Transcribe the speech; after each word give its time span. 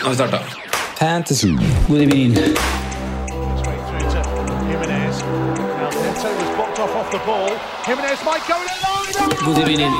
Nå 0.00 0.06
har 0.06 0.10
vi 0.10 0.16
starta. 0.16 0.38
Fantasy. 0.98 1.48
God 1.88 2.00
evening. 2.00 2.34
God 9.44 9.58
evening. 9.58 9.92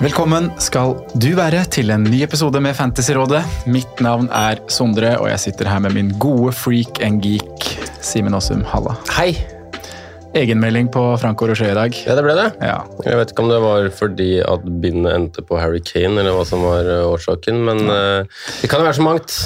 Velkommen 0.00 0.52
skal 0.58 0.94
du 1.14 1.32
være 1.34 1.64
til 1.64 1.90
en 1.90 2.06
ny 2.06 2.22
episode 2.22 2.60
med 2.62 2.78
Fantasyrådet. 2.78 3.42
Mitt 3.66 4.00
navn 4.00 4.30
er 4.30 4.62
Sondre, 4.70 5.16
og 5.18 5.30
jeg 5.32 5.40
sitter 5.48 5.74
her 5.74 5.82
med 5.82 5.98
min 5.98 6.14
gode 6.22 6.54
freak 6.54 7.02
and 7.02 7.22
geek 7.26 7.70
Simen 7.98 8.38
Aasum 8.38 8.62
Halla. 8.62 8.94
Hei! 9.18 9.55
Egenmelding 10.36 10.88
på 10.92 11.02
Franco 11.20 11.46
Rocher 11.48 11.70
i 11.70 11.76
dag. 11.76 11.94
Ja, 12.04 12.14
det 12.16 12.24
ble 12.26 12.34
det. 12.36 12.48
Ja. 12.60 12.80
Jeg 13.06 13.16
vet 13.20 13.30
ikke 13.32 13.44
om 13.46 13.52
det 13.52 13.60
var 13.62 13.86
fordi 13.96 14.30
at 14.44 14.66
bindet 14.82 15.14
endte 15.14 15.44
på 15.46 15.56
Harry 15.60 15.80
Kane, 15.80 16.18
eller 16.20 16.36
hva 16.36 16.44
som 16.48 16.64
var 16.66 16.88
eh, 16.90 17.06
årsaken, 17.08 17.62
men 17.64 17.80
eh, 17.92 18.42
det 18.60 18.68
kan 18.68 18.82
jo 18.82 18.88
være 18.88 18.98
så 18.98 19.06
mangt. 19.06 19.36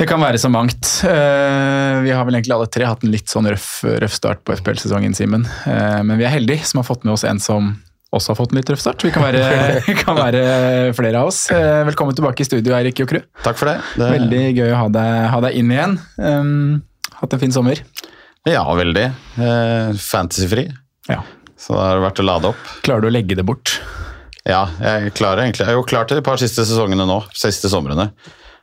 Det 0.00 0.06
kan 0.08 0.22
være 0.22 0.40
så 0.40 0.48
mangt. 0.48 0.94
Eh, 1.04 2.00
vi 2.06 2.14
har 2.16 2.24
vel 2.24 2.38
egentlig 2.38 2.56
alle 2.56 2.70
tre 2.72 2.88
hatt 2.88 3.04
en 3.04 3.12
litt 3.12 3.28
sånn 3.28 3.50
røff, 3.52 3.68
røff 4.00 4.16
start 4.16 4.40
på 4.46 4.56
FPL-sesongen, 4.56 5.12
Simen. 5.16 5.44
Men 5.68 6.16
vi 6.16 6.24
er 6.24 6.32
heldige 6.32 6.64
som 6.64 6.80
har 6.80 6.88
fått 6.88 7.04
med 7.04 7.18
oss 7.18 7.26
en 7.28 7.42
som 7.42 7.74
også 8.16 8.32
har 8.32 8.38
fått 8.40 8.54
en 8.54 8.62
litt 8.62 8.72
røff 8.72 8.80
start. 8.80 9.04
Vi 9.04 9.12
kan 9.12 9.26
være, 9.26 9.44
kan 10.04 10.16
være 10.16 10.44
flere 10.96 11.20
av 11.20 11.28
oss. 11.28 11.42
Velkommen 11.90 12.16
tilbake 12.16 12.46
i 12.46 12.48
studio, 12.48 12.78
Eirik 12.78 13.04
Jokru. 13.04 13.20
Takk 13.44 13.60
for 13.60 13.74
det. 13.74 13.76
det 14.00 14.14
Veldig 14.16 14.44
gøy 14.56 14.70
å 14.72 14.86
ha 14.86 14.92
deg, 14.96 15.18
ha 15.34 15.42
deg 15.44 15.60
inn 15.60 15.74
igjen. 15.76 15.98
Um, 16.16 16.80
hatt 17.20 17.36
en 17.36 17.44
fin 17.44 17.52
sommer. 17.60 17.84
Ja, 18.48 18.64
veldig. 18.74 19.04
Eh, 19.36 19.96
Fantasyfri. 20.00 20.70
Ja. 21.08 21.22
Så 21.60 21.76
da 21.76 21.90
har 21.90 21.98
det 21.98 22.06
vært 22.06 22.22
å 22.22 22.24
lade 22.24 22.52
opp. 22.54 22.68
Klarer 22.86 23.04
du 23.04 23.10
å 23.10 23.12
legge 23.12 23.36
det 23.36 23.44
bort? 23.44 23.74
Ja, 24.48 24.62
jeg 24.80 25.12
klarer 25.18 25.44
egentlig. 25.44 25.66
Jeg 25.66 25.74
har 25.74 25.76
jo 25.76 25.88
klart 25.88 26.08
det 26.08 26.20
de 26.20 26.24
par 26.24 26.40
siste 26.40 26.64
sesongene 26.64 27.04
nå. 27.08 27.18
Siste 27.36 27.68
somrene. 27.72 28.08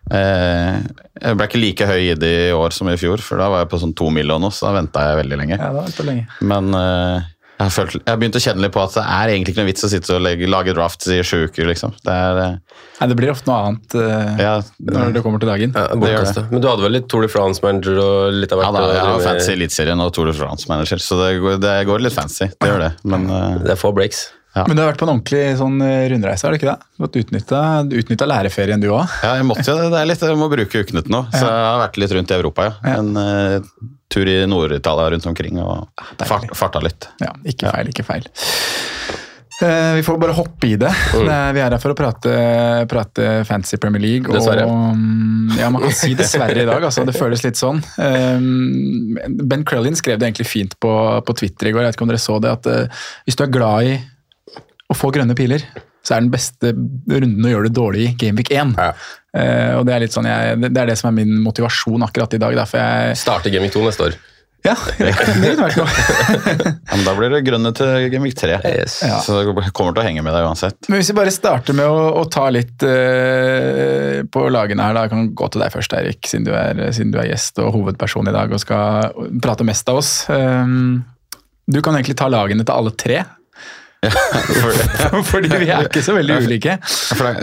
Eh, 0.08 0.78
jeg 1.20 1.38
ble 1.38 1.48
ikke 1.50 1.62
like 1.62 1.88
høy 1.90 2.02
i 2.14 2.18
det 2.18 2.34
i 2.48 2.56
år 2.56 2.74
som 2.74 2.90
i 2.90 2.98
fjor, 2.98 3.22
for 3.22 3.42
da 3.42 3.50
var 3.52 3.64
jeg 3.64 3.72
på 3.74 3.80
sånn 3.82 3.94
to 3.98 4.08
mil 4.14 4.32
og 4.34 4.42
noe, 4.42 4.56
så 4.56 4.70
da 4.70 4.78
venta 4.80 5.04
jeg 5.10 5.20
veldig 5.22 5.40
lenge. 5.44 5.58
Ja, 5.60 5.70
det 5.76 5.98
var 6.00 6.10
lenge. 6.10 6.28
Men 6.48 6.70
eh, 6.80 7.28
jeg 7.58 7.66
har, 7.66 7.72
følt, 7.74 7.96
jeg 7.98 8.06
har 8.12 8.20
begynt 8.22 8.36
å 8.38 8.42
kjenne 8.44 8.62
litt 8.62 8.74
på 8.76 8.82
at 8.84 8.94
det 8.94 9.02
er 9.02 9.32
egentlig 9.34 9.54
ikke 9.56 9.64
noe 9.64 9.70
vits 9.72 9.86
å 9.88 9.90
sitte 9.90 10.14
og 10.14 10.20
legge, 10.22 10.46
lage 10.46 10.76
drafts 10.78 11.08
i 11.10 11.16
sju 11.26 11.48
uker, 11.48 11.66
liksom. 11.72 11.96
Det 12.06 12.14
er 12.14 12.42
eh, 12.44 12.84
Nei, 13.00 13.08
det 13.10 13.18
blir 13.18 13.32
ofte 13.34 13.50
noe 13.50 13.58
annet 13.72 13.96
eh, 13.98 14.44
Ja, 14.44 14.52
når 14.92 15.16
det 15.16 15.24
kommer 15.26 15.42
til 15.42 15.50
dagen. 15.50 15.74
Ja, 15.74 15.88
Det 15.98 16.12
gjør 16.14 16.28
det. 16.38 16.44
Men 16.52 16.62
du 16.62 16.70
hadde 16.70 16.86
vel 16.86 16.96
litt 17.00 17.08
Tour 17.10 17.26
de 17.26 17.32
France-manager 17.34 18.02
og 18.04 18.38
litt 18.38 18.54
av 18.54 18.62
ja 18.62 18.70
hvert? 18.70 18.78
da, 18.78 18.86
å 18.86 18.96
jeg 19.00 19.10
har 19.10 19.26
fancy 19.26 19.56
Eliteserien 19.56 20.06
og 20.06 20.14
Tour 20.14 20.30
de 20.30 20.38
France-manager, 20.38 21.02
så 21.02 21.18
det 21.24 21.32
går, 21.42 21.58
det 21.66 21.76
går 21.90 22.06
litt 22.06 22.18
fancy. 22.18 22.52
Det 22.54 22.70
gjør 22.70 22.86
det. 22.86 22.92
Men 23.10 23.26
eh, 23.26 23.58
Det 23.66 23.74
er 23.74 23.82
få 23.82 23.94
breaks. 23.98 24.28
Men 24.68 24.78
du 24.78 24.82
har 24.82 24.90
vært 24.92 25.02
på 25.02 25.08
en 25.08 25.14
ordentlig 25.14 25.44
sånn 25.60 25.78
eh, 25.86 26.08
rundreise, 26.14 26.46
har 26.48 26.54
du 26.54 26.60
ikke 26.60 26.72
det? 26.72 26.78
Du 26.98 27.06
har 27.06 27.22
utnytta, 27.22 27.62
utnytta 28.02 28.30
læreferien 28.32 28.82
du 28.82 28.90
òg. 28.90 29.14
Ja, 29.22 29.36
jeg 29.38 29.46
måtte 29.50 29.68
jo 29.68 29.78
det. 29.78 29.92
Det 29.94 30.02
er 30.02 30.10
litt, 30.10 30.26
jeg 30.32 30.40
må 30.40 30.50
bruke 30.52 30.84
ukene 30.84 31.06
til 31.06 31.16
noe. 31.18 31.30
Så 31.34 31.44
jeg 31.46 31.68
har 31.68 31.84
vært 31.84 32.02
litt 32.02 32.18
rundt 32.18 32.34
i 32.34 32.38
Europa, 32.40 32.68
ja. 32.70 32.76
Ja. 32.88 32.98
En 33.04 33.14
uh, 33.20 33.86
tur 34.14 34.32
i 34.32 34.40
Nord-Italia 34.50 35.14
rundt 35.14 35.30
omkring 35.30 35.62
og 35.64 35.88
fart, 36.26 36.50
farta 36.58 36.82
litt. 36.84 37.10
Ja, 37.24 37.34
ikke 37.48 37.74
feil, 37.74 37.94
ikke 37.94 38.08
feil. 38.08 38.30
Eh, 39.62 39.94
vi 39.96 40.04
får 40.04 40.18
bare 40.22 40.36
hoppe 40.38 40.68
i 40.68 40.76
det. 40.78 40.92
det 41.14 41.34
er, 41.34 41.54
vi 41.56 41.62
er 41.64 41.74
her 41.74 41.82
for 41.82 41.96
å 41.96 41.98
prate, 41.98 42.34
prate 42.90 43.30
Fantasy 43.48 43.80
Premier 43.82 44.04
League. 44.04 44.30
Dessverre. 44.30 44.68
Og, 44.70 44.92
mm, 44.94 45.56
ja, 45.58 45.72
man 45.74 45.82
kan 45.82 45.96
si 45.98 46.14
dessverre 46.18 46.62
i 46.62 46.68
dag. 46.68 46.84
Altså, 46.84 47.06
det 47.08 47.16
føles 47.18 47.42
litt 47.46 47.58
sånn. 47.58 47.82
Ben 47.98 49.66
Crellin 49.66 49.98
skrev 49.98 50.22
det 50.22 50.30
egentlig 50.30 50.50
fint 50.50 50.78
på, 50.84 50.94
på 51.26 51.38
Twitter 51.42 51.72
i 51.72 51.74
går. 51.74 51.88
Jeg 51.88 51.90
vet 51.90 51.98
ikke 51.98 52.06
om 52.06 52.14
dere 52.14 52.22
så 52.22 52.38
det, 52.44 52.54
at 52.60 52.70
eh, 52.70 53.02
hvis 53.26 53.40
du 53.40 53.44
er 53.48 53.56
glad 53.58 53.90
i 53.90 53.98
å 54.88 54.96
få 54.96 55.12
grønne 55.16 55.36
piler, 55.36 55.66
så 56.06 56.16
er 56.16 56.24
den 56.24 56.32
beste 56.32 56.72
runden 56.72 57.48
å 57.48 57.52
gjøre 57.52 57.68
det 57.68 57.76
dårlig 57.76 58.06
i 58.06 58.14
Gameweek 58.22 58.54
1. 58.56 58.78
Ja. 58.80 58.94
Uh, 59.38 59.74
og 59.80 59.86
det 59.88 59.94
er 59.94 60.06
litt 60.06 60.16
sånn 60.16 60.30
jeg, 60.30 60.56
det 60.64 60.80
er 60.80 60.90
det 60.90 60.96
som 60.98 61.12
er 61.12 61.18
min 61.20 61.36
motivasjon 61.44 62.08
akkurat 62.08 62.38
i 62.38 62.42
dag. 62.42 62.56
Derfor 62.58 62.82
jeg 62.82 63.20
Starte 63.20 63.54
Gaming 63.54 63.74
2 63.74 63.84
neste 63.90 64.08
år. 64.08 64.18
Ja, 64.66 64.74
det 64.98 65.12
kunne 65.16 65.52
vært 65.60 65.78
noe. 65.80 65.92
Ja, 66.88 66.96
men 66.96 67.04
da 67.06 67.14
blir 67.16 67.32
det 67.32 67.44
grønne 67.46 67.72
til 67.78 68.08
Gamevik 68.12 68.36
3. 68.40 68.58
Yes. 68.66 68.98
Ja. 69.06 69.20
Så 69.24 69.38
det 69.38 69.72
kommer 69.76 69.94
til 69.94 70.02
å 70.02 70.06
henge 70.06 70.24
med 70.26 70.34
deg 70.34 70.48
uansett. 70.48 70.80
Men 70.90 71.00
hvis 71.00 71.12
vi 71.12 71.18
bare 71.20 71.34
starter 71.36 71.76
med 71.78 71.88
å, 71.88 72.08
å 72.20 72.24
ta 72.32 72.48
litt 72.54 72.84
uh, 72.88 74.24
på 74.34 74.48
lagene 74.52 74.88
her, 74.88 74.96
da. 74.98 75.06
Jeg 75.06 75.14
kan 75.14 75.30
gå 75.38 75.52
til 75.54 75.64
deg 75.64 75.76
først, 75.76 75.96
Eirik, 76.00 76.24
siden 76.28 76.48
du, 76.48 76.54
siden 76.96 77.14
du 77.14 77.20
er 77.22 77.30
gjest 77.30 77.62
og 77.64 77.76
hovedperson 77.76 78.32
i 78.32 78.36
dag 78.36 78.56
og 78.56 78.64
skal 78.64 79.14
prate 79.44 79.68
mest 79.68 79.94
av 79.94 80.02
oss. 80.02 80.14
Um, 80.32 81.04
du 81.68 81.82
kan 81.84 81.96
egentlig 81.96 82.18
ta 82.20 82.32
lagene 82.32 82.66
til 82.66 82.76
alle 82.76 82.96
tre. 82.98 83.22
Fordi 85.32 85.50
vi 85.58 85.70
er 85.74 85.88
ikke 85.88 86.04
så 86.06 86.14
veldig 86.18 86.38
ulike. 86.46 86.78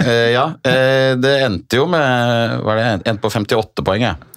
Eh, 0.04 0.30
ja, 0.34 0.46
eh, 0.62 1.14
det 1.18 1.34
endte 1.42 1.80
jo 1.80 1.88
med 1.90 2.60
Hva 2.62 2.76
er 2.76 2.80
det, 2.80 2.86
endte 3.10 3.22
på 3.24 3.32
58 3.32 3.84
poeng, 3.86 4.06
jeg. 4.06 4.30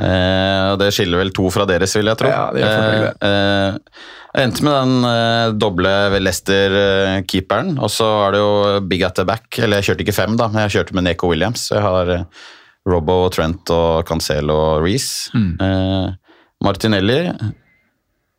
Eh, 0.00 0.66
og 0.70 0.78
det 0.80 0.92
skiller 0.96 1.20
vel 1.20 1.32
to 1.36 1.50
fra 1.52 1.66
deres, 1.68 1.96
vil 1.98 2.08
jeg 2.08 2.20
tro. 2.20 2.30
Ja, 2.30 2.46
det 2.54 2.62
det. 2.64 3.10
Eh, 3.26 3.74
eh, 3.74 4.44
endte 4.44 4.64
med 4.64 4.76
den 4.78 5.10
eh, 5.10 5.56
doble 5.58 5.92
Leicester-keeperen, 6.22 7.74
og 7.82 7.92
så 7.92 8.08
var 8.22 8.36
det 8.36 8.40
jo 8.44 8.54
big 8.86 9.04
at 9.06 9.18
the 9.18 9.26
back. 9.28 9.50
Eller 9.58 9.80
jeg 9.80 9.90
kjørte 9.90 10.06
ikke 10.06 10.16
fem, 10.16 10.38
da, 10.40 10.48
men 10.48 10.64
jeg 10.66 10.78
kjørte 10.78 10.96
med 10.96 11.08
Neko 11.08 11.32
Williams. 11.32 11.68
Jeg 11.74 11.84
har 11.84 12.14
eh, 12.14 12.48
Robbo, 12.88 13.22
Trent 13.34 13.74
og 13.74 14.06
Cancelo 14.08 14.56
og 14.56 14.86
Reece. 14.86 15.34
Mm. 15.36 15.52
Eh, 15.66 16.36
Martinelli 16.64 17.20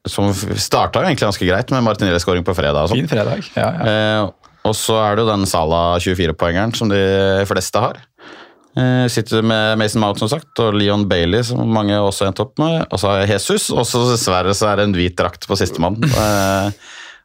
som 0.09 0.31
starta 0.33 1.01
jo 1.01 1.09
egentlig 1.09 1.27
ganske 1.27 1.47
greit 1.47 1.73
med 1.73 1.83
Martinelli-skåring 1.85 2.45
på 2.45 2.55
fredag. 2.57 2.85
og 2.85 2.91
sånn. 2.91 3.03
Fin 3.03 3.11
fredag. 3.11 3.43
Ja, 3.57 3.67
ja. 3.69 3.89
Eh, 3.91 4.29
og 4.69 4.77
så 4.77 4.97
er 5.01 5.17
det 5.17 5.25
jo 5.25 5.31
den 5.31 5.47
Sala 5.49 5.81
24-poengeren 6.01 6.73
som 6.77 6.89
de 6.89 7.01
fleste 7.49 7.81
har. 7.81 7.99
Eh, 8.77 9.05
sitter 9.11 9.43
med 9.43 9.77
Mason 9.81 10.01
Mount, 10.03 10.21
som 10.21 10.29
sagt, 10.31 10.51
og 10.63 10.77
Leon 10.77 11.07
Bailey, 11.09 11.43
som 11.43 11.61
mange 11.67 11.97
også 11.97 12.29
endte 12.29 12.45
opp 12.45 12.53
med. 12.61 12.85
Og 12.89 13.01
så 13.01 13.09
har 13.09 13.23
jeg 13.23 13.35
Jesus, 13.35 13.69
og 13.73 13.83
så 13.89 14.05
dessverre 14.11 14.53
så 14.57 14.69
er 14.71 14.79
det 14.79 14.89
en 14.89 14.95
hvit 14.95 15.17
drakt 15.17 15.47
på 15.49 15.57
sistemann. 15.59 15.97
eh, 16.23 16.69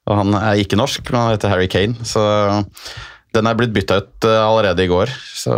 og 0.07 0.21
han 0.23 0.39
er 0.39 0.63
ikke 0.63 0.79
norsk, 0.79 1.07
men 1.11 1.23
han 1.23 1.37
heter 1.37 1.53
Harry 1.53 1.69
Kane. 1.71 1.97
Så 2.07 2.23
den 3.37 3.47
er 3.51 3.57
blitt 3.59 3.73
bytta 3.77 3.99
ut 4.03 4.27
eh, 4.29 4.39
allerede 4.43 4.85
i 4.85 4.89
går. 4.91 5.13
Så 5.37 5.55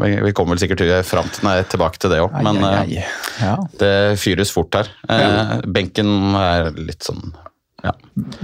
vi 0.00 0.32
kommer 0.36 0.56
vel 0.56 0.62
sikkert 0.64 0.82
fram 1.08 1.28
til, 1.32 1.44
nei, 1.46 1.58
tilbake 1.70 2.00
til 2.00 2.10
det 2.14 2.20
òg. 2.24 2.34
Men 2.42 2.58
ai, 2.64 2.72
eh, 2.72 2.80
ai. 2.80 3.04
Ja. 3.44 3.54
det 3.82 3.92
fyres 4.22 4.52
fort 4.56 4.74
her. 4.80 4.88
Ja. 5.08 5.60
benken 5.66 6.34
er 6.40 6.70
litt 6.80 7.04
sånn 7.06 7.30
ja, 7.80 7.94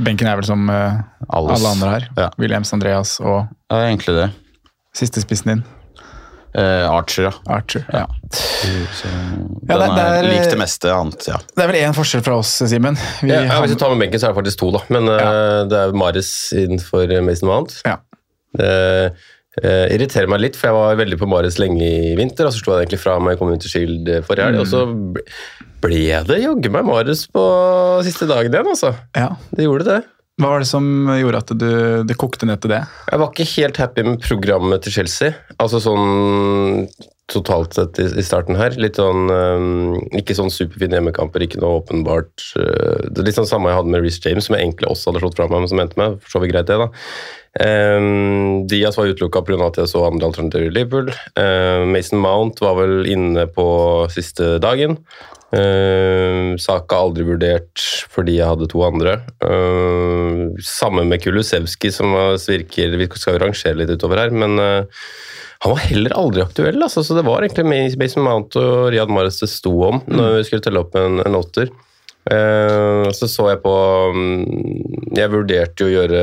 Benken 0.00 0.30
er 0.30 0.38
vel 0.38 0.46
som 0.48 0.62
eh, 0.72 0.94
alles. 1.28 1.58
alle 1.58 1.72
andre 1.74 1.88
her. 1.92 2.04
Ja. 2.16 2.28
Williams, 2.40 2.70
Andreas 2.72 3.18
og 3.20 3.42
er 3.68 3.82
egentlig 3.90 4.14
det. 4.16 4.30
siste 4.96 5.20
spissen 5.24 5.52
din, 5.58 5.64
Eh, 6.56 6.86
Archer, 6.88 7.26
ja. 7.26 7.32
Archer. 7.52 7.82
Ja. 7.92 8.06
Så 8.32 9.10
Ja, 9.68 9.76
den 9.76 9.90
det- 9.90 9.96
det 9.96 10.04
er 10.06 10.24
er- 10.24 10.28
lik 10.30 10.46
det 10.50 10.56
meste 10.58 10.88
annet, 10.88 11.26
ja. 11.28 11.36
Det 11.54 11.64
er 11.64 11.68
vel 11.68 11.76
én 11.84 11.92
forskjell 11.92 12.22
fra 12.24 12.38
oss, 12.38 12.48
Simen. 12.64 12.96
Ja, 13.22 13.42
ja, 13.44 13.60
hvis 13.60 13.74
du 13.74 13.76
tar 13.76 13.90
med 13.92 13.98
benken, 14.00 14.18
så 14.18 14.30
er 14.30 14.32
det 14.32 14.38
faktisk 14.40 14.58
to, 14.62 14.70
da. 14.72 14.80
Men 14.88 15.04
eh, 15.06 15.64
det 15.68 15.76
er 15.82 15.92
Maris 15.92 16.30
innenfor 16.56 17.12
Mason 17.26 17.50
Mount. 17.50 17.82
Ja. 17.84 17.98
Det 18.56 18.70
eh, 19.62 19.86
irriterer 19.94 20.28
meg 20.28 20.42
litt, 20.42 20.56
for 20.58 20.68
jeg 20.70 20.76
var 20.76 20.98
veldig 21.00 21.18
på 21.20 21.28
Mares 21.30 21.56
lenge 21.62 21.80
i 21.86 22.14
vinter, 22.18 22.48
og 22.48 22.52
så 22.56 22.60
slo 22.64 22.74
jeg 22.76 22.86
egentlig 22.86 23.00
fra 23.04 23.14
meg 23.22 23.38
Community 23.40 23.70
Shield 23.72 24.10
forrige 24.28 24.50
helg, 24.50 24.60
og 24.64 24.68
så 24.72 24.82
ble- 25.16 25.24
ble 25.86 26.02
det 26.28 26.40
jaggu 26.42 26.68
meg 26.74 26.84
Mares 26.88 27.26
på 27.32 27.46
siste 28.04 28.28
dagen 28.28 28.52
igjen, 28.52 28.68
altså. 28.74 28.92
ja. 29.16 29.30
Det 29.56 29.64
gjorde 29.68 29.88
det. 29.88 30.02
Hva 30.36 30.50
var 30.52 30.60
det 30.60 30.68
som 30.68 30.84
gjorde 31.16 31.38
at 31.40 31.52
du, 31.56 31.68
det 32.04 32.16
kokte 32.20 32.48
ned 32.48 32.60
til 32.60 32.74
det? 32.74 32.82
Jeg 33.08 33.20
var 33.22 33.30
ikke 33.32 33.50
helt 33.54 33.78
happy 33.80 34.02
med 34.04 34.24
programmet 34.24 34.82
til 34.84 34.98
Chelsea. 34.98 35.32
Altså 35.56 35.80
sånn 35.80 36.90
totalt 37.32 37.74
sett 37.74 37.98
i, 37.98 38.22
starten 38.22 38.58
her. 38.58 38.76
Litt 38.78 39.00
sånn 39.00 39.30
um, 39.32 39.96
Ikke 40.14 40.36
sånn 40.36 40.52
superfine 40.52 40.98
hjemmekamper, 40.98 41.42
ikke 41.42 41.58
noe 41.62 41.80
åpenbart 41.80 42.44
uh, 42.60 43.08
Det 43.08 43.22
er 43.22 43.26
litt 43.26 43.38
sånn 43.38 43.48
samme 43.48 43.72
jeg 43.72 43.80
hadde 43.80 43.94
med 43.94 44.04
Reece 44.04 44.22
James, 44.22 44.46
som 44.46 44.56
jeg 44.56 44.66
egentlig 44.66 44.90
også 44.92 45.10
hadde 45.10 45.24
slått 45.24 45.40
fra 45.40 45.48
meg, 45.50 45.64
men 45.64 45.72
som 45.72 45.82
endte 45.82 46.00
med. 46.00 46.20
For 46.22 46.36
så 46.36 46.44
vidt 46.44 46.52
greit, 46.54 46.70
det, 46.70 46.78
da. 46.84 46.90
Um, 47.56 48.66
Diaz 48.68 48.98
var 49.00 49.08
utelukka 49.08 49.40
pga. 49.46 49.70
at 49.70 49.80
jeg 49.80 49.90
så 49.90 50.04
andre 50.04 50.28
alternativer 50.28 50.68
i 50.68 50.74
Liverpool. 50.76 51.08
Uh, 51.32 51.88
Mason 51.88 52.20
Mount 52.20 52.60
var 52.62 52.76
vel 52.82 53.08
inne 53.08 53.48
på 53.56 53.66
siste 54.12 54.58
dagen. 54.62 55.00
Uh, 55.54 56.56
Saka 56.58 56.98
aldri 56.98 57.22
vurdert 57.28 57.78
fordi 58.10 58.40
jeg 58.40 58.50
hadde 58.50 58.66
to 58.72 58.82
andre. 58.86 59.20
Uh, 59.44 60.50
samme 60.64 61.06
med 61.06 61.22
Kulusevski, 61.22 61.92
som 61.94 62.16
virker 62.48 62.96
Vi 62.98 63.08
skal 63.14 63.36
jo 63.36 63.44
rangere 63.44 63.78
litt 63.78 63.92
utover 63.94 64.24
her, 64.24 64.34
men 64.34 64.58
uh, 64.58 65.06
han 65.64 65.72
var 65.72 65.84
heller 65.86 66.14
aldri 66.18 66.44
aktuell. 66.44 66.82
Altså, 66.82 67.04
så 67.06 67.16
det 67.16 67.24
var 67.26 67.46
egentlig 67.46 67.96
Mason 67.98 68.26
Mount 68.26 68.58
og 68.60 68.90
Riyad 68.92 69.12
Mahrez 69.12 69.40
det 69.40 69.48
sto 69.50 69.72
om 69.86 70.02
når 70.10 70.40
vi 70.40 70.46
skulle 70.48 70.66
telle 70.66 70.82
opp 70.82 70.98
en, 71.00 71.22
en 71.24 71.38
åtter. 71.38 71.70
Uh, 72.26 73.06
så 73.14 73.28
så 73.30 73.44
jeg 73.52 73.60
på 73.62 73.72
um, 74.10 74.32
Jeg 75.14 75.30
vurderte 75.30 75.84
jo 75.84 75.86
å 75.86 75.92
gjøre 75.92 76.22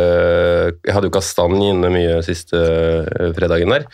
Jeg 0.84 0.92
hadde 0.92 1.08
jo 1.08 1.14
Kastanje 1.16 1.70
inne 1.72 1.92
mye 1.94 2.18
siste 2.28 2.60
uh, 2.60 3.30
fredagen 3.38 3.72
der. 3.72 3.86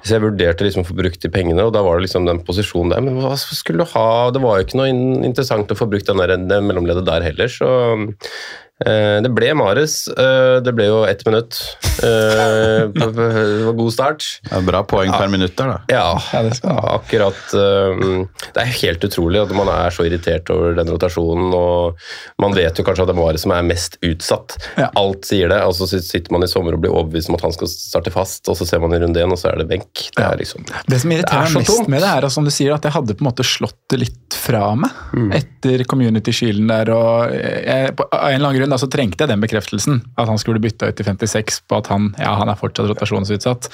Så 0.00 0.14
jeg 0.16 0.24
vurderte 0.24 0.64
liksom 0.64 0.86
å 0.86 0.88
få 0.88 0.96
brukt 0.96 1.20
de 1.20 1.32
pengene, 1.32 1.66
og 1.68 1.74
da 1.76 1.82
var 1.84 1.98
det 1.98 2.06
liksom 2.06 2.28
den 2.28 2.40
posisjonen 2.46 2.94
der. 2.94 3.04
Men 3.04 3.20
hva 3.20 3.34
skulle 3.36 3.84
du 3.84 3.92
ha? 3.92 4.08
Det 4.32 4.40
var 4.44 4.56
jo 4.56 4.68
ikke 4.68 4.80
noe 4.80 4.88
interessant 5.28 5.74
å 5.74 5.76
få 5.76 5.90
brukt 5.92 6.08
den 6.08 6.22
der, 6.22 6.38
det 6.40 6.62
mellomleddet 6.64 7.04
der 7.08 7.28
heller, 7.28 7.52
så 7.52 7.68
det 8.78 9.30
ble 9.34 9.50
Mares. 9.58 10.04
det 10.62 10.72
ble 10.76 10.84
jo 10.86 11.00
ett 11.08 11.24
minutt. 11.26 11.56
det 12.00 13.64
var 13.64 13.72
god 13.78 13.92
start. 13.92 14.26
Det 14.46 14.54
er 14.60 14.66
bra 14.66 14.82
poeng 14.86 15.10
per 15.12 15.30
minutt 15.32 15.56
der, 15.58 15.72
da. 15.74 15.78
Ja, 15.90 16.42
akkurat. 16.94 17.40
det 17.52 18.62
er 18.62 18.70
helt 18.82 19.04
utrolig 19.08 19.40
at 19.42 19.54
man 19.56 19.70
er 19.72 19.90
så 19.94 20.06
irritert 20.06 20.50
over 20.54 20.76
den 20.78 20.90
rotasjonen 20.92 21.50
og 21.56 21.98
man 22.42 22.54
vet 22.56 22.78
jo 22.78 22.84
kanskje 22.86 23.04
at 23.06 23.10
det 23.10 23.16
er 23.16 23.20
Mares 23.20 23.44
som 23.44 23.54
er 23.56 23.66
mest 23.66 23.98
utsatt. 24.06 24.56
Ja. 24.78 24.90
Alt 24.98 25.26
sier 25.28 25.50
det. 25.52 25.58
altså 25.64 25.88
så 25.90 25.98
Sitter 26.08 26.32
man 26.32 26.44
i 26.46 26.48
sommer 26.50 26.76
og 26.76 26.80
blir 26.84 26.94
overbevist 26.94 27.28
om 27.32 27.36
at 27.36 27.42
han 27.44 27.52
skal 27.52 27.68
starte 27.70 28.12
fast, 28.14 28.46
og 28.48 28.56
så 28.56 28.64
ser 28.68 28.80
man 28.80 28.94
i 28.96 29.00
runde 29.02 29.20
én, 29.20 29.32
og 29.34 29.38
så 29.40 29.50
er 29.50 29.58
det 29.60 29.66
benk. 29.70 29.90
Det, 30.16 30.22
er 30.24 30.38
liksom, 30.40 30.64
det 30.88 31.00
som 31.02 31.12
irriterer 31.12 31.42
det 31.44 31.50
er 31.50 31.54
meg 31.58 31.64
mest 31.66 31.72
tomt. 31.74 31.90
med 31.92 32.02
det, 32.04 32.12
er 32.14 32.28
som 32.32 32.46
du 32.46 32.52
sier, 32.54 32.72
at 32.76 32.86
jeg 32.86 32.94
hadde 32.94 33.16
på 33.18 33.24
en 33.24 33.28
måte 33.28 33.44
slått 33.46 33.76
det 33.92 34.00
litt 34.06 34.38
fra 34.38 34.70
meg 34.78 34.94
Mm. 35.08 35.30
etter 35.32 35.82
Community 35.88 36.32
Shielden 36.36 36.68
der. 36.68 36.90
og 36.92 37.32
jeg, 37.32 37.94
På 37.96 38.04
en 38.12 38.34
eller 38.34 38.48
annen 38.50 38.58
grunn 38.60 38.67
da, 38.72 38.78
så 38.80 38.88
trengte 38.90 39.24
jeg 39.24 39.32
den 39.32 39.42
bekreftelsen, 39.42 40.00
at 40.18 40.30
han 40.30 40.40
skulle 40.40 40.62
bytte 40.62 40.88
ut 40.88 41.00
i 41.00 41.06
56 41.06 41.62
på 41.68 41.78
at 41.80 41.90
han, 41.92 42.10
ja, 42.20 42.34
han 42.40 42.50
er 42.52 42.58
fortsatt 42.58 42.90
rotasjonsutsatt. 42.90 43.70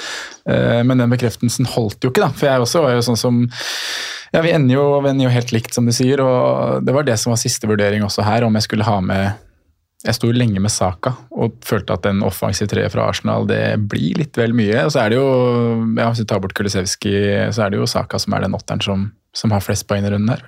Eh, 0.51 0.83
Men 0.87 1.03
den 1.03 1.13
bekreftelsen 1.13 1.69
holdt 1.75 2.05
jo 2.05 2.13
ikke, 2.13 2.27
da. 2.27 2.33
For 2.35 2.51
jeg 2.51 2.67
også 2.67 2.85
var 2.85 2.97
jo 2.97 3.07
sånn 3.07 3.21
som 3.21 3.41
ja, 4.35 4.43
Vi 4.43 4.51
ender 4.51 4.75
jo, 4.75 4.85
vi 5.05 5.13
ender 5.13 5.29
jo 5.29 5.35
helt 5.37 5.53
likt, 5.55 5.75
som 5.75 5.87
du 5.87 5.95
sier. 5.95 6.21
og 6.21 6.85
Det 6.85 6.95
var 6.95 7.07
det 7.07 7.19
som 7.21 7.35
var 7.35 7.43
siste 7.43 7.71
vurdering 7.71 8.03
også 8.07 8.27
her, 8.27 8.47
om 8.47 8.55
jeg 8.59 8.69
skulle 8.69 8.89
ha 8.89 9.01
med 9.05 9.45
jeg 10.05 10.19
sto 10.19 10.29
lenge 10.37 10.61
med 10.61 10.73
Saka 10.73 11.15
og 11.33 11.55
følte 11.65 11.95
at 11.97 12.07
en 12.11 12.21
offensiv 12.27 12.69
treer 12.69 12.91
fra 12.93 13.07
Arsenal 13.09 13.47
det 13.49 13.63
blir 13.89 14.19
litt 14.21 14.37
vel 14.37 14.53
mye. 14.57 14.83
Og 14.85 14.93
så 14.93 15.01
er 15.01 15.15
det 15.15 15.17
jo, 15.21 15.29
ja, 15.97 16.11
Hvis 16.11 16.21
du 16.21 16.29
tar 16.29 16.43
bort 16.45 16.53
Kulisevskij, 16.57 17.49
så 17.57 17.65
er 17.65 17.73
det 17.73 17.81
jo 17.81 17.89
Saka 17.89 18.21
som 18.21 18.37
er 18.37 18.45
den 18.45 18.57
åtteren 18.57 18.85
som, 18.85 19.07
som 19.33 19.55
har 19.55 19.65
flest 19.65 19.89
poeng 19.89 20.05
i 20.05 20.13
runden 20.13 20.35
her. 20.35 20.45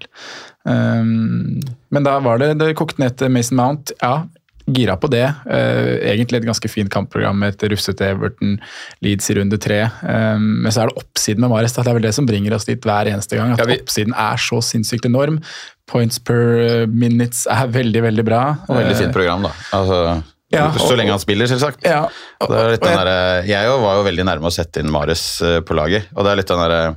Um, 0.67 1.63
men 1.95 2.05
da 2.05 2.19
var 2.21 2.43
det 2.43 2.57
det 2.61 2.75
kokte 2.77 3.01
ned 3.01 3.17
til 3.17 3.33
Mason 3.33 3.57
Mount. 3.57 3.95
Ja, 4.03 4.27
gira 4.67 4.97
på 4.99 5.09
det. 5.13 5.25
Eh, 5.47 6.11
egentlig 6.11 6.41
et 6.41 6.49
ganske 6.49 6.69
fint 6.71 6.91
kampprogram 6.91 7.39
med 7.39 7.55
et 7.55 7.69
rufsete 7.71 8.03
Everton 8.11 8.57
Leeds 9.05 9.31
i 9.31 9.37
runde 9.39 9.59
tre. 9.63 9.83
Um, 10.03 10.63
men 10.65 10.73
så 10.75 10.83
er 10.83 10.91
det 10.91 10.99
oppsiden 11.05 11.41
med 11.45 11.51
Mares. 11.53 11.73
Det 11.77 11.87
er 11.87 11.95
vel 11.95 12.03
det 12.09 12.15
som 12.17 12.27
bringer 12.27 12.55
oss 12.57 12.65
dit 12.67 12.81
hver 12.83 13.07
eneste 13.13 13.39
gang. 13.39 13.53
At 13.55 13.59
Ja, 13.63 13.65
vi- 13.71 13.79
oppsiden 13.79 14.15
er 14.17 14.37
så 14.37 14.59
sinnssykt 14.63 15.07
enorm. 15.07 15.41
Points 15.87 16.19
per 16.19 16.59
eh, 16.67 16.87
minutes 16.87 17.47
er 17.47 17.69
veldig, 17.69 18.03
veldig 18.03 18.25
bra. 18.27 18.41
Og 18.69 18.77
veldig 18.77 18.91
Eh, 18.97 18.99
fint 19.05 19.13
program, 19.15 19.43
da. 19.43 19.53
Altså, 19.73 20.23
Ja, 20.53 20.71
så 20.73 20.91
og- 20.91 20.97
lenge 20.99 21.11
han 21.11 21.19
spiller, 21.19 21.47
selvsagt. 21.47 21.83
Ja, 21.85 22.05
og- 22.41 22.51
er 22.51 22.73
og 22.75 22.81
den 22.81 23.47
jeg- 23.47 23.69
var 23.81 23.97
jo 23.97 24.05
veldig 24.11 24.25
nærme 24.25 24.47
å 24.47 24.53
sette 24.53 24.79
inn 24.81 24.91
Mares 24.91 25.41
eh, 25.43 25.61
på 25.61 25.75
laget. 25.75 26.07
og 26.17 26.25
det 26.25 26.33
er 26.33 26.37
litt 26.37 26.47
den 26.49 26.59
derre 26.59 26.97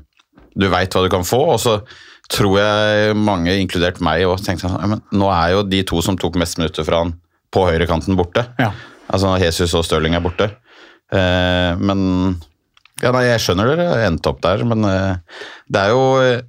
Du 0.57 0.67
veit 0.67 0.89
hva 0.89 1.03
du 1.03 1.09
kan 1.09 1.21
få, 1.21 1.53
og 1.53 1.59
så 1.59 1.83
tror 2.29 2.57
jeg 2.57 3.15
mange, 3.15 3.47
inkludert 3.61 4.01
meg, 4.01 4.23
også 4.23 4.45
tenkte 4.45 4.65
at 4.65 5.01
nå 5.13 5.29
er 5.31 5.51
jo 5.53 5.63
de 5.63 5.83
to 5.83 6.01
som 6.01 6.17
tok 6.17 6.35
mest 6.35 6.57
minutter 6.57 6.83
fra 6.83 7.03
han 7.03 7.13
på 7.51 7.65
høyrekanten 7.69 8.15
borte. 8.19 8.45
Ja. 8.59 8.71
Altså 9.09 9.35
Jesus 9.41 9.73
og 9.73 9.85
Stirling 9.87 10.13
er 10.15 10.21
borte. 10.21 10.51
Eh, 11.11 11.73
men 11.81 12.37
ja, 13.01 13.11
nei, 13.15 13.23
Jeg 13.31 13.39
skjønner 13.41 13.71
dere 13.73 14.05
endte 14.05 14.29
opp 14.29 14.41
der, 14.43 14.61
men 14.69 14.83
eh, 14.85 15.15
det 15.71 15.81
er 15.81 15.89
jo 15.95 16.01
eh, 16.21 16.41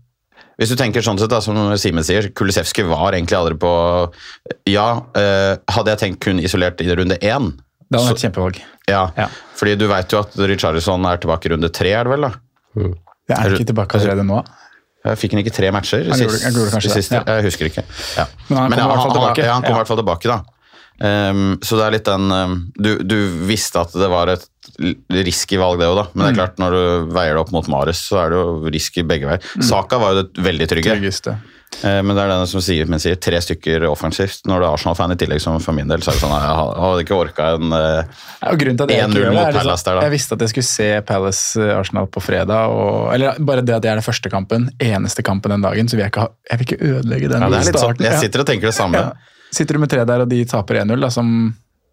Hvis 0.61 0.69
du 0.69 0.77
tenker 0.77 1.01
sånn 1.01 1.17
sett, 1.17 1.31
da, 1.33 1.39
som 1.41 1.57
Simen 1.81 2.05
sier, 2.05 2.29
Kulisevskij 2.37 2.85
var 2.91 3.15
egentlig 3.17 3.39
aldri 3.39 3.57
på 3.63 3.71
Ja, 4.69 4.89
eh, 5.17 5.55
hadde 5.73 5.95
jeg 5.95 6.03
tenkt 6.03 6.21
kun 6.27 6.43
isolert 6.45 6.83
i 6.85 6.91
runde 6.93 7.17
én 7.23 7.53
Det 7.89 7.97
hadde 7.97 8.11
så- 8.11 8.19
et 8.19 8.25
kjempevalg. 8.27 8.61
ja, 8.89 9.11
Ja. 9.17 9.29
fordi 9.57 9.79
du 9.79 9.87
veit 9.89 10.13
jo 10.13 10.19
at 10.21 10.37
Richarlison 10.37 11.07
er 11.07 11.17
tilbake 11.17 11.47
i 11.47 11.55
runde 11.55 11.73
tre, 11.73 11.93
er 11.97 12.05
det 12.05 12.11
vel? 12.13 12.21
da? 12.29 12.33
Jeg 12.77 13.39
er 13.39 13.51
ikke 13.57 13.67
tilbake 13.73 13.97
allerede 13.97 14.27
nå. 14.27 14.45
Jeg 15.05 15.17
fikk 15.17 15.33
han 15.33 15.41
ikke 15.41 15.55
tre 15.57 15.71
matcher? 15.73 16.05
Han 16.11 16.19
gjorde- 16.21 16.43
han 16.45 16.53
gjorde 16.53 16.71
kanskje 16.77 16.93
det, 16.93 17.03
siste, 17.03 17.15
ja. 17.17 17.23
Jeg 17.25 17.45
husker 17.49 17.65
ikke. 17.71 17.85
Ja. 18.19 18.27
Men 18.51 18.59
han 18.59 18.71
kommer 18.71 18.85
i 18.85 18.87
hvert 18.91 19.03
fall 19.07 19.17
tilbake. 19.17 19.45
Ja, 19.47 19.53
han 19.55 19.63
kom 19.63 19.73
i 19.73 19.75
Ja. 19.75 19.79
hvert 19.81 19.89
fall 19.89 19.97
tilbake, 19.97 20.23
da. 20.29 20.43
Ehm, 21.01 21.55
så 21.65 21.79
det 21.79 21.85
er 21.87 21.95
litt 21.97 22.09
den 22.09 22.33
um, 22.33 22.57
du, 22.77 22.91
du 23.01 23.17
visste 23.49 23.81
at 23.81 23.95
det 23.97 24.09
var 24.13 24.35
et 24.35 24.45
risky 25.11 25.57
valg, 25.61 25.81
det 25.81 25.89
òg, 25.89 25.97
da. 25.97 26.05
Men 26.13 26.27
det 26.27 26.33
er 26.35 26.41
klart, 26.43 26.61
når 26.61 26.77
du 26.77 27.15
veier 27.17 27.37
det 27.37 27.41
opp 27.43 27.55
mot 27.55 27.71
Mares, 27.73 28.03
så 28.11 28.21
er 28.25 28.33
det 28.33 28.41
jo 28.43 28.73
risky 28.73 29.05
begge 29.09 29.29
veier. 29.29 29.49
Saka 29.65 29.99
var 30.01 30.15
jo 30.15 30.23
det 30.23 30.45
veldig 30.45 30.69
trygge. 30.71 30.95
Tryggeste. 30.95 31.35
Eh, 31.85 32.01
Men 32.03 32.17
det 32.17 32.23
er 32.25 32.31
den 32.33 32.47
som 32.51 32.63
sier, 32.65 32.89
men 32.91 33.01
sier 33.03 33.17
tre 33.21 33.39
stykker 33.41 33.85
offensivt. 33.89 34.43
Når 34.49 34.61
du 34.61 34.67
er 34.67 34.75
Arsenal-fan 34.75 35.15
i 35.15 35.19
tillegg, 35.21 35.41
som 35.43 35.57
for 35.63 35.77
min 35.77 35.89
del, 35.91 36.03
så 36.05 36.13
er 36.13 36.19
det 36.19 36.23
sånn 36.25 36.35
Jeg 36.35 36.57
hadde 36.85 37.05
ikke 37.05 37.19
orka 37.19 37.49
en 37.57 37.73
at 37.73 38.21
jeg 38.43 38.59
1-0 38.59 38.85
ikke 38.85 38.85
gjør 38.85 39.01
det, 39.01 39.33
mot 39.33 39.41
er 39.41 39.53
liksom- 39.53 39.61
Palace 39.61 39.85
der, 39.89 39.95
da. 39.95 40.05
Jeg 40.07 40.15
visste 40.17 40.37
at 40.37 40.45
jeg 40.45 40.53
skulle 40.55 40.71
se 40.71 40.91
Palace 41.09 41.61
eh, 41.65 41.75
Arsenal 41.79 42.07
på 42.13 42.25
fredag. 42.25 42.77
Og, 42.77 43.15
eller 43.15 43.41
bare 43.41 43.65
det 43.65 43.77
at 43.79 43.83
det 43.87 43.93
er 43.95 44.01
den 44.03 44.07
første 44.07 44.33
kampen, 44.33 44.71
eneste 44.79 45.25
kampen 45.25 45.57
den 45.57 45.65
dagen, 45.65 45.89
så 45.89 45.97
vil 45.97 46.05
jeg 46.07 46.13
ikke, 46.15 46.29
jeg 46.51 46.59
vil 46.63 46.69
ikke 46.69 46.83
ødelegge 46.95 47.33
den 47.35 47.49
ja, 47.49 47.53
er 47.61 47.81
sånn. 47.85 48.01
Jeg 48.05 48.25
sitter 48.27 48.45
og 48.45 48.51
tenker 48.53 48.73
det 48.73 48.77
samme. 48.77 49.07
Ja. 49.09 49.39
Sitter 49.55 49.77
du 49.77 49.83
med 49.83 49.91
tre 49.93 50.05
der, 50.07 50.25
og 50.25 50.31
de 50.31 50.45
taper 50.49 50.83
1-0, 50.85 50.97
da, 51.03 51.11
som 51.13 51.35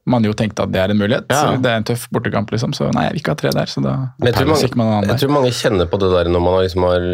man 0.08 0.24
jo 0.24 0.36
tenkte 0.38 0.64
at 0.64 0.72
det 0.72 0.80
er 0.80 0.94
en 0.94 1.02
mulighet. 1.02 1.28
Ja. 1.34 1.58
Det 1.60 1.72
er 1.72 1.82
en 1.82 1.88
tøff 1.88 2.08
bortekamp, 2.16 2.52
liksom. 2.54 2.72
Så 2.76 2.88
nei, 2.96 3.10
jeg 3.10 3.18
vil 3.18 3.24
ikke 3.24 3.34
ha 3.36 3.42
tre 3.42 3.52
der. 3.56 3.72
Så 3.72 3.84
da 3.84 3.98
jeg 4.24 4.38
tror, 4.38 4.54
Palace 4.54 4.70
man 4.72 4.86
mange, 4.86 5.02
jeg 5.02 5.12
der. 5.12 5.20
tror 5.24 5.36
mange 5.36 5.58
kjenner 5.58 5.92
på 5.92 6.00
det 6.04 6.14
der 6.14 6.32
når 6.32 6.46
man 6.46 6.58
liksom 6.64 6.88
har 6.88 7.10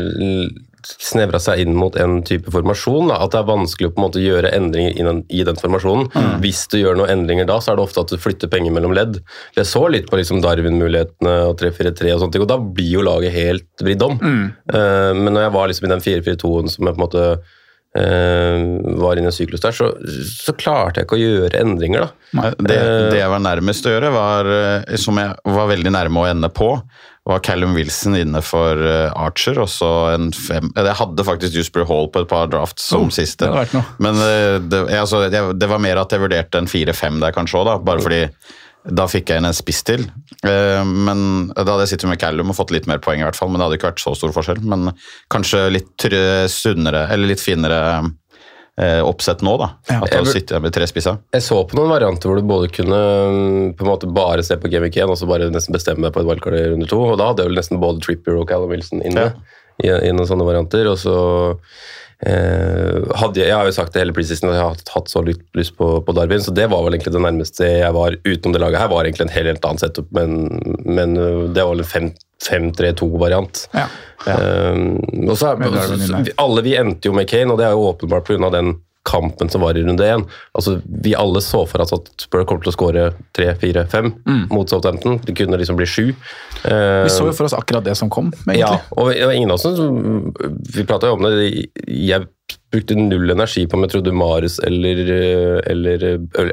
snevra 0.83 1.39
seg 1.39 1.61
inn 1.63 1.77
mot 1.79 1.95
en 1.99 2.17
type 2.27 2.51
formasjon. 2.53 3.09
Da, 3.09 3.21
at 3.23 3.33
det 3.33 3.39
er 3.39 3.47
vanskelig 3.47 3.89
å 3.89 3.93
på 3.95 4.01
en 4.01 4.05
måte 4.05 4.23
gjøre 4.23 4.51
endringer 4.55 4.99
i 4.99 5.07
den, 5.07 5.23
i 5.31 5.45
den 5.47 5.57
formasjonen. 5.59 6.09
Mm. 6.11 6.29
Hvis 6.43 6.65
du 6.71 6.77
gjør 6.81 6.99
noen 6.99 7.13
endringer 7.15 7.47
da, 7.49 7.57
så 7.63 7.73
er 7.73 7.79
det 7.79 7.85
ofte 7.87 8.03
at 8.03 8.13
du 8.13 8.21
flytter 8.21 8.51
penger 8.51 8.75
mellom 8.75 8.93
ledd. 8.95 9.21
Jeg 9.57 9.69
så 9.69 9.85
litt 9.91 10.09
på 10.11 10.19
liksom 10.19 10.43
Darwin-mulighetene 10.43 11.35
og 11.47 11.57
3-4-3 11.63 12.13
og 12.17 12.27
ting, 12.27 12.45
og 12.45 12.51
da 12.51 12.59
blir 12.61 12.91
jo 12.99 13.07
laget 13.07 13.35
helt 13.35 13.85
vridd 13.87 14.05
om. 14.05 14.19
Mm. 14.19 14.45
Uh, 14.69 15.11
men 15.17 15.31
når 15.31 15.47
jeg 15.47 15.57
var 15.57 15.71
liksom 15.71 15.89
i 15.89 15.93
den 15.95 16.07
4-4-2-en 16.09 16.73
som 16.75 16.89
jeg 16.89 16.97
på 16.97 16.99
en 16.99 17.05
måte 17.07 17.27
var 17.93 19.15
inne 19.19 19.27
i 19.27 19.31
en 19.31 19.35
syklus 19.35 19.61
der, 19.61 19.75
så, 19.77 19.91
så 20.25 20.53
klarte 20.57 20.99
jeg 21.01 21.05
ikke 21.07 21.17
å 21.19 21.21
gjøre 21.23 21.59
endringer, 21.61 22.07
da. 22.33 22.49
Det, 22.57 22.77
det 23.13 23.19
jeg 23.19 23.29
var 23.29 23.43
nærmest 23.45 23.85
å 23.85 23.91
gjøre, 23.93 24.09
var, 24.15 24.49
eh, 24.49 24.95
som 24.97 25.19
jeg 25.21 25.35
var 25.45 25.67
veldig 25.69 25.91
nærme 25.93 26.23
å 26.23 26.29
ende 26.31 26.49
på, 26.49 26.71
var 27.29 27.39
Callum 27.45 27.75
Wilson 27.77 28.17
inne 28.19 28.41
for 28.43 28.81
eh, 28.83 29.13
Archer. 29.15 29.61
og 29.63 29.69
så 29.71 29.91
en 30.15 30.31
fem, 30.35 30.71
eh, 30.75 30.83
Jeg 30.89 30.97
hadde 30.99 31.23
faktisk 31.27 31.53
Dewsbury 31.55 31.85
Hall 31.87 32.09
på 32.11 32.23
et 32.25 32.31
par 32.33 32.49
drafts 32.51 32.89
som 32.89 33.05
Oh, 33.07 33.13
siste. 33.13 33.47
det. 33.47 33.83
Men 34.03 34.19
eh, 34.25 34.57
det, 34.59 34.81
altså, 34.99 35.21
det 35.29 35.69
var 35.71 35.79
mer 35.85 36.01
at 36.01 36.11
jeg 36.11 36.25
vurderte 36.25 36.59
en 36.59 36.67
4-5 36.67 37.21
der 37.23 37.31
kanskje 37.37 37.61
òg, 37.61 37.85
bare 37.87 38.03
fordi 38.03 38.23
da 38.83 39.05
fikk 39.07 39.31
jeg 39.31 39.39
inn 39.39 39.47
en 39.47 39.55
spiss 39.55 39.83
til. 39.87 40.03
Eh, 40.43 40.83
Men 40.83 41.53
Da 41.55 41.63
hadde 41.63 41.85
jeg 41.85 41.95
sittet 41.95 42.09
med 42.11 42.19
Callum 42.19 42.51
og 42.51 42.57
fått 42.57 42.73
litt 42.75 42.87
mer 42.89 42.99
poeng, 43.03 43.21
i 43.21 43.27
hvert 43.27 43.37
fall, 43.39 43.49
men 43.51 43.59
det 43.59 43.67
hadde 43.67 43.79
ikke 43.79 43.91
vært 43.93 44.03
så 44.03 44.15
stor 44.17 44.33
forskjell. 44.35 44.59
Men 44.67 44.91
kanskje 45.31 45.69
litt 45.71 46.07
sunnere, 46.51 47.07
eller 47.13 47.31
litt 47.31 47.43
finere 47.43 47.79
eh, 48.79 48.99
oppsett 49.05 49.43
nå, 49.45 49.55
da. 49.61 49.69
Ja. 49.89 50.01
At 50.03 50.15
jeg, 50.15 50.27
sitte 50.33 50.59
med 50.63 50.75
tre 50.75 50.87
spisser. 50.89 51.21
Jeg 51.35 51.45
så 51.45 51.61
på 51.69 51.77
noen 51.79 51.93
varianter 51.93 52.29
hvor 52.29 52.39
du 52.39 52.47
både 52.49 52.71
kunne 52.73 52.99
mm, 52.99 53.73
på 53.77 53.85
en 53.85 53.91
måte 53.93 54.11
bare 54.11 54.45
se 54.45 54.57
på 54.59 54.71
Gameweek 54.71 54.99
1 54.99 55.13
og 55.13 55.19
så 55.19 55.29
bare 55.29 55.51
nesten 55.53 55.75
bestemme 55.75 56.07
deg 56.07 56.15
på 56.15 56.23
et 56.23 56.29
valgkart 56.29 56.59
i 56.59 56.67
runde 56.73 56.89
to. 56.91 57.01
Og 57.13 57.19
da 57.21 57.31
hadde 57.31 57.45
jeg 57.45 57.53
vel 57.53 57.61
nesten 57.61 57.83
både 57.83 58.03
Trippier 58.03 58.39
og 58.41 58.47
Callum 58.49 58.73
Wilson 58.73 59.03
inne 59.05 59.29
i, 59.81 59.89
i 59.89 60.13
noen 60.13 60.29
sånne 60.29 60.47
varianter. 60.47 60.89
Og 60.91 60.99
så 61.01 61.17
hadde 62.23 63.41
jeg, 63.41 63.51
har 63.51 63.67
jo 63.67 63.75
sagt 63.75 63.95
det 63.95 64.03
hele 64.03 64.13
preseason 64.15 64.51
at 64.51 64.55
jeg 64.55 64.63
har 64.63 64.77
hatt, 64.93 65.09
så 65.11 65.23
lyst, 65.25 65.41
lyst 65.57 65.75
på, 65.79 65.87
på 66.05 66.15
Darwin, 66.15 66.43
så 66.43 66.53
det 66.55 66.69
var 66.71 66.85
vel 66.85 66.95
egentlig 66.95 67.15
det 67.15 67.23
nærmeste 67.25 67.67
jeg 67.67 67.95
var 67.95 68.15
utenom 68.23 68.55
det 68.55 68.61
laget 68.63 68.79
her. 68.79 68.91
var 68.93 69.07
egentlig 69.07 69.27
en 69.27 69.33
helt, 69.35 69.51
helt 69.51 69.67
annen 69.67 69.81
setup, 69.81 70.07
men, 70.15 70.37
men 70.85 71.17
øh, 71.17 71.49
det 71.51 71.65
var 71.65 71.75
vel 71.75 71.83
en 71.83 72.13
5-3-2-variant. 72.43 73.65
Ja. 73.73 73.87
Um, 74.23 75.01
alle 76.39 76.63
vi 76.63 76.75
endte 76.79 77.09
jo 77.09 77.15
med 77.15 77.27
Kane, 77.27 77.51
og 77.51 77.59
det 77.59 77.67
er 77.67 77.75
jo 77.75 77.87
åpenbart 77.91 78.27
pga. 78.27 78.49
den 78.53 78.75
kampen 79.03 79.49
som 79.51 79.61
var 79.61 79.75
i 79.77 79.83
runde 79.83 80.03
én. 80.07 80.23
Altså, 80.55 80.77
vi 81.03 81.13
alle 81.15 81.41
så 81.43 81.65
for 81.67 81.81
oss 81.83 81.91
at 81.93 82.07
Spurs 82.23 82.45
kom 82.47 82.61
til 82.63 82.71
å 82.71 82.75
skåre 82.75 83.13
tre, 83.35 83.53
fire, 83.59 83.85
fem 83.91 84.13
Mm. 84.25 84.47
mot 84.49 84.69
Southampton. 84.69 85.19
Det 85.25 85.35
kunne 85.35 85.57
liksom 85.59 85.75
bli 85.75 85.85
sju. 85.85 86.13
Eh, 86.63 87.03
Vi 87.03 87.09
så 87.11 87.25
jo 87.27 87.33
for 87.33 87.45
oss 87.45 87.53
akkurat 87.53 87.83
det 87.83 87.95
som 87.97 88.09
kom, 88.09 88.31
egentlig. 88.47 88.59
ja, 88.59 88.79
og 88.95 89.07
og 89.11 89.33
ingen 89.35 89.51
av 89.51 89.55
oss 89.59 89.65
Vi 90.75 90.85
prata 90.85 91.07
jo 91.07 91.13
om 91.17 91.21
det. 91.27 91.67
Jeg 91.87 92.27
brukte 92.73 92.95
null 92.97 93.29
energi 93.29 93.63
på 93.69 93.77
om 93.77 93.83
jeg 93.85 93.91
trodde 93.93 94.11
Mares 94.17 94.55
eller, 94.65 94.99
eller 95.69 96.03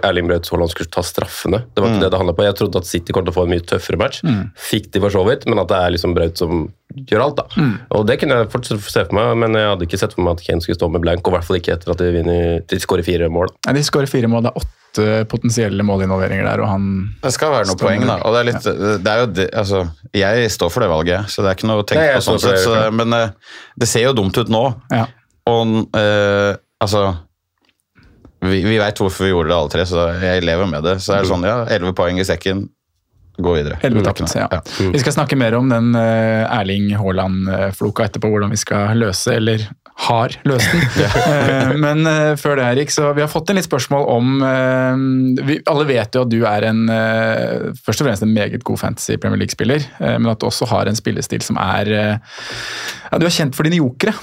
Erling 0.04 0.28
Braut 0.28 0.48
Haaland 0.52 0.70
skulle 0.72 0.90
ta 0.92 1.02
straffene. 1.04 1.62
Det 1.74 1.80
var 1.82 1.88
ikke 1.90 1.96
Mm. 1.96 2.02
det 2.04 2.10
det 2.12 2.18
handla 2.20 2.34
på. 2.36 2.44
Jeg 2.44 2.56
trodde 2.58 2.76
at 2.82 2.86
City 2.86 3.12
kom 3.12 3.24
til 3.24 3.32
å 3.32 3.36
få 3.38 3.44
en 3.46 3.50
mye 3.54 3.64
tøffere 3.64 3.98
match. 3.98 4.20
Mm. 4.22 4.50
Fikk 4.56 4.90
de 4.92 5.00
for 5.00 5.10
så 5.10 5.24
vidt, 5.26 5.46
men 5.48 5.58
at 5.58 5.68
det 5.68 5.76
er 5.80 5.90
liksom 5.96 6.14
Braut 6.14 6.36
som 6.38 6.72
gjør 7.08 7.24
alt. 7.24 7.36
da. 7.36 7.44
Mm. 7.56 7.78
Og 7.90 8.06
Det 8.06 8.18
kunne 8.20 8.36
jeg 8.36 8.50
fortsatt 8.52 8.80
se 8.84 9.04
for 9.04 9.14
meg, 9.14 9.36
men 9.38 9.52
jeg 9.58 9.68
hadde 9.70 9.86
ikke 9.88 9.98
sett 9.98 10.12
for 10.14 10.22
meg 10.22 10.36
at 10.38 10.44
Kane 10.46 10.60
skulle 10.60 10.76
stå 10.78 10.90
med 10.92 11.00
blank. 11.00 11.24
Og 11.26 11.32
i 11.32 11.36
hvert 11.38 11.44
fall 11.48 11.56
ikke 11.60 11.72
etter 11.72 11.90
at 11.90 11.98
de, 11.98 12.12
vinner, 12.12 12.60
de 12.66 12.76
skårer 12.76 13.04
fire 13.04 13.28
mål. 13.32 13.48
Nei, 13.66 13.72
De 13.80 13.80
skårer 13.82 14.08
fire 14.08 14.28
mål, 14.28 14.42
det 14.42 14.52
er 14.54 14.60
åtte 14.60 15.28
potensielle 15.30 15.82
målinvolveringer 15.86 16.44
der, 16.44 16.60
og 16.60 16.68
han 16.68 17.14
Det 17.22 17.32
skal 17.32 17.52
være 17.52 17.66
noe 17.70 17.76
poeng, 17.78 18.04
da. 18.06 18.16
Og 18.26 18.34
det 18.34 18.40
er 18.40 18.48
litt, 18.52 18.64
det 19.04 19.06
er 19.12 19.20
jo 19.20 19.26
det, 19.32 19.48
altså, 19.54 19.84
jeg 20.12 20.50
står 20.50 20.70
for 20.74 20.80
det 20.82 20.90
valget, 20.90 21.30
så 21.30 21.42
det 21.42 21.48
er 21.52 21.54
ikke 21.54 21.68
noe 21.70 21.82
å 21.82 21.86
tenke 21.86 22.02
Nei, 22.08 22.14
på 22.18 22.26
sånn 22.26 22.40
sett. 22.42 22.58
Så, 22.66 22.74
men 22.92 23.12
eh, 23.14 23.30
det 23.78 23.88
ser 23.88 24.02
jo 24.08 24.12
dumt 24.18 24.36
ut 24.36 24.48
nå. 24.50 24.64
Ja. 24.90 25.06
Og 25.50 25.96
eh, 25.98 26.52
altså 26.80 27.04
Vi, 28.40 28.62
vi 28.64 28.78
veit 28.80 28.96
hvorfor 29.02 29.26
vi 29.26 29.32
gjorde 29.34 29.50
det 29.52 29.56
alle 29.58 29.72
tre, 29.74 29.86
så 29.88 30.04
jeg 30.22 30.44
lever 30.48 30.68
med 30.70 30.86
det. 30.86 30.94
Så 31.04 31.12
er 31.18 31.24
det 31.26 31.28
sånn, 31.32 31.42
ja, 31.44 31.58
elleve 31.76 31.92
poeng 31.98 32.16
i 32.22 32.24
sekken, 32.24 32.62
gå 33.40 33.52
videre. 33.58 33.76
Elleve 33.84 34.00
Det 34.00 34.06
er 34.06 34.14
tapt, 34.14 34.22
ikke 34.24 34.46
noe- 34.46 34.86
ja. 34.88 34.90
Vi 34.94 35.00
skal 35.02 35.14
snakke 35.18 35.36
mer 35.40 35.56
om 35.58 35.68
den 35.68 35.90
eh, 35.96 36.46
Erling 36.56 36.88
Haaland-floka 36.96 38.06
etterpå, 38.08 38.30
hvordan 38.32 38.52
vi 38.54 38.60
skal 38.62 38.96
løse, 39.00 39.34
eller 39.36 39.66
har 40.06 40.32
løst 40.48 40.72
den. 40.72 40.86
Eh, 41.30 41.74
Men 41.76 42.00
før 42.40 42.56
det, 42.56 42.64
Erik, 42.70 42.90
så 42.94 43.10
vi 43.16 43.20
har 43.20 43.28
fått 43.28 43.52
en 43.52 43.58
litt 43.60 43.68
spørsmål 43.68 44.08
om 44.08 44.40
vi, 45.44 45.58
Alle 45.68 45.84
vet 45.92 46.16
jo 46.16 46.22
at 46.24 46.32
du 46.32 46.38
er 46.48 46.64
en 46.70 46.80
først 47.76 48.00
og 48.00 48.08
fremst 48.08 48.24
en 48.24 48.32
meget 48.32 48.64
god 48.64 48.80
fantasy 48.80 49.18
Premier 49.20 49.42
League-spiller, 49.44 49.84
men 50.16 50.32
at 50.32 50.40
du 50.40 50.48
også 50.48 50.68
har 50.72 50.88
en 50.88 50.96
spillestil 50.96 51.44
som 51.44 51.60
er 51.60 51.92
ja, 51.92 53.18
Du 53.20 53.26
er 53.28 53.34
kjent 53.36 53.56
for 53.56 53.68
dine 53.68 53.82
jokere. 53.84 54.16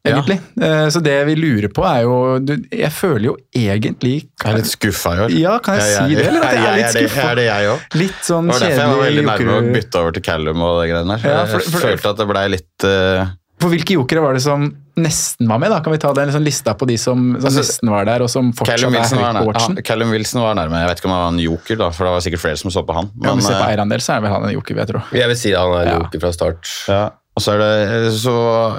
Egentlig. 0.00 0.38
Ja. 0.56 0.88
Så 0.88 1.02
det 1.04 1.14
vi 1.28 1.34
lurer 1.36 1.68
på 1.76 1.82
er 1.84 2.02
jo 2.06 2.14
du, 2.40 2.54
Jeg 2.72 2.88
føler 2.96 3.26
jo 3.26 3.34
egentlig 3.52 4.14
Jeg 4.24 4.46
er 4.48 4.56
litt 4.56 4.70
skuffa 4.70 5.10
i 5.12 5.20
år. 5.26 5.34
Ja, 5.36 5.58
kan 5.60 5.76
jeg 5.76 5.90
si 5.92 6.14
det, 6.16 6.24
eller 6.30 6.46
at 6.48 6.54
jeg 6.56 6.70
er 6.70 6.78
litt 6.80 6.94
skuffa? 6.96 7.26
er 7.30 7.36
det 7.36 7.44
jeg 7.50 7.68
òg. 7.74 7.84
Litt 8.00 8.22
sånn 8.24 8.48
Det 8.48 8.54
var 8.56 8.64
derfor 8.64 8.80
jeg 8.80 8.94
var 8.94 9.02
veldig 9.04 9.24
kjedelig 9.26 9.50
nærme 9.50 9.58
å 9.60 9.74
bytte 9.76 10.00
over 10.00 10.16
til 10.16 10.24
Callum 10.30 10.64
og 10.64 10.78
det 10.80 10.88
greiene 10.94 11.18
der. 11.20 11.28
Ja, 11.34 11.42
for- 11.52 11.60
jeg 11.66 11.74
for- 11.76 11.84
følte 11.90 12.14
at 12.14 12.22
det 12.24 12.28
blei 12.32 12.46
litt 12.56 12.88
uh... 12.88 13.36
For 13.60 13.68
hvilke 13.68 13.92
jokere 13.92 14.22
var 14.24 14.32
det 14.32 14.40
som 14.40 14.70
nesten 14.96 15.44
var 15.50 15.58
med? 15.60 15.68
da? 15.68 15.82
Kan 15.84 15.92
vi 15.92 15.98
ta 16.00 16.14
den 16.16 16.30
liksom 16.30 16.44
lista 16.46 16.72
på 16.80 16.86
de 16.88 16.94
som, 16.96 17.34
som 17.36 17.44
Altså, 17.44 17.60
nesten 17.60 17.90
var 17.92 18.06
der, 18.08 18.22
og 18.24 18.30
som 18.32 18.54
fortsatt 18.56 18.80
Callum 18.80 18.94
er 18.96 19.02
Wilson, 19.02 19.18
var 19.20 19.34
høyt 19.36 19.42
på 19.44 19.50
watchen? 19.52 19.76
Callum 19.84 20.14
Wilson 20.16 20.40
var 20.40 20.56
nærme. 20.56 20.80
Jeg 20.80 20.88
vet 20.88 21.02
ikke 21.02 21.10
om 21.10 21.12
han 21.12 21.20
var 21.26 21.34
en 21.34 21.42
joker, 21.44 21.76
da, 21.82 21.90
for 21.92 22.08
det 22.08 22.12
var 22.16 22.24
sikkert 22.24 22.40
flere 22.46 22.56
som 22.62 22.72
så 22.72 22.80
på 22.88 22.96
han. 22.96 23.10
Ja, 23.20 23.34
men 23.36 23.44
se 23.44 23.52
på 23.52 23.58
eh, 23.60 23.66
eierandel, 23.74 24.00
så 24.00 24.14
er 24.16 24.24
vel 24.24 24.32
han 24.32 24.46
en 24.48 24.54
joker, 24.56 24.78
vil 24.78 24.80
jeg 24.80 24.90
tro. 24.94 25.02
Jeg 25.20 25.28
vil 25.34 25.38
si 25.42 25.52
han 25.52 25.74
er 25.76 25.82
en 25.82 25.90
Ja. 25.92 25.98
joker 26.00 26.22
fra 26.24 26.32
start. 26.38 26.72
Ja, 26.88 27.02
og 27.36 27.42
så 27.44 27.52
er 27.54 27.60
det 27.62 28.12
så, 28.18 28.32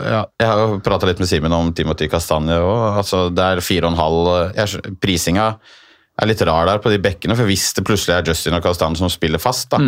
ja, 0.05 0.21
Jeg 0.41 0.47
har 0.49 0.59
jo 0.65 0.79
prata 0.83 1.07
litt 1.07 1.19
med 1.21 1.29
Simen 1.29 1.53
om 1.55 1.69
Timothy 1.73 2.07
Kastanje 2.11 2.57
òg. 2.59 2.97
Altså, 2.99 3.29
det 3.33 3.45
er 3.45 3.61
fire 3.63 3.87
og 3.87 3.93
en 3.93 4.01
halv 4.01 4.97
Prisinga 5.01 5.45
er 6.21 6.27
litt 6.29 6.41
rar 6.45 6.67
der 6.67 6.81
på 6.83 6.91
de 6.91 6.99
bekkene, 7.01 7.33
for 7.39 7.47
hvis 7.49 7.71
det 7.73 7.85
plutselig 7.87 8.13
er 8.19 8.27
Justin 8.27 8.53
og 8.53 8.61
Kastanje 8.61 8.99
som 8.99 9.09
spiller 9.09 9.41
fast, 9.41 9.71
da, 9.71 9.79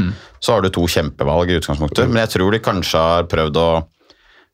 så 0.41 0.55
har 0.55 0.63
du 0.63 0.69
to 0.73 0.87
kjempevalg 0.89 1.51
i 1.51 1.59
utgangspunktet. 1.59 2.07
Men 2.09 2.23
jeg 2.23 2.31
tror 2.37 2.55
de 2.55 2.61
kanskje 2.63 3.03
har 3.03 3.27
prøvd 3.29 3.59
å 3.61 3.67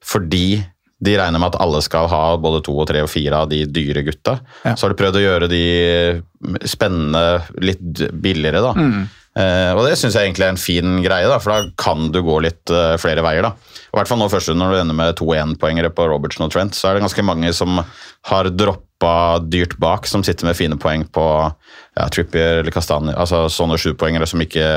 Fordi 0.04 0.60
de 1.00 1.14
regner 1.16 1.40
med 1.40 1.54
at 1.54 1.62
alle 1.64 1.80
skal 1.86 2.10
ha 2.12 2.24
både 2.42 2.60
to 2.66 2.74
og 2.82 2.88
tre 2.90 3.02
og 3.06 3.08
fire 3.12 3.38
av 3.46 3.50
de 3.52 3.62
dyre 3.72 4.02
gutta, 4.04 4.40
Ja. 4.66 4.74
så 4.76 4.88
har 4.88 4.94
de 4.94 5.00
prøvd 5.00 5.16
å 5.16 5.24
gjøre 5.24 5.48
de 5.52 5.64
spennende 6.68 7.44
litt 7.64 8.02
billigere, 8.20 8.60
da. 8.66 8.74
Eh, 9.40 9.72
og 9.78 9.86
det 9.88 9.96
syns 10.00 10.16
jeg 10.18 10.28
egentlig 10.28 10.48
er 10.48 10.54
en 10.56 10.60
fin 10.60 10.98
greie, 11.06 11.28
da, 11.30 11.38
for 11.40 11.54
da 11.54 11.70
kan 11.80 12.10
du 12.12 12.20
gå 12.26 12.42
litt 12.44 12.70
eh, 12.74 12.98
flere 13.00 13.24
veier. 13.24 13.44
da. 13.48 13.54
I 13.90 13.98
hvert 13.98 14.10
fall 14.12 14.20
nå 14.22 14.30
først 14.30 14.54
når 14.54 14.74
du 14.74 14.80
ender 14.84 14.98
med 14.98 15.18
to 15.18 15.28
poengere 15.60 15.90
på 15.90 16.06
Robertson 16.12 16.46
og 16.46 16.54
Trent, 16.54 16.78
så 16.78 16.90
er 16.90 16.98
det 16.98 17.06
ganske 17.08 17.26
mange 17.26 17.52
som 17.58 17.82
har 18.30 18.50
droppa 18.54 19.40
dyrt 19.42 19.78
bak, 19.82 20.08
som 20.08 20.24
sitter 20.24 20.46
med 20.46 20.58
fine 20.58 20.78
poeng 20.78 21.08
på 21.10 21.26
ja, 21.98 22.10
Trippier 22.14 22.62
eller 22.62 22.72
Kastanje, 22.76 23.16
altså 23.18 23.48
sånne 23.50 23.80
sjupoengere 23.82 24.28
som 24.30 24.42
ikke 24.46 24.68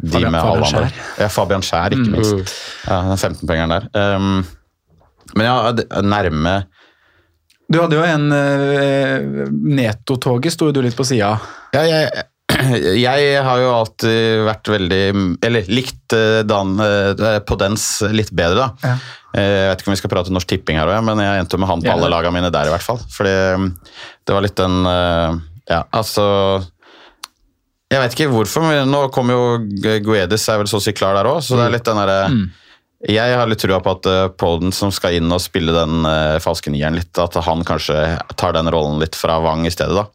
de 0.00 0.10
Fabian- 0.16 0.32
med 0.32 0.40
alle 0.40 0.64
Fabian 0.64 0.82
andre. 0.82 1.04
Ja, 1.18 1.28
Fabian 1.28 1.62
Skjær, 1.62 1.94
ikke 1.94 2.10
minst. 2.10 2.58
Ja, 2.86 3.02
den 3.10 3.20
15-poengeren 3.20 3.74
der. 3.76 4.16
Um, 4.16 4.44
men 5.36 5.46
ja, 5.46 5.72
nærme 6.02 6.54
Du 7.70 7.78
hadde 7.78 7.94
jo 7.94 8.02
en 8.02 8.32
uh, 8.34 9.50
Neto-toget, 9.52 10.56
sto 10.56 10.72
du 10.74 10.80
litt 10.82 10.96
på 10.98 11.06
sida. 11.06 11.36
Ja, 11.76 11.84
jeg, 11.86 12.24
jeg 13.06 13.42
har 13.46 13.62
jo 13.62 13.70
alltid 13.72 14.44
vært 14.46 14.70
veldig 14.72 15.02
Eller 15.46 15.68
likt 15.72 16.14
eh, 16.16 16.40
Dan 16.48 16.74
på 17.46 17.58
dens 17.60 17.84
litt 18.12 18.30
bedre, 18.36 18.66
da. 18.66 18.90
Ja. 18.90 18.96
Eh, 19.36 19.56
Jeg 19.60 19.68
vet 19.70 19.82
ikke 19.84 19.90
om 19.90 19.94
vi 19.94 20.00
skal 20.00 20.12
prate 20.12 20.34
Norsk 20.34 20.48
Tipping 20.50 20.80
her 20.80 20.90
òg, 20.90 21.04
men 21.06 21.20
jeg 21.22 21.44
endte 21.44 21.58
med 21.60 21.70
han 21.70 21.82
på 21.84 21.92
alle 21.92 22.10
lagene 22.10 22.34
mine 22.40 22.50
der, 22.54 22.66
i 22.66 22.72
hvert 22.74 22.82
fall. 22.86 22.98
Fordi 23.14 23.34
mm, 23.62 23.68
det 24.26 24.34
var 24.36 24.46
litt 24.46 24.58
den 24.58 24.80
eh, 24.90 25.38
Ja, 25.70 25.84
altså 25.94 26.24
Jeg 27.90 28.02
vet 28.04 28.16
ikke 28.16 28.30
hvorfor, 28.32 28.66
men 28.66 28.90
nå 28.90 29.04
kommer 29.14 29.36
jo 29.38 29.44
Guedes 30.06 30.48
er 30.50 30.58
vel 30.62 30.70
så 30.70 30.80
å 30.80 30.84
si 30.84 30.94
klar 30.96 31.14
der 31.18 31.30
òg, 31.30 31.40
så 31.46 31.58
det 31.58 31.68
er 31.68 31.76
litt 31.78 31.86
den 31.88 31.98
derre 32.02 32.20
Jeg 33.10 33.38
har 33.38 33.48
litt 33.48 33.62
trua 33.62 33.78
på 33.80 33.94
at 33.96 34.36
Poden 34.38 34.74
som 34.76 34.90
skal 34.92 35.16
inn 35.16 35.30
og 35.32 35.40
spille 35.40 35.72
den 35.72 36.04
eh, 36.10 36.36
falske 36.42 36.70
nieren 36.74 36.98
litt, 36.98 37.14
at 37.18 37.38
han 37.46 37.62
kanskje 37.64 37.96
tar 38.36 38.52
den 38.58 38.68
rollen 38.70 38.98
litt 39.00 39.16
fra 39.16 39.38
Wang 39.40 39.64
i 39.66 39.72
stedet, 39.72 39.94
da. 39.96 40.06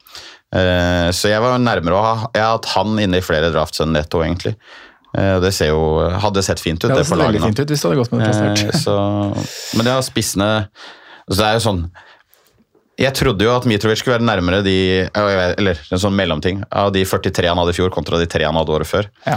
Eh, 0.56 1.10
så 1.16 1.32
jeg 1.32 1.44
var 1.44 1.58
nærmere 1.60 1.98
å 1.98 2.04
ha 2.04 2.16
Jeg 2.32 2.44
har 2.44 2.54
hatt 2.56 2.70
han 2.78 2.96
inne 3.02 3.20
i 3.20 3.26
flere 3.26 3.52
drafts 3.52 3.82
enn 3.84 3.92
Netto, 3.96 4.22
egentlig. 4.24 4.56
Eh, 5.18 5.36
det 5.44 5.52
ser 5.56 5.74
jo 5.74 5.82
Hadde 6.22 6.44
sett 6.46 6.62
fint 6.64 6.80
ut, 6.84 6.90
Det 6.90 7.02
det, 7.02 7.10
veldig 7.10 7.26
lagene. 7.26 7.50
fint 7.50 7.60
ut 7.60 7.74
hvis 7.74 7.84
det 7.84 7.90
hadde 7.90 8.02
gått 8.04 8.16
med 8.16 8.24
det 8.24 8.66
Eh, 8.70 8.80
så, 8.80 8.96
men 9.76 9.88
det 9.88 9.96
har 9.96 10.06
spissene 10.06 10.50
så 11.26 11.40
Det 11.40 11.48
er 11.48 11.58
jo 11.58 11.64
sånn 11.66 11.82
Jeg 13.02 13.16
trodde 13.18 13.44
jo 13.48 13.52
at 13.52 13.68
Mitrovic 13.68 14.00
skulle 14.00 14.20
være 14.20 14.28
nærmere 14.30 14.62
de 14.64 14.78
Eller 15.12 15.82
en 15.92 16.04
sånn 16.06 16.16
mellomting 16.16 16.64
av 16.72 16.94
de 16.96 17.04
43 17.04 17.52
han 17.52 17.60
hadde 17.60 17.74
i 17.76 17.80
fjor, 17.80 17.92
kontra 17.92 18.22
de 18.22 18.30
tre 18.30 18.46
han 18.48 18.56
hadde 18.56 18.72
året 18.72 18.88
før. 18.88 19.10
Ja. 19.26 19.36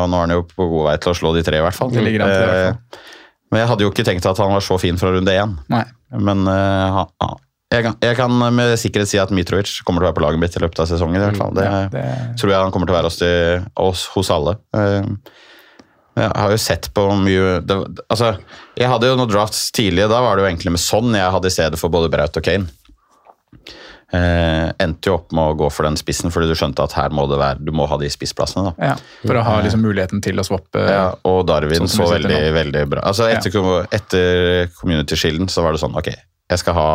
Og 0.00 0.08
nå 0.10 0.16
er 0.18 0.24
han 0.26 0.34
jo 0.34 0.42
på 0.48 0.66
god 0.72 0.88
vei 0.88 0.96
til 1.04 1.12
å 1.12 1.18
slå 1.20 1.30
de 1.36 1.44
tre, 1.46 1.60
i 1.60 1.62
hvert 1.62 1.76
fall. 1.76 1.92
Det 1.94 2.02
i 2.02 2.16
hvert 2.18 2.40
fall. 2.40 3.04
men 3.52 3.62
jeg 3.62 3.70
hadde 3.70 3.86
jo 3.86 3.92
ikke 3.92 4.06
tenkt 4.08 4.26
at 4.26 4.42
han 4.42 4.50
var 4.56 4.64
så 4.66 4.78
fin 4.82 4.98
fra 4.98 5.12
runde 5.14 5.30
én. 5.30 5.54
Nei. 5.70 5.84
Men 6.18 6.42
han, 6.50 7.38
jeg, 7.70 7.84
kan, 7.86 7.94
jeg 8.02 8.16
kan 8.18 8.32
med 8.56 8.72
sikkerhet 8.82 9.10
si 9.10 9.20
at 9.22 9.30
Mitrovic 9.34 9.76
kommer 9.86 10.02
til 10.02 10.08
å 10.08 10.10
være 10.10 10.18
på 10.18 10.24
laget 10.24 10.42
mitt 10.42 10.56
i 10.58 10.62
løpet 10.64 10.82
av 10.82 10.88
sesongen. 10.90 11.20
i 11.20 11.24
hvert 11.28 11.38
fall. 11.38 11.54
Det, 11.54 11.66
Ja, 11.68 11.84
det, 11.92 12.04
tror 12.40 12.50
jeg 12.54 12.64
han 12.64 12.74
kommer 12.74 12.90
til 12.90 12.96
å 12.96 12.98
være 12.98 13.10
hos, 13.12 13.20
de, 13.22 13.30
hos, 13.78 14.06
hos 14.16 14.32
alle. 14.34 14.56
Eh, 14.74 15.06
Jeg 16.20 16.32
har 16.34 16.50
jo 16.50 16.58
sett 16.58 16.88
på 16.92 17.04
mye 17.22 17.60
det, 17.62 17.76
altså, 18.10 18.32
Jeg 18.76 18.90
hadde 18.90 19.06
jo 19.06 19.16
noen 19.16 19.30
drafts 19.30 19.70
tidlig, 19.72 20.08
da 20.10 20.18
var 20.20 20.36
det 20.36 20.42
jo 20.42 20.50
egentlig 20.50 20.74
med 20.74 20.82
sånn 20.82 21.14
jeg 21.14 21.30
hadde 21.36 21.46
i 21.48 21.54
stedet 21.54 21.78
for 21.80 21.92
både 21.94 22.10
Braut 22.12 22.36
og 22.36 22.44
Kane. 22.44 22.66
Eh, 24.10 24.72
endte 24.82 25.06
jo 25.06 25.14
opp 25.20 25.30
med 25.30 25.52
å 25.52 25.54
gå 25.54 25.68
for 25.70 25.86
den 25.86 25.94
spissen, 25.94 26.32
fordi 26.34 26.48
du 26.50 26.56
skjønte 26.58 26.82
at 26.82 26.96
her 26.98 27.12
må 27.14 27.28
det 27.30 27.38
være, 27.38 27.62
du 27.62 27.70
må 27.70 27.86
ha 27.86 27.94
de 28.00 28.08
spissplassene. 28.10 28.72
ja, 28.82 28.96
for 29.22 29.38
å 29.38 29.44
ha 29.46 29.60
liksom 29.62 29.84
muligheten 29.86 30.18
til 30.24 30.42
å 30.42 30.46
swappe 30.46 30.82
Ja, 30.82 31.04
og 31.30 31.44
Darwin 31.46 31.84
Sånn 31.86 31.92
så 31.94 32.08
veldig, 32.16 32.40
veldig 32.56 32.82
bra. 32.90 33.04
Altså 33.06 33.28
Etter, 33.30 33.54
ja. 33.54 33.84
etter 33.94 34.72
community-skilden 34.80 35.46
så 35.52 35.62
var 35.62 35.78
det 35.78 35.84
sånn 35.84 35.94
Ok, 35.94 36.10
jeg, 36.50 36.58
skal 36.58 36.74
ha, 36.74 36.86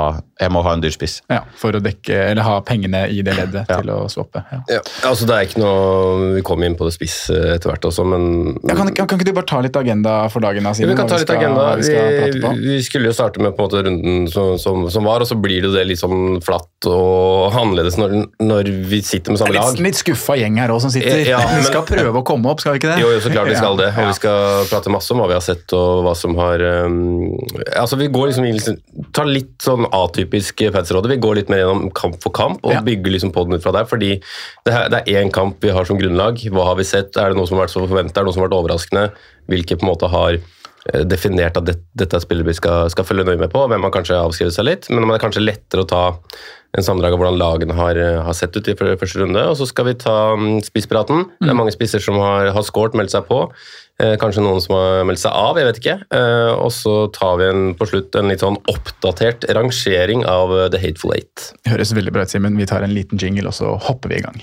jeg 0.41 0.51
må 0.51 0.61
ha 0.65 0.73
en 0.75 0.81
dyr 0.83 0.91
spiss. 0.91 1.21
ja, 1.31 1.41
for 1.55 1.71
å 1.77 1.79
dekke, 1.83 2.11
eller 2.31 2.43
ha 2.43 2.57
pengene 2.67 3.05
i 3.09 3.21
det 3.23 3.33
leddet 3.37 3.69
Ja. 3.71 3.79
til 3.81 3.89
å 3.93 4.01
swappe. 4.11 4.41
Ja. 4.51 4.59
Ja, 4.75 4.79
altså 5.09 5.25
det 5.29 5.35
er 5.37 5.47
ikke 5.47 5.61
noe 5.63 6.33
Vi 6.35 6.41
kommer 6.45 6.67
inn 6.67 6.75
på 6.75 6.85
det 6.87 6.93
spiss 6.95 7.29
eh, 7.31 7.53
etter 7.55 7.71
hvert 7.71 7.85
også, 7.87 8.03
men 8.05 8.25
Ja, 8.67 8.75
kan, 8.75 8.91
kan, 8.93 9.07
kan 9.07 9.17
ikke 9.19 9.29
du 9.29 9.33
bare 9.37 9.47
ta 9.49 9.61
litt 9.63 9.75
agenda 9.79 10.17
for 10.33 10.43
dagen? 10.43 10.65
Siden, 10.75 10.89
Ja, 10.89 10.93
vi 10.93 10.99
kan 10.99 11.07
ta 11.07 11.15
litt 11.21 11.27
skal- 11.29 11.39
agenda. 11.39 11.75
Vi? 11.79 12.41
Vi, 12.41 12.75
vi 12.75 12.81
skulle 12.83 13.09
jo 13.09 13.15
starte 13.15 13.39
med 13.41 13.55
på 13.55 13.63
en 13.63 13.69
måte 13.69 13.83
runden 13.87 14.27
som, 14.31 14.57
som, 14.59 14.85
som 14.91 15.07
var, 15.07 15.21
og 15.23 15.27
så 15.29 15.37
blir 15.39 15.61
det 15.63 15.71
jo 15.71 15.75
det 15.77 15.85
litt 15.87 16.01
sånn 16.03 16.41
flatt 16.43 16.89
og 16.91 17.55
annerledes 17.55 17.95
når, 17.97 18.15
når 18.43 18.69
vi 18.91 18.99
sitter 19.05 19.31
med 19.33 19.39
samme 19.41 19.55
Litt, 19.55 19.63
lag. 19.63 19.79
litt 19.87 19.97
skuffa 20.01 20.35
gjeng 20.37 20.59
her 20.59 20.73
òg 20.75 20.81
som 20.83 20.91
sitter. 20.93 21.23
Ja, 21.25 21.39
vi 21.55 21.63
skal 21.69 21.85
prøve 21.87 22.19
å 22.21 22.25
komme 22.27 22.51
opp, 22.51 22.59
skal 22.61 22.75
vi 22.75 22.81
ikke 22.83 22.91
det? 22.93 22.99
Jo, 23.01 23.09
jo, 23.15 23.21
så 23.23 23.31
klart 23.33 23.49
vi 23.49 23.55
skal 23.57 23.77
det. 23.79 23.89
Og 23.95 24.09
vi 24.11 24.17
skal 24.19 24.67
prate 24.69 24.91
masse 24.93 25.13
om 25.15 25.21
hva 25.23 25.29
vi 25.31 25.37
har 25.37 25.45
sett 25.45 25.73
og 25.77 26.03
hva 26.05 26.13
som 26.17 26.35
har 26.39 26.61
um, 26.85 27.31
Altså, 27.79 27.97
vi 28.01 28.09
går 28.11 28.29
liksom, 28.33 28.43
vi 28.45 28.53
liksom 28.57 28.77
tar 29.15 29.29
litt 29.29 29.44
sånn 29.61 29.87
atypisk 29.95 30.63
fansråde. 30.73 31.11
Vi 31.13 31.19
går 31.23 31.39
litt 31.39 31.51
mer 31.51 31.63
gjennom 31.63 31.93
kamp 31.95 32.17
for 32.23 32.33
kamp 32.35 32.63
og 32.65 32.73
Ja. 32.73 32.81
bygger 32.81 33.15
liksom 33.15 33.31
podden 33.35 33.55
ut 33.55 33.63
fra 33.63 33.71
der. 33.71 33.85
Fordi 33.85 34.19
det, 34.65 34.73
her, 34.73 34.89
det 34.89 35.03
er 35.05 35.23
én 35.23 35.31
kamp 35.31 35.61
vi 35.61 35.69
har 35.69 35.85
som 35.85 35.99
grunnlag. 35.99 36.41
Hva 36.51 36.65
har 36.65 36.75
vi 36.75 36.83
sett? 36.83 37.15
Er 37.17 37.29
det 37.29 37.37
noe 37.37 37.47
som 37.47 37.57
har 37.57 37.65
vært 37.67 37.75
så 37.75 37.87
forventa? 37.87 38.19
Er 38.19 38.23
det 38.23 38.29
noe 38.29 38.33
som 38.33 38.43
har 38.43 38.49
vært 38.49 38.59
overraskende? 38.59 39.11
Hvilke 39.49 39.77
på 39.77 39.85
en 39.85 39.91
måte 39.93 40.09
har 40.09 40.37
eh, 40.37 41.03
definert 41.05 41.57
at 41.57 41.65
det, 41.65 41.79
dette 41.95 42.15
er 42.17 42.25
spillere 42.25 42.49
vi 42.49 42.57
skal, 42.57 42.89
skal 42.89 43.07
følge 43.07 43.25
nøye 43.25 43.39
med 43.39 43.51
på, 43.53 43.63
hvem 43.67 43.81
har 43.87 43.91
kanskje 43.91 44.19
avskrevet 44.19 44.53
seg 44.53 44.65
litt. 44.65 44.89
Men 44.89 45.07
det 45.07 45.17
er 45.19 45.25
kanskje 45.25 45.45
lettere 45.45 45.85
å 45.85 45.89
ta 45.89 46.03
en 46.75 46.83
sammendrag 46.83 47.15
av 47.15 47.21
hvordan 47.21 47.39
lagene 47.39 47.75
har, 47.77 47.95
har 48.25 48.35
sett 48.35 48.55
ut 48.57 48.67
i 48.67 48.75
første 48.75 49.21
runde. 49.21 49.41
Og 49.47 49.55
så 49.59 49.67
skal 49.69 49.85
vi 49.89 49.95
ta 50.01 50.35
mm. 50.35 50.59
Det 51.39 51.49
er 51.49 51.57
mange 51.57 51.71
spisser 51.75 52.03
som 52.03 52.17
har, 52.19 52.51
har 52.51 52.67
scoret, 52.67 52.97
meldt 52.97 53.13
seg 53.15 53.27
på. 53.29 53.45
Eh, 54.03 54.17
kanskje 54.19 54.41
noen 54.43 54.59
som 54.59 54.73
har 54.75 55.05
meldt 55.07 55.21
seg 55.21 55.31
av, 55.31 55.55
jeg 55.55 55.69
vet 55.69 55.77
ikke. 55.79 55.95
Eh, 56.17 56.51
og 56.59 56.67
så 56.75 56.95
tar 57.15 57.37
vi 57.39 57.47
en, 57.47 57.69
på 57.79 57.87
slutt 57.87 58.17
en 58.19 58.27
litt 58.27 58.43
sånn 58.43 58.57
oppdatert 58.67 59.47
rangering 59.55 60.25
av 60.27 60.51
eh, 60.51 60.67
The 60.73 60.81
Hateful 60.83 61.15
Eight. 61.15 61.53
Høres 61.69 61.95
veldig 61.95 62.11
bra 62.11 62.25
ut, 62.27 62.33
Simen. 62.33 62.59
Vi 62.59 62.67
tar 62.67 62.83
en 62.83 62.91
liten 62.95 63.21
jingle, 63.21 63.47
og 63.47 63.55
så 63.55 63.77
hopper 63.87 64.11
vi 64.11 64.19
i 64.19 64.25
gang. 64.25 64.41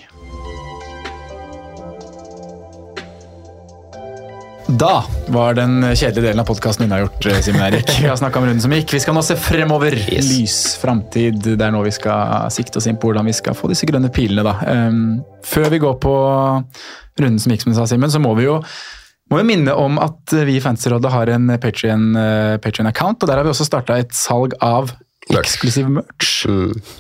Da 4.81 5.03
var 5.35 5.59
den 5.59 5.85
kjedelige 5.91 6.31
delen 6.31 6.41
av 6.41 6.49
podkasten 6.49 6.87
unnagjort. 6.87 7.29
Vi 7.29 8.09
har 8.09 8.17
snakka 8.17 8.41
om 8.41 8.49
runden 8.49 8.65
som 8.65 8.73
gikk. 8.73 8.95
Vi 8.97 9.03
skal 9.05 9.19
nå 9.19 9.21
se 9.27 9.37
fremover. 9.37 9.99
Yes. 10.07 10.31
Lys 10.31 10.57
framtid. 10.81 11.43
Det 11.45 11.61
er 11.61 11.77
nå 11.77 11.85
vi 11.85 11.93
skal 11.93 12.49
sikte 12.55 12.81
oss 12.81 12.89
inn 12.89 12.97
på 12.97 13.11
hvordan 13.11 13.29
vi 13.29 13.37
skal 13.37 13.59
få 13.59 13.69
disse 13.69 13.85
grønne 13.91 14.09
pilene, 14.15 14.47
da. 14.49 14.57
Um, 14.65 15.21
før 15.45 15.69
vi 15.77 15.83
går 15.83 16.01
på 16.01 16.17
runden 17.21 17.43
som 17.43 17.53
gikk, 17.53 17.67
som 17.67 17.75
du 17.75 17.77
sa, 17.77 17.91
Simen, 17.91 18.09
så 18.09 18.23
må 18.23 18.33
vi 18.41 18.49
jo 18.49 18.63
må 19.31 19.39
vi 19.41 19.49
minne 19.49 19.75
om 19.79 20.01
at 20.03 20.35
vi 20.47 20.59
i 20.59 20.63
Fantasyrådet 20.63 21.13
har 21.13 21.31
en 21.33 21.53
Patrion-account, 21.57 23.23
og 23.23 23.29
der 23.29 23.39
har 23.39 23.47
vi 23.47 23.53
også 23.53 23.69
starta 23.69 23.97
et 24.01 24.13
salg 24.17 24.57
av 24.61 24.93
eksklusiv 25.31 25.87
merch. 25.89 26.31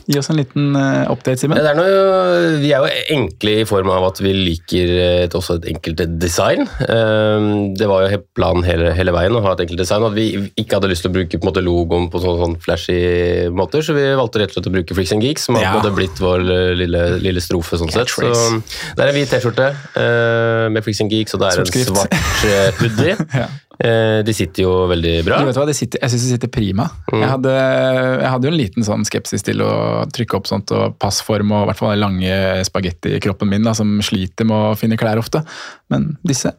Gi 0.06 0.18
oss 0.20 0.28
en 0.30 0.38
liten 0.38 0.76
eh, 0.78 1.10
update, 1.10 1.40
Simen. 1.42 1.58
Det 1.58 1.72
er 1.72 1.76
noe, 1.76 2.58
vi 2.62 2.70
er 2.72 2.84
jo 2.84 3.16
enkle 3.16 3.54
i 3.60 3.64
form 3.68 3.90
av 3.92 4.06
at 4.12 4.20
vi 4.22 4.30
liker 4.36 4.92
et, 5.26 5.34
også 5.34 5.56
et 5.58 5.66
enkelt 5.74 6.04
design. 6.22 6.62
Eh, 6.86 7.48
Det 7.76 7.88
var 7.90 8.06
jo 8.06 8.20
planen 8.38 8.62
hele, 8.64 8.92
hele 8.96 9.12
veien 9.14 9.34
å 9.36 9.42
ha 9.44 9.52
et 9.56 9.64
enkelt 9.66 9.82
design, 9.82 10.06
at 10.06 10.14
vi 10.16 10.28
ikke 10.56 10.78
hadde 10.78 10.90
lyst 10.92 11.02
til 11.04 11.10
å 11.12 11.16
bruke 11.18 11.34
på 11.38 11.42
en 11.42 11.50
måte, 11.50 11.64
logoen 11.66 12.08
på 12.12 12.22
sånn, 12.22 12.38
sånn 12.44 12.56
flashy 12.62 13.48
måter, 13.50 13.82
så 13.84 13.96
vi 13.98 14.06
valgte 14.18 14.40
rett 14.42 14.54
og 14.54 14.58
slett 14.60 14.70
å 14.70 14.74
bruke 14.78 14.94
Freaks 14.96 15.12
and 15.16 15.26
Geeks, 15.26 15.48
som 15.48 15.58
har 15.58 15.62
Ja. 15.66 15.72
hadde 15.80 15.92
blitt 15.96 16.18
vår 16.22 16.46
lille, 16.78 17.02
lille 17.18 17.40
strofe. 17.42 17.76
sånn 17.80 17.90
sett. 17.92 18.08
Så 18.08 18.22
det 18.22 19.02
er 19.02 19.08
en 19.08 19.14
hvit 19.18 19.28
T-skjorte 19.32 19.68
eh, 19.98 20.68
med 20.70 20.82
Freaks 20.84 21.00
and 21.02 21.10
Geeks, 21.12 21.34
og 21.34 21.40
det 21.42 21.52
er 21.52 21.60
en 21.60 21.66
svart 21.66 22.16
eh, 22.46 22.70
hoodie. 22.80 23.16
Ja. 23.42 23.48
Eh, 23.82 24.20
De 24.22 24.34
sitter 24.36 24.62
jo 24.62 24.72
veldig 24.90 25.14
bra. 25.26 25.40
Du 25.42 25.48
vet 25.50 25.58
hva, 25.58 25.66
det 25.66 25.74
sitter, 25.74 26.02
Jeg 26.04 26.14
syns 26.14 26.26
de 26.26 26.34
sitter 26.36 26.50
prima. 26.52 26.86
Jeg, 27.10 27.26
hadde, 27.26 27.52
jeg 27.52 28.30
hadde 28.30 28.48
jo 28.48 28.52
en 28.52 28.60
liten 28.60 28.86
sånn 28.86 29.06
skepsis 29.08 29.42
til 29.46 29.64
å 29.66 29.72
trykke 30.14 30.38
opp 30.38 30.50
sånt 30.50 30.70
og 30.76 30.98
passform 31.02 31.54
og 31.56 31.64
i 31.64 31.70
hvert 31.70 31.80
fall 31.80 31.96
den 31.96 32.04
lange 32.04 32.36
spagettikroppen 32.68 33.50
min 33.50 33.66
da, 33.66 33.74
som 33.74 33.96
sliter 34.04 34.46
med 34.48 34.70
å 34.72 34.76
finne 34.78 34.98
klær 35.00 35.18
ofte. 35.22 35.42
Men 35.90 36.12
disse 36.22 36.54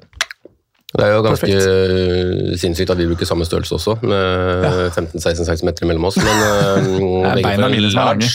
Det 0.94 1.06
er 1.06 1.16
jo 1.16 1.24
ganske 1.26 2.58
sinnssykt 2.60 2.92
at 2.94 3.00
vi 3.00 3.08
bruker 3.10 3.26
samme 3.26 3.48
størrelse 3.48 3.80
også, 3.80 3.96
med 4.04 4.68
Ja. 4.68 4.74
15-16 4.92 5.48
cm 5.48 5.72
mellom 5.88 6.10
oss. 6.12 6.20
Men 6.20 6.44
uh, 6.44 7.32
er 7.32 7.40
beina 7.40 7.72
mine 7.72 7.90
som 7.90 8.04
er 8.04 8.12
lange. 8.12 8.28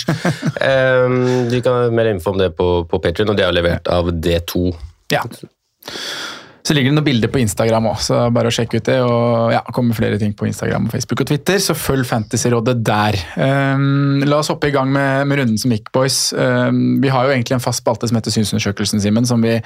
vi 1.53 1.61
kan 1.63 1.77
ha 1.77 1.93
mer 1.93 2.11
info 2.15 2.33
om 2.33 2.41
det 2.41 2.55
på, 2.57 2.71
på 2.89 3.05
Patreon, 3.05 3.31
og 3.35 3.39
det 3.39 3.47
er 3.47 3.55
levert 3.55 3.93
av 3.93 4.11
D2. 4.11 4.73
Ja. 5.13 5.23
Så 6.67 6.75
ligger 6.75 6.93
det 6.93 6.99
noen 6.99 7.07
bilder 7.07 7.31
på 7.33 7.41
Instagram 7.41 7.87
òg, 7.91 8.01
så 8.05 8.25
bare 8.35 8.51
å 8.51 8.55
sjekke 8.55 8.81
ut 8.81 8.89
det. 8.89 8.99
Og 9.05 9.53
ja, 9.55 9.63
kommer 9.75 9.97
flere 9.97 10.19
ting 10.21 10.35
på 10.37 10.49
Instagram, 10.49 10.89
og 10.89 10.97
Facebook 10.97 11.23
og 11.25 11.31
Twitter, 11.31 11.61
så 11.63 11.77
følg 11.79 12.07
Fantasyrådet 12.09 12.77
der. 12.85 13.21
Um, 13.39 14.25
la 14.27 14.43
oss 14.43 14.51
hoppe 14.53 14.71
i 14.71 14.75
gang 14.75 14.91
med, 14.93 15.29
med 15.31 15.43
runden 15.43 15.61
som 15.61 15.73
gikk, 15.75 15.93
boys. 15.95 16.29
Um, 16.37 16.99
vi 17.03 17.13
har 17.15 17.27
jo 17.27 17.37
egentlig 17.37 17.57
en 17.57 17.65
fast 17.65 17.85
spalte 17.85 18.11
som 18.11 18.21
heter 18.21 18.35
Synsundersøkelsen, 18.35 19.03
Simen, 19.05 19.29
som 19.29 19.45
vi 19.45 19.59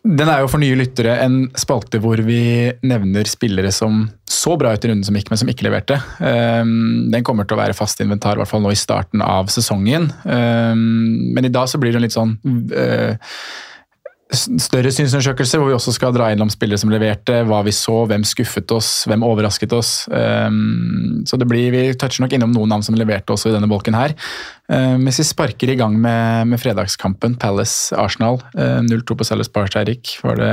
den 0.00 0.30
er 0.32 0.40
jo 0.40 0.48
for 0.48 0.62
nye 0.62 0.78
lyttere 0.78 1.18
en 1.20 1.42
spalte 1.60 1.98
hvor 2.00 2.22
vi 2.24 2.70
nevner 2.88 3.28
spillere 3.28 3.68
som 3.74 4.06
så 4.30 4.54
bra 4.56 4.72
ut 4.72 4.84
i 4.86 4.88
runden 4.88 5.04
som 5.04 5.16
gikk, 5.18 5.28
men 5.28 5.40
som 5.42 5.50
ikke 5.52 5.66
leverte. 5.66 5.98
Um, 6.16 7.10
den 7.12 7.26
kommer 7.26 7.44
til 7.44 7.58
å 7.58 7.60
være 7.60 7.76
fast 7.76 8.00
inventar, 8.00 8.38
i 8.38 8.40
hvert 8.40 8.48
fall 8.48 8.64
nå 8.64 8.72
i 8.72 8.78
starten 8.78 9.20
av 9.24 9.50
sesongen. 9.52 10.08
Um, 10.24 11.34
men 11.36 11.44
i 11.44 11.52
dag 11.52 11.68
så 11.68 11.80
blir 11.82 11.92
det 11.92 12.00
en 12.00 12.06
litt 12.06 12.16
sånn 12.16 12.32
uh, 12.72 13.34
større 14.32 14.92
synsundersøkelse, 14.94 15.58
hvor 15.58 15.70
vi 15.70 15.76
også 15.76 15.94
skal 15.96 16.14
dra 16.14 16.28
innom 16.32 16.50
spillere 16.52 16.78
som 16.80 16.92
leverte, 16.92 17.40
hva 17.48 17.62
vi 17.66 17.74
så, 17.74 17.96
hvem 18.10 18.24
skuffet 18.26 18.70
oss, 18.74 18.90
hvem 19.10 19.24
overrasket 19.26 19.74
oss. 19.76 19.92
Um, 20.12 21.22
så 21.26 21.38
det 21.40 21.48
blir, 21.50 21.70
Vi 21.74 21.82
toucher 21.98 22.24
nok 22.24 22.36
innom 22.36 22.54
noen 22.54 22.70
navn 22.70 22.86
som 22.86 22.98
leverte 22.98 23.34
også 23.34 23.50
i 23.50 23.56
denne 23.56 23.70
bolken 23.70 23.98
her. 23.98 24.14
Um, 24.70 25.02
hvis 25.08 25.18
vi 25.22 25.26
sparker 25.26 25.72
i 25.72 25.78
gang 25.78 25.96
med, 25.98 26.46
med 26.52 26.62
fredagskampen, 26.62 27.38
Palace-Arsenal, 27.42 28.40
Um, 28.54 28.86
0-2 28.86 29.16
på 29.16 29.24
Sellers 29.24 29.48
Park, 29.48 29.74
Eirik. 29.78 30.16
Var 30.22 30.36
det 30.36 30.50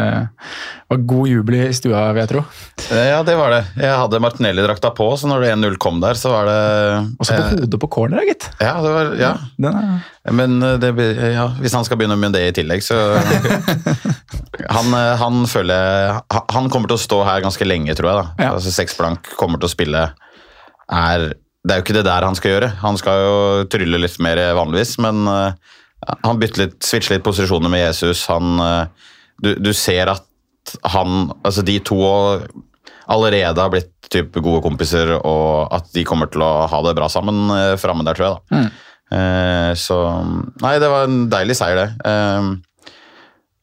var 0.88 1.01
god 1.03 1.27
jubel 1.27 1.57
i 1.60 1.74
stua, 1.75 2.05
vil 2.15 2.22
jeg 2.24 2.31
tro. 2.31 2.43
Eh, 2.91 3.07
Ja, 3.07 3.19
det 3.25 3.36
var 3.39 3.51
det. 3.51 3.62
Jeg 3.75 3.91
hadde 4.00 4.19
Martinelli-drakta 4.24 4.91
på, 4.95 5.08
så 5.19 5.28
når 5.28 5.43
det 5.43 5.49
1-0 5.56 5.78
kom 5.84 5.99
der, 6.04 6.15
så 6.19 6.32
var 6.32 6.47
det 6.47 6.60
Også 7.19 7.34
på 7.36 7.41
eh, 7.41 7.49
hodet 7.58 7.80
på 7.82 7.89
corner, 7.91 8.23
gitt. 8.28 8.47
Ja, 8.63 8.78
det 8.84 8.93
var, 8.95 9.12
ja. 9.19 9.34
Den 9.58 9.75
er, 9.75 10.32
Men 10.32 10.58
eh, 10.63 10.78
det, 10.80 10.93
ja, 11.36 11.47
hvis 11.60 11.75
han 11.75 11.88
skal 11.88 11.99
begynne 11.99 12.17
med 12.19 12.36
det 12.38 12.45
i 12.47 12.56
tillegg, 12.62 12.84
så 12.86 12.95
han, 14.75 14.93
eh, 14.93 15.15
han 15.19 15.41
føler 15.49 16.21
han- 16.34 16.47
Han 16.56 16.69
kommer 16.73 16.88
til 16.91 16.97
å 16.97 17.03
stå 17.03 17.19
her 17.27 17.41
ganske 17.45 17.65
lenge, 17.67 17.95
tror 17.97 18.10
jeg. 18.12 18.21
da. 18.21 18.43
Ja. 18.45 18.51
Altså 18.56 18.71
Seks 18.73 18.95
blank 18.97 19.27
kommer 19.39 19.60
til 19.62 19.69
å 19.69 19.73
spille 19.75 20.06
er 20.88 21.27
Det 21.67 21.73
er 21.73 21.82
jo 21.82 21.84
ikke 21.84 21.97
det 21.97 22.06
der 22.08 22.23
han 22.23 22.36
skal 22.38 22.51
gjøre. 22.53 22.69
Han 22.80 22.97
skal 22.97 23.19
jo 23.25 23.63
trylle 23.67 23.99
litt 23.99 24.19
mer 24.23 24.39
vanligvis, 24.56 24.93
men 25.03 25.25
uh, 25.27 25.51
han 26.23 26.39
bytter 26.39 26.62
litt, 26.62 26.77
switcher 26.86 27.17
litt 27.17 27.25
posisjoner 27.25 27.67
med 27.73 27.82
Jesus. 27.84 28.21
Han, 28.32 28.53
uh, 28.62 28.86
du, 29.43 29.49
du 29.60 29.73
ser 29.75 30.08
at 30.13 30.23
han 30.93 31.34
Altså, 31.43 31.65
de 31.67 31.77
to 31.84 31.97
allerede 33.08 33.60
har 33.60 33.71
blitt 33.71 33.91
typ 34.12 34.32
gode 34.39 34.62
kompiser, 34.63 35.12
og 35.17 35.67
at 35.75 35.91
de 35.95 36.06
kommer 36.08 36.27
til 36.32 36.43
å 36.43 36.67
ha 36.71 36.80
det 36.86 36.95
bra 36.95 37.08
sammen 37.12 37.49
uh, 37.51 37.75
framme 37.80 38.06
der, 38.08 38.15
tror 38.15 38.30
jeg. 38.30 38.38
da. 38.38 38.62
Mm. 38.62 38.71
så 39.80 39.97
Nei, 40.60 40.73
det 40.84 40.89
var 40.91 41.06
en 41.08 41.30
deilig 41.32 41.56
seier, 41.56 41.77
det. 41.80 42.10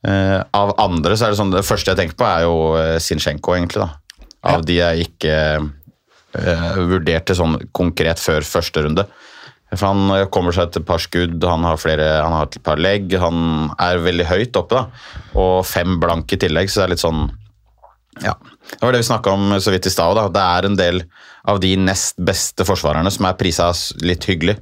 Eh, 0.05 0.13
eh, 0.13 0.41
av 0.53 0.75
andre 0.83 1.17
så 1.17 1.27
er 1.27 1.33
det 1.33 1.41
sånn 1.41 1.55
Det 1.55 1.65
første 1.65 1.93
jeg 1.93 2.01
tenker 2.01 2.19
på, 2.21 2.27
er 2.29 2.45
jo 2.45 2.57
eh, 2.81 2.99
Zinchenko, 3.03 3.57
egentlig. 3.57 3.85
da. 3.85 4.21
Av 4.45 4.65
de 4.65 4.75
jeg 4.77 5.07
ikke 5.07 5.37
uh, 6.37 6.73
vurderte 6.91 7.33
sånn 7.33 7.55
konkret 7.73 8.21
før 8.21 8.45
første 8.45 8.83
runde. 8.85 9.07
For 9.75 9.91
Han 9.91 10.11
eh, 10.15 10.27
kommer 10.33 10.55
seg 10.55 10.73
til 10.73 10.85
et 10.85 10.89
par 10.89 11.03
skudd, 11.03 11.47
han 11.49 11.65
har, 11.67 11.79
flere, 11.81 12.09
han 12.23 12.35
har 12.37 12.49
et 12.49 12.61
par 12.67 12.81
legg. 12.81 13.15
Han 13.21 13.71
er 13.81 14.03
veldig 14.05 14.29
høyt 14.29 14.61
oppe, 14.61 14.83
da. 14.83 15.31
Og 15.41 15.65
fem 15.67 15.99
blank 16.03 16.35
i 16.35 16.41
tillegg, 16.45 16.71
så 16.71 16.83
det 16.83 16.87
er 16.89 16.95
litt 16.95 17.05
sånn 17.05 17.25
ja. 18.23 18.37
Det 18.39 18.79
var 18.79 18.95
det 18.95 19.01
vi 19.01 19.07
snakka 19.09 19.33
om 19.35 19.57
så 19.59 19.73
vidt 19.75 19.89
i 19.89 19.91
stad. 19.91 20.15
da. 20.15 20.29
Det 20.31 20.43
er 20.45 20.69
en 20.69 20.77
del 20.79 21.01
av 21.51 21.59
de 21.61 21.73
nest 21.81 22.21
beste 22.23 22.65
forsvarerne 22.65 23.11
som 23.11 23.27
er 23.27 23.35
prisa 23.41 23.73
litt 24.07 24.29
hyggelig. 24.31 24.61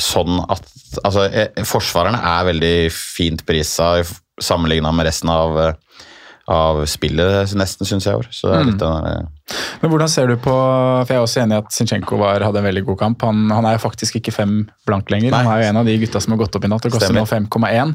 Sånn 0.00 0.40
at 0.48 0.64
Altså, 1.04 1.28
eh, 1.30 1.60
forsvarerne 1.62 2.18
er 2.18 2.46
veldig 2.48 2.90
fint 2.90 3.44
prisa 3.46 4.00
sammenligna 4.40 4.92
med 4.92 5.06
resten 5.08 5.32
av, 5.32 5.58
eh, 5.60 5.74
av 6.50 6.82
spillet, 6.86 7.54
nesten, 7.54 7.86
syns 7.86 8.08
jeg 8.08 8.20
år. 8.20 8.28
Så 8.34 8.50
det 8.50 8.56
er 8.58 8.64
litt 8.70 8.80
den 8.80 9.04
der, 9.04 9.28
Men 9.82 9.90
hvordan 9.90 10.08
ser 10.08 10.26
du 10.28 10.36
på 10.36 10.50
For 10.50 11.06
jeg 11.14 11.16
er 11.18 11.24
også 11.24 11.42
enig 11.42 11.56
i 11.56 11.58
at 11.62 11.72
Zinchenko 11.72 12.18
var, 12.20 12.40
hadde 12.44 12.58
en 12.60 12.64
veldig 12.68 12.84
god 12.86 12.98
kamp. 12.98 13.22
Han, 13.22 13.48
han 13.50 13.64
er 13.66 13.76
jo 13.78 13.82
faktisk 13.88 14.16
ikke 14.20 14.32
fem 14.34 14.68
blank 14.86 15.10
lenger. 15.10 15.32
Han 15.34 15.46
er 15.46 15.62
jo 15.62 15.68
en 15.70 15.76
av 15.80 15.86
de 15.86 15.96
gutta 15.98 16.20
som 16.20 16.32
har 16.34 16.38
gått 16.44 16.56
opp 16.56 16.64
i 16.64 16.68
natt 16.68 16.86
og 16.86 16.92
koster 16.92 17.14
nå 17.16 17.24
5,1. 17.26 17.94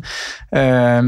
Eh, 0.51 1.01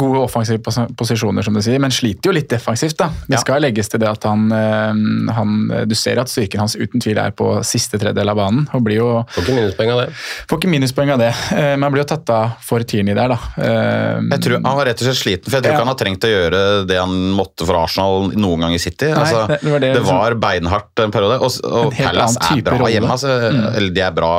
gode 0.00 0.22
offensive 0.24 0.60
pos 0.64 0.78
posisjoner, 0.98 1.42
som 1.46 1.54
du 1.56 1.62
sier, 1.64 1.80
men 1.82 1.90
sliter 1.94 2.30
jo 2.30 2.34
litt 2.36 2.48
defensivt. 2.50 2.96
da. 3.00 3.08
Det 3.26 3.36
Ja. 3.36 3.40
skal 3.40 3.60
legges 3.62 3.88
til 3.88 4.00
det 4.00 4.08
at 4.08 4.22
han, 4.24 4.50
eh, 4.52 5.32
han 5.34 5.86
Du 5.88 5.94
ser 5.94 6.18
at 6.20 6.28
styrken 6.28 6.58
hans 6.60 6.76
uten 6.76 7.00
tvil 7.00 7.18
er 7.18 7.30
på 7.32 7.62
siste 7.64 7.98
tredjedel 7.98 8.28
av 8.30 8.36
banen. 8.36 8.68
og 8.74 8.82
blir 8.84 8.96
jo 8.96 9.24
Får 9.30 9.42
ikke 9.44 9.54
minuspoeng 9.56 9.90
av 9.92 9.98
det. 10.06 10.12
Får 10.48 10.58
ikke 10.58 10.70
minuspoeng 10.70 11.10
av 11.12 11.18
det, 11.18 11.34
eh, 11.52 11.76
men 11.76 11.82
han 11.82 11.92
blir 11.92 12.02
jo 12.04 12.16
tatt 12.16 12.30
av 12.30 12.52
for 12.60 12.80
Tierney 12.80 13.14
der, 13.14 13.28
da. 13.28 13.38
Eh, 13.58 14.20
Jeg 14.30 14.40
tror 14.42 14.52
Han 14.64 14.76
var 14.76 14.84
rett 14.86 15.00
og 15.02 15.06
slett 15.08 15.22
sliten, 15.24 15.44
for 15.50 15.56
jeg 15.58 15.62
tror 15.64 15.72
Ja. 15.72 15.78
ikke 15.78 15.84
han 15.86 15.94
har 15.94 16.00
trengt 16.00 16.20
å 16.20 16.30
gjøre 16.30 16.86
det 16.86 16.98
han 16.98 17.10
måtte 17.34 17.66
for 17.66 17.74
Arsenal 17.76 18.30
noen 18.34 18.60
gang 18.60 18.72
i 18.74 18.78
City. 18.78 19.06
Nei, 19.06 19.14
altså, 19.14 19.46
det- 19.48 19.60
det, 19.62 19.79
det 19.80 19.90
var 19.94 20.00
det 20.00 20.06
som- 20.06 20.18
var 20.20 20.34
beinhardt 20.46 21.04
en 21.04 21.10
periode, 21.14 21.40
og, 21.40 21.50
og 21.64 21.92
En 21.92 22.06
Palace 22.06 22.38
er 22.50 22.62
bra 22.62 22.76
rolle. 22.78 22.86
Mm. 22.88 22.92
hjemme. 22.94 23.10
Altså, 23.16 23.74
Eller 23.76 23.90
de 23.96 24.00
er 24.06 24.14
bra, 24.16 24.32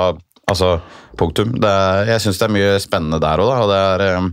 altså 0.49 0.71
punktum. 1.17 1.51
Det 1.61 1.69
er, 1.69 2.05
jeg 2.15 2.21
syns 2.25 2.39
det 2.39 2.47
er 2.49 2.55
mye 2.55 2.79
spennende 2.83 3.19
der 3.21 3.43
òg. 3.43 3.51
Og 3.65 3.69
det 3.71 3.81
er 3.81 4.05
eh, 4.07 4.29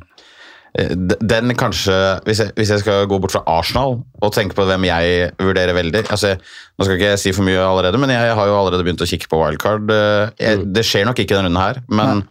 den 1.32 1.54
kanskje 1.58 1.94
hvis 2.26 2.38
jeg, 2.44 2.52
hvis 2.54 2.70
jeg 2.70 2.82
skal 2.84 3.06
gå 3.10 3.18
bort 3.18 3.32
fra 3.34 3.42
Arsenal 3.50 3.96
og 4.22 4.32
tenke 4.36 4.54
på 4.54 4.66
hvem 4.68 4.84
jeg 4.86 5.32
vurderer 5.40 5.74
veldig 5.74 6.04
altså, 6.12 6.34
Nå 6.78 6.84
skal 6.86 6.94
ikke 6.98 7.08
jeg 7.14 7.18
si 7.24 7.32
for 7.34 7.42
mye 7.48 7.58
allerede, 7.64 7.98
men 7.98 8.12
jeg 8.12 8.34
har 8.38 8.46
jo 8.46 8.54
allerede 8.60 8.84
begynt 8.86 9.02
å 9.02 9.08
kikke 9.10 9.26
på 9.32 9.40
wildcard. 9.40 9.90
Eh, 9.90 10.30
Jeg, 10.38 10.66
det 10.76 10.84
skjer 10.86 11.08
nok 11.08 11.18
ikke 11.18 11.34
denne 11.34 11.48
runden 11.50 11.62
her, 11.64 11.80
men 11.90 12.22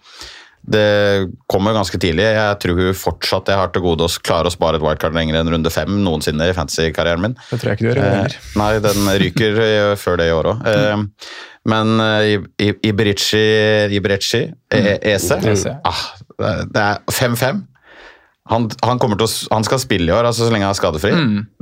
det 0.67 0.87
kommer 1.47 1.75
ganske 1.75 1.99
tidlig. 2.01 2.25
Jeg 2.35 2.59
tror 2.63 2.79
hun 2.81 2.97
fortsatt 2.97 3.51
jeg 3.51 3.59
har 3.59 3.69
til 3.71 3.85
gode 3.85 4.07
å 4.07 4.11
klare 4.19 4.49
å 4.49 4.53
spare 4.53 4.79
et 4.79 4.83
wildcard 4.83 5.15
lenger 5.15 5.39
enn 5.39 5.51
runde 5.53 5.71
fem 5.71 5.99
noensinne 6.03 6.49
i 6.49 6.55
fantasy-karrieren 6.55 7.23
min. 7.23 7.37
Det 7.51 7.61
tror 7.61 7.71
jeg 7.71 7.79
ikke 7.79 7.85
du 7.85 7.91
gjør 7.91 8.01
Eh, 8.07 8.35
nei, 8.61 8.71
den 8.83 9.11
ryker 9.23 9.61
eh, 9.63 9.93
før 9.99 10.19
det 10.19 10.27
i 10.27 10.35
år 10.35 10.51
òg. 10.51 10.67
Eh, 10.67 11.05
men 11.71 11.93
eh, 12.03 12.73
Iberici 12.87 13.43
Iberici, 13.95 14.43
eh, 14.75 14.93
Ese 15.13 15.39
Ese. 15.53 15.77
ah, 15.87 16.03
Det 16.37 16.83
er 16.83 16.99
5-5. 17.11 17.63
Han, 18.51 18.67
han, 18.83 18.99
kommer 18.99 19.19
til 19.19 19.27
å, 19.27 19.31
han 19.51 19.65
skal 19.67 19.81
spille 19.83 20.11
i 20.11 20.15
år, 20.15 20.27
altså 20.29 20.47
så 20.47 20.53
lenge 20.53 20.67
han 20.67 20.75
er 20.75 20.79
skadefri. 20.79 21.15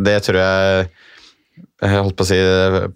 Det 0.05 0.17
tror 0.27 0.41
jeg 0.41 0.89
Jeg 1.81 2.01
holdt 2.01 2.17
på 2.17 2.25
å 2.25 2.29
si 2.29 2.37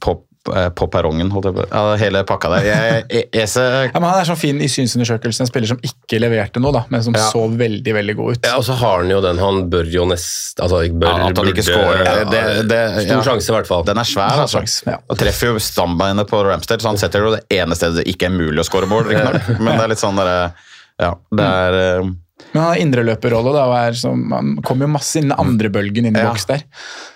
på, 0.01 0.13
eh, 0.13 0.28
på 0.47 0.85
perrongen, 0.89 1.27
holdt 1.33 1.49
jeg 1.49 1.55
på 1.57 1.63
ja, 1.67 1.81
Hele 1.99 2.21
pakka 2.25 2.49
der. 2.53 2.63
Jeg, 2.65 3.03
jeg, 3.11 3.25
Ese 3.43 3.61
Ja, 3.89 3.99
men 3.99 4.07
Han 4.09 4.21
er 4.21 4.27
sånn 4.29 4.39
fin 4.39 4.61
i 4.63 4.69
synsundersøkelsen, 4.71 5.43
en 5.43 5.49
spiller 5.51 5.67
som 5.67 5.81
ikke 5.83 6.19
leverte 6.23 6.61
noe, 6.63 6.71
da, 6.73 6.85
men 6.89 7.03
som 7.03 7.13
Ja. 7.13 7.25
så 7.29 7.41
veldig 7.59 7.93
veldig 7.93 8.15
god 8.15 8.37
ut. 8.37 8.45
Ja, 8.47 8.55
og 8.57 8.63
så 8.63 8.73
har 8.79 9.01
han 9.03 9.09
jo 9.11 9.19
den 9.21 9.37
Han 9.37 9.69
bør 9.69 9.89
jo 9.91 10.05
nest 10.09 10.59
Altså, 10.63 10.79
bør, 10.95 11.07
Ja, 11.11 11.27
at 11.29 11.37
han 11.37 11.51
ikke 11.51 11.65
scorer, 11.67 12.03
ja, 12.05 12.23
det- 12.23 12.67
det- 12.69 13.03
Stor 13.05 13.17
ja. 13.17 13.21
sjanse, 13.27 13.49
i 13.51 13.55
hvert 13.57 13.67
fall. 13.67 13.83
Den 13.83 13.97
er 13.97 14.03
svær, 14.07 14.39
altså. 14.45 14.57
sjans, 14.63 14.83
ja. 14.87 14.97
Og 15.09 15.17
treffer 15.17 15.51
jo 15.53 15.59
stambeinet 15.59 16.27
på 16.31 16.41
Ramstead, 16.47 16.79
så 16.81 16.87
han 16.93 16.97
setter 16.97 17.19
jo 17.27 17.35
det 17.35 17.43
ene 17.59 17.75
stedet 17.75 18.03
det 18.03 18.07
ikke 18.15 18.25
er 18.31 18.35
mulig 18.37 18.59
å 18.59 18.65
score 18.65 18.87
mål. 18.87 19.03
riktignok. 19.11 19.59
Men 19.59 19.75
det 19.77 19.83
er 19.83 19.87
litt 19.89 19.99
sånn 20.01 20.15
derre 20.15 20.53
Ja, 20.99 21.13
det 21.31 21.45
er 21.45 21.73
eh, 21.99 22.09
Men 22.53 22.61
han 22.63 22.69
har 22.71 22.79
indreløperrolle, 22.81 23.51
da, 23.53 23.65
og 23.69 23.75
er 23.77 23.97
som, 23.99 24.23
han 24.33 24.55
kommer 24.65 24.87
jo 24.87 24.93
masse 24.95 25.19
inn 25.19 25.27
i 25.27 25.33
den 25.33 25.37
andre 25.43 25.69
bølgen 25.69 26.07
inn 26.09 26.15
i 26.17 26.23
Ja. 26.23 26.31
boks 26.31 26.47
der. 26.49 26.63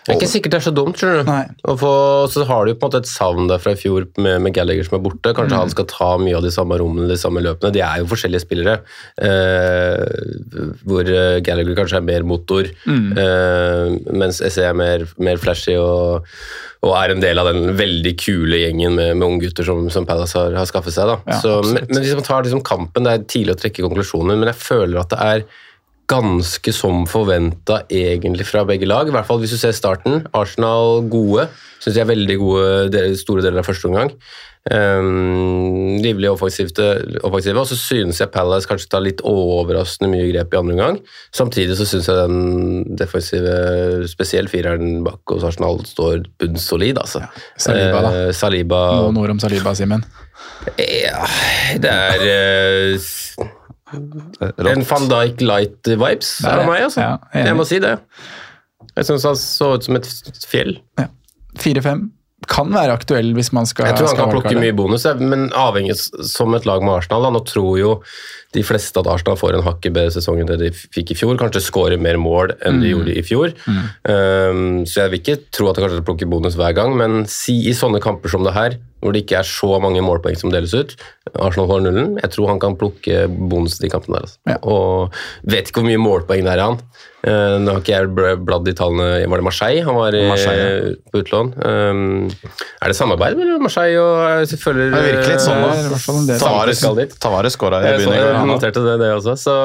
Det 0.04 0.12
er 0.12 0.18
ikke 0.20 0.28
sikkert 0.34 0.52
det 0.52 0.58
er 0.60 0.66
så 0.66 0.74
dumt, 0.76 1.00
skjønner 1.00 1.24
du. 1.24 1.70
Og 1.72 1.80
så 2.30 2.44
har 2.46 2.66
du 2.68 2.74
jo 2.74 2.76
på 2.76 2.86
en 2.86 2.92
måte 2.92 3.00
et 3.02 3.08
savn 3.08 3.48
der 3.48 3.62
fra 3.64 3.72
i 3.72 3.80
fjor 3.80 4.04
med, 4.20 4.42
med 4.44 4.54
Gallagher 4.54 4.84
som 4.84 4.98
er 5.00 5.04
borte. 5.06 5.32
Kanskje 5.34 5.62
han 5.62 5.72
skal 5.72 5.88
ta 5.88 6.10
mye 6.20 6.36
av 6.38 6.44
de 6.44 6.52
samme 6.52 6.76
rommene, 6.82 7.08
de 7.08 7.16
samme 7.18 7.40
løpene. 7.42 7.72
De 7.74 7.80
er 7.82 8.02
jo 8.04 8.10
forskjellige 8.12 8.44
spillere. 8.44 8.76
Eh, 9.24 10.76
hvor 10.84 11.08
eh, 11.08 11.40
Gallagher 11.46 11.78
kanskje 11.80 12.02
er 12.02 12.06
mer 12.08 12.28
motor, 12.28 12.68
eh, 12.68 13.96
mens 14.12 14.44
SE 14.44 14.68
er 14.68 14.76
mer, 14.78 15.08
mer 15.24 15.40
flashy 15.42 15.76
og, 15.80 16.28
og 16.84 16.94
er 17.00 17.14
en 17.16 17.24
del 17.24 17.40
av 17.40 17.48
den 17.54 17.72
veldig 17.80 18.14
kule 18.20 18.60
gjengen 18.60 18.98
med, 19.00 19.14
med 19.22 19.28
unggutter 19.38 19.64
som, 19.68 19.86
som 19.94 20.08
Palace 20.10 20.36
har, 20.36 20.52
har 20.60 20.68
skaffet 20.68 20.96
seg. 20.98 21.08
Da. 21.14 21.18
Ja, 21.32 21.40
så, 21.40 21.56
men, 21.64 21.88
men 21.88 22.04
hvis 22.04 22.16
man 22.20 22.28
tar 22.28 22.44
liksom 22.44 22.64
kampen, 22.68 23.08
det 23.08 23.14
er 23.16 23.24
tidlig 23.32 23.56
å 23.56 23.62
trekke 23.64 23.86
konklusjoner, 23.88 24.36
men 24.36 24.52
jeg 24.52 24.60
føler 24.60 25.00
at 25.06 25.13
det 25.14 25.22
er 25.30 25.46
ganske 26.12 26.74
som 26.76 27.06
forventa 27.10 27.84
egentlig 27.92 28.46
fra 28.50 28.66
begge 28.68 28.88
lag. 28.90 29.08
I 29.08 29.16
hvert 29.16 29.28
fall 29.28 29.40
hvis 29.42 29.56
du 29.56 29.60
ser 29.60 29.76
starten. 29.76 30.26
Arsenal 30.36 31.06
gode. 31.12 31.48
Syns 31.84 31.96
jeg 31.98 32.04
er 32.04 32.12
veldig 32.12 32.40
gode 32.42 33.14
store 33.20 33.46
deler 33.46 33.64
av 33.64 33.70
første 33.70 33.90
omgang. 33.90 34.12
Um, 34.72 35.98
livlig 36.00 36.30
offensive. 36.32 36.72
Og 37.28 37.68
så 37.68 37.76
synes 37.76 38.22
jeg 38.22 38.32
Palace 38.32 38.70
kanskje 38.70 38.92
tar 38.92 39.04
litt 39.04 39.24
overraskende 39.28 40.12
mye 40.14 40.30
grep 40.32 40.56
i 40.56 40.60
andre 40.60 40.76
omgang. 40.78 41.00
Samtidig 41.36 41.76
så 41.80 41.88
syns 41.88 42.08
jeg 42.08 42.20
den 42.20 42.96
defensive, 43.00 43.56
spesielt 44.12 44.52
fireren 44.54 45.02
bak 45.08 45.36
hos 45.36 45.44
Arsenal, 45.48 45.84
står 45.88 46.30
bunnsolid, 46.40 47.02
altså. 47.02 47.26
Saliba, 47.60 48.06
da. 48.06 48.14
Eh, 48.14 48.32
Saliba 48.36 48.86
Noen 49.02 49.20
ord 49.26 49.36
om 49.36 49.44
Saliba, 49.44 49.76
Simen. 49.76 50.06
Ja, 50.80 51.28
det 51.84 51.92
er 51.92 52.24
eh, 52.24 53.12
en 53.94 54.88
van 54.90 55.08
Dijk 55.12 55.44
light-vibes 55.44 56.34
av 56.50 56.66
meg, 56.70 56.88
altså. 56.88 57.04
Ja, 57.04 57.14
jeg, 57.34 57.48
jeg 57.52 57.60
må 57.60 57.68
si 57.70 57.80
det. 57.84 57.94
Jeg 58.94 59.08
syns 59.10 59.26
han 59.28 59.40
så 59.40 59.74
ut 59.78 59.88
som 59.88 59.98
et 60.00 60.10
fjell. 60.50 60.76
Ja. 61.00 61.08
4-5 61.62 62.10
kan 62.50 62.74
være 62.74 62.96
aktuell 62.98 63.32
hvis 63.38 63.54
man 63.56 63.68
skal 63.70 63.88
Jeg 63.88 64.00
tror 64.00 64.10
han 64.12 64.20
kan 64.20 64.34
plukke 64.34 64.56
mye 64.60 64.76
bonus, 64.76 65.06
men 65.22 65.48
avhengig 65.56 65.96
som 65.96 66.54
et 66.58 66.68
lag 66.68 66.84
med 66.84 66.98
Arsenal. 66.98 67.28
Da. 67.28 67.34
Nå 67.38 67.44
tror 67.48 67.78
jo 67.80 67.94
de 68.54 68.64
fleste 68.66 69.00
at 69.00 69.10
Arsenal 69.10 69.38
får 69.40 69.58
en 69.58 69.66
hakket 69.66 69.96
bedre 69.96 70.14
sesong 70.16 70.42
enn 70.42 70.50
det 70.50 70.60
de 70.62 70.72
fikk 70.74 71.14
i 71.14 71.18
fjor. 71.18 71.36
Kanskje 71.42 71.64
skårer 71.66 72.02
mer 72.02 72.20
mål 72.22 72.56
enn 72.62 72.82
de 72.84 72.94
gjorde 72.94 73.18
i 73.18 73.26
fjor. 73.26 73.54
Um, 74.06 74.84
så 74.90 75.04
jeg 75.04 75.14
vil 75.14 75.22
ikke 75.22 75.40
tro 75.54 75.70
at 75.70 75.78
de 75.78 75.86
kanskje 75.86 76.06
plukker 76.06 76.30
bonus 76.30 76.58
hver 76.60 76.76
gang, 76.78 76.96
men 77.00 77.24
si 77.32 77.60
i 77.70 77.76
sånne 77.78 78.02
kamper 78.04 78.34
som 78.34 78.46
det 78.46 78.56
her, 78.56 78.78
hvor 79.04 79.14
det 79.14 79.26
ikke 79.26 79.42
er 79.42 79.48
så 79.48 79.78
mange 79.84 80.04
målpoeng 80.04 80.38
som 80.40 80.52
deles 80.54 80.74
ut, 80.76 80.96
Arsenal 81.34 81.68
får 81.70 81.82
nullen, 81.84 82.14
jeg 82.22 82.32
tror 82.36 82.54
han 82.54 82.62
kan 82.62 82.78
plukke 82.80 83.26
bonus 83.28 83.80
i 83.80 83.86
de 83.86 83.92
kampene 83.92 84.20
der. 84.20 84.28
Altså. 84.28 84.40
Ja. 84.48 84.60
Og 84.64 85.50
vet 85.50 85.68
ikke 85.68 85.82
hvor 85.82 85.90
mye 85.90 86.02
målpoeng 86.02 86.46
det 86.46 86.54
er 86.54 86.62
i 86.62 86.68
han. 86.70 86.80
Uh, 87.24 87.56
nå 87.64 87.72
har 87.72 87.80
ikke 87.80 87.94
jeg 87.96 88.40
bladd 88.44 88.68
i 88.68 88.74
tallene 88.76 89.22
Var 89.32 89.40
det 89.40 89.46
Marseille 89.48 89.84
han 89.88 89.96
var 89.96 90.12
i, 90.12 90.26
Marseille, 90.28 90.90
på 91.08 91.22
utlån? 91.22 91.54
Um, 91.56 92.26
er 92.84 92.92
det 92.92 92.98
samarbeid 92.98 93.38
mellom 93.40 93.64
Marseille 93.64 94.02
og 94.02 94.50
selvfølgelig 94.52 94.90
Det 94.92 95.04
virker 95.06 95.32
litt 95.32 95.46
sånn, 95.46 95.64
da. 95.64 95.70
Del. 97.00 97.14
Tavares, 97.24 97.56
skåra 97.56 97.80
i 97.80 97.94
Jeg, 97.94 98.10
jeg 98.44 98.52
noterte 98.52 98.84
det, 98.86 98.96
det 99.02 99.10
også. 99.16 99.36
Så 99.40 99.56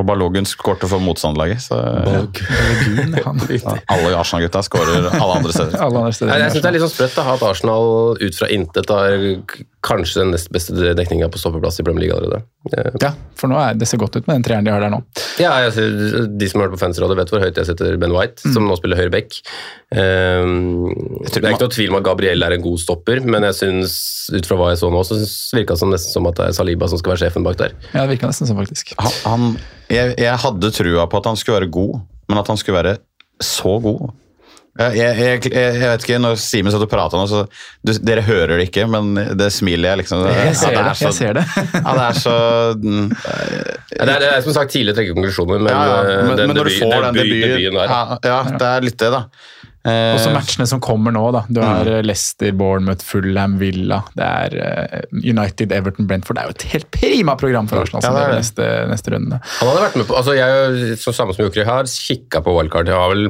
Og 0.00 0.06
Balogun 0.08 0.48
skårte 0.48 0.88
for 0.90 1.02
motstanderlaget. 1.04 1.62
Så 1.66 1.78
Balogun, 1.78 3.14
alle 3.94 4.16
Arsenal-gutta 4.18 4.64
skårer 4.66 5.10
alle 5.12 5.38
andre 5.38 5.54
steder. 5.54 5.78
Alle 5.78 6.04
andre 6.04 6.16
steder. 6.16 6.32
Nei, 6.32 6.40
jeg 6.44 6.56
synes 6.56 6.64
det 6.64 6.70
er 6.72 6.76
litt 6.78 6.86
sånn 6.86 6.94
sprøtt 6.96 7.22
ha 7.24 7.36
at 7.38 7.46
Arsenal 7.50 8.18
ut 8.20 8.40
fra 8.40 8.50
intet 8.52 8.92
har 8.92 9.16
kanskje 9.84 10.22
den 10.22 10.32
nest 10.32 10.48
beste 10.54 10.94
dekninga 10.96 11.28
på 11.32 11.38
stoppeplass 11.40 11.78
i 11.80 11.84
Premier 11.86 12.06
League 12.06 12.16
allerede. 12.16 12.42
Eh, 12.72 12.90
Ja, 13.02 13.10
for 13.36 13.50
nå 13.52 13.58
er 13.60 13.76
det 13.76 13.88
ser 13.90 14.00
godt 14.00 14.16
ut 14.16 14.26
med 14.26 14.38
den 14.38 14.46
treeren 14.46 14.64
de 14.66 14.72
har 14.72 14.80
der 14.80 14.92
nå. 14.94 15.02
Ja, 15.42 15.52
jeg 15.66 16.28
De 16.38 16.48
som 16.48 16.60
har 16.60 16.68
hørt 16.68 16.76
på 16.78 16.82
fansrådet, 16.84 17.18
vet 17.20 17.32
hvor 17.34 17.44
høyt 17.44 17.60
jeg 17.60 17.68
setter 17.68 17.98
Ben 18.00 18.14
White, 18.14 18.40
som 18.54 18.64
nå 18.68 18.78
spiller 18.80 18.96
høyre 19.02 19.12
back. 19.12 19.36
Um, 19.92 20.88
det 21.28 21.42
er 21.42 21.52
ikke 21.52 21.66
noe 21.66 21.74
tvil 21.76 21.92
om 21.92 21.98
at 22.00 22.06
Gabriel 22.08 22.46
er 22.46 22.56
en 22.56 22.64
god 22.64 22.80
stopper, 22.82 23.20
men 23.22 23.46
jeg 23.50 23.58
synes, 23.60 23.94
ut 24.34 24.48
fra 24.48 24.58
hva 24.58 24.72
jeg 24.72 24.80
så 24.82 24.90
nå, 24.94 25.04
så 25.06 25.20
virka 25.58 25.76
det 25.78 25.90
nesten 25.92 26.16
som 26.16 26.26
at 26.32 26.40
det 26.40 26.48
er 26.48 26.56
Saliba 26.56 26.88
som 26.90 27.00
skal 27.00 27.14
være 27.14 27.26
sjefen 27.26 27.46
bak 27.46 27.60
der. 27.60 27.76
Ja, 27.92 28.02
Det 28.06 28.16
virka 28.16 28.32
nesten 28.32 28.48
sånn, 28.50 28.58
faktisk. 28.62 28.96
Han, 28.98 29.14
han, 29.28 29.48
jeg, 29.92 30.16
jeg 30.24 30.42
hadde 30.46 30.72
trua 30.74 31.06
på 31.10 31.20
at 31.20 31.30
han 31.30 31.38
skulle 31.40 31.60
være 31.60 31.72
god, 31.76 32.00
men 32.32 32.40
at 32.40 32.48
han 32.50 32.60
skulle 32.60 32.80
være 32.80 32.96
så 33.44 33.76
god 33.84 34.14
Jeg, 34.74 34.96
jeg, 34.98 35.44
jeg, 35.54 35.74
vet 35.84 36.02
ikke, 36.02 36.16
Når 36.18 36.38
Simen 36.42 36.72
satt 36.74 36.82
og 36.82 36.90
prata 36.90 37.14
nå, 37.20 37.28
så 37.30 37.44
du, 37.86 37.92
Dere 38.02 38.24
hører 38.26 38.56
det 38.58 38.64
ikke, 38.72 38.88
men 38.90 39.12
det 39.38 39.52
smiler 39.54 39.92
jeg 39.92 40.00
liksom 40.02 40.24
Jeg 40.26 40.56
ser 40.58 40.72
Ja, 40.74 40.82
det. 40.82 40.90
er 40.90 40.98
så- 40.98 41.04
jeg 41.04 41.14
ser 41.14 41.32
det. 41.38 41.44
Ja, 41.78 41.92
det 41.94 42.06
er 42.08 42.18
så 42.18 42.34
mm, 42.82 43.04
Ja, 43.94 44.04
det, 44.04 44.14
er, 44.16 44.18
det 44.24 44.30
er 44.32 44.40
som 44.48 44.56
sagt 44.56 44.72
tidlig 44.74 44.94
å 44.94 44.98
trekke 44.98 45.14
konklusjoner, 45.14 45.60
men, 45.62 45.70
ja, 45.70 45.84
ja, 45.86 46.00
eh, 46.02 46.24
men, 46.26 46.36
den, 46.40 46.50
men 46.50 46.58
når 46.58 46.70
du 46.72 46.74
får 46.80 46.96
den 46.96 47.14
debut- 47.20 47.36
debuten 47.36 47.54
debuten 47.54 47.78
der 47.78 47.94
ja, 47.94 48.18
ja, 48.32 48.40
det 48.64 48.72
er 48.72 48.88
litt 48.88 48.98
det, 49.04 49.12
da. 49.14 49.22
Eh, 49.84 50.14
Også 50.16 50.30
matchene 50.32 50.64
som 50.66 50.80
kommer 50.80 51.12
nå. 51.12 51.22
da. 51.36 51.42
Du 51.52 51.60
har 51.60 51.84
Mm. 51.84 51.92
eh, 51.98 52.02
Leicester, 52.08 52.52
Bournemouth, 52.56 53.04
Fulham, 53.04 53.58
Villa. 53.60 53.98
Det 54.16 54.24
er 54.26 54.54
eh, 54.64 55.02
United, 55.22 55.70
Everton, 55.76 56.06
Brentford. 56.08 56.38
Det 56.38 56.42
er 56.42 56.48
jo 56.48 56.54
et 56.56 56.66
helt 56.72 56.90
prima 56.90 57.34
program 57.36 57.68
for 57.68 57.82
Arsenal 57.84 58.00
Ja, 58.00 58.08
som 58.08 58.14
det 58.16 58.22
er 58.22 58.30
det 58.30 58.34
det. 58.34 58.42
neste, 58.42 58.68
neste 58.90 59.12
runde. 59.14 59.40
Han 59.60 59.68
hadde 59.68 59.82
vært 59.84 59.98
med 60.00 60.08
på, 60.08 60.16
altså 60.16 60.34
jeg, 60.38 60.96
så 61.04 61.12
samme 61.14 61.36
som 61.36 61.44
Jokri 61.44 61.66
har, 61.68 61.84
kikka 61.84 62.40
på 62.46 62.56
wildcard. 62.56 62.88
Jeg 62.88 62.96
har 62.96 63.12
vel 63.12 63.28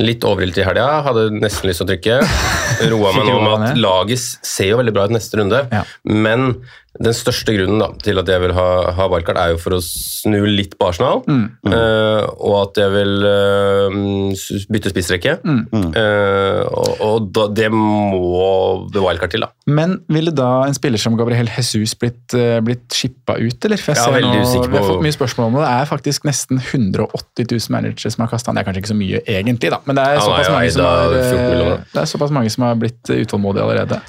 litt 0.00 0.24
overilt 0.24 0.56
i 0.56 0.64
helga, 0.66 1.02
hadde 1.06 1.28
nesten 1.36 1.68
lyst 1.68 1.82
til 1.82 1.88
å 1.88 1.90
trykke. 1.92 2.20
Roa 2.92 3.12
meg 3.16 3.28
nå 3.28 3.40
med 3.42 3.66
at 3.70 3.80
laget 3.80 4.22
ser 4.22 4.72
jo 4.72 4.78
veldig 4.80 4.94
bra 4.96 5.08
ut 5.08 5.16
neste 5.18 5.40
runde, 5.40 5.66
Ja. 5.72 5.84
men 6.08 6.62
den 7.00 7.14
største 7.16 7.54
grunnen 7.56 7.80
da, 7.80 7.86
til 8.04 8.20
at 8.20 8.28
jeg 8.28 8.40
vil 8.42 8.52
ha, 8.52 8.66
ha 8.92 9.06
wildcard, 9.08 9.38
er 9.40 9.54
jo 9.54 9.60
for 9.62 9.78
å 9.78 9.80
snu 9.80 10.42
litt 10.44 10.74
på 10.76 10.90
Arsenal, 10.90 11.22
eh, 11.24 12.26
og 12.36 12.56
at 12.58 12.80
jeg 12.82 12.92
vil 12.92 13.24
uh, 13.24 14.66
bytte 14.68 14.92
spissrekke. 14.92 15.38
Eh, 15.40 16.60
og 16.68 17.00
og 17.02 17.30
da, 17.32 17.46
det 17.48 17.70
må 17.72 18.90
det 18.92 19.00
wildcard 19.02 19.32
til, 19.32 19.46
da. 19.46 19.50
Men 19.66 20.00
ville 20.10 20.32
da 20.34 20.64
en 20.66 20.74
spiller 20.74 20.98
som 20.98 21.14
Gabriel 21.18 21.46
Jesus 21.46 21.92
blitt, 21.98 22.34
uh, 22.34 22.58
blitt 22.66 22.96
shippa 22.96 23.36
ut, 23.38 23.62
eller? 23.68 23.78
For 23.78 23.94
jeg 23.94 24.00
Ja, 24.00 24.08
ser 24.08 24.24
nå, 24.26 24.66
Vi 24.72 24.78
har 24.78 24.88
fått 24.88 25.04
mye 25.04 25.14
spørsmål 25.14 25.46
om 25.46 25.58
det. 25.60 25.62
Det 25.62 25.74
er 25.76 25.90
faktisk 25.90 26.26
nesten 26.26 26.58
180 26.58 27.46
000 27.46 27.76
managere 27.76 28.10
som 28.10 28.24
har 28.24 28.32
kasta 28.32 28.50
han. 28.50 28.58
Det 28.58 28.64
er 28.64 28.68
kanskje 28.70 28.82
ikke 28.82 28.92
så 28.92 28.98
mye 28.98 29.22
egentlig, 29.22 29.70
da, 29.70 29.78
men 29.86 29.98
det 29.98 30.08
er 30.08 30.18
såpass, 30.18 30.48
er 30.48 30.50
såpass, 30.50 30.56
mange 30.56 30.72
som, 30.74 30.88
har, 30.88 31.14
14 31.14 31.38
eh, 31.38 31.86
det 31.92 32.02
er 32.02 32.10
såpass 32.10 32.34
mange 32.38 32.54
som 32.54 32.66
har 32.66 32.82
blitt 32.82 33.12
eh, 33.14 33.22
utålmodige 33.22 33.68
allerede. 33.68 34.00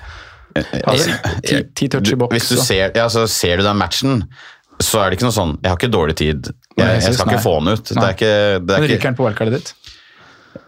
Altså, 0.55 1.13
ti, 1.45 1.61
ti 1.77 1.87
touch 1.89 2.13
i 2.13 2.17
boks. 2.17 2.33
Hvis 2.33 2.49
du 2.49 2.61
ser, 2.61 2.89
ja, 2.97 3.05
så 3.09 3.27
ser 3.29 3.61
du 3.61 3.65
den 3.65 3.77
matchen, 3.77 4.25
så 4.81 5.03
er 5.03 5.11
det 5.11 5.19
ikke 5.19 5.27
noe 5.27 5.35
sånn 5.35 5.51
Jeg 5.61 5.69
har 5.69 5.77
ikke 5.77 5.93
dårlig 5.93 6.15
tid. 6.17 6.49
Jeg, 6.73 7.01
jeg 7.05 7.13
skal 7.13 7.29
ikke 7.29 7.43
få 7.45 7.59
han 7.59 7.75
ut. 7.75 7.89
Det 7.93 8.01
er 8.01 8.15
ikke, 8.17 8.35
det 8.57 8.73
Men 8.73 8.87
er 8.87 8.93
ryker 8.95 9.11
han 9.11 9.17
på 9.17 9.27
wildcardet 9.27 9.59
ditt? 9.59 9.73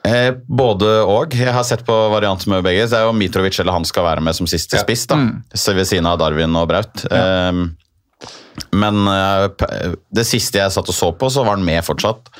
Eh, 0.07 0.31
Både 0.47 0.91
og. 1.03 1.35
Jeg 1.35 1.53
har 1.53 1.65
sett 1.67 1.85
på 1.87 1.95
varianter 2.13 2.51
med 2.53 2.65
begge. 2.65 2.87
Det 2.91 2.99
er 2.99 3.07
jo 3.07 3.15
Mitrovic 3.15 3.59
eller 3.61 3.77
han 3.77 3.87
skal 3.87 4.07
være 4.07 4.23
med 4.25 4.37
som 4.37 4.49
siste 4.49 4.79
spiss. 4.81 5.07
da. 5.11 5.19
Mm. 5.21 5.43
ved 5.51 5.87
siden 5.87 6.09
av 6.09 6.19
Darwin 6.21 6.55
og 6.59 6.69
Braut. 6.71 7.05
Eh, 7.09 7.65
men 8.75 9.07
eh, 9.11 9.95
det 10.15 10.27
siste 10.27 10.61
jeg 10.61 10.73
satt 10.73 10.91
og 10.91 10.95
så 10.95 11.11
på, 11.15 11.29
så 11.31 11.43
var 11.45 11.57
han 11.57 11.65
med 11.67 11.83
fortsatt. 11.85 12.31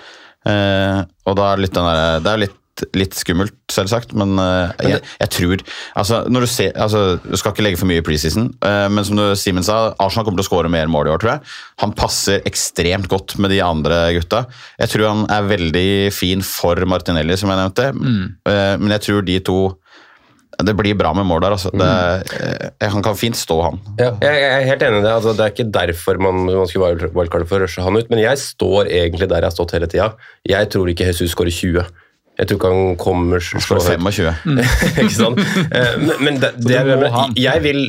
Eh, 0.46 1.02
og 1.26 1.38
da 1.38 1.52
er 1.52 1.64
litt 1.64 1.76
den 1.76 1.88
der, 1.90 2.22
det 2.24 2.32
er 2.32 2.44
litt, 2.46 2.60
litt 2.98 3.16
skummelt, 3.16 3.54
selvsagt, 3.72 4.12
men 4.20 4.34
uh, 4.42 4.74
jeg, 4.84 5.00
jeg 5.22 5.30
tror 5.32 5.62
altså, 5.96 6.18
når 6.28 6.44
Du 6.46 6.50
ser, 6.52 6.74
altså, 6.76 7.04
du 7.24 7.38
skal 7.40 7.54
ikke 7.54 7.64
legge 7.64 7.80
for 7.80 7.88
mye 7.88 8.02
i 8.02 8.06
preseason, 8.06 8.50
uh, 8.66 8.88
men 8.92 9.08
som 9.08 9.16
du, 9.16 9.24
Simen 9.40 9.64
sa, 9.64 9.94
Arsenal 10.04 10.28
kommer 10.28 10.42
til 10.42 10.46
å 10.46 10.50
skåre 10.50 10.72
mer 10.74 10.92
mål 10.92 11.08
i 11.08 11.14
år, 11.14 11.22
tror 11.24 11.34
jeg. 11.38 11.56
Han 11.86 11.96
passer 11.96 12.44
ekstremt 12.50 13.08
godt 13.12 13.38
med 13.40 13.54
de 13.56 13.62
andre 13.64 14.02
gutta. 14.18 14.44
Jeg 14.82 14.92
tror 14.92 15.08
han 15.08 15.24
er 15.32 15.48
veldig 15.54 15.88
fin 16.16 16.44
for 16.46 16.84
Martinelli, 16.90 17.38
som 17.40 17.54
jeg 17.54 17.62
nevnte, 17.64 17.92
Eh, 18.46 18.76
men 18.82 18.92
jeg 18.96 19.02
tror 19.06 19.26
de 19.26 19.40
to 19.46 19.58
det 20.64 20.72
blir 20.78 20.96
bra 20.96 21.10
med 21.14 21.26
mål 21.28 21.42
der. 21.44 21.56
Altså. 21.58 21.72
Det, 21.76 22.86
han 22.88 23.04
kan 23.04 23.18
fint 23.20 23.36
stå, 23.36 23.58
han. 23.66 23.80
Ja, 24.00 24.14
jeg 24.24 24.38
jeg 24.40 24.54
er 24.62 24.68
helt 24.70 24.86
enig 24.88 25.02
i 25.02 25.04
det. 25.04 25.12
Altså, 25.12 25.34
det 25.36 25.44
er 25.44 25.52
ikke 25.52 25.66
derfor 25.76 26.20
man, 26.22 26.46
man 26.48 26.70
skulle 26.72 26.94
wild- 26.94 27.12
wildcarde 27.16 27.48
for 27.50 27.60
å 27.60 27.66
rushe 27.66 27.84
han 27.84 27.98
ut, 28.00 28.10
men 28.10 28.22
jeg 28.24 28.40
står 28.40 28.88
egentlig 28.88 29.28
der 29.28 29.44
jeg 29.44 29.50
har 29.52 29.56
stått 29.58 29.76
hele 29.76 29.90
tida. 29.92 30.14
Jeg 30.48 30.70
tror 30.72 30.92
ikke 30.92 31.10
Jesus 31.10 31.34
skårer 31.36 31.52
20. 31.52 31.84
Jeg 32.36 32.48
tror 32.50 32.58
ikke 32.60 32.70
han 32.74 32.96
kommer 33.00 33.40
så 33.40 33.60
høyt. 33.80 34.02
25. 34.04 34.60
ikke 35.06 35.14
sant? 35.16 35.40
Eh, 35.72 35.94
Men, 36.02 36.16
men 36.26 36.40
det, 36.42 36.50
det, 36.66 36.82
det 36.92 37.40
jeg 37.40 37.62
vil 37.64 37.80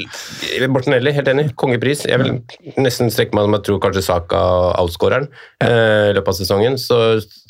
Martinelli, 0.71 1.13
helt 1.17 1.31
enig. 1.33 1.47
Kongepris. 1.59 2.05
Jeg 2.07 2.21
vil 2.23 2.37
nesten 2.79 3.11
strekke 3.11 3.35
meg 3.35 3.49
om 3.49 3.57
jeg 3.59 3.65
tror 3.67 3.81
kanskje 3.83 4.05
Saka 4.07 4.43
outscoreren 4.81 5.27
eh, 5.65 6.13
i 6.13 6.15
løpet 6.17 6.31
av 6.31 6.39
sesongen. 6.39 6.79
Så, 6.79 7.01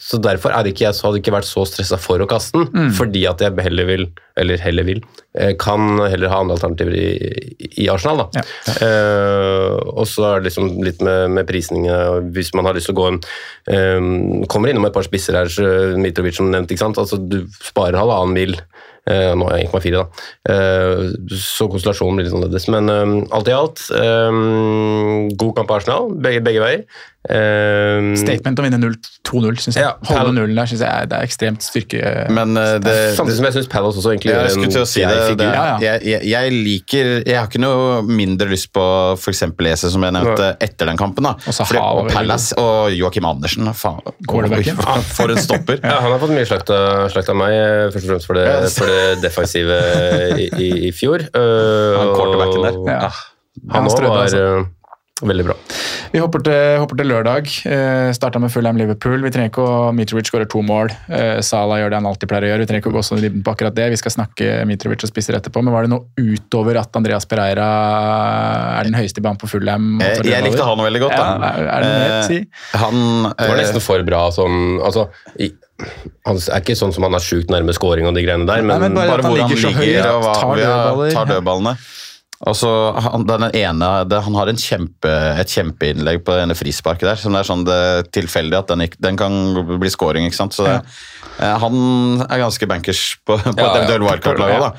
så 0.00 0.20
derfor 0.24 0.56
er 0.56 0.64
det 0.64 0.72
ikke 0.74 0.86
jeg 0.88 0.96
så 0.96 1.10
hadde 1.10 1.20
ikke 1.20 1.36
vært 1.36 1.48
så 1.50 1.66
stressa 1.68 1.98
for 2.00 2.22
å 2.24 2.28
kaste 2.30 2.56
den, 2.62 2.70
Mm. 2.76 2.90
fordi 2.96 3.26
at 3.28 3.40
jeg 3.44 3.54
heller 3.66 3.86
vil 3.88 4.08
eller 4.36 4.60
heller 4.60 4.84
vil, 4.84 5.00
eh, 5.38 5.54
kan 5.58 5.98
heller 6.02 6.28
ha 6.32 6.40
andre 6.42 6.56
alternativer 6.58 6.96
i, 6.96 7.68
i 7.84 7.88
Arsenal. 7.92 8.24
da. 8.26 8.44
Eh, 8.84 9.76
og 9.96 10.04
så 10.10 10.26
er 10.28 10.40
det 10.40 10.50
liksom 10.50 10.72
litt 10.84 11.00
med, 11.04 11.30
med 11.38 11.48
prisningene. 11.48 12.32
Hvis 12.36 12.52
man 12.56 12.68
har 12.68 12.76
lyst 12.76 12.90
til 12.90 12.96
å 12.96 13.00
gå 13.00 13.08
en 13.12 13.20
eh, 13.72 14.10
Kommer 14.52 14.70
innom 14.72 14.86
et 14.88 14.94
par 14.96 15.06
spisser 15.06 15.38
her, 15.38 15.96
Mitrovic 16.00 16.36
som 16.38 16.50
nevnt. 16.52 16.70
ikke 16.70 16.84
sant? 16.84 17.00
Altså, 17.00 17.18
Du 17.20 17.42
sparer 17.64 17.98
halvannen 17.98 18.36
mil. 18.36 18.58
Eh, 19.06 19.32
nå 19.38 19.46
er 19.54 19.60
jeg 19.60 19.68
1,4, 19.70 20.00
da. 20.00 20.06
Eh, 20.50 21.02
så 21.38 21.68
konstellasjonen 21.70 22.18
blir 22.18 22.26
litt 22.26 22.34
annerledes. 22.34 22.66
Men 22.74 22.90
eh, 22.90 23.12
alt 23.38 23.50
i 23.50 23.54
alt, 23.54 23.84
eh, 23.94 24.40
god 25.38 25.52
kamp 25.54 25.70
på 25.70 25.76
Arsenal, 25.78 26.10
begge, 26.24 26.42
begge 26.46 26.64
veier. 26.64 26.82
Eh, 27.26 28.12
Statement 28.20 28.60
å 28.60 28.64
vinne 28.66 28.92
2-0, 29.26 29.58
syns 29.62 29.78
jeg. 29.78 29.84
Ja, 29.86 29.94
Holde 30.10 30.34
nullen 30.36 30.56
der 30.58 30.68
synes 30.70 30.84
jeg 30.86 31.10
det 31.10 31.18
er 31.18 31.26
ekstremt 31.26 31.64
styrke... 31.64 32.12
Men 32.32 32.54
uh, 32.58 32.76
det, 32.82 32.94
Samtidig 33.18 33.38
som 33.40 33.48
jeg 33.48 33.56
syns 33.58 33.70
Palace 33.72 34.00
også 34.00 34.12
egentlig 34.14 34.32
Ja, 34.34 34.44
gjør 34.46 34.84
å 34.84 34.88
si 34.88 35.02
det. 35.02 35.18
det 35.40 35.48
Ja, 35.48 35.64
ja. 35.72 35.76
Jeg, 35.82 36.02
jeg, 36.06 36.30
jeg 36.30 36.54
liker 36.54 37.10
Jeg 37.26 37.38
har 37.38 37.50
ikke 37.50 37.62
noe 37.62 38.00
mindre 38.06 38.48
lyst 38.50 38.70
på 38.74 38.84
f.eks. 39.16 39.44
Ese, 39.66 39.90
som 39.92 40.04
jeg 40.06 40.14
nevnte, 40.14 40.52
etter 40.62 40.90
den 40.90 40.98
kampen. 41.00 41.26
da. 41.26 41.34
Fordi, 41.50 41.82
og 41.82 42.10
Palace 42.12 42.56
og 42.60 42.94
Joakim 42.94 43.26
Andersen. 43.28 43.66
Faen, 43.76 44.00
for 45.10 45.32
en 45.32 45.42
stopper. 45.42 45.80
Ja, 45.86 46.00
han 46.02 46.12
har 46.12 46.20
fått 46.22 46.34
mye 46.34 46.46
slakt 46.48 46.70
av, 46.74 47.06
slakt 47.12 47.30
av 47.32 47.38
meg, 47.38 47.54
eh, 47.54 47.86
først 47.94 48.06
og 48.06 48.10
fremst 48.12 48.28
for 48.28 48.38
det, 48.38 48.46
for 48.74 48.90
det 48.90 49.20
defensive 49.22 49.78
i, 50.36 50.48
i, 50.62 50.68
i 50.88 50.92
fjor. 50.94 51.24
Uh, 51.34 51.96
Han 52.00 52.12
quarterbacken 52.14 52.66
der. 52.66 52.78
Ja. 52.90 53.10
Han 53.72 53.86
Han 53.86 53.90
strødde, 53.90 54.12
var 54.12 54.26
altså. 54.26 54.42
Veldig 55.24 55.44
bra. 55.48 55.54
Vi 56.12 56.20
hopper 56.20 56.42
til, 56.44 56.76
hopper 56.82 56.98
til 57.00 57.08
lørdag. 57.08 57.48
Eh, 57.66 58.10
Starta 58.16 58.40
med 58.40 58.52
Fulham 58.52 58.76
Liverpool. 58.76 59.22
Vi 59.24 59.30
trenger 59.32 59.48
ikke 59.50 59.64
å 59.64 59.76
Mitrovic 59.96 60.28
skårer 60.28 60.48
to 60.52 60.60
mål. 60.64 60.90
Eh, 61.08 61.40
Salah 61.44 61.80
gjør 61.80 61.90
det 61.94 61.98
han 62.02 62.08
alltid 62.10 62.28
pleier 62.30 62.44
å 62.46 62.50
gjøre. 62.52 62.64
Vi 62.64 62.68
trenger 62.70 62.84
ikke 62.84 62.92
å 62.92 62.96
gå 62.98 63.04
sånn 63.08 63.24
i 63.24 63.30
på 63.32 63.54
akkurat 63.54 63.74
det. 63.76 63.88
Vi 63.94 64.00
skal 64.00 64.12
snakke 64.12 64.50
Mitrovic 64.68 65.06
og 65.06 65.10
spisser 65.10 65.38
etterpå. 65.38 65.62
Men 65.64 65.72
var 65.74 65.86
det 65.88 65.92
noe 65.94 66.04
utover 66.20 66.76
at 66.82 66.94
Andreas 67.00 67.24
Pereira 67.28 67.68
er 68.78 68.84
den 68.90 68.96
høyeste 68.98 69.22
i 69.22 69.26
banen 69.26 69.40
på 69.40 69.48
Fulham? 69.50 69.96
Eh, 70.04 70.20
Jeg, 70.24 70.44
likte 70.46 70.64
han 70.68 70.84
veldig 70.84 71.00
godt. 71.06 71.16
Ja, 71.16 71.28
er- 71.50 71.68
er 71.68 71.80
det 71.80 71.92
noe 71.92 72.08
mer 72.08 72.22
si? 72.28 72.38
Eh, 72.44 72.78
Han 72.84 72.96
Det 73.32 73.48
var 73.48 73.56
eh, 73.56 73.62
nesten 73.64 73.80
for 73.82 74.02
bra 74.06 74.28
sånn 74.30 74.80
altså, 74.84 75.08
i, 75.40 75.50
Han 76.26 76.36
er 76.36 76.60
ikke 76.60 76.76
sånn 76.76 76.92
som 76.94 77.02
han 77.04 77.14
er 77.14 77.24
sjukt 77.24 77.48
nærme 77.52 77.72
scoring 77.76 78.06
og 78.08 78.14
de 78.16 78.22
greiene 78.24 78.46
der, 78.48 78.62
men, 78.62 78.68
Nei, 78.80 78.88
men 78.88 78.94
bare 78.94 79.08
bare 79.16 79.22
hvor 79.22 79.40
han 79.40 79.48
ligger 79.50 79.68
ligger 79.68 80.02
høyt, 80.02 80.12
og 80.12 80.22
hva, 80.24 80.34
tar 80.40 80.56
ja, 80.60 80.70
dødballer. 80.76 81.12
tar 81.12 81.26
dødballene. 81.32 81.76
Og 82.44 82.52
så 82.58 82.70
han, 83.00 83.24
den 83.24 83.46
ene, 83.56 83.90
det, 84.04 84.18
han 84.26 84.34
har 84.36 84.50
en 84.50 84.58
kjempe, 84.60 85.12
et 85.40 85.52
kjempeinnlegg 85.56 86.20
på 86.24 86.34
det 86.36 86.42
ene 86.44 86.56
frisparket 86.58 87.08
der, 87.08 87.20
som 87.20 87.32
det 87.32 87.40
er 87.40 87.48
sånn 87.48 87.64
det 87.64 87.76
er 87.76 88.08
tilfeldig 88.12 88.58
at 88.58 88.72
den, 88.72 88.84
den 89.00 89.16
kan 89.16 89.38
bli 89.80 89.92
scoring. 89.92 90.26
ikke 90.28 90.36
sant? 90.36 90.56
Så 90.56 90.66
det, 90.66 90.74
ja. 91.40 91.54
Han 91.62 92.20
er 92.26 92.42
ganske 92.42 92.68
bankers 92.68 93.00
på, 93.24 93.38
på 93.40 93.54
Ja, 93.56 93.70
et 93.80 93.92
ja. 93.92 93.98
wildcard-lag 94.00 94.52
Ja. 94.52 94.70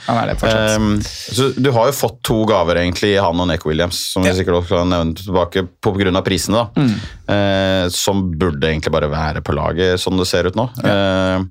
så 1.33 1.49
du 1.57 1.71
har 1.73 1.89
jo 1.89 1.95
fått 1.97 2.19
to 2.25 2.43
gaver 2.49 2.81
egentlig 2.81 3.15
i 3.15 3.21
han 3.21 3.41
og 3.41 3.49
Neko 3.49 3.71
Williams, 3.71 3.99
som 4.13 4.25
vi 4.25 4.33
sikkert 4.37 4.61
også 4.61 4.83
kan 4.83 4.93
nevne 4.93 5.17
tilbake 5.17 5.65
av 5.65 6.21
prisene, 6.25 6.61
da. 6.61 6.83
Mm. 6.83 6.93
uh, 7.31 7.85
som 7.93 8.21
burde 8.37 8.69
egentlig 8.69 8.93
bare 8.93 9.09
være 9.09 9.41
på 9.45 9.55
laget, 9.57 9.97
sånn 10.01 10.21
det 10.21 10.29
ser 10.29 10.49
ut 10.49 10.57
nå. 10.57 10.69
Uh, 10.85 11.41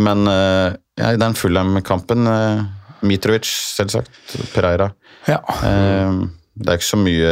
men 0.00 0.24
uh, 0.28 0.72
ja, 0.98 1.12
i 1.12 1.18
den 1.18 1.34
Fulham-kampen 1.34 2.28
eh, 2.30 2.64
Mitrovic, 3.06 3.46
selvsagt. 3.76 4.10
Pereira. 4.54 4.90
Ja. 5.28 5.38
Eh, 5.64 6.18
det 6.56 6.70
er 6.70 6.78
ikke 6.80 6.88
så 6.92 7.00
mye 7.00 7.30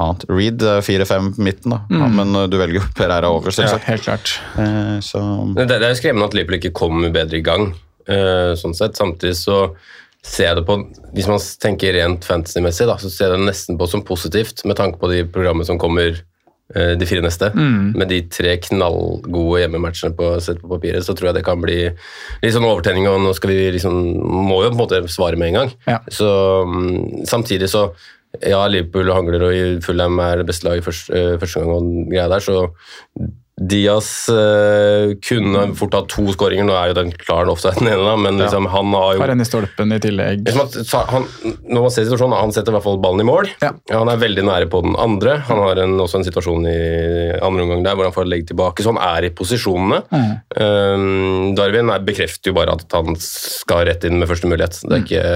annet. 0.00 0.24
Reed 0.32 0.62
er 0.64 0.80
4-5 0.80 1.30
på 1.36 1.44
midten, 1.44 1.74
da. 1.74 1.80
Ja, 1.92 2.08
men 2.08 2.34
eh, 2.34 2.46
du 2.50 2.56
velger 2.60 2.80
jo 2.80 2.86
Pereira 2.96 3.28
over, 3.32 3.52
selvsagt. 3.52 3.84
ja, 3.84 3.92
helt 3.94 4.06
klart. 4.06 4.34
Eh, 4.58 4.98
så 5.04 5.20
Det, 5.56 5.68
det 5.70 5.80
er 5.90 5.98
skremmende 5.98 6.30
at 6.30 6.36
Liverpool 6.38 6.58
ikke 6.60 6.72
kommer 6.80 7.12
bedre 7.14 7.40
i 7.40 7.44
gang. 7.44 7.72
eh, 8.08 8.54
sånn 8.58 8.74
sett. 8.74 8.96
Samtidig 8.98 9.36
så 9.38 9.74
ser 10.24 10.50
jeg 10.50 10.56
det 10.58 10.64
på 10.68 10.74
Hvis 11.16 11.28
man 11.30 11.38
tenker 11.62 11.94
rent 11.96 12.24
fantasy-messig, 12.28 12.86
så 13.00 13.08
ser 13.10 13.30
jeg 13.30 13.38
det 13.38 13.46
nesten 13.48 13.78
på 13.80 13.86
som 13.88 14.02
positivt 14.04 14.64
med 14.68 14.76
tanke 14.76 14.98
på 15.00 15.08
de 15.12 15.22
programmene 15.24 15.64
som 15.68 15.78
kommer 15.80 16.18
de 16.70 17.08
fire 17.08 17.24
neste. 17.24 17.50
Med 17.56 18.10
de 18.12 18.20
tre 18.30 18.54
knallgode 18.62 19.64
hjemmematchene 19.64 20.14
på, 20.18 20.30
sett 20.44 20.60
på 20.62 20.70
papiret, 20.70 21.02
så 21.06 21.16
tror 21.18 21.30
jeg 21.30 21.40
det 21.40 21.46
kan 21.46 21.62
bli 21.62 21.80
litt 21.88 22.54
sånn 22.54 22.68
overtenning. 22.68 23.08
Og 23.10 23.18
nå 23.24 23.34
skal 23.34 23.54
vi 23.54 23.66
liksom 23.74 23.98
Må 24.50 24.62
jo 24.62 24.70
på 24.70 24.76
en 24.76 24.82
måte 24.84 25.02
svare 25.10 25.38
med 25.40 25.50
en 25.50 25.58
gang. 25.60 25.74
Ja. 25.90 25.98
Så 26.12 26.30
mm, 26.68 27.26
samtidig 27.30 27.70
så 27.72 27.88
ja, 28.38 28.60
Liverpool 28.70 29.10
hangler 29.10 29.42
og 29.48 29.84
Fulham 29.84 30.18
er 30.22 30.40
det 30.40 30.46
beste 30.50 30.68
laget 30.68 30.86
første, 30.86 31.14
eh, 31.16 31.38
første 31.40 31.62
gang 31.62 31.72
og 31.74 32.10
greia 32.12 32.28
der, 32.30 32.44
så 32.44 32.60
Diaz 33.60 34.08
eh, 34.32 35.10
kunne 35.20 35.66
fort 35.76 35.92
hatt 35.92 36.06
to 36.08 36.24
skåringer, 36.32 36.64
nå 36.64 36.72
er 36.72 36.92
jo 36.92 36.96
den 36.96 37.10
klar 37.12 37.48
ofte 37.52 37.74
den 37.78 37.90
ene, 37.90 38.06
da, 38.06 38.14
men 38.16 38.40
liksom, 38.40 38.68
han 38.72 38.94
har 38.96 39.10
jo 39.16 39.20
Har 39.20 39.32
en 39.34 39.44
i 39.44 39.46
stolpen 39.48 39.92
i 39.92 39.98
tillegg. 40.00 40.46
Liksom 40.46 40.62
at, 40.64 41.10
han, 41.12 41.26
når 41.68 41.84
man 41.84 41.92
ser 41.92 42.06
situasjonen, 42.08 42.38
han 42.40 42.54
setter 42.56 42.72
i 42.72 42.78
hvert 42.78 42.86
fall 42.86 43.00
ballen 43.04 43.20
i 43.20 43.28
mål. 43.28 43.50
Ja. 43.60 43.74
Han 43.92 44.08
er 44.08 44.22
veldig 44.22 44.46
nære 44.48 44.70
på 44.72 44.80
den 44.86 44.96
andre. 45.00 45.36
Han 45.50 45.60
har 45.60 45.82
en, 45.84 45.98
også 46.00 46.22
en 46.22 46.26
situasjon 46.30 46.64
i 46.70 46.78
andre 47.36 47.66
omgang 47.66 47.84
der 47.84 47.98
hvor 47.98 48.08
han 48.08 48.16
får 48.16 48.30
legge 48.32 48.48
tilbake, 48.54 48.84
så 48.84 48.94
han 48.94 49.02
er 49.04 49.28
i 49.28 49.32
posisjonene. 49.36 50.00
Um, 50.56 51.52
Darwin 51.58 51.92
er, 51.92 52.02
bekrefter 52.06 52.52
jo 52.52 52.56
bare 52.56 52.78
at 52.78 52.96
han 52.96 53.18
skal 53.20 53.84
rett 53.90 54.08
inn 54.08 54.16
med 54.22 54.30
første 54.30 54.48
mulighet. 54.48 54.80
Det 54.86 54.96
er 54.96 55.04
ikke 55.04 55.26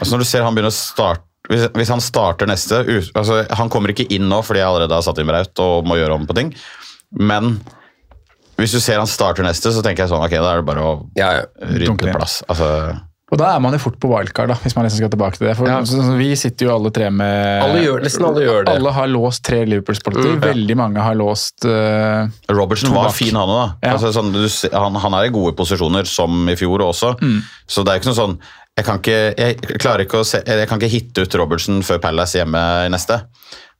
Altså 0.00 0.14
Når 0.14 0.22
du 0.24 0.28
ser 0.28 0.44
han 0.46 0.56
begynner 0.56 0.72
å 0.72 0.76
starte 0.76 1.24
hvis, 1.46 1.68
hvis 1.76 1.92
han 1.92 2.02
starter 2.02 2.48
neste 2.50 2.80
ut- 2.88 3.12
altså 3.14 3.44
Han 3.60 3.70
kommer 3.70 3.92
ikke 3.92 4.08
inn 4.10 4.26
nå 4.26 4.40
fordi 4.42 4.58
jeg 4.62 4.66
allerede 4.66 4.96
har 4.96 5.04
satt 5.06 5.20
inn 5.22 5.28
Braut 5.30 5.62
og 5.62 5.86
må 5.86 5.98
gjøre 6.00 6.16
om 6.18 6.26
på 6.26 6.34
ting. 6.34 6.50
Men 7.10 7.58
hvis 8.56 8.72
du 8.72 8.80
ser 8.80 8.96
han 9.02 9.06
starter 9.10 9.44
neste, 9.44 9.68
så 9.72 9.82
tenker 9.84 10.06
jeg 10.06 10.10
sånn 10.14 10.22
Ok, 10.24 10.32
da 10.40 10.54
er 10.54 10.62
det 10.62 10.68
bare 10.70 10.80
å 10.84 10.94
ja, 11.18 11.32
ja. 11.42 11.44
rydde 11.60 12.14
plass. 12.14 12.38
Altså, 12.48 12.68
Og 13.30 13.36
da 13.40 13.50
er 13.52 13.60
man 13.60 13.74
jo 13.76 13.80
fort 13.82 13.98
på 14.00 14.08
wildcard, 14.08 14.48
da, 14.48 14.56
hvis 14.62 14.76
man 14.78 14.86
liksom 14.86 15.02
skal 15.02 15.10
tilbake 15.12 15.36
til 15.36 15.48
det. 15.48 15.54
For 15.58 15.68
Ja. 15.68 15.80
så, 15.84 15.98
så 16.00 16.14
Vi 16.16 16.30
sitter 16.40 16.68
jo 16.68 16.72
alle 16.76 16.92
tre 16.94 17.10
med 17.12 17.62
Alle 17.66 17.82
gjør, 17.84 18.00
nesten 18.06 18.24
alle 18.24 18.44
gjør 18.46 18.64
det. 18.64 18.76
Alle 18.78 18.92
har 18.96 19.10
låst 19.12 19.44
tre 19.44 19.60
Liverpool-spillere. 19.68 20.24
Mm, 20.24 20.40
ja. 20.40 20.46
Veldig 20.54 20.76
mange 20.80 21.04
har 21.04 21.18
låst 21.20 21.66
uh, 21.68 22.30
Robertson 22.48 22.94
var 22.96 23.10
bak. 23.10 23.18
fin, 23.18 23.34
han 23.36 23.52
òg. 23.58 23.76
Ja. 23.84 23.92
Altså, 23.96 24.12
sånn, 24.16 24.32
han, 24.72 25.00
han 25.04 25.18
er 25.20 25.28
i 25.28 25.34
gode 25.36 25.52
posisjoner, 25.58 26.08
som 26.08 26.48
i 26.48 26.56
fjor 26.56 26.86
også. 26.88 27.12
Mm. 27.20 27.40
Så 27.68 27.84
det 27.84 27.92
er 27.92 28.00
ikke 28.00 28.12
noe 28.14 28.20
sånn 28.22 28.38
Jeg 28.76 28.84
kan 28.84 28.98
ikke, 29.00 29.20
jeg 29.40 29.78
klarer 29.80 30.04
ikke 30.04 30.18
å 30.20 30.24
se, 30.28 30.40
jeg 30.44 30.66
kan 30.68 30.76
ikke 30.80 30.92
hitte 30.92 31.22
ut 31.24 31.36
Robertson 31.40 31.78
før 31.84 32.00
Palace 32.02 32.36
hjemme 32.40 32.60
i 32.86 32.90
neste. 32.92 33.22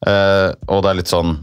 Uh, 0.05 0.53
og 0.69 0.83
det 0.85 0.91
er 0.93 0.99
litt 1.01 1.11
sånn 1.13 1.39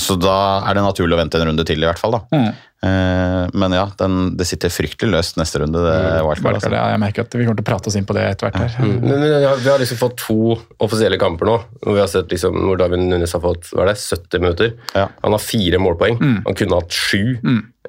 Så 0.00 0.16
da 0.20 0.62
er 0.68 0.74
det 0.78 0.82
naturlig 0.86 1.14
å 1.16 1.20
vente 1.20 1.38
en 1.40 1.48
runde 1.50 1.64
til, 1.68 1.82
i 1.82 1.86
hvert 1.88 1.98
fall. 2.00 2.12
da. 2.16 2.22
Mm. 2.32 2.52
Eh, 2.82 3.50
men 3.54 3.74
ja, 3.76 3.84
den, 4.00 4.14
det 4.36 4.46
sitter 4.48 4.72
fryktelig 4.72 5.12
løst 5.12 5.36
neste 5.38 5.60
runde, 5.62 5.78
det 5.78 5.92
wildcard. 6.24 6.26
wildcard. 6.42 6.54
Altså. 6.58 6.72
Ja, 6.74 6.86
jeg 6.90 7.00
merker 7.04 7.22
at 7.26 7.34
vi 7.38 7.44
kommer 7.46 7.60
til 7.60 7.62
å 7.66 7.68
prate 7.68 7.86
oss 7.92 7.96
inn 8.00 8.06
på 8.08 8.16
det 8.16 8.24
etter 8.32 8.48
hvert. 8.50 8.58
her. 8.58 8.74
Mm. 8.82 8.94
Men, 9.04 9.08
men 9.12 9.22
vi 9.22 9.44
har- 9.46 9.60
vi 9.62 9.70
har 9.70 9.78
liksom 9.78 10.00
fått 10.00 10.16
to 10.24 10.38
offisielle 10.82 11.18
kamper 11.20 11.46
nå, 11.46 11.56
hvor 11.84 11.94
vi 11.94 12.00
har 12.02 12.10
sett 12.10 12.32
liksom, 12.34 12.56
hvor 12.66 12.80
David 12.80 13.04
Nunes 13.04 13.32
har 13.36 13.40
fått 13.44 13.70
hva 13.70 13.84
er 13.86 13.92
det, 13.92 13.98
70 14.02 14.40
minutter. 14.42 14.72
Ja. 14.96 15.06
Han 15.22 15.36
har 15.36 15.38
fire 15.44 15.78
målpoeng. 15.78 16.18
Han 16.48 16.54
kunne 16.58 16.80
hatt 16.80 16.90
sju. 16.90 17.38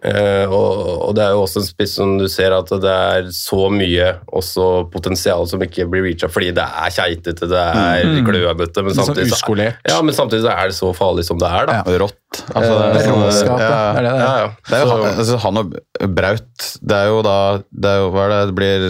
Eh, 0.04 0.52
og, 0.52 1.14
det 1.16 1.24
er 1.24 1.32
jo 1.32 1.46
også 1.46 1.62
en 1.62 1.68
spiss 1.68 1.94
som 1.96 2.18
du 2.20 2.26
ser 2.32 2.52
at 2.52 2.68
det 2.84 2.92
er 2.92 3.30
så 3.32 3.70
mye 3.72 4.10
også 4.36 4.66
potensial 4.92 5.48
som 5.48 5.64
ikke 5.64 5.86
blir 5.88 6.04
reacha 6.10 6.28
fordi 6.32 6.50
det 6.58 6.66
er 6.66 6.92
keitete, 6.92 7.48
det 7.48 7.62
er 7.62 8.20
klønete. 8.28 8.84
Men 8.84 8.98
sånn 8.98 9.14
samtidig, 9.14 9.32
så, 9.32 9.40
uskolert. 9.40 9.80
ja, 9.88 10.02
men 10.04 10.18
samtidig 10.18 10.44
så 10.44 10.52
er 10.58 10.74
det 10.74 10.78
så 10.78 10.92
farlig 10.98 11.24
som 11.30 11.40
det 11.40 11.48
er. 11.48 11.72
da. 11.72 11.80
Rått. 12.04 12.20
Altså, 12.52 12.74
Det 12.82 13.04
er 13.06 13.14
råskap, 13.14 13.62
ja. 13.62 13.70
ja. 13.70 13.80
Det 13.96 14.02
er 14.02 14.08
det 14.08 14.12
det 14.12 14.20
er. 14.20 14.26
Ja, 14.26 14.36
ja. 14.44 14.52
Det 14.68 14.76
er 14.76 14.84
jo 14.84 14.92
han, 14.92 15.06
altså, 15.14 15.40
han 15.44 15.62
og 15.62 15.76
Braut 16.18 16.70
Det 16.82 16.98
er 16.98 17.12
jo 17.12 17.20
da 17.24 17.38
det 17.70 17.92
er 17.92 18.00
jo, 18.02 18.08
Hva 18.14 18.24
er 18.26 18.34
det 18.34 18.40
det 18.50 18.56
blir 18.58 18.88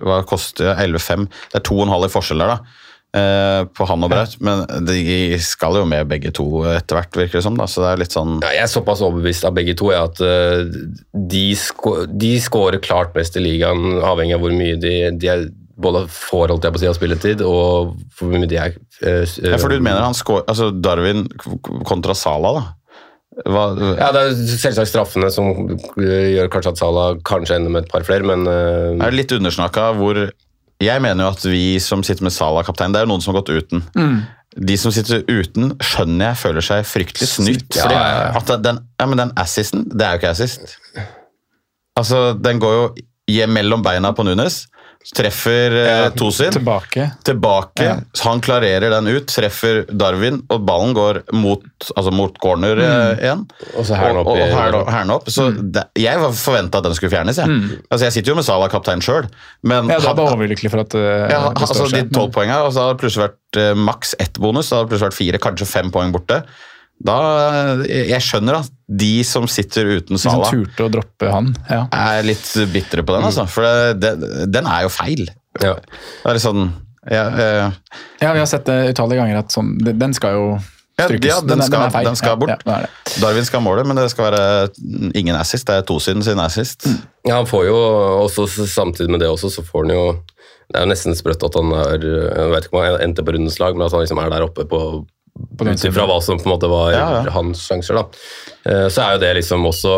Hva 0.00 0.22
koster 0.26 0.72
det? 0.72 0.88
11,5? 0.88 1.28
Det 1.52 1.60
er 1.60 1.66
2,5 1.68 2.08
i 2.08 2.12
forskjell 2.16 2.42
der, 2.42 2.56
da. 2.56 2.80
Eh, 3.14 3.60
på 3.70 3.86
han 3.86 4.02
og 4.02 4.10
Braut. 4.10 4.32
Men 4.42 4.64
de 4.88 5.36
skal 5.42 5.76
jo 5.78 5.84
med 5.86 6.08
begge 6.10 6.32
to 6.34 6.64
etter 6.66 6.98
hvert, 6.98 7.18
virker 7.20 7.38
det 7.38 7.44
som. 7.46 7.58
da, 7.58 7.68
Så 7.70 7.84
det 7.84 7.92
er 7.92 8.00
litt 8.02 8.14
sånn 8.14 8.40
Ja, 8.42 8.50
jeg 8.56 8.64
er 8.66 8.72
såpass 8.72 9.04
overbevist 9.06 9.46
av 9.46 9.54
begge 9.54 9.76
to 9.78 9.92
jeg, 9.92 10.02
at 10.02 10.22
eh, 10.24 10.64
de, 11.30 12.38
skårer 12.42 12.82
klart 12.82 13.14
mest 13.14 13.38
i 13.38 13.44
ligaen, 13.44 14.00
avhengig 14.02 14.34
av 14.34 14.42
hvor 14.42 14.56
mye 14.56 14.80
de, 14.82 14.94
de 15.14 15.30
er, 15.30 15.44
både 15.78 16.06
får 16.10 16.56
holdt 16.56 16.66
jeg 16.66 16.74
på 16.74 16.80
å 16.80 16.82
si, 16.82 16.90
av 16.90 16.98
spilletid, 16.98 17.44
og 17.46 17.94
hvor 18.18 18.34
mye 18.34 18.50
de 18.50 18.58
er 18.58 18.74
eh, 19.06 19.22
ja, 19.22 19.60
For 19.62 19.70
du 19.70 19.78
mener 19.78 20.02
han 20.02 20.16
skår, 20.18 20.48
Altså 20.50 20.72
Darwin 20.74 21.28
kontra 21.86 22.18
Sala, 22.18 22.56
da? 22.58 22.64
Hva, 23.46 23.68
Ja, 23.98 24.10
Det 24.14 24.24
er 24.24 24.58
selvsagt 24.58 24.90
straffene 24.90 25.30
som 25.34 25.52
gjør 25.98 26.50
kanskje 26.50 26.74
at 26.74 26.82
Salah 26.82 27.14
kanskje 27.26 27.60
ender 27.60 27.76
med 27.78 27.86
et 27.86 27.94
par 27.94 28.06
flere, 28.06 28.26
men 28.26 28.42
eh, 28.50 28.98
er 28.98 29.14
det 29.14 29.22
litt 29.22 29.38
undersnakka 29.38 29.92
hvor 30.00 30.26
Jeg 30.82 31.02
mener 31.02 31.24
jo 31.24 31.30
at 31.34 31.44
vi 31.46 31.78
som 31.80 32.02
sitter 32.06 32.26
med 32.26 32.34
Sala 32.34 32.64
kaptein, 32.66 32.92
det 32.94 33.00
er 33.00 33.06
jo 33.06 33.12
noen 33.12 33.22
som 33.22 33.32
har 33.34 33.42
gått 33.42 33.52
uten. 33.54 33.84
De 34.54 34.76
som 34.78 34.92
sitter 34.94 35.24
uten, 35.30 35.72
skjønner 35.82 36.32
jeg 36.32 36.40
føler 36.42 36.64
seg 36.64 36.86
fryktelig 36.86 37.28
snytt. 37.30 37.78
Ja, 37.78 37.86
fordi. 37.86 38.52
At 38.54 38.64
den, 38.64 38.80
ja, 39.00 39.06
men 39.10 39.22
den 39.22 39.32
assisten, 39.40 39.86
det 39.90 40.06
er 40.06 40.16
jo 40.16 40.22
ikke 40.22 40.34
assist. 40.34 40.76
Altså, 41.98 42.32
Den 42.38 42.60
går 42.62 42.74
jo 42.74 43.46
mellom 43.50 43.82
beina 43.82 44.12
på 44.14 44.26
Nunes. 44.26 44.64
Treffer 45.12 45.74
eh, 45.76 46.06
Tosin. 46.16 46.52
Tilbake. 46.54 47.10
Tilbake. 47.24 47.84
Ja. 47.84 47.96
Han 48.24 48.40
klarerer 48.44 48.90
den 48.94 49.10
ut, 49.10 49.26
treffer 49.28 49.82
Darwin, 49.90 50.40
og 50.48 50.64
ballen 50.64 50.94
går 50.96 51.20
mot, 51.36 51.64
altså 51.92 52.12
mot 52.14 52.38
corner 52.40 52.80
eh, 52.80 53.24
igjen. 53.26 53.44
Og 53.74 53.88
så 53.88 53.98
hælen 54.00 54.22
opp 54.22 54.32
Og, 54.32 54.40
og, 54.80 55.12
opp. 55.18 55.30
Så 55.32 55.50
det, 55.58 55.86
jeg 56.00 56.32
forventa 56.40 56.80
at 56.80 56.88
den 56.88 56.96
skulle 56.96 57.12
fjernes. 57.12 57.40
Jeg, 57.42 57.80
altså, 57.90 58.04
jeg 58.06 58.16
sitter 58.18 58.32
jo 58.32 58.38
med 58.40 58.48
Salah 58.48 58.70
kaptein 58.72 59.04
sjøl, 59.04 59.28
men 59.66 59.92
Ja, 59.92 60.00
da 60.00 60.14
var 60.14 60.14
vi 60.14 60.22
bare 60.22 60.38
overlykkelig 60.38 60.72
for 60.72 60.84
at 60.84 60.96
uh, 60.96 61.26
ja, 61.30 61.40
altså, 61.52 61.88
de 61.92 62.04
tolv 62.14 62.32
poengene, 62.34 62.62
og 62.64 62.72
så 62.74 62.86
hadde 62.86 62.96
det 62.96 63.04
plutselig 63.04 63.26
vært 63.28 63.60
eh, 63.60 63.72
maks 63.90 64.16
ett 64.22 64.40
bonus. 64.40 64.70
Da 64.70 64.80
hadde 64.80 64.88
det 64.88 64.94
plutselig 64.94 65.10
vært 65.10 65.20
fire, 65.20 65.42
kanskje 65.48 65.68
fem 65.68 65.92
poeng 65.94 66.14
borte. 66.14 66.44
Da, 67.04 67.18
eh, 67.84 68.08
Jeg 68.12 68.22
skjønner 68.24 68.62
at 68.62 68.73
de 68.88 69.24
som 69.24 69.46
sitter 69.48 69.86
uten 69.98 70.16
De 70.16 70.20
som 70.20 70.42
turte 70.44 70.84
å 70.84 70.90
droppe 70.92 71.30
han. 71.32 71.54
Ja. 71.70 71.86
er 71.92 72.22
litt 72.26 72.44
bitre 72.72 73.02
på 73.06 73.14
den, 73.16 73.24
altså. 73.24 73.46
For 73.48 73.64
det, 73.96 74.12
det, 74.20 74.50
den 74.52 74.66
er 74.68 74.82
jo 74.84 74.92
feil. 74.92 75.24
Ja. 75.62 75.74
Det 75.78 76.26
er 76.28 76.36
litt 76.36 76.44
sånn 76.44 76.66
ja, 77.04 77.24
eh, 77.28 77.72
ja, 78.22 78.30
vi 78.32 78.38
har 78.40 78.46
sett 78.48 78.64
det 78.64 78.94
utallige 78.94 79.20
ganger 79.20 79.38
at 79.42 79.52
sånn, 79.52 79.74
den- 79.84 79.98
den 80.00 80.14
skal 80.16 80.32
jo 80.38 80.44
strykes. 80.96 81.26
ja, 81.28 81.40
den 81.44 81.60
er- 81.60 81.66
skal- 81.66 81.82
er 81.86 81.90
feil. 81.92 82.04
den 82.08 82.16
skal 82.16 82.36
bort. 82.40 82.48
Ja, 82.48 82.56
det 82.64 82.74
er 82.74 82.86
det. 82.86 83.20
Darwin 83.20 83.44
skal 83.44 83.60
ha 83.60 83.64
målet, 83.68 83.86
men 83.86 83.96
det 83.96 84.10
skal 84.10 84.30
være 84.32 84.70
ingen 85.14 85.36
assist. 85.36 85.66
Det 85.66 85.74
er 85.76 85.82
Tosin 85.82 86.22
sin 86.24 86.38
assist. 86.40 86.86
Ja, 87.26 87.36
han 87.36 87.46
får 87.46 87.66
jo 87.66 87.76
også 88.24 88.46
samtidig 88.68 89.10
med 89.10 89.20
det 89.20 89.28
også, 89.28 89.50
så 89.52 89.62
får 89.64 89.84
han 89.86 89.96
jo 89.96 90.20
Det 90.72 90.80
er 90.80 90.86
jo 90.86 90.92
nesten 90.94 91.12
sprøtt 91.14 91.44
at 91.44 91.54
han 91.60 91.72
er 91.76 92.00
Jeg 92.00 92.50
vet 92.50 92.64
ikke 92.64 92.72
om 92.78 92.84
han 92.84 93.00
endte 93.04 93.22
på 93.22 93.34
rundens 93.36 93.58
lag, 93.60 93.76
men 93.76 93.84
at 93.84 93.92
han 93.92 94.00
liksom 94.00 94.18
er 94.24 94.30
der 94.30 94.46
oppe 94.46 94.64
på 94.64 94.78
På 94.80 95.04
den 95.04 95.06
Ut 95.34 95.84
ifra 95.88 96.04
hva 96.06 96.20
som 96.22 96.38
på 96.38 96.46
en 96.46 96.52
måte 96.54 96.68
var 96.70 96.92
Ja, 96.94 97.06
ja. 97.24 97.30
hans 97.34 97.64
sjanser, 97.66 97.98
da. 97.98 98.04
Eh, 98.70 98.86
Så 98.88 99.02
er 99.02 99.16
jo 99.16 99.22
det 99.24 99.32
liksom 99.40 99.64
også 99.66 99.96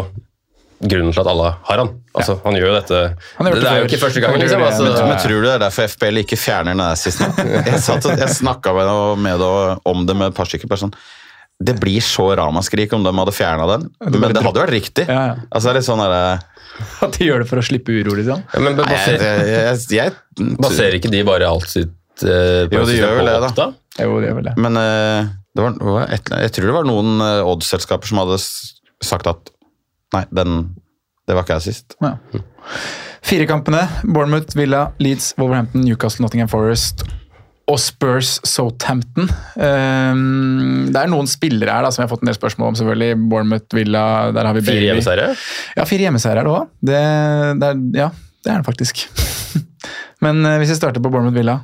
grunnen 0.80 1.12
til 1.12 1.22
at 1.22 1.28
alle 1.32 1.50
har 1.64 1.78
han. 1.80 1.90
Altså, 2.16 2.38
Han 2.44 2.56
gjør 2.56 2.66
jo 2.68 2.74
dette 2.76 2.98
gjort 3.38 3.54
Det 3.60 3.68
er 3.70 3.78
jo 3.80 3.88
ikke 3.88 4.00
første 4.00 4.20
gangen. 4.24 4.40
Liksom. 4.40 4.62
Altså, 4.62 4.82
men- 4.84 5.08
Men 5.08 5.18
tror 5.18 5.40
du 5.40 5.46
det 5.46 5.54
er 5.54 5.58
derfor 5.64 5.88
FPL 5.88 6.18
ikke 6.24 6.36
fjerner 6.40 6.72
den 6.76 6.80
assisten? 6.80 7.32
Jeg, 7.66 7.80
satt, 7.80 8.04
jeg 8.04 8.28
snakka 8.28 8.74
med, 8.76 9.18
med 9.18 9.40
det, 9.40 9.78
om 9.84 10.06
det 10.06 10.16
med 10.16 10.28
et 10.28 10.34
par 10.34 10.44
stykker. 10.44 10.68
Person. 10.68 10.90
sånn, 10.90 10.98
Det 11.64 11.78
blir 11.80 12.00
så 12.04 12.36
ramaskrik 12.36 12.92
om 12.92 13.02
de 13.04 13.12
hadde 13.12 13.32
fjerna 13.32 13.66
den, 13.66 13.88
det 14.12 14.20
men 14.20 14.32
det 14.34 14.42
hadde 14.44 14.60
vært 14.60 14.74
riktig. 14.76 15.06
Ja, 15.08 15.26
ja. 15.26 15.34
Altså, 15.50 15.68
det 15.68 15.70
er 15.70 15.78
litt 15.80 15.88
sånn 15.88 16.02
der, 16.04 16.40
At 17.00 17.12
de 17.16 17.24
gjør 17.24 17.38
det 17.40 17.48
for 17.48 17.56
å 17.56 17.64
slippe 17.64 17.88
uro, 17.88 18.12
liksom. 18.16 18.42
ja, 18.52 18.60
men 18.60 18.76
Nei, 18.76 18.84
baser, 18.84 19.16
jeg, 19.16 19.46
jeg, 19.48 19.78
jeg, 19.96 20.56
baserer 20.60 20.98
ikke 20.98 21.10
de 21.10 21.22
bare 21.24 21.48
alt 21.48 21.68
sitt 21.72 21.88
uh, 22.24 22.68
på 22.68 22.76
Jo, 22.76 22.84
de 22.84 22.98
gjør 22.98 23.16
vel 23.16 23.24
på 23.24 23.40
det, 23.46 23.56
da. 23.56 23.72
Jo, 24.00 24.20
det 24.20 24.30
er 24.30 24.38
vel 24.38 24.48
det. 24.50 24.54
Men 24.60 24.78
uh, 24.78 25.28
det 25.56 25.64
var, 25.64 25.76
var 25.80 26.14
et, 26.14 26.32
jeg 26.44 26.54
tror 26.56 26.68
det 26.68 26.76
var 26.76 26.88
noen 26.88 27.22
eh, 27.24 27.48
odds-selskaper 27.48 28.10
som 28.10 28.20
hadde 28.20 28.40
sagt 29.04 29.28
at 29.30 29.52
Nei, 30.14 30.22
den, 30.30 30.60
det 31.26 31.34
var 31.34 31.42
ikke 31.42 31.56
jeg 31.58 31.74
sist. 31.74 31.96
Ja. 31.98 32.12
Fire 33.26 33.44
kampene. 33.50 33.80
Bournemouth, 34.04 34.54
Villa, 34.56 34.84
Leeds, 35.02 35.32
Wolverhampton, 35.36 35.82
Newcastle, 35.82 36.22
Nottingham 36.22 36.48
Forest 36.48 37.02
og 37.66 37.80
Spurs 37.82 38.36
Southampton. 38.46 39.26
Um, 39.58 40.86
det 40.94 41.00
er 41.00 41.10
noen 41.10 41.26
spillere 41.26 41.74
her 41.74 41.82
da, 41.82 41.90
som 41.90 42.04
jeg 42.04 42.06
har 42.06 42.12
fått 42.14 42.22
en 42.22 42.30
del 42.30 42.38
spørsmål 42.38 42.70
om. 42.70 42.78
selvfølgelig. 42.78 43.18
Bournemouth, 43.26 43.66
Villa, 43.74 44.04
der 44.36 44.46
har 44.46 44.54
vi 44.54 44.62
Fire 44.68 44.86
hjemmeseiere? 44.86 45.32
Ja, 45.74 45.88
fire 45.90 46.06
hjemmeseiere 46.06 46.44
er 46.44 46.46
det 46.46 46.54
òg. 46.54 46.70
Er, 46.86 47.82
ja, 47.98 48.10
det 48.46 48.52
er 48.54 48.62
det 48.62 48.68
faktisk. 48.68 49.08
Men 50.24 50.46
uh, 50.46 50.54
hvis 50.62 50.76
vi 50.76 50.78
starter 50.78 51.02
på 51.02 51.10
Bournemouth 51.10 51.36
Villa 51.36 51.58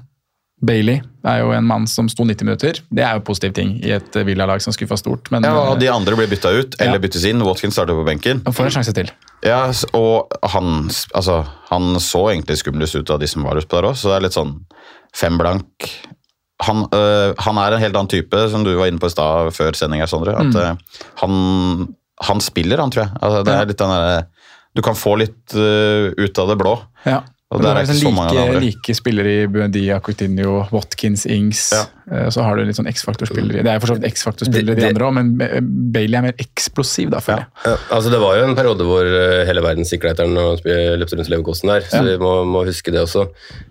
Bailey 0.62 1.00
er 1.26 1.40
jo 1.42 1.50
en 1.54 1.66
mann 1.66 1.86
som 1.90 2.08
sto 2.10 2.24
90 2.26 2.46
minutter. 2.46 2.78
Det 2.94 3.02
er 3.02 3.18
jo 3.18 3.24
positiv 3.26 3.54
ting 3.56 3.74
i 3.82 3.90
et 3.96 4.06
villalag 4.14 4.28
Villa-lag 4.30 4.62
som 4.62 4.74
skuffa 4.74 4.96
stort. 4.98 5.30
Men 5.34 5.42
Ja, 5.46 5.54
og 5.58 5.74
eh, 5.76 5.80
De 5.82 5.90
andre 5.90 6.16
blir 6.18 6.30
bytta 6.30 6.52
ut 6.54 6.76
eller 6.80 6.98
Ja. 6.98 7.02
byttes 7.02 7.24
inn. 7.26 7.42
Watkins 7.42 7.74
starter 7.74 7.94
på 7.98 8.06
benken. 8.06 8.42
han 8.44 8.54
får 8.54 8.64
en 8.70 8.76
sjanse 8.78 8.94
til. 8.94 9.10
Ja, 9.42 9.72
og 9.92 10.30
han, 10.54 10.88
altså, 11.14 11.44
han 11.70 11.98
så 11.98 12.30
egentlig 12.30 12.58
skumlest 12.58 12.94
ut 12.94 13.10
av 13.10 13.18
de 13.18 13.26
som 13.26 13.42
var 13.42 13.58
utpå 13.58 13.80
der 13.80 13.90
òg, 13.90 13.96
så 13.98 14.08
det 14.10 14.16
er 14.16 14.26
litt 14.28 14.38
sånn 14.38 14.64
fem 15.14 15.38
blank. 15.38 15.90
Han, 16.62 16.86
øh, 16.94 17.34
han 17.38 17.58
er 17.58 17.74
en 17.74 17.82
helt 17.82 17.96
annen 17.96 18.08
type, 18.12 18.48
som 18.50 18.62
du 18.62 18.76
var 18.78 18.86
inne 18.86 19.02
på 19.02 19.10
i 19.10 19.14
stad 19.14 19.50
før 19.52 19.74
sending. 19.74 20.00
her, 20.00 20.06
Sondre. 20.06 20.36
At, 20.38 20.54
øh, 20.54 20.76
han, 21.22 21.94
han 22.22 22.40
spiller, 22.40 22.78
han, 22.78 22.90
tror 22.90 23.08
jeg. 23.08 23.12
Altså, 23.20 23.42
det 23.44 23.54
er 23.56 23.66
litt 23.66 23.78
den 23.82 23.88
derre 23.90 24.26
Du 24.74 24.80
kan 24.80 24.94
få 24.94 25.16
litt 25.18 25.52
øh, 25.54 26.14
ut 26.16 26.38
av 26.38 26.48
det 26.48 26.58
blå. 26.62 26.78
Ja. 27.04 27.22
Og 27.52 27.60
du 27.60 27.66
der 27.66 27.76
er 27.76 27.82
ikke 27.84 27.92
liksom 27.92 28.08
så 28.08 28.16
mange 28.16 28.32
like, 28.34 28.48
andre. 28.48 28.60
like 28.64 28.94
spillere 28.96 29.32
i 29.42 29.46
Buendia, 29.52 29.98
Coutinho, 30.00 30.54
Watkins, 30.72 31.26
Ings. 31.26 31.66
Ja. 31.76 31.82
Eh, 32.10 32.28
Så 32.34 32.42
har 32.42 32.56
du 32.56 32.64
litt 32.64 32.76
sånn 32.76 32.88
X-faktor-spillere. 32.90 33.62
Det 33.62 33.70
er 33.70 33.76
jo 33.76 33.82
for 33.84 33.92
så 33.92 33.96
vidt 34.00 34.08
X-faktor-spillere, 34.12 34.74
Det- 34.74 34.76
de 34.76 34.80
det- 34.82 34.88
andre 34.96 35.06
òg, 35.06 35.14
men 35.14 35.36
Ba- 35.38 35.60
Bailey 35.92 36.16
er 36.18 36.22
mer 36.22 36.34
eksplosiv, 36.40 37.10
da, 37.10 37.20
føler 37.20 37.44
jeg. 37.44 37.46
Ja, 37.66 37.76
altså 37.96 38.10
Det 38.10 38.20
var 38.20 38.36
jo 38.40 38.44
en 38.48 38.56
periode 38.56 38.82
hvor 38.88 39.04
eh, 39.06 39.44
hele 39.46 39.60
verden 39.62 39.84
sikla 39.84 40.10
etter 40.10 40.26
ham 40.26 40.36
og 40.36 40.60
løpte 40.64 41.16
rundt 41.18 41.28
Leverkosten 41.30 41.68
der, 41.68 41.80
så 41.92 42.02
vi 42.02 42.16
må, 42.18 42.32
må 42.46 42.64
huske 42.66 42.90
det 42.90 43.00
også. 43.04 43.28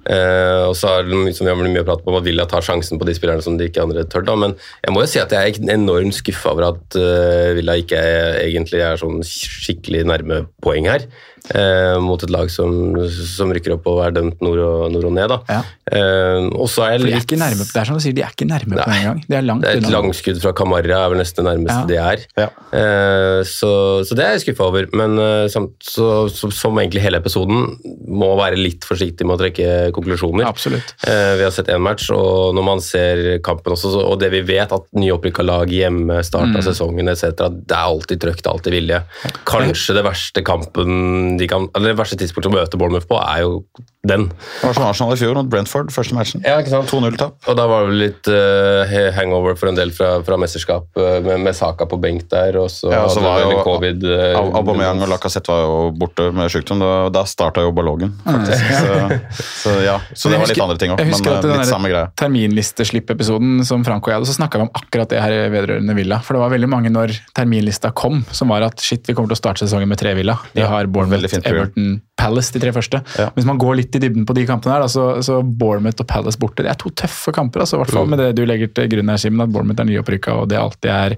Eh, 0.09 0.63
og 0.69 0.75
så 0.75 0.99
er 0.99 1.03
det 1.09 1.35
som 1.35 1.45
vi 1.45 1.51
har 1.53 1.59
mye 1.61 1.83
pratet 1.85 2.07
om 2.07 2.15
at 2.17 2.23
Villa 2.23 2.45
tar 2.45 2.61
sjansen 2.61 2.97
på 3.01 3.05
de 3.05 3.13
spillerne 3.17 3.41
som 3.43 3.57
de 3.57 3.67
ikke 3.69 3.81
andre 3.83 4.05
tør. 4.05 4.23
da, 4.25 4.35
Men 4.35 4.55
jeg 4.85 4.93
må 4.95 5.01
jo 5.01 5.07
si 5.11 5.19
at 5.19 5.29
jeg 5.29 5.59
er 5.59 5.73
enormt 5.75 6.13
skuffa 6.13 6.51
over 6.53 6.69
at 6.71 6.95
uh, 6.97 7.53
Villa 7.57 7.73
ikke 7.81 7.97
er, 7.97 8.39
egentlig 8.47 8.81
er 8.81 8.97
sånn 9.01 9.21
skikkelig 9.25 10.05
nærme 10.05 10.47
poeng 10.63 10.87
her. 10.89 11.05
Eh, 11.49 11.97
mot 11.99 12.21
et 12.21 12.29
lag 12.31 12.51
som, 12.53 12.93
som 13.09 13.49
rykker 13.51 13.73
opp 13.73 13.87
og 13.89 14.03
er 14.05 14.13
dømt 14.13 14.43
nord 14.45 14.59
og, 14.61 14.83
nord 14.93 15.07
og 15.09 15.13
ned. 15.15 15.31
da. 15.31 15.39
Ja. 15.49 15.61
Eh, 15.91 16.45
og 16.53 16.69
så 16.69 16.85
er 16.85 16.93
jeg 16.95 17.01
de 17.07 17.13
er 17.17 17.23
ikke 17.25 17.39
nærme, 17.41 17.65
det 17.65 17.81
er 17.81 17.89
som 17.89 17.97
du 17.97 18.03
sier, 18.03 18.13
de 18.15 18.23
er 18.23 18.35
ikke 18.35 18.47
nærme 18.47 18.77
på 18.77 18.85
en 18.93 19.07
gang. 19.07 19.21
De 19.25 19.37
er 19.39 19.47
langt 19.47 19.65
det 19.65 19.71
er 19.71 19.81
et 19.81 19.89
langskudd 19.91 20.41
fra 20.43 20.53
Camarra 20.57 20.99
er 21.01 21.11
vel 21.13 21.21
nesten 21.23 21.41
det 21.41 21.47
nærmeste 21.49 21.81
Ja. 21.81 21.87
det 21.89 22.45
er. 22.45 22.53
Eh, 22.77 23.39
så, 23.49 23.71
så 24.05 24.17
det 24.17 24.25
er 24.25 24.35
jeg 24.37 24.43
skuffa 24.45 24.67
over. 24.69 24.87
Men 24.95 25.17
eh, 25.21 25.47
samt, 25.51 25.73
så, 25.81 26.29
så, 26.31 26.51
som 26.53 26.77
egentlig 26.79 27.03
hele 27.03 27.19
episoden 27.21 27.73
må 28.07 28.31
være 28.39 28.59
litt 28.61 28.85
forsiktig 28.87 29.25
med 29.27 29.39
å 29.39 29.41
trekke 29.41 29.67
konklusjoner. 29.97 30.45
Absolutt. 30.47 30.93
Eh, 31.09 31.33
vi 31.41 31.45
har 31.47 31.53
sett 31.55 31.71
én 31.73 31.81
match, 31.83 32.11
og 32.13 32.53
når 32.57 32.67
man 32.69 32.83
ser 32.85 33.23
kampen 33.45 33.73
også, 33.75 33.95
så, 33.95 34.05
og 34.11 34.19
det 34.21 34.29
vi 34.35 34.43
vet 34.53 34.71
at 34.75 34.87
nyopprykka 34.97 35.45
lag 35.47 35.73
hjemme, 35.73 36.21
start 36.27 36.53
av 36.55 36.63
sesongen 36.69 37.09
etc., 37.11 37.33
det 37.65 37.75
er 37.75 37.81
alltid 37.89 38.21
trøkk, 38.23 38.41
det 38.43 38.47
er 38.47 38.53
alltid 38.55 38.77
vilje. 38.77 39.01
Kanskje 39.49 39.97
det 39.97 40.05
verste 40.05 40.45
kampen 40.45 41.30
de 41.39 41.47
kan, 41.51 41.69
eller 41.75 41.93
det 41.93 41.99
verste 41.99 42.17
tidspunktet 42.19 42.51
å 42.51 42.55
møte 42.55 42.79
Bournemouth 42.79 43.07
på, 43.09 43.19
er 43.21 43.43
jo 43.45 43.63
den. 44.07 44.27
Det 44.33 44.65
var 44.65 44.73
som 44.73 44.85
Arsenal 44.87 45.13
i 45.13 45.19
fjor 45.19 45.35
mot 45.37 45.49
Brentford, 45.49 45.91
første 45.93 46.15
matchen. 46.17 46.41
Ja, 46.45 46.55
ikke 46.61 46.71
sant? 46.73 46.89
2-0-tap. 46.89 47.35
Og 47.51 47.57
da 47.59 47.67
var 47.69 47.85
det 47.89 47.97
litt 47.99 48.29
uh, 48.33 48.95
hangover 49.13 49.53
for 49.59 49.69
en 49.69 49.77
del 49.77 49.91
fra, 49.93 50.15
fra 50.25 50.37
mesterskap, 50.41 50.87
eh, 50.97 51.19
med, 51.21 51.43
med 51.45 51.53
Saka 51.57 51.85
på 51.89 51.99
benk 52.01 52.25
der, 52.31 52.57
og 52.57 52.71
så 52.73 52.89
Ja, 52.89 53.03
og 53.05 53.13
så 53.13 53.21
hadde 53.21 53.45
var 53.45 53.57
jo 53.57 53.65
covid 53.67 54.07
Uh, 54.11 54.57
Aubameyang 54.57 55.01
og 55.05 55.09
Lacassette 55.11 55.51
var 55.51 55.61
jo 55.63 55.75
borte 55.95 56.27
med 56.33 56.49
sykdom. 56.51 56.81
Da, 56.81 56.91
da 57.13 57.21
starta 57.29 57.61
jo 57.63 57.71
ballongen, 57.75 58.15
faktisk. 58.25 58.65
Så, 58.73 59.19
så 59.61 59.75
ja, 59.85 59.95
så 60.17 60.31
det 60.31 60.39
var 60.41 60.49
litt 60.49 60.63
andre 60.65 60.79
ting 60.81 60.95
òg, 60.95 61.01
Jeg 61.03 61.11
men 61.11 61.29
at 61.35 61.45
den 61.45 61.63
samme 61.69 61.91
greia. 61.91 62.09
Terminlisteslipp-episoden 62.19 63.61
som 63.67 63.85
Franco 63.87 64.09
og 64.09 64.13
jeg 64.15 64.21
hadde, 64.21 64.29
så 64.31 64.37
snakka 64.39 64.61
vi 64.61 64.67
om 64.67 64.73
akkurat 64.81 65.13
det 65.13 65.21
her 65.21 65.35
vedrørende 65.53 65.95
Villa. 65.97 66.19
For 66.25 66.37
det 66.37 66.43
var 66.43 66.53
veldig 66.55 66.71
mange 66.71 66.91
når 66.93 67.13
terminlista 67.37 67.93
kom, 67.95 68.23
som 68.33 68.51
var 68.53 68.65
at 68.67 68.81
shit, 68.81 69.05
vi 69.07 69.15
kommer 69.17 69.31
til 69.31 69.37
å 69.37 69.41
starte 69.43 69.65
sesongen 69.65 69.91
med 69.91 70.01
tre 70.01 70.15
Villa. 70.17 70.39
De 70.55 70.63
Ja, 70.63 70.71
har 70.73 70.89
Bournemouth. 70.89 71.20
Everton, 71.29 72.01
Palace, 72.17 72.51
de 72.53 72.59
tre 72.61 72.71
første. 72.75 72.99
Ja. 73.17 73.29
Hvis 73.35 73.45
man 73.45 73.57
går 73.61 73.75
litt 73.79 73.95
i 73.97 74.01
dybden 74.03 74.25
på 74.29 74.33
de 74.37 74.45
kampene 74.45 74.75
her, 74.75 74.83
da, 74.85 74.89
så, 74.91 75.05
så 75.25 75.39
Bournemouth 75.43 76.01
og 76.03 76.07
Palace 76.07 76.37
borte, 76.41 76.61
det 76.65 76.69
er 76.73 76.77
to 76.81 76.89
tøffe 76.89 77.33
kamper. 77.33 77.63
Altså, 77.63 77.77
I 77.77 77.81
hvert 77.83 77.93
fall 77.95 78.05
Mm. 78.05 78.13
med 78.15 78.19
det 78.23 78.29
du 78.37 78.43
legger 78.45 78.69
til 78.73 78.87
grunn 78.91 79.09
her, 79.09 79.17
Simen, 79.21 79.41
at 79.41 79.51
Bournemouth 79.53 79.81
er 79.81 79.89
nyopprykka, 79.89 80.35
og 80.41 80.49
det 80.49 80.57
alltid 80.61 80.91
er, 80.91 81.17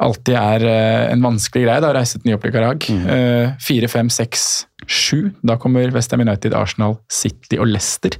alltid 0.00 0.34
er 0.40 0.66
eh, 0.70 1.12
en 1.12 1.22
vanskelig 1.22 1.64
greie 1.66 1.80
da, 1.84 1.92
å 1.92 1.96
reise 1.98 2.18
til 2.18 2.30
nyopprykka 2.32 2.60
lag. 2.66 2.78
Mm. 2.90 3.06
Eh, 3.14 3.54
Fire, 3.62 3.88
fem, 3.88 4.10
seks, 4.10 4.66
sju. 4.86 5.30
Da 5.42 5.56
kommer 5.56 5.90
Westham 5.94 6.20
United, 6.26 6.54
Arsenal, 6.54 6.98
City 7.10 7.58
og 7.62 7.66
Leicester. 7.70 8.18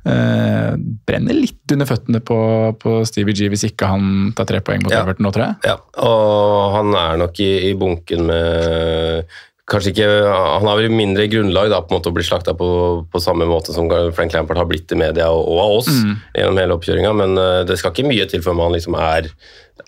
Uh, 0.00 0.78
brenner 1.04 1.36
litt 1.36 1.72
under 1.74 1.84
føttene 1.84 2.22
på, 2.24 2.36
på 2.80 2.92
Stevie 3.04 3.36
G 3.36 3.50
hvis 3.52 3.66
ikke 3.68 3.84
han 3.90 4.30
tar 4.32 4.46
tre 4.48 4.62
poeng 4.64 4.80
mot 4.80 4.94
Ja. 4.94 5.02
Everton 5.04 5.26
nå, 5.26 5.32
tror 5.34 5.44
jeg. 5.44 5.56
Ja, 5.68 5.74
og 6.00 6.72
han 6.78 6.94
er 6.96 7.18
nok 7.20 7.36
i, 7.44 7.50
i 7.68 7.74
bunken 7.76 8.24
med 8.30 9.28
Kanskje 9.70 9.92
ikke, 9.92 10.06
Han 10.34 10.66
har 10.66 10.80
vel 10.80 10.90
mindre 10.90 11.28
grunnlag 11.30 11.70
da, 11.70 11.78
på 11.84 11.94
en 11.94 12.00
måte 12.00 12.10
å 12.10 12.16
bli 12.16 12.24
slakta 12.26 12.56
på, 12.58 12.68
på 13.06 13.22
samme 13.22 13.46
måte 13.46 13.74
som 13.76 13.86
Frank 14.16 14.34
Lampard 14.34 14.58
har 14.58 14.68
blitt 14.70 14.90
i 14.90 14.98
media 14.98 15.28
og, 15.30 15.44
og 15.46 15.60
av 15.62 15.74
oss 15.78 15.90
gjennom 16.34 16.58
hele 16.58 16.74
oppkjøringa, 16.74 17.12
men 17.14 17.38
eh, 17.38 17.62
det 17.68 17.78
skal 17.78 17.94
ikke 17.94 18.08
mye 18.10 18.26
til 18.30 18.42
før 18.42 18.58
man 18.58 18.74
liksom 18.74 18.98
er, 18.98 19.30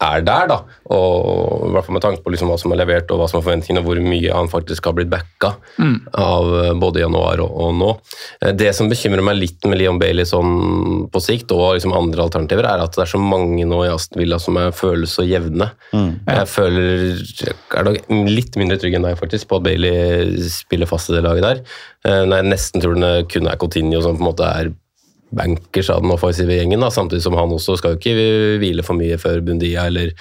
er 0.01 0.23
der. 0.27 0.47
da, 0.49 0.57
og 0.95 1.67
I 1.69 1.73
hvert 1.75 1.87
fall 1.87 1.97
med 1.99 2.03
tanke 2.05 2.23
på 2.25 2.33
liksom 2.33 2.49
hva 2.53 2.59
som 2.61 2.73
er 2.73 2.81
levert 2.83 3.11
og 3.11 3.19
hva 3.21 3.29
som 3.31 3.39
er 3.41 3.45
forventningene, 3.47 3.83
og 3.83 3.89
hvor 3.91 4.01
mye 4.05 4.33
han 4.35 4.49
faktisk 4.53 4.85
har 4.89 4.97
blitt 4.97 5.11
backa 5.13 5.53
av 6.15 6.49
eh, 6.65 6.73
både 6.79 7.01
januar 7.05 7.41
og, 7.45 7.51
og 7.67 7.75
nå. 7.79 7.91
Eh, 8.43 8.53
Det 8.53 8.73
som 8.75 8.89
bekymrer 8.89 9.23
meg 9.23 9.37
litt 9.41 9.65
med 9.69 9.79
Leon 9.79 9.99
Bailey 9.99 10.25
sånn 10.29 11.09
på 11.13 11.21
sikt, 11.23 11.53
og 11.53 11.75
liksom 11.77 11.93
andre 11.97 12.23
alternativer, 12.27 12.65
er 12.69 12.83
at 12.85 12.95
det 12.97 13.03
er 13.07 13.13
så 13.13 13.21
mange 13.23 13.65
nå 13.69 13.83
i 13.85 13.91
Aston 13.93 14.21
Villa 14.23 14.39
som 14.43 14.57
jeg 14.61 14.73
føles 14.79 15.13
så 15.19 15.25
jevne. 15.27 15.71
Jeg 15.93 16.47
føler 16.49 17.17
jeg 17.23 17.55
er 17.79 17.85
nok 17.85 17.99
litt 18.29 18.57
mindre 18.61 18.79
trygg 18.81 18.95
enn 18.99 19.07
deg 19.07 19.19
faktisk 19.21 19.49
på 19.51 19.59
at 19.61 19.67
Bailey 19.67 20.39
spiller 20.53 20.87
fast 20.91 21.11
i 21.11 21.17
det 21.17 21.25
laget 21.25 21.43
der. 21.47 21.61
Eh, 22.07 22.23
Når 22.27 22.37
jeg 22.43 22.51
nesten 22.53 22.83
tror 22.83 22.95
det 22.99 23.13
kun 23.33 23.47
er 23.51 23.57
Coutinho 23.61 24.01
som 24.03 24.17
på 24.17 24.23
en 24.25 24.31
måte 24.31 24.47
er 24.49 24.73
bankers 25.33 25.91
av 25.93 26.05
den 26.05 26.13
offensive 26.15 26.57
gjengen, 26.57 26.85
da, 26.85 26.91
samtidig 26.93 27.25
som 27.25 27.37
han 27.39 27.53
også 27.55 27.79
skal 27.81 27.95
jo 27.95 28.01
ikke 28.01 28.61
hvile 28.63 28.85
for 28.87 28.99
mye 28.99 29.19
før 29.21 29.43
Bundia 29.45 29.87
eller 29.89 30.13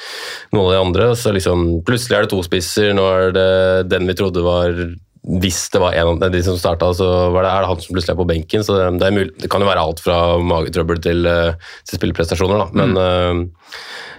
noen 0.55 0.65
av 0.65 0.73
de 0.73 0.81
andre. 0.81 1.11
Så 1.19 1.33
liksom, 1.35 1.81
plutselig 1.87 2.17
er 2.17 2.25
det 2.27 2.33
to 2.33 2.41
spisser, 2.47 2.91
nå 2.97 3.07
er 3.11 3.35
det 3.35 3.49
den 3.91 4.07
vi 4.09 4.17
trodde 4.17 4.45
var 4.45 4.75
hvis 5.21 5.67
det 5.69 5.79
var 5.81 5.93
en 5.93 6.15
av 6.17 6.31
de 6.33 6.39
som 6.41 6.55
starta, 6.57 6.87
så 6.97 7.07
var 7.29 7.45
det, 7.45 7.49
er 7.51 7.63
det 7.63 7.69
han 7.69 7.81
som 7.83 7.93
plutselig 7.93 8.15
er 8.15 8.21
på 8.23 8.29
benken. 8.29 8.63
Så 8.65 8.77
det, 8.79 9.05
er 9.05 9.13
mulig, 9.13 9.33
det 9.37 9.49
kan 9.53 9.61
jo 9.61 9.67
være 9.69 9.83
alt 9.85 10.01
fra 10.01 10.15
magetrøbbel 10.41 11.01
til, 11.03 11.27
eh, 11.29 11.75
til 11.85 11.99
spilleprestasjoner, 11.99 12.63
da. 12.63 12.67
Men, 12.79 12.97
eh, 12.97 13.75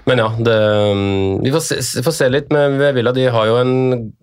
men 0.06 0.22
ja, 0.22 0.28
det, 0.46 0.54
vi 1.42 1.52
får 1.54 1.64
se, 1.66 2.04
får 2.06 2.14
se 2.14 2.28
litt. 2.30 2.54
Men 2.54 2.78
Villa 2.94 3.14
de 3.14 3.26
har 3.34 3.50
jo 3.50 3.58
en, 3.58 3.74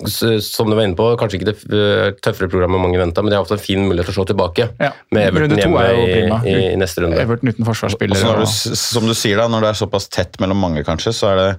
som 0.08 0.72
du 0.72 0.78
var 0.78 0.88
inne 0.88 0.96
på, 1.00 1.10
kanskje 1.20 1.42
ikke 1.42 1.52
det 1.52 1.58
eh, 1.68 2.16
tøffere 2.24 2.52
programmet 2.52 2.84
mange 2.84 3.00
venta, 3.02 3.24
men 3.24 3.34
de 3.34 3.40
har 3.40 3.44
ofte 3.44 3.60
en 3.60 3.64
fin 3.64 3.84
mulighet 3.84 4.08
til 4.08 4.16
å 4.16 4.20
slå 4.22 4.30
tilbake. 4.32 4.72
Ja. 4.80 4.94
Med 5.16 5.34
Everton 5.34 5.60
hjemme 5.60 5.86
i, 6.00 6.10
i, 6.16 6.58
i 6.72 6.80
neste 6.80 7.04
runde. 7.04 7.20
Everton 7.20 7.52
uten 7.52 7.68
forsvarsspillere. 7.68 8.40
du, 8.40 8.48
som 8.80 9.08
du 9.08 9.18
sier 9.20 9.44
da, 9.44 9.52
når 9.52 9.68
det 9.68 9.74
er 9.74 9.84
såpass 9.84 10.08
tett 10.08 10.40
mellom 10.40 10.64
mange, 10.64 10.88
kanskje, 10.88 11.16
så 11.16 11.34
er 11.34 11.42
det 11.44 11.50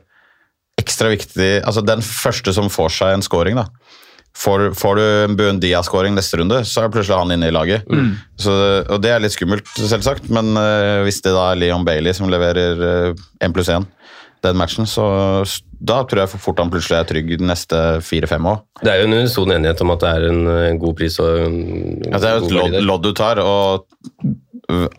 ekstra 0.81 1.11
viktig 1.12 1.59
Altså, 1.59 1.83
den 1.85 2.01
første 2.01 2.55
som 2.57 2.71
får 2.73 2.95
seg 3.03 3.18
en 3.18 3.25
scoring, 3.27 3.61
da. 3.61 3.68
Får, 4.37 4.70
får 4.78 4.97
du 4.97 5.03
en 5.05 5.37
Buendia-scoring 5.37 6.14
neste 6.16 6.39
runde, 6.41 6.62
så 6.64 6.85
er 6.85 6.93
plutselig 6.95 7.18
han 7.18 7.35
inne 7.35 7.51
i 7.51 7.55
laget. 7.55 7.89
Så, 8.41 8.53
og 8.87 9.03
det 9.05 9.11
er 9.12 9.20
litt 9.20 9.35
skummelt, 9.35 9.66
selvsagt, 9.76 10.31
men 10.33 10.55
uh, 10.57 11.03
hvis 11.05 11.18
det 11.20 11.35
da 11.35 11.51
er 11.51 11.59
Leon 11.61 11.85
Bailey 11.85 12.14
som 12.16 12.31
leverer 12.33 13.12
én 13.45 13.53
pluss 13.53 13.68
én 13.68 13.85
den 14.41 14.57
matchen, 14.57 14.87
så 14.89 15.05
da 15.81 16.03
tror 16.09 16.22
jeg 16.22 16.31
for 16.33 16.45
fort 16.45 16.61
han 16.62 16.70
plutselig 16.72 16.99
er 16.99 17.09
trygg 17.09 17.33
de 17.41 17.49
neste 17.49 17.78
fire-fem 18.05 18.47
år. 18.53 18.62
Det 18.81 18.93
er 18.93 19.03
jo 19.03 19.09
en 19.09 19.16
unison 19.18 19.53
enighet 19.53 19.81
om 19.85 19.93
at 19.95 20.05
det 20.05 20.12
er 20.12 20.28
en, 20.31 20.41
en 20.70 20.81
god 20.81 20.97
pris 20.97 21.18
og 21.22 21.43
en 21.47 21.59
Ja, 22.07 22.20
det 22.20 22.31
er 22.31 22.39
jo 22.39 22.47
et 22.47 22.55
lodd, 22.57 22.78
lodd 22.89 23.05
du 23.05 23.12
tar, 23.16 23.41
og 23.45 23.87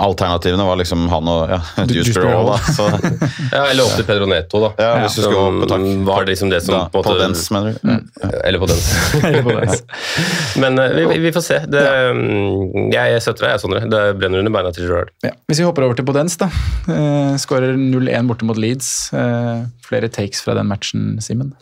alternativene 0.01 0.65
var 0.67 0.80
liksom 0.80 1.05
han 1.11 1.30
og 1.32 1.51
ja, 1.51 1.59
Juice. 1.89 2.13
Så, 2.13 2.88
Ja, 3.55 3.63
eller 3.69 3.86
opp 3.86 3.95
til 3.97 4.05
Pedro 4.07 4.28
Neto, 4.30 4.61
da. 4.63 4.72
Ja, 4.82 4.91
hvis 5.03 5.17
du 5.17 5.24
skal 5.24 5.36
Som 5.36 5.47
opp 5.47 5.63
på 5.63 5.69
takk. 5.72 5.86
Var 6.11 6.26
det 6.26 6.34
liksom 6.36 6.51
det 6.53 6.61
som 6.65 6.76
da, 6.76 6.82
på 6.91 7.01
på 7.01 7.13
måte 7.13 7.24
dens, 7.24 7.45
mener 7.53 7.76
du? 7.76 8.32
Eller 8.43 8.61
på 8.61 8.69
den. 8.72 8.84
Eller 9.32 9.45
på 9.47 9.55
dens. 9.57 9.84
Men 10.61 10.80
eh, 10.80 10.95
vi, 10.99 11.19
vi- 11.26 11.34
får 11.36 11.45
se. 11.45 11.59
Det, 11.72 11.82
mm, 12.17 12.91
jeg, 12.93 13.22
støtter 13.24 13.47
deg, 13.47 13.55
jeg, 13.55 13.63
Sondre. 13.63 13.84
Det 13.91 14.01
brenner 14.19 14.43
under 14.43 14.53
beina 14.57 14.74
til 14.76 14.88
Gerard. 14.89 15.11
Ja. 15.26 15.32
Hvis 15.47 15.61
vi 15.63 15.67
hopper 15.67 15.88
over 15.88 15.97
til 15.99 16.07
Podens, 16.07 16.36
da. 16.41 16.49
Eh, 16.91 17.34
Skårer 17.41 17.78
0-1 17.80 18.28
borte 18.30 18.47
mot 18.47 18.59
Leeds. 18.59 18.91
Eh, 19.15 19.65
flere 19.88 20.11
takes 20.11 20.43
fra 20.43 20.57
den 20.59 20.67
matchen, 20.72 21.13
Simen? 21.24 21.53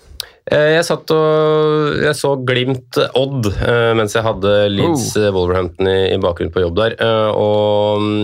Eh, 0.50 0.72
Jeg 0.78 0.86
satt 0.88 1.12
og 1.14 2.00
jeg 2.02 2.16
så 2.18 2.32
Glimt 2.48 2.98
Odd 3.18 3.50
eh, 3.54 3.92
mens 3.98 4.16
jeg 4.18 4.26
hadde 4.26 4.54
Leeds 4.74 5.12
Oh. 5.16 5.24
eh, 5.26 5.34
Wolverhampton 5.36 5.90
i, 5.92 5.98
i 6.16 6.22
bakgrunnen 6.22 6.54
på 6.56 6.64
jobb 6.64 6.80
der. 6.80 6.96
Og 7.38 8.02
mm, 8.02 8.24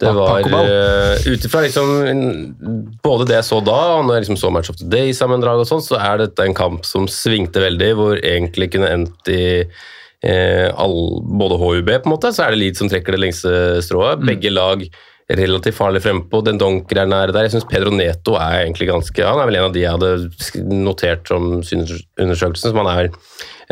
det 0.00 0.14
var 0.16 0.40
Ut 1.28 1.44
ifra 1.46 1.60
liksom, 1.66 1.90
mm, 2.08 2.98
både 3.04 3.26
det 3.28 3.36
jeg 3.38 3.48
så 3.50 3.60
da, 3.62 3.78
og 3.98 4.06
når 4.08 4.16
jeg 4.18 4.24
liksom 4.26 4.40
så 4.40 4.50
Match 4.54 4.72
of 4.72 4.78
the 4.80 4.88
Day-sammendrag, 4.88 5.60
og 5.60 5.68
sånn, 5.68 5.84
så 5.84 5.98
er 6.00 6.22
dette 6.24 6.46
en 6.48 6.56
kamp 6.56 6.86
som 6.88 7.04
svingte 7.10 7.60
veldig, 7.62 7.90
hvor 7.98 8.16
egentlig 8.18 8.70
kunne 8.72 8.88
endt 8.96 9.28
i 9.30 9.42
eh, 10.24 10.68
all, 10.72 10.96
både 11.22 11.60
HUB, 11.60 11.92
på 11.92 12.08
en 12.08 12.14
måte, 12.16 12.32
så 12.32 12.46
er 12.48 12.54
det 12.56 12.62
Leeds 12.64 12.80
som 12.82 12.90
trekker 12.90 13.14
det 13.18 13.22
lengste 13.26 13.52
strået. 13.84 14.24
Begge 14.26 14.50
lag 14.56 14.82
relativt 15.38 15.76
farlig 15.76 16.02
frempå. 16.04 16.40
Den 16.46 16.58
Donker 16.60 17.02
er 17.02 17.10
nære 17.10 17.34
der. 17.34 17.46
Jeg 17.46 17.54
syns 17.54 17.68
Pedro 17.70 17.92
Neto 17.94 18.34
er 18.40 18.64
egentlig 18.64 18.88
ganske 18.90 19.26
Han 19.26 19.40
er 19.42 19.46
vel 19.50 19.58
en 19.60 19.68
av 19.68 19.74
de 19.74 19.84
jeg 19.84 19.92
hadde 19.94 20.64
notert 20.74 21.28
som 21.30 21.60
synsundersøkelsen, 21.66 22.72
som 22.72 22.80
han 22.82 22.90
er, 22.94 23.10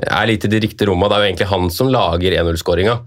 er 0.06 0.28
litt 0.30 0.44
i 0.46 0.52
de 0.52 0.60
riktige 0.64 0.90
rommene. 0.90 1.10
Det 1.10 1.16
er 1.18 1.24
jo 1.24 1.30
egentlig 1.32 1.50
han 1.54 1.70
som 1.74 1.90
lager 1.92 2.36
1-0-skåringa. 2.42 2.98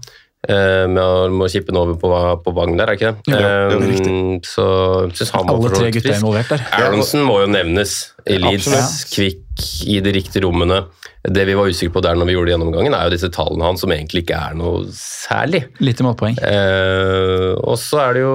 eh, 0.48 0.86
Med 0.90 1.02
å, 1.02 1.28
med 1.32 1.46
å 1.46 1.52
kippe 1.52 1.72
den 1.72 1.80
over 1.80 1.98
på, 2.00 2.10
på 2.44 2.54
Wagn 2.56 2.76
der, 2.80 2.90
er 2.92 2.98
ikke 2.98 3.12
det? 3.12 3.32
Jo, 3.32 3.38
det 3.38 3.52
er 3.52 3.76
Eh, 3.82 4.40
så 4.46 4.66
synes 5.14 5.30
han 5.36 5.48
Alle 5.52 5.70
så 5.70 5.78
tre 5.80 5.92
gutta 5.94 6.12
er 6.12 6.18
involvert 6.18 6.52
der. 6.52 6.66
Aronsen 6.82 7.22
må 7.26 7.40
jo 7.44 7.50
nevnes 7.52 7.94
i 8.26 8.38
ja. 8.40 8.82
Kvikk 9.12 9.68
i 9.88 10.00
de 10.04 10.12
riktige 10.18 10.44
rommene. 10.44 10.84
Det 11.22 11.44
vi 11.46 11.54
var 11.54 11.70
usikre 11.70 11.94
på 11.94 12.02
der 12.02 12.16
når 12.18 12.26
vi 12.26 12.34
gjorde 12.34 12.50
gjennomgangen, 12.50 12.96
er 12.98 13.06
jo 13.06 13.14
disse 13.14 13.30
tallene 13.30 13.68
hans 13.68 13.84
som 13.84 13.92
egentlig 13.94 14.24
ikke 14.24 14.40
er 14.48 14.56
noe 14.58 14.82
særlig. 14.96 15.62
Lite 15.78 16.02
målpoeng. 16.02 16.34
Eh, 16.42 17.52
og 17.62 17.78
så 17.78 18.00
er 18.02 18.16
det 18.16 18.24
jo 18.24 18.34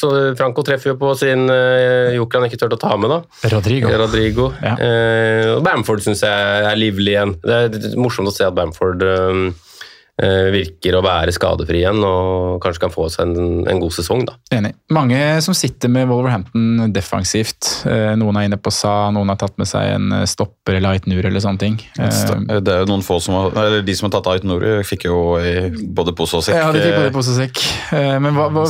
Så 0.00 0.10
Franco 0.38 0.64
treffer 0.66 0.92
jo 0.92 0.98
på 0.98 1.12
sin 1.18 1.46
eh, 1.52 2.16
joker 2.16 2.40
han 2.40 2.50
ikke 2.50 2.58
turte 2.64 2.80
å 2.80 2.82
ta 2.82 2.96
med, 2.98 3.14
da. 3.14 3.48
Rodrigo. 3.54 3.94
Rodrigo. 4.02 4.50
Ja. 4.58 4.74
Eh, 4.74 5.54
og 5.54 5.62
Bamford 5.66 6.02
syns 6.02 6.24
jeg 6.26 6.66
er 6.66 6.78
livlig 6.78 7.14
igjen. 7.14 7.36
Det 7.44 7.60
er 7.60 7.98
morsomt 8.00 8.32
å 8.32 8.34
se 8.34 8.46
at 8.48 8.58
Bamford 8.58 9.06
eh, 9.06 9.44
virker 10.20 10.96
å 10.98 11.00
være 11.04 11.32
skadefri 11.32 11.80
igjen 11.80 12.02
og 12.04 12.58
kanskje 12.60 12.82
kan 12.82 12.92
få 12.92 13.06
seg 13.12 13.30
en, 13.30 13.62
en 13.70 13.80
god 13.80 13.94
sesong, 13.94 14.24
da. 14.28 14.34
Enig. 14.52 14.74
Mange 14.92 15.18
som 15.44 15.54
sitter 15.56 15.88
med 15.92 16.08
Wolverhampton 16.10 16.90
defensivt. 16.92 17.70
Eh, 17.88 18.12
Noen 18.20 18.36
er 18.36 18.48
inne 18.48 18.58
på 18.60 18.72
Sa, 18.74 19.10
noen 19.14 19.32
har 19.32 19.38
tatt 19.40 19.56
med 19.60 19.68
seg 19.70 19.94
en 19.94 20.12
eh, 20.18 20.26
stopper 20.28 20.76
eller 20.76 20.96
Aitnur 20.98 21.24
eller 21.24 21.42
sånne 21.42 21.62
ting. 21.62 21.78
Eh, 21.98 22.60
Det 22.60 22.74
er 22.74 22.84
jo 22.84 22.90
noen 22.90 23.04
få 23.06 23.20
som 23.22 23.38
har, 23.38 23.54
eller 23.62 23.86
De 23.86 23.96
som 23.96 24.08
har 24.08 24.16
tatt 24.18 24.28
Aitnur, 24.34 24.64
fikk 24.86 25.06
jo 25.08 25.20
i 25.40 25.54
både 25.70 26.14
pose 26.18 26.40
og 26.40 26.44
sekk. 26.46 26.58
Ja, 26.58 26.68
de 26.74 26.82
fikk 26.84 26.98
både 26.98 27.14
pose 27.14 27.34
og 27.34 27.40
sekk. 27.40 27.62
Eh, 27.96 28.16
Men 28.20 28.36
hva, 28.36 28.50
hva, 28.52 28.66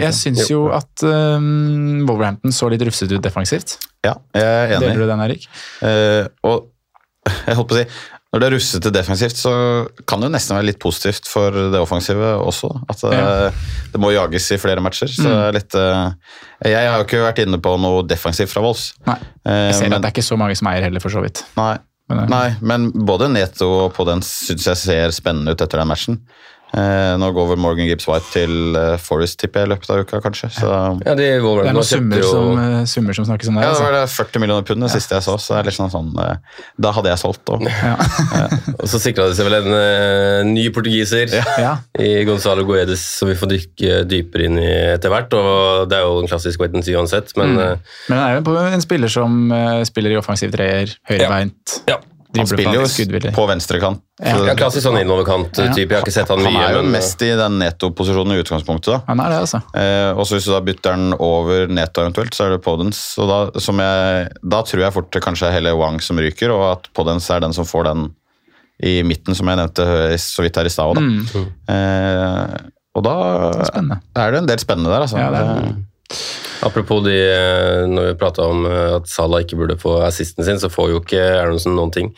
jeg 0.00 0.16
syns 0.16 0.48
jo 0.50 0.68
at 0.74 1.04
um, 1.04 2.06
Wolverhampton 2.08 2.54
så 2.56 2.70
litt 2.72 2.84
rufsete 2.86 3.18
ut 3.18 3.24
defensivt. 3.24 3.76
Ja, 4.06 4.16
jeg 4.36 4.46
er 4.46 4.76
enig. 4.78 4.94
Deler 4.94 5.04
du 5.04 5.12
den, 5.12 5.24
Erik? 5.26 5.46
Uh, 5.84 6.24
og 6.46 6.70
jeg 7.46 7.58
holdt 7.58 7.68
på 7.68 7.76
å 7.76 7.82
si 7.82 7.86
når 8.30 8.40
det 8.42 8.46
er 8.46 8.54
russete 8.54 8.90
defensivt, 8.94 9.34
så 9.40 9.52
kan 10.06 10.20
det 10.22 10.28
jo 10.28 10.34
nesten 10.36 10.54
være 10.54 10.68
litt 10.68 10.78
positivt 10.78 11.26
for 11.26 11.50
det 11.72 11.80
offensive 11.82 12.28
også. 12.46 12.70
At 12.92 13.00
det, 13.02 13.22
det 13.90 14.00
må 14.02 14.12
jages 14.14 14.46
i 14.54 14.58
flere 14.62 14.78
matcher. 14.84 15.10
Så 15.10 15.26
er 15.48 15.56
litt, 15.56 15.74
eh, 15.74 16.12
jeg 16.70 16.86
har 16.86 17.00
jo 17.00 17.08
ikke 17.08 17.24
vært 17.26 17.42
inne 17.42 17.58
på 17.58 17.72
noe 17.82 18.04
defensivt 18.06 18.52
fra 18.54 18.62
Vols. 18.62 18.92
Nei. 19.08 19.16
Eh, 19.44 19.66
Jeg 19.72 19.74
ser 19.80 19.88
men- 19.88 19.98
at 19.98 20.02
det 20.02 20.12
er 20.12 20.14
ikke 20.14 20.28
så 20.30 20.38
mange 20.38 20.54
som 20.60 20.68
eier 20.70 20.82
heller, 20.86 21.00
for 21.02 21.10
så 21.10 21.22
vidt. 21.26 21.42
Nei, 21.58 21.78
Men, 22.08 22.18
eh, 22.20 22.26
nei, 22.26 22.56
men 22.60 22.90
både 22.92 23.28
Neto 23.30 23.66
og 23.86 23.94
Podens 23.94 24.26
syns 24.46 24.64
jeg 24.66 24.76
ser 24.76 25.10
spennende 25.14 25.50
ut 25.54 25.60
etter 25.62 25.78
den 25.82 25.88
matchen. 25.90 26.20
Eh, 26.70 27.16
nå 27.18 27.28
går 27.34 27.48
vel 27.50 27.58
Morgan 27.58 27.88
Gibbs 27.88 28.06
White 28.06 28.28
til 28.30 28.76
eh, 28.78 28.96
Forest, 29.02 29.40
tipper 29.42 29.64
jeg, 29.64 29.66
i 29.66 29.70
løpet 29.72 29.90
av 29.90 30.02
uka, 30.04 30.20
kanskje. 30.22 30.50
Så, 30.54 30.68
Ja, 31.04 31.14
de 31.18 31.24
Det 31.26 31.40
er 31.40 31.74
noen 31.74 31.82
summer, 31.86 32.20
jo 32.22 32.28
som, 32.30 32.58
eh, 32.62 32.84
summer 32.86 33.16
som 33.18 33.24
snakkes 33.26 33.48
om 33.50 33.56
der. 33.58 33.64
ja, 33.64 33.70
det 33.72 33.74
altså. 33.74 33.86
var 33.88 33.96
det 33.96 34.04
40 34.14 34.40
millioner 34.44 34.62
pund 34.68 34.82
det 34.86 34.90
siste 34.92 35.16
jeg 35.18 35.26
så, 35.26 35.34
så 35.42 35.56
det 35.56 35.58
er 35.64 35.68
litt 35.70 35.78
sånn, 35.80 35.90
sånn 35.90 36.12
eh, 36.22 36.36
Da 36.78 36.92
hadde 36.94 37.10
jeg 37.10 37.18
solgt 37.24 37.50
òg. 37.50 37.66
Og 38.78 38.86
så 38.92 39.00
sikra 39.02 39.26
de 39.28 39.34
seg 39.38 39.48
vel 39.50 39.58
en 39.58 39.74
uh, 39.74 40.44
ny 40.46 40.68
portugiser 40.74 41.32
Ja. 41.58 41.74
i 41.98 42.22
Gonzalo 42.28 42.64
Guedes, 42.68 43.02
som 43.18 43.28
vi 43.32 43.34
får 43.40 43.50
dykke 43.56 43.98
dypere 44.08 44.46
inn 44.46 44.58
i 44.62 44.70
etter 44.94 45.10
hvert. 45.12 45.34
og 45.34 45.88
Det 45.90 45.98
er 45.98 46.06
jo 46.06 46.20
en 46.22 46.30
klassisk 46.30 46.60
wait 46.62 46.74
and 46.74 46.86
see 46.86 46.94
uansett, 46.94 47.34
men 47.36 47.50
Mm. 47.50 47.58
uh, 47.58 47.76
Men 48.08 48.18
han 48.18 48.30
er 48.30 48.40
jo 48.40 48.56
en 48.78 48.80
spiller 48.84 49.08
som 49.10 49.50
uh, 49.50 49.82
spiller 49.84 50.12
i 50.14 50.20
offensiv 50.22 50.52
treer, 50.54 50.94
høyrebeint. 51.10 51.80
ja. 51.90 51.98
Han 52.36 52.46
spiller 52.46 52.76
jo 52.78 53.32
på 53.34 53.44
venstrekant. 53.50 54.02
Ja. 54.20 54.36
ja, 54.46 54.54
klassisk 54.54 54.84
sånn 54.84 55.00
innoverkant-type. 55.00 55.80
Jeg 55.80 55.90
har 55.90 56.04
ikke 56.04 56.14
sett 56.14 56.30
han 56.30 56.42
mye. 56.44 56.52
Han 56.52 56.62
er 56.62 56.76
jo 56.76 56.82
men, 56.84 56.92
mest 56.94 57.24
i 57.26 57.30
den 57.38 57.56
Neto-posisjonen 57.58 58.36
i 58.36 58.42
utgangspunktet. 58.44 58.92
da. 58.92 59.00
Han 59.08 59.22
er 59.24 59.32
det, 59.32 59.40
altså. 59.46 59.62
Eh, 59.74 60.10
og 60.14 60.28
så 60.28 60.38
Hvis 60.38 60.46
du 60.46 60.52
da 60.54 60.60
bytter 60.62 60.94
den 60.94 61.16
over 61.18 61.66
Neto 61.72 62.04
eventuelt, 62.04 62.36
så 62.36 62.46
er 62.46 62.54
det 62.54 62.62
Podens. 62.62 63.02
Og 63.18 63.30
da, 63.30 63.40
som 63.58 63.82
jeg, 63.82 64.30
da 64.54 64.62
tror 64.68 64.84
jeg 64.84 64.94
fort 64.94 65.10
det 65.16 65.24
kanskje 65.26 65.50
er 65.50 65.58
hele 65.58 65.74
Wang 65.80 65.98
som 66.04 66.22
ryker, 66.22 66.54
og 66.54 66.66
at 66.68 66.90
Podens 66.94 67.26
er 67.34 67.42
den 67.42 67.56
som 67.56 67.66
får 67.66 67.90
den 67.90 68.08
i 68.86 69.00
midten, 69.04 69.34
som 69.36 69.50
jeg 69.50 69.60
nevnte 69.60 69.86
så 70.22 70.46
vidt 70.46 70.56
her 70.56 70.68
i 70.70 70.72
stad. 70.72 71.00
Mm. 71.02 71.18
også, 71.26 71.46
da. 71.66 71.74
Eh, 71.74 72.68
og 72.98 73.06
da 73.06 73.14
det 73.54 74.22
er 74.22 74.34
det 74.34 74.40
en 74.44 74.50
del 74.50 74.62
spennende 74.62 74.90
der. 74.90 75.06
Altså. 75.06 75.18
Ja, 75.18 75.30
det 75.34 75.40
er 75.42 75.64
det. 75.66 75.78
Apropos 76.62 77.00
de, 77.04 77.14
eh, 77.16 77.86
når 77.88 78.10
vi 78.10 78.14
prata 78.20 78.44
om 78.50 78.66
eh, 78.68 78.96
at 78.98 79.06
Salah 79.08 79.40
ikke 79.44 79.56
burde 79.56 79.76
få 79.80 79.94
assisten 80.04 80.44
sin, 80.44 80.58
så 80.60 80.68
får 80.72 80.90
jo 80.92 80.98
ikke 81.00 81.20
Aronsen 81.38 81.72
noen 81.78 81.92
ting 81.94 82.10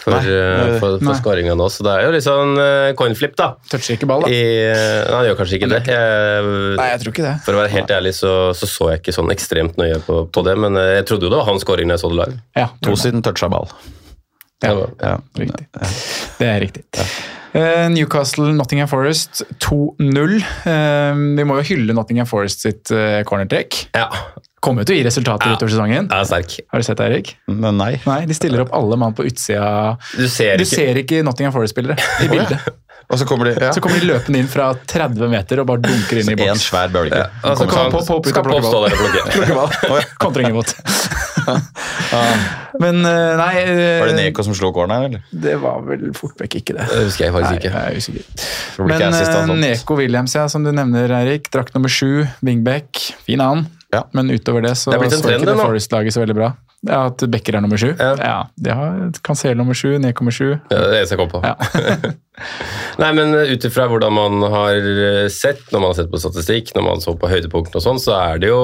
for, 0.00 0.14
Nei, 0.14 0.22
eh, 0.32 0.76
for, 0.80 0.96
for 1.02 1.18
skåringa 1.18 1.56
nå. 1.58 1.66
Så 1.72 1.84
det 1.84 1.92
er 1.98 2.06
jo 2.06 2.14
litt 2.14 2.24
sånn 2.24 2.54
coinflip, 2.96 3.34
da. 3.36 3.50
Toucher 3.68 3.98
ikke 3.98 4.08
ball, 4.08 4.24
da. 4.24 4.32
I, 4.32 4.40
nei, 4.72 5.12
han 5.18 5.28
gjør 5.28 5.38
kanskje 5.42 5.58
ikke 5.60 5.70
det. 5.74 5.82
Jeg, 5.90 6.48
Nei, 6.80 6.88
jeg 6.94 7.02
tror 7.04 7.14
ikke 7.14 7.26
det. 7.28 7.34
For 7.44 7.58
å 7.58 7.62
være 7.62 7.74
helt 7.76 7.94
ærlig 7.98 8.14
så, 8.16 8.34
så 8.56 8.70
så 8.70 8.92
jeg 8.94 9.02
ikke 9.04 9.16
sånn 9.18 9.34
ekstremt 9.34 9.76
nøye 9.80 10.00
på, 10.06 10.22
på 10.32 10.46
det, 10.48 10.56
men 10.64 10.80
jeg 10.80 11.04
trodde 11.10 11.28
jo 11.28 11.34
det 11.34 11.42
var 11.42 11.50
hans 11.50 11.66
skåring 11.66 11.90
da 11.92 11.98
jeg 11.98 12.04
så 12.06 12.12
det 12.14 12.20
live. 12.22 12.40
Ja, 12.56 12.70
To 12.86 12.96
siden 12.96 13.26
toucha 13.26 13.50
ball. 13.52 13.68
Ja, 14.64 14.72
Ja. 15.00 15.14
riktig. 15.40 15.68
Det 16.38 16.48
er 16.48 16.58
riktig. 16.60 16.84
Eh, 17.52 17.88
Newcastle, 17.90 18.52
Nottingham 18.54 18.88
Forest 18.88 19.42
2-0. 19.58 20.36
Eh, 20.70 21.14
vi 21.36 21.46
må 21.48 21.56
jo 21.58 21.66
hylle 21.72 21.96
Nottingham 21.96 22.28
Forest 22.30 22.62
sitt 22.66 22.92
uh, 22.94 23.20
cornertrekk. 23.26 23.86
Ja, 23.96 24.06
Kommer 24.60 24.84
jo 24.84 24.90
til 24.90 24.98
å 24.98 25.00
gi 25.00 25.04
resultater 25.06 25.48
Ja. 25.48 25.56
utover 25.56 25.72
sesongen. 25.72 26.10
er 26.12 26.24
sterk. 26.28 26.58
Har 26.68 26.82
du 26.82 26.84
sett 26.84 26.98
det, 27.00 27.06
Erik? 27.08 27.30
Nei. 27.48 27.94
Nei, 28.04 28.18
de 28.28 28.34
stiller 28.36 28.60
opp 28.66 28.74
alle 28.76 28.98
mann 29.00 29.14
på 29.16 29.24
utsida. 29.24 29.96
Du 30.12 30.26
ser 30.28 30.58
Du 30.60 30.66
ikke 30.66 30.74
ser 30.76 31.00
ikke 31.00 31.22
Nottingham 31.24 31.54
Forest-spillere 31.54 31.96
i 32.20 32.28
bildet. 32.28 32.60
Og 33.10 33.18
så 33.18 33.26
kommer 33.26 33.48
de 33.50 33.52
ja. 33.58 33.72
Så 33.74 33.80
kommer 33.82 33.98
de 33.98 34.06
løpende 34.06 34.38
inn 34.38 34.46
fra 34.50 34.68
30 34.86 35.28
meter 35.32 35.58
og 35.62 35.66
bare 35.66 35.82
dunker 35.82 36.20
inn 36.20 36.28
i 36.30 36.36
boks. 36.38 36.50
En 36.52 36.60
svær 36.62 36.92
bølge. 36.94 37.24
Altså, 37.42 37.66
Kom, 37.66 37.72
kan, 37.74 37.90
på- 37.90 38.04
på- 38.06 38.20
på- 38.22 38.30
skal 38.30 38.44
plukke 38.46 38.60
dere 38.62 38.70
stå 38.70 38.78
ball. 38.80 38.90
plukke? 39.00 39.88
Ball. 39.90 40.04
Kontring 40.22 40.52
imot. 40.52 40.74
Men 42.80 43.00
eh, 43.04 43.32
nei 43.36 43.50
eh, 43.64 43.98
Var 44.00 44.10
det 44.12 44.16
Neko 44.18 44.44
som 44.46 44.54
slo 44.56 44.70
corneren, 44.76 45.10
eller? 45.10 45.24
Det 45.32 45.56
var 45.60 45.82
vel 45.88 46.10
fort 46.16 46.38
vekk 46.40 46.54
ikke 46.60 46.76
det. 46.78 46.86
Det 46.90 47.02
husker 47.08 47.26
jeg 47.26 47.34
faktisk 47.34 47.50
Nei, 47.50 47.58
ikke. 47.58 47.72
jeg 47.74 47.82
er 47.82 48.00
usikker. 48.00 48.22
Men 48.86 48.96
eh, 49.02 49.08
altså. 49.10 49.58
Neko 49.66 49.98
Williams, 50.00 50.34
ja, 50.38 50.46
som 50.52 50.64
du 50.66 50.70
nevner, 50.72 51.12
Eirik. 51.20 51.50
Drakt 51.52 51.74
nummer 51.76 51.92
sju, 51.92 52.24
wingback. 52.46 53.02
Fin 53.26 53.42
annen. 53.44 53.66
Ja. 53.90 54.04
Men 54.14 54.30
utover 54.30 54.62
det 54.62 54.76
så 54.78 54.92
Det 54.94 55.00
en 55.02 55.10
så 55.18 55.32
ikke 55.34 55.48
det. 55.50 55.56
Forest-laget 55.58 56.14
så 56.14 56.22
veldig 56.22 56.36
bra. 56.38 56.52
Ja, 56.86 57.02
At 57.10 57.20
Becker 57.28 57.58
er 57.58 57.64
nummer 57.64 57.76
sju? 57.76 57.90
Ja. 57.98 58.14
Ja, 58.16 58.36
de 58.56 58.70
har 58.72 59.00
Cancel 59.26 59.58
nummer 59.58 59.74
sju, 59.76 59.98
Neko 60.00 60.30
sju. 60.32 60.52
Ja, 60.54 60.60
det 60.70 60.78
er 60.78 60.92
det 60.94 61.00
eneste 61.02 61.18
jeg 61.18 61.20
kom 61.20 61.32
på. 61.34 61.42
Ja. 61.44 61.56
Nei, 63.00 63.10
men 63.16 63.32
ut 63.34 63.64
ifra 63.64 63.86
hvordan 63.88 64.12
man 64.12 64.42
har 64.52 64.76
eh, 64.76 65.28
sett, 65.32 65.62
når 65.72 65.80
man 65.80 65.88
har 65.92 65.98
sett 66.02 66.10
på 66.12 66.20
statistikk, 66.20 66.74
når 66.76 66.84
man 66.84 67.00
så 67.04 67.14
på 67.16 67.30
høydepunktene 67.30 67.80
og 67.80 67.84
sånn, 67.86 68.00
så 68.02 68.16
er 68.18 68.42
det 68.42 68.50
jo 68.50 68.60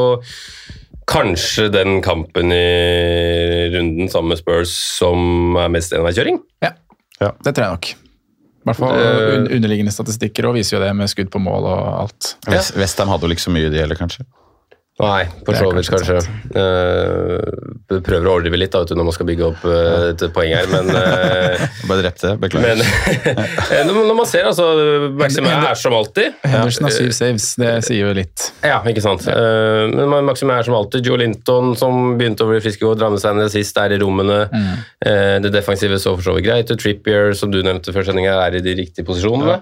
kanskje 1.08 1.68
den 1.72 2.00
kampen 2.04 2.50
i 2.52 3.70
runden 3.72 4.10
sammen 4.12 4.34
med 4.34 4.40
Spurs 4.40 4.72
som 4.98 5.56
er 5.62 5.70
mest 5.72 5.94
enveiskjøring. 5.96 6.40
Ja. 6.66 6.74
det 7.44 7.54
tror 7.56 7.62
jeg 7.64 7.76
nok. 7.76 7.92
I 7.94 8.66
hvert 8.66 8.80
fall 8.80 8.96
Eh. 8.98 9.54
underliggende 9.54 9.92
statistikker 9.94 10.48
og 10.48 10.56
viser 10.58 10.76
jo 10.76 10.82
det 10.82 10.90
med 10.98 11.08
skudd 11.08 11.30
på 11.30 11.38
mål 11.38 11.68
og 11.70 11.84
alt. 12.02 12.32
Ja. 12.50 12.58
Westham 12.76 13.08
hadde 13.12 13.28
jo 13.30 13.36
ikke 13.36 13.46
så 13.46 13.54
mye, 13.54 13.70
de 13.70 13.78
heller, 13.78 13.96
kanskje. 13.96 14.26
Nei, 14.96 15.26
for 15.44 15.52
så 15.52 15.66
vidt 15.76 15.90
kanskje 15.92 16.14
kanskje. 16.16 16.34
Eh, 16.56 17.98
prøver 18.00 18.28
å 18.30 18.36
overdrive 18.38 18.56
litt 18.56 18.72
da, 18.72 18.80
vet 18.80 18.94
du, 18.94 18.96
når 18.96 19.06
man 19.10 19.14
skal 19.16 19.26
bygge 19.28 19.44
opp 19.50 19.64
uh, 19.68 20.06
et 20.08 20.22
poeng 20.32 20.54
her, 20.56 20.70
men 20.72 20.88
uh, 20.88 21.64
Bare 21.90 22.00
drepte, 22.00 22.30
beklager. 22.40 22.80
Men 22.80 23.90
når 24.08 24.16
man 24.16 24.28
ser, 24.30 24.48
altså 24.48 24.70
Maxime 25.18 25.52
er 25.52 25.76
som 25.76 25.96
alltid. 25.98 26.38
Henderson 26.48 26.88
har 26.88 26.94
syv 26.96 27.12
saves, 27.18 27.50
det 27.60 27.74
sier 27.84 28.08
jo 28.08 28.14
litt. 28.16 28.46
Ja, 28.64 28.78
ikke 28.88 29.04
sant. 29.04 29.26
Eh, 29.28 29.82
men 29.92 30.30
Maxime 30.30 30.56
er 30.56 30.64
som 30.64 30.78
alltid. 30.78 31.04
Joe 31.04 31.20
Linton, 31.20 31.74
som 31.76 32.16
begynte 32.16 32.46
å 32.46 32.50
bli 32.54 32.62
frisk 32.64 32.80
i 32.80 32.88
går, 32.88 32.96
drar 33.02 33.12
med 33.12 33.20
seg 33.20 33.36
en 33.36 33.52
sist, 33.52 33.76
er 33.82 33.98
i 33.98 34.00
rommene. 34.00 34.40
Eh, 35.04 35.36
det 35.44 35.52
defensive 35.52 36.00
så 36.00 36.16
for 36.16 36.30
så 36.30 36.38
vidt 36.38 36.48
greit 36.48 36.72
ut. 36.72 36.80
Trippier, 36.80 37.36
som 37.36 37.52
du 37.52 37.60
nevnte 37.60 37.92
før 37.92 38.08
sendinga, 38.08 38.38
er 38.46 38.56
i 38.56 38.64
de 38.64 38.78
riktige 38.80 39.04
posisjonene. 39.04 39.60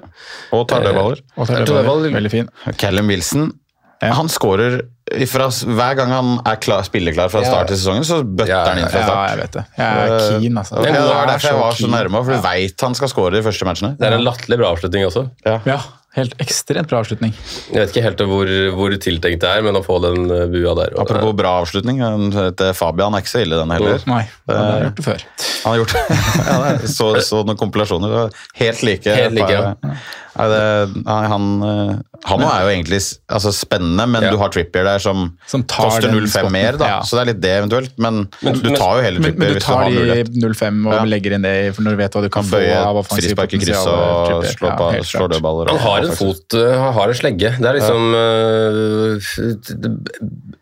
Og 0.55 0.65
tar 0.71 0.87
dødballer. 0.87 1.27
Og 1.35 1.51
det 1.51 2.15
veldig 2.15 2.35
fin. 2.39 2.51
Callum 2.79 3.11
Wilson 3.11 3.51
han 4.13 4.29
skårer 4.29 4.83
ifra, 5.13 5.49
Hver 5.51 5.97
gang 5.99 6.13
han 6.15 6.31
er 6.49 6.57
klar, 6.57 6.83
spilleklar 6.87 7.29
fra 7.33 7.43
start 7.45 7.69
til 7.69 7.77
sesongen, 7.77 8.05
så 8.09 8.23
bøtter 8.25 8.49
Ja, 8.55 8.63
han 8.71 8.79
inn 8.79 8.89
fra 8.89 9.01
Ja, 9.03 9.07
start. 9.11 9.31
jeg 9.31 9.39
vet 9.43 9.53
det. 9.59 9.65
Jeg 9.77 10.07
er 10.07 10.41
keen, 10.41 10.57
altså. 10.63 10.75
Det 10.83 10.95
var 10.95 11.23
er 11.23 11.27
derfor 11.35 11.49
jeg 11.51 11.61
var 11.61 11.73
så 11.81 11.91
nærme, 11.93 12.25
for 12.25 12.33
du 12.33 12.41
vet 12.49 12.81
han 12.89 12.95
skal 12.95 13.09
skåre 13.13 13.33
de 13.37 13.43
første 13.43 13.65
matchene. 13.69 13.93
Det 13.99 14.07
er 14.09 14.17
en 14.17 14.25
latterlig 14.25 14.59
bra 14.59 14.71
avslutning 14.73 15.05
også. 15.11 15.27
Ja, 15.45 15.59
helt 16.15 16.35
ekstremt 16.43 16.89
bra 16.91 17.01
avslutning. 17.03 17.33
Jeg 17.73 17.81
vet 17.81 17.91
ikke 17.95 18.05
helt 18.07 18.21
hvor, 18.31 18.51
hvor 18.79 18.95
tiltenkt 19.03 19.43
det 19.43 19.51
er, 19.51 19.63
men 19.67 19.75
å 19.79 19.83
få 19.85 20.01
den 20.05 20.25
eh, 20.31 20.47
bua 20.53 20.75
der 20.79 20.95
og- 20.95 21.03
Apropos 21.05 21.35
bra 21.39 21.57
avslutning, 21.65 22.01
han 22.05 22.31
heter 22.33 22.73
Fabian 22.79 23.15
er 23.15 23.25
ikke 23.25 23.35
så 23.35 23.43
ille, 23.43 23.59
den 23.59 23.71
heller. 23.75 24.01
Nei, 24.07 24.23
han 24.49 24.57
har 24.65 24.85
gjort 24.89 24.97
det 25.03 25.05
før. 25.09 25.25
Han 25.65 25.73
har 25.73 25.79
gjort 25.83 25.95
ja, 26.49 26.59
det. 26.79 26.91
Så, 26.95 27.13
så 27.27 27.45
noen 27.47 27.59
kompilasjoner. 27.61 28.31
Helt 28.61 28.83
like. 28.87 29.11
Helt 29.15 29.35
like, 29.35 29.51
ja. 29.53 29.75
Nei, 30.35 30.47
det, 30.51 31.03
nei, 31.07 31.23
han 31.31 31.45
eh, 31.63 31.95
han 32.25 32.41
er 32.41 32.63
jo 32.65 32.71
egentlig 32.73 32.99
altså, 33.29 33.51
spennende, 33.53 34.07
men 34.09 34.25
Ja. 34.25 34.31
du 34.33 34.39
har 34.41 34.49
Trippier 34.49 34.87
der 34.87 34.99
som, 34.99 35.27
Som 35.47 35.63
koster 35.69 36.09
0,5 36.09 36.49
mer, 36.51 36.79
da. 36.81 36.87
Ja. 36.89 37.01
Så 37.05 37.19
det 37.19 37.21
er 37.21 37.29
litt 37.35 37.41
det 37.43 37.53
eventuelt. 37.59 37.93
Men, 38.01 38.23
Men- 38.41 38.57
du 38.65 38.71
tar 38.75 38.97
jo 38.97 39.03
heller 39.05 39.21
Trippier 39.21 39.39
men 39.39 39.53
du 39.53 39.59
hvis 39.59 39.63
du 39.63 39.67
tar 39.69 39.83
har 39.85 39.91
de 40.25 40.25
0,5 40.41 40.79
og 40.89 40.95
Ja. 40.97 41.03
legger 41.05 41.35
inn 41.37 41.45
det 41.45 41.53
for 41.77 41.85
når 41.85 41.91
du 41.99 42.01
vet 42.01 42.17
hva 42.17 42.23
du 42.25 42.29
kan 42.31 42.43
Kan 42.43 42.51
få 42.51 42.63
bøye 42.63 42.79
av 42.81 42.97
offensiv 43.03 43.29
frispark 43.29 43.53
i 43.53 43.59
potensial. 43.61 43.93
og 43.93 44.27
Trippier. 44.31 44.57
slå, 44.57 44.69
Ja, 44.73 44.77
på, 44.81 44.89
helt 44.97 45.11
klart. 45.13 45.35
dødballer. 45.37 45.71
Han 45.75 45.79
har 45.85 46.04
en 46.09 46.19
fot, 46.19 46.57
øh, 46.59 46.75
har 46.97 47.11
en 47.11 47.19
slegge. 47.19 47.51
Det 47.59 47.69
er 47.69 47.79
liksom 47.79 48.15
øh, 48.19 49.33
Det 49.71 49.93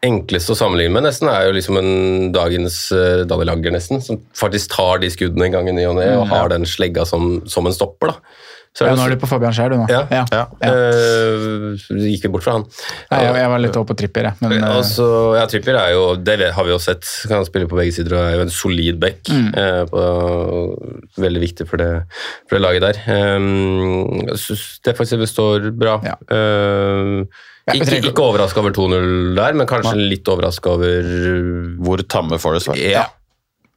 enkleste 0.07 0.55
å 0.55 0.59
sammenligne 0.59 0.95
med 0.97 1.07
nesten 1.07 1.31
er 1.31 1.47
jo 1.47 1.57
liksom 1.57 1.79
en 1.79 1.93
dagens 2.35 2.79
uh, 2.91 3.23
Daniel 3.29 3.53
Lager, 3.53 3.75
nesten, 3.75 4.03
som 4.03 4.19
faktisk 4.39 4.73
tar 4.75 5.03
de 5.03 5.11
skuddene 5.13 5.47
en 5.47 5.55
gang 5.55 5.71
i 5.71 5.77
ny 5.77 5.85
og 5.91 5.99
ne, 6.01 6.09
og 6.19 6.27
har 6.33 6.51
den 6.51 6.67
slegga 6.67 7.07
som, 7.09 7.37
som 7.51 7.69
en 7.69 7.77
stopper. 7.77 8.15
da. 8.15 8.39
Så 8.73 8.87
Ja, 8.89 8.95
nå 8.97 9.05
er 9.05 9.13
du 9.13 9.21
på 9.21 9.29
Fabian 9.29 9.53
Skjær, 9.53 9.69
du 9.69 9.77
nå. 9.77 9.87
Ja. 9.93 10.01
Ja. 10.09 10.23
Ja. 10.33 10.45
øh, 10.65 11.75
gikk 11.93 12.23
vi 12.25 12.31
bort 12.33 12.47
fra 12.47 12.55
han. 12.57 12.63
Nei, 13.11 13.19
jeg, 13.21 13.35
jeg 13.43 13.51
var 13.53 13.61
litt 13.61 13.77
over 13.77 13.89
på 13.91 13.97
Trippier, 14.01 14.29
jeg. 14.31 14.39
Men 14.41 14.65
uh, 14.65 14.79
Og 14.81 15.37
ja, 15.37 15.43
Trippier 15.51 15.77
er 15.77 15.91
jo, 15.93 16.07
det 16.17 16.39
har 16.57 16.65
vi 16.65 16.73
jo 16.73 16.79
sett, 16.81 17.05
kan 17.29 17.45
spille 17.45 17.69
på 17.69 17.77
begge 17.77 17.93
sider 17.99 18.17
og 18.17 18.25
er 18.25 18.39
jo 18.39 18.47
en 18.47 18.55
solid 18.55 18.97
back. 19.03 19.29
Mm. 19.29 19.53
Uh, 19.53 19.83
på, 19.93 20.07
veldig 21.21 21.45
viktig 21.45 21.69
for 21.69 21.85
det, 21.85 21.91
for 22.49 22.57
det 22.57 22.65
laget 22.65 22.87
der. 22.89 23.03
Um, 23.37 24.25
jeg 24.33 24.41
synes 24.47 24.67
defensivet 24.89 25.29
står 25.29 25.69
bra. 25.77 25.99
Ja. 26.09 26.17
Uh, 26.33 27.29
ikke 27.69 27.91
trenger 27.93 28.09
ikke- 28.09 28.25
overraska 28.25 28.65
over 28.65 28.73
2-0 28.75 29.37
der, 29.37 29.53
men 29.53 29.69
kanskje 29.69 29.95
litt 30.01 30.27
overraska 30.33 30.73
over 30.79 31.13
Hvor 31.85 32.01
tamme 32.09 32.41
Forest 32.41 32.73
var. 32.73 32.81
Ja. 32.81 33.05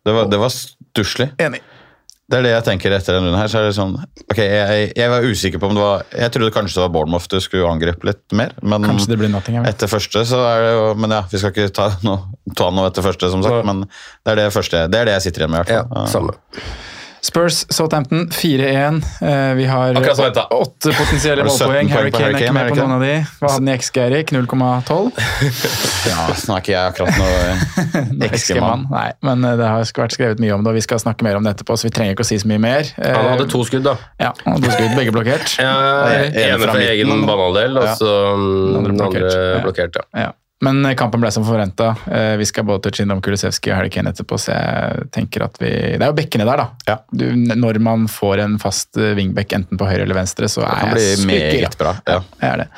Det 0.05 0.13
var, 0.13 0.31
det 0.31 0.39
var 0.39 0.53
stusslig. 0.55 1.33
enig. 1.41 1.59
Det 2.25 2.39
er 2.39 2.45
det 2.47 2.51
jeg 2.55 2.65
tenker 2.65 2.93
etter 2.95 3.13
denne 3.13 3.27
runden 3.29 3.37
her. 3.37 3.49
så 3.51 3.59
er 3.59 3.67
det 3.67 3.75
sånn, 3.77 3.91
ok, 4.33 4.39
jeg, 4.41 4.85
jeg 4.97 5.09
var 5.11 5.27
usikker 5.29 5.61
på 5.61 5.67
om 5.69 5.75
det 5.77 5.83
var 5.83 6.05
Jeg 6.09 6.33
trodde 6.33 6.53
kanskje 6.55 6.79
det 6.79 6.83
var 6.87 6.93
Bournemouth 6.95 7.29
du 7.29 7.37
skulle 7.43 7.69
angripe 7.69 8.09
litt 8.09 8.33
mer. 8.33 8.55
Men 8.65 8.87
Kanskje 8.87 9.11
det 9.13 9.19
blir 9.21 9.29
nothing, 9.29 9.59
etter 9.69 9.91
første 9.91 10.23
så 10.25 10.39
er 10.49 10.63
det 10.65 10.71
jo 10.73 10.87
Men 11.03 11.13
ja, 11.13 11.21
vi 11.29 11.41
skal 11.43 11.53
ikke 11.53 11.69
ta 11.75 11.91
noe, 12.07 12.33
ta 12.57 12.71
noe 12.73 12.89
etter 12.89 13.05
første, 13.05 13.29
som 13.29 13.45
sagt. 13.45 13.61
Men 13.69 13.85
det 13.85 14.33
er 14.33 14.41
det, 14.41 14.49
første, 14.57 14.87
det 14.89 15.03
er 15.03 15.11
det 15.11 15.17
jeg 15.19 15.27
sitter 15.27 15.45
igjen 15.45 15.53
med, 15.53 15.69
i 15.69 15.77
ja, 15.77 15.85
hvert 15.85 15.93
fall. 15.93 16.33
samme. 16.33 16.83
Spurs 17.25 17.65
Southampton 17.73 18.27
4-1. 18.29 19.01
Eh, 19.21 19.53
vi 19.57 19.65
har 19.65 19.95
åtte 19.97 20.91
potensielle 20.93 21.41
Har 21.41 21.49
du 21.49 21.49
17 21.49 21.65
målpoeng. 21.65 21.89
Harry 21.89 22.11
Kane 22.13 22.27
er 22.27 22.43
ikke 22.43 22.53
med 22.53 22.69
på 22.69 22.77
noen 22.77 22.93
av 22.99 23.01
de. 23.01 23.13
Hva 23.39 23.49
hadde 23.49 23.63
den 23.65 23.71
i 23.71 23.77
XG, 23.81 23.97
Erik? 24.03 24.33
0,12? 24.35 25.09
Ja, 26.05 26.27
snakker 26.37 26.53
er 26.55 26.61
ikke 26.61 26.75
jeg 26.75 26.91
akkurat 26.91 27.17
noe 27.17 27.39
XG-mann. 28.29 28.29
XG-mann. 28.29 28.85
Nei, 28.93 29.07
men 29.25 29.49
eh, 29.49 29.57
det 29.57 29.71
har 29.71 29.89
vært 29.89 30.13
skrevet 30.19 30.43
mye 30.43 30.53
om 30.53 30.61
det, 30.61 30.73
og 30.75 30.77
vi 30.77 30.85
skal 30.85 31.01
snakke 31.01 31.25
mer 31.25 31.39
om 31.39 31.47
det 31.47 31.55
etterpå, 31.55 31.79
så 31.81 31.89
vi 31.89 31.93
trenger 31.97 32.13
ikke 32.13 32.27
å 32.27 32.29
si 32.29 32.37
så 32.45 32.51
mye 32.53 32.61
mer. 32.61 32.93
Eh, 33.01 33.09
Han 33.17 33.31
hadde 33.33 33.49
to 33.49 33.65
skudd, 33.65 33.87
da. 33.89 33.97
Ja, 34.21 34.31
han 34.45 34.59
hadde 34.59 34.69
to 34.69 34.77
skudd, 34.77 34.93
begge 35.01 35.15
blokkert. 35.17 35.57
Ja, 35.57 35.75
Ene 36.29 36.61
fra 36.61 36.77
egen 36.85 37.25
banehalvdel, 37.25 37.81
og 37.81 37.91
så 37.97 38.15
mm, 38.37 38.89
Den 38.91 39.05
andre 39.09 39.37
blokkert, 39.65 39.97
ja. 40.03 40.27
ja. 40.27 40.33
Ja. 40.65 40.71
Men 40.71 40.85
eh, 40.89 40.95
kampen 40.97 41.21
ble 41.21 41.31
som 41.31 41.45
forventa. 41.45 41.91
Vi 42.39 42.45
skal 42.49 42.65
både 42.67 42.91
til 42.91 43.05
innom 43.05 43.21
Kulisevskij 43.25 43.71
og 43.73 43.77
Harry 43.79 43.91
Kane 43.93 44.11
etterpå, 44.13 44.39
så 44.41 44.55
jeg 44.55 45.09
tenker 45.15 45.45
at 45.45 45.59
vi 45.61 45.69
Det 45.69 46.01
er 46.01 46.09
jo 46.09 46.17
bekkene 46.17 46.47
der, 46.49 46.63
da. 46.63 46.69
Ja. 46.89 46.97
Du, 47.13 47.27
når 47.35 47.79
man 47.85 48.07
får 48.11 48.41
en 48.45 48.57
fast 48.61 48.97
eh, 48.97 49.13
wingback 49.17 49.53
enten 49.57 49.77
på 49.77 49.85
høyre 49.89 50.03
eller 50.07 50.17
venstre, 50.17 50.49
så 50.51 50.65
Det 50.65 50.97
er 51.29 51.61
jeg 51.61 51.77
bra. 51.77 51.95
Ja. 52.07 52.21
Jeg 52.41 52.49
er 52.55 52.65
det. 52.65 52.71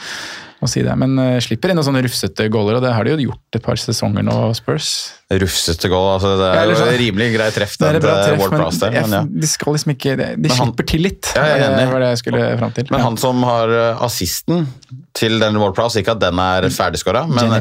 Å 0.57 0.65
si 0.65 0.81
det. 0.81 0.93
Men 0.97 1.11
uh, 1.21 1.35
slipper 1.43 1.69
inn 1.69 1.77
noen 1.77 1.85
sånne 1.85 2.01
rufsete 2.01 2.47
goaler, 2.49 2.79
og 2.79 2.81
det 2.81 2.89
har 2.95 3.05
de 3.05 3.11
jo 3.13 3.27
gjort 3.27 3.57
et 3.59 3.61
par 3.61 3.77
sesonger 3.77 4.25
nå, 4.25 4.37
Spurs. 4.57 4.87
Rufsete 5.29 5.89
goal. 5.91 6.07
Altså, 6.15 6.31
det 6.39 6.47
Ja, 6.49 6.63
er 6.63 6.71
jo 6.71 6.77
sånn- 6.79 6.97
rimelig 6.97 7.27
greit 7.35 7.53
treff, 7.53 7.75
Det 7.77 7.91
den 7.93 8.01
til 8.01 8.39
Ward 8.41 8.55
men 8.55 8.63
Prowse 8.63 8.79
der. 8.81 8.95
Men, 8.95 9.13
ja. 9.13 9.21
de 9.45 9.49
skal 9.51 9.75
liksom 9.77 9.93
ikke 9.93 10.15
De, 10.17 10.29
de 10.41 10.49
han- 10.49 10.57
slipper 10.57 10.87
til 10.89 11.05
litt. 11.05 11.29
Ja, 11.35 11.43
jeg 11.51 11.59
er 11.61 11.67
enig. 11.67 11.77
Det 11.83 11.91
var 11.93 11.99
det 12.01 12.09
jeg 12.09 12.21
skulle 12.23 12.47
fram 12.63 12.73
til. 12.73 12.87
men 12.89 13.05
han 13.05 13.17
som 13.21 13.43
har 13.43 13.69
eh, 13.69 14.01
assisten 14.07 14.65
til 15.17 15.39
denne 15.41 15.61
Ward 15.61 15.75
Prowse, 15.77 16.01
ikke 16.01 16.13
at 16.13 16.21
den 16.21 16.39
er 16.41 16.67
ferdigskåra, 16.73 17.23
men 17.29 17.55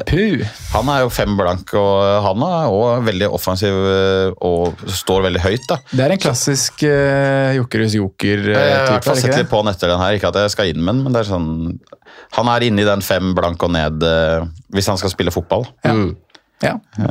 han 0.72 0.90
er 0.92 1.02
jo 1.04 1.10
fem 1.12 1.36
blank, 1.38 1.72
og 1.78 2.02
han 2.26 2.44
er 2.46 2.74
òg 2.74 3.06
veldig 3.06 3.30
offensiv 3.32 3.76
eh, 3.92 4.34
og 4.44 4.84
står 5.00 5.26
veldig 5.28 5.44
høyt. 5.44 5.64
da. 5.70 5.78
Det 5.90 6.04
er 6.04 6.16
en 6.16 6.22
klassisk 6.22 6.84
uh, 6.84 7.54
Jokerus 7.56 7.96
Joker-type. 7.96 8.56
Jeg 8.56 9.00
har 9.08 9.20
sett 9.22 9.38
litt 9.38 9.50
på 9.50 9.62
han 9.62 9.72
etter 9.72 9.92
den 9.92 10.02
her, 10.02 10.18
ikke 10.18 10.32
at 10.32 10.42
jeg 10.44 10.54
skal 10.56 10.72
inn 10.72 10.82
med 10.82 10.98
den, 10.98 11.04
men 11.06 11.16
det 11.16 11.24
er 11.24 11.32
sånn 11.32 11.50
Han 12.36 12.48
er 12.50 12.64
inne 12.66 12.82
i 12.82 12.86
den 12.86 13.02
fem 13.04 13.32
blank 13.36 13.62
og 13.64 13.72
ned 13.74 14.04
uh, 14.04 14.46
hvis 14.74 14.88
han 14.90 14.98
skal 15.00 15.12
spille 15.12 15.32
fotball. 15.34 15.66
Ja, 15.86 15.94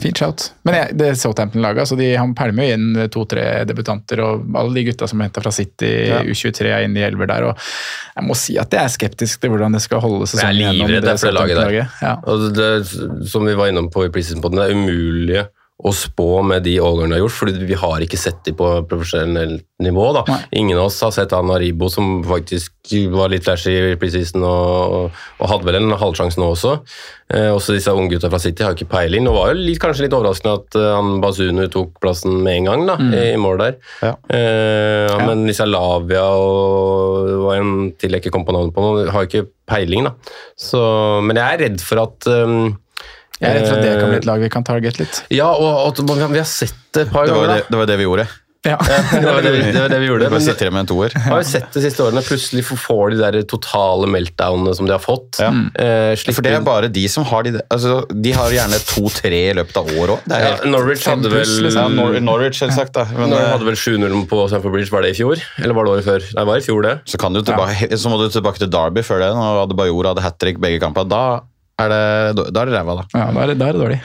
fint 0.02 0.18
shout. 0.18 0.44
Men 0.66 0.76
jeg, 0.80 0.96
det 0.98 1.08
er 1.12 1.18
Southampton-laget, 1.20 1.84
altså 1.84 1.98
de, 2.00 2.08
han 2.18 2.34
pælmer 2.38 2.66
jo 2.66 2.78
inn 2.78 3.10
to-tre 3.14 3.44
debutanter, 3.70 4.22
og 4.26 4.46
alle 4.58 4.74
de 4.80 4.86
gutta 4.88 5.08
som 5.12 5.22
henta 5.22 5.44
fra 5.44 5.52
City, 5.54 5.92
Ja. 6.10 6.22
U23 6.26 6.72
er 6.72 6.86
inne 6.88 7.00
i 7.00 7.06
elver 7.06 7.30
der. 7.30 7.44
og 7.52 7.58
Jeg 8.16 8.26
må 8.26 8.38
si 8.40 8.58
at 8.58 8.74
jeg 8.74 8.84
er 8.84 8.94
skeptisk 8.96 9.42
til 9.42 9.54
hvordan 9.54 9.78
det 9.78 9.82
skal 9.86 10.02
holde 10.02 10.26
Jeg 10.26 10.50
er 10.50 10.58
livredd 10.58 11.06
jeg, 11.06 11.20
for 11.20 11.28
det 11.30 11.38
laget 11.38 11.62
der. 11.62 11.94
Ja. 12.02 12.16
Og 12.26 12.48
det, 12.58 12.72
som 13.30 13.46
vi 13.46 13.54
var 13.54 13.70
innom 13.70 13.92
på 13.94 14.06
i 14.06 14.10
preseason 14.10 14.42
podden, 14.42 14.60
det 14.64 14.72
er 14.72 14.76
umulig 14.76 15.46
å 15.84 15.92
spå 15.92 16.40
med 16.48 16.64
de 16.64 16.78
årgangene 16.80 17.12
de 17.12 17.18
har 17.18 17.26
gjort, 17.26 17.36
fordi 17.36 17.66
vi 17.68 17.76
har 17.76 18.04
ikke 18.04 18.20
sett 18.20 18.38
de 18.48 18.54
på 18.56 18.68
profesjonelt 18.88 19.66
nivå. 19.84 20.06
da. 20.16 20.22
Nei. 20.30 20.38
Ingen 20.62 20.80
av 20.80 20.88
oss 20.88 21.02
har 21.04 21.12
sett 21.12 21.34
han 21.36 21.52
Aribo, 21.52 21.90
som 21.92 22.22
faktisk 22.24 22.72
var 23.12 23.34
litt 23.34 23.44
flashy 23.44 23.74
i 23.92 23.98
preseason 24.00 24.46
og, 24.48 25.12
og 25.12 25.52
hadde 25.52 25.68
vel 25.68 25.82
en 25.82 25.98
halvsjanse 26.00 26.40
nå 26.40 26.48
også. 26.54 26.78
Eh, 27.34 27.50
også 27.52 27.76
disse 27.76 27.92
unggutta 27.92 28.30
fra 28.32 28.40
City 28.40 28.64
har 28.64 28.78
ikke 28.78 28.88
peiling. 28.94 29.26
Nå 29.28 29.34
var 29.36 29.52
jo 29.52 29.66
litt, 29.66 29.82
kanskje 29.84 30.06
litt 30.06 30.16
overraskende 30.16 30.56
at 30.62 30.80
uh, 30.80 30.86
han 30.96 31.20
Bazunu 31.24 31.66
tok 31.74 32.00
plassen 32.00 32.40
med 32.46 32.62
en 32.62 32.70
gang 32.70 32.86
da, 32.94 32.96
i, 33.12 33.26
i 33.34 33.42
mål 33.42 33.60
der. 33.66 33.78
Ja. 34.06 34.14
Eh, 34.32 35.12
Ja. 35.12 35.20
Men 35.28 35.44
disse 35.48 35.66
Lavia 35.68 36.24
og 36.40 37.28
det 37.28 37.36
var 37.44 37.60
en 37.60 37.76
til 38.00 38.16
jeg 38.16 38.24
ikke 38.24 38.34
kom 38.36 38.46
på 38.48 38.56
navnet 38.56 38.74
på 38.76 39.12
har 39.12 39.28
ikke 39.28 39.46
peiling. 39.70 40.08
da. 40.08 40.16
Så, 40.60 40.82
men 41.26 41.40
jeg 41.40 41.46
er 41.46 41.64
redd 41.66 41.84
for 41.84 42.04
at 42.06 42.28
um, 42.32 42.76
Jeg 43.42 43.50
er 43.52 43.60
redd 43.60 43.68
for 43.68 43.76
at 43.76 43.84
det 43.84 43.94
kan 44.00 44.10
bli 44.10 44.16
eh, 44.16 44.24
et 44.24 44.30
lag 44.30 44.40
vi 44.46 44.50
kan 44.54 44.64
target 44.64 45.00
litt. 45.02 45.22
Ja, 45.34 45.52
og 45.52 45.92
og 45.92 46.16
vi 46.32 46.40
har 46.40 46.48
sett 46.48 46.76
det 46.96 47.08
et 47.08 47.14
par 47.14 47.28
ganger. 47.28 47.56
det, 47.56 47.64
det, 47.70 47.78
var 47.82 47.90
det 47.90 47.98
vi 48.00 48.08
gjorde. 48.08 48.28
Ja. 48.66 48.78
ja. 48.82 49.20
Det 49.22 49.26
var 49.30 49.42
det, 49.46 49.52
vi- 49.54 49.72
det 49.72 49.82
var 49.82 49.90
det 49.90 50.00
vi 50.00 50.06
Vi 50.06 50.10
gjorde. 50.10 50.30
Men 50.34 50.42
sitter 50.42 50.72
med 50.74 50.80
en 50.86 50.90
toer. 50.90 51.14
har 51.28 51.42
jo 51.42 51.48
sett 51.48 51.74
de 51.76 51.82
siste 51.84 52.02
årene. 52.02 52.24
Plutselig 52.26 52.64
får 52.66 53.14
de 53.14 53.20
der 53.22 53.38
totale 53.46 54.08
meltdownene 54.10 54.74
som 54.76 54.88
de 54.90 54.96
har 54.96 55.04
fått. 55.04 55.38
Ja. 55.40 55.52
Eh, 55.52 56.16
For 56.34 56.42
det 56.46 56.56
er 56.56 56.66
bare 56.66 56.90
de 56.90 57.06
som 57.12 57.26
har 57.30 57.44
de 57.46 57.60
altså, 57.70 58.06
De 58.10 58.32
har 58.34 58.50
gjerne 58.56 58.80
to-tre 58.90 59.42
i 59.52 59.54
løpet 59.60 59.78
av 59.78 59.92
året 59.94 60.16
òg. 60.18 60.34
ja, 60.34 60.56
Norwich 60.66 61.06
hadde 61.06 61.30
vel 61.30 61.46
liksom. 61.68 61.98
Ja, 62.00 62.02
Nor 62.02 62.20
Norwich, 62.20 62.60
selvsagt. 62.64 62.94
da. 62.98 63.06
Men, 63.14 63.30
Norwich 63.30 63.46
eh, 63.46 63.52
hadde 63.54 63.70
vel 63.70 63.76
7-0 63.76 64.28
på 64.32 64.48
Stamford 64.50 64.72
Bridge, 64.80 64.92
var 64.92 65.06
det 65.06 65.14
i 65.14 65.20
fjor? 65.22 65.42
Eller 65.62 65.78
var 65.78 65.86
det 65.86 65.98
året 65.98 66.06
før? 66.10 66.30
Nei, 66.34 66.42
det 66.42 66.48
var 66.50 66.58
i 66.58 66.66
fjor, 66.66 66.82
det. 66.82 66.96
så, 67.06 67.18
kan 67.22 67.34
du 67.34 67.42
tilbake, 67.44 67.92
så 67.98 68.10
må 68.10 68.18
du 68.22 68.30
tilbake 68.34 68.58
til 68.64 68.72
Derby 68.74 69.06
før 69.06 69.22
det, 69.22 69.34
når 69.38 69.66
Adebayor 69.68 70.10
hadde 70.14 70.26
hat 70.26 70.40
trick 70.42 70.58
begge 70.64 70.82
kamper. 70.82 71.06
Da 71.06 71.42
er 71.84 71.92
det, 71.92 72.46
da 72.56 72.62
er 72.62 72.70
det 72.70 72.76
ræva, 72.78 72.94
da. 73.02 73.04
Ja, 73.12 73.26
da 73.36 73.44
er 73.44 73.52
det, 73.52 73.58
da 73.60 73.68
er 73.68 73.76
det 73.76 73.82
dårlig. 73.84 74.00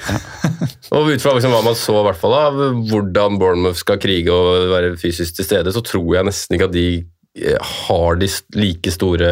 Og 0.96 1.12
ut 1.12 1.22
fra 1.22 1.34
liksom 1.36 1.54
hva 1.54 1.62
man 1.62 1.78
så 1.78 2.00
hvert 2.02 2.18
fall 2.18 2.34
av 2.34 2.58
hvordan 2.90 3.38
Bournemouth 3.38 3.78
skal 3.78 4.00
krige 4.02 4.34
og 4.34 4.72
være 4.72 4.96
fysisk 4.98 5.38
til 5.38 5.46
stede, 5.46 5.74
så 5.74 5.82
tror 5.86 6.08
jeg 6.16 6.26
nesten 6.26 6.56
ikke 6.56 6.66
at 6.66 6.74
de 6.74 6.86
eh, 7.38 7.72
har 7.86 8.18
de 8.18 8.30
like 8.58 8.90
store 8.94 9.30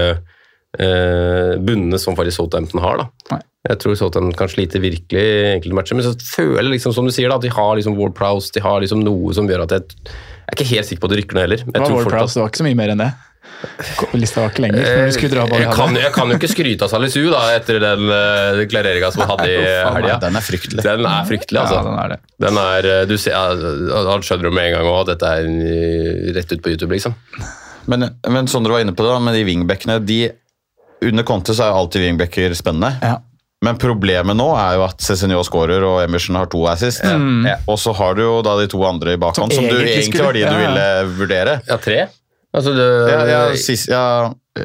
eh, 0.79 1.53
bunnene 1.59 1.99
som 1.99 2.15
faktisk 2.19 2.39
Southampton 2.39 2.83
har. 2.85 3.03
da. 3.03 3.09
Nei. 3.35 3.43
Jeg 3.69 3.81
tror 3.83 3.99
Southampton 3.99 4.39
kan 4.39 4.51
slite 4.53 4.81
virkelig 4.81 5.19
i 5.21 5.53
enkelte 5.57 5.77
matcher, 5.77 5.99
men 5.99 6.07
så 6.07 6.15
føler 6.15 6.63
jeg 6.69 6.77
liksom, 6.79 6.95
som 6.95 7.09
du 7.09 7.13
sier 7.13 7.29
da, 7.29 7.41
at 7.41 7.45
de 7.45 7.51
har 7.53 7.75
liksom 7.77 7.99
Ward 7.99 8.15
Prowse, 8.17 8.53
de 8.55 8.63
har 8.65 8.79
liksom 8.85 9.03
noe 9.05 9.35
som 9.37 9.51
gjør 9.51 9.67
at 9.67 9.75
jeg, 9.75 9.97
jeg 10.07 10.53
er 10.55 10.57
ikke 10.57 10.71
helt 10.77 10.89
sikker 10.89 11.03
på 11.03 11.11
at 11.11 11.15
det 11.17 11.19
rykker 11.25 11.37
ned 11.41 11.49
heller. 11.49 11.65
Jeg 11.67 11.75
Det 11.75 11.83
var 11.83 11.91
tror 11.91 11.99
Ward 11.99 12.15
Prowse, 12.15 12.39
det 12.39 12.45
var 12.45 12.53
ikke 12.55 12.63
så 12.63 12.69
mye 12.69 12.79
mer 12.79 12.95
enn 12.95 13.03
det. 13.03 13.11
Lista 14.15 14.43
var 14.43 14.53
ikke 14.53 14.63
lenger. 14.63 14.85
Men 14.85 15.09
du 15.09 15.15
skulle 15.17 15.33
dra 15.35 15.45
Eh, 15.49 15.51
bak 15.51 15.63
jeg, 15.63 15.75
kan, 15.75 15.97
jeg 15.99 16.13
kan 16.15 16.33
jo 16.33 16.39
ikke 16.39 16.51
skryte 16.51 16.87
av 16.87 16.93
Salisu 16.93 17.21
da, 17.33 17.43
etter 17.57 17.81
den 17.83 18.05
uh, 18.07 18.63
klareringa 18.71 19.11
som 19.15 19.25
han 19.25 19.33
hadde 19.35 19.49
i 19.51 19.63
helga. 19.67 20.19
Den 20.23 20.39
er 20.39 20.47
fryktelig. 20.47 20.85
Den 20.85 21.07
er 21.11 21.29
fryktelig, 21.29 21.61
altså. 21.63 21.79
Ja, 21.79 21.85
den 21.87 22.01
er 22.03 22.13
det. 22.15 22.19
Den 22.45 22.61
er, 22.63 22.91
eh, 22.95 23.05
du 23.11 23.17
ser, 23.19 23.35
ja, 23.35 24.03
Han 24.13 24.27
skjønner 24.27 24.51
jo 24.51 24.55
med 24.55 24.71
en 24.71 24.77
gang 24.79 24.91
at 24.95 25.13
dette 25.15 25.33
er 25.39 25.49
eh, 25.49 26.29
rett 26.37 26.53
ut 26.55 26.63
på 26.65 26.75
YouTube, 26.75 26.93
liksom. 26.95 27.17
Men, 27.89 28.11
men 28.29 28.51
Sondre 28.51 28.77
var 28.77 28.85
inne 28.85 28.95
på 28.95 29.07
det, 29.07 29.15
da, 29.15 29.23
med 29.23 29.39
de 29.39 29.47
wingbackene 29.49 29.97
de, 30.05 30.21
Under 31.09 31.25
Conte 31.27 31.57
så 31.57 31.65
er 31.67 31.73
jo 31.73 31.81
alltid 31.85 32.05
wingbacker 32.05 32.55
spennende. 32.59 32.93
Ja. 33.03 33.17
Men 33.65 33.79
problemet 33.81 34.39
nå 34.39 34.47
er 34.55 34.77
jo 34.79 34.85
at 34.87 35.03
Cézinho 35.03 35.41
skårer 35.47 35.83
og 35.83 35.99
Emerson 36.05 36.37
har 36.39 36.47
to 36.51 36.61
assist. 36.71 37.03
Ja. 37.03 37.57
Og 37.67 37.81
så 37.83 37.91
har 37.97 38.15
du 38.15 38.23
jo 38.23 38.37
da 38.47 38.55
de 38.61 38.69
to 38.71 38.85
andre 38.87 39.17
i 39.17 39.19
bakhånd, 39.19 39.51
Som 39.51 39.67
som, 39.67 39.73
du 39.73 39.83
egentlig 39.83 40.23
var 40.23 40.37
de 40.37 40.45
du 40.47 40.59
ville 40.61 40.87
vurdere. 41.19 41.57
Ja, 41.67 41.79
tre? 41.83 42.05
Altså, 42.59 42.73
det, 42.75 42.87
Ja, 43.13 43.21
ja, 43.31 43.43
sist, 43.57 43.89
ja, 43.93 44.05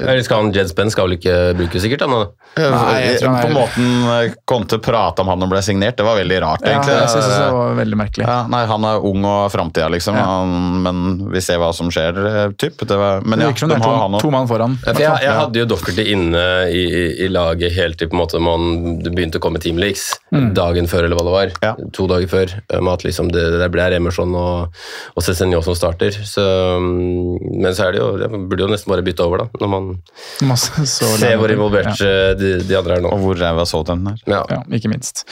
Eller 0.02 0.24
skal 0.26 0.42
han 0.44 0.52
Jed 0.56 0.70
Spenn 0.72 0.92
skal 0.94 1.08
vel 1.08 1.18
ikke 1.18 1.36
bruke 1.58 1.82
sikkert? 1.84 2.02
Han? 2.08 2.28
Nei, 2.58 3.00
jeg 3.08 3.20
tror 3.22 3.30
han 3.34 3.40
er- 3.40 3.48
På 3.48 3.54
måten 3.58 3.88
eh, 4.14 4.34
Conte 4.50 4.78
prata 4.84 5.22
om 5.24 5.28
han 5.32 5.40
når 5.40 5.48
han 5.48 5.54
ble 5.56 5.62
signert, 5.66 5.96
det 5.98 6.06
var 6.06 6.18
veldig 6.20 6.40
rart, 6.44 6.62
Ja, 6.66 6.76
egentlig. 6.78 6.96
jeg 7.00 7.10
synes 7.14 7.30
det 7.34 7.52
var 7.54 7.76
veldig 7.80 7.98
merkelig. 7.98 8.28
Ja, 8.28 8.38
nei, 8.48 8.66
Han 8.70 8.84
er 8.86 9.06
ung 9.10 9.26
og 9.26 9.52
framtida, 9.52 9.90
liksom, 9.90 10.16
Ja. 10.16 10.26
han, 10.26 10.84
men 10.84 11.32
vi 11.34 11.42
ser 11.42 11.58
hva 11.62 11.72
som 11.74 11.90
skjer. 11.90 12.14
eh, 12.26 12.50
Typ. 12.58 12.78
Det 12.88 12.98
var, 12.98 13.22
men 13.26 13.40
Det 13.40 13.46
ja, 13.48 13.52
de 13.54 13.68
det 13.68 13.78
er 13.78 13.84
har 13.84 13.94
to, 13.94 14.02
han 14.14 14.20
to 14.22 14.32
mann 14.32 14.48
foran. 14.48 14.78
Ja, 14.86 14.94
for 14.94 15.02
jeg, 15.02 15.20
jeg 15.24 15.34
hadde 15.40 15.60
jo 15.60 15.66
Docherty 15.66 16.06
inne 16.14 16.44
i, 16.70 16.84
i, 16.86 17.04
i 17.26 17.28
laget 17.30 17.74
helt 17.74 17.98
til 17.98 18.08
på 18.10 18.14
en 18.18 18.22
måte 18.22 18.40
man 18.42 19.00
det 19.04 19.12
begynte 19.16 19.40
å 19.40 19.44
komme 19.44 19.60
teamleaks. 19.60 20.20
Dagen 20.54 20.88
før, 20.88 21.06
eller 21.06 21.16
hva 21.18 21.26
det 21.26 21.34
var. 21.34 21.52
Ja. 21.64 21.74
To 21.94 22.08
dager 22.08 22.28
før. 22.30 22.54
eh, 22.70 22.80
Med 22.82 22.94
at 22.94 23.04
liksom 23.04 23.32
det, 23.32 23.44
det 23.60 23.72
ble 23.74 23.82
Emerson 23.94 24.34
og, 24.36 24.74
og 25.18 25.24
Cezinio 25.24 25.62
som 25.64 25.76
starter. 25.76 26.12
Så, 26.12 26.42
mm, 26.80 27.60
men 27.62 27.74
så 27.74 27.88
er 27.88 27.92
det 27.94 28.00
jo 28.02 28.10
Jeg 28.24 28.30
burde 28.50 28.64
jo 28.66 28.68
nesten 28.72 28.90
bare 28.94 29.04
bytte 29.06 29.26
over, 29.26 29.44
da. 29.44 29.48
Når 29.62 29.70
man 29.70 29.83
Masse, 30.50 30.72
så 30.90 31.10
ser 31.20 31.38
hvor 31.42 31.52
involvert 31.54 31.94
Ja. 32.00 32.10
eh, 32.10 32.34
de, 32.40 32.52
de 32.68 32.78
andre 32.80 32.98
er 32.98 33.02
nå. 33.06 33.12
Og 33.14 33.20
hvor 33.24 33.40
ræva 33.40 33.66
Southampton 33.70 34.14
er. 34.14 34.20
Ja. 34.28 34.44
Ja, 34.50 34.62
ikke 34.76 34.90
minst. 34.92 35.26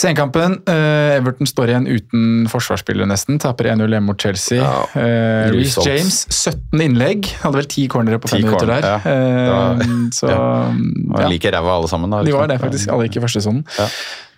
Senkampen. 0.00 0.54
eh, 0.70 1.16
Everton 1.18 1.46
står 1.50 1.68
igjen 1.74 1.86
uten 1.90 2.46
forsvarsspillere, 2.48 3.04
nesten. 3.10 3.36
Taper 3.42 3.66
1-0 3.74 3.90
hjemme 3.92 4.06
mot 4.08 4.20
Chelsea. 4.22 4.56
Ja, 4.62 4.86
Uh, 4.94 5.50
Reece. 5.52 5.82
James, 5.84 6.22
17 6.30 6.80
innlegg. 6.86 7.26
Hadde 7.42 7.58
vel 7.58 7.66
10 7.68 7.88
cornere 7.92 8.18
på 8.22 8.30
5 8.30 8.38
10 8.40 8.46
minutter 8.46 8.66
der. 8.70 8.86
ja. 8.86 8.96
Eh, 9.04 9.46
ja. 9.46 9.58
var- 9.74 10.10
så 10.16 10.26
Og 10.30 11.20
ja, 11.20 11.28
like 11.28 11.52
ræva 11.52 11.76
alle 11.76 11.88
sammen. 11.88 12.08
Da, 12.10 12.22
de 12.24 12.32
var 12.32 12.46
liksom. 12.46 12.48
det, 12.48 12.60
faktisk. 12.64 12.92
Alle 12.94 13.08
gikk 13.08 13.16
i 13.20 13.24
første 13.26 13.42
sonen. 13.44 13.64
Ja. 13.78 13.88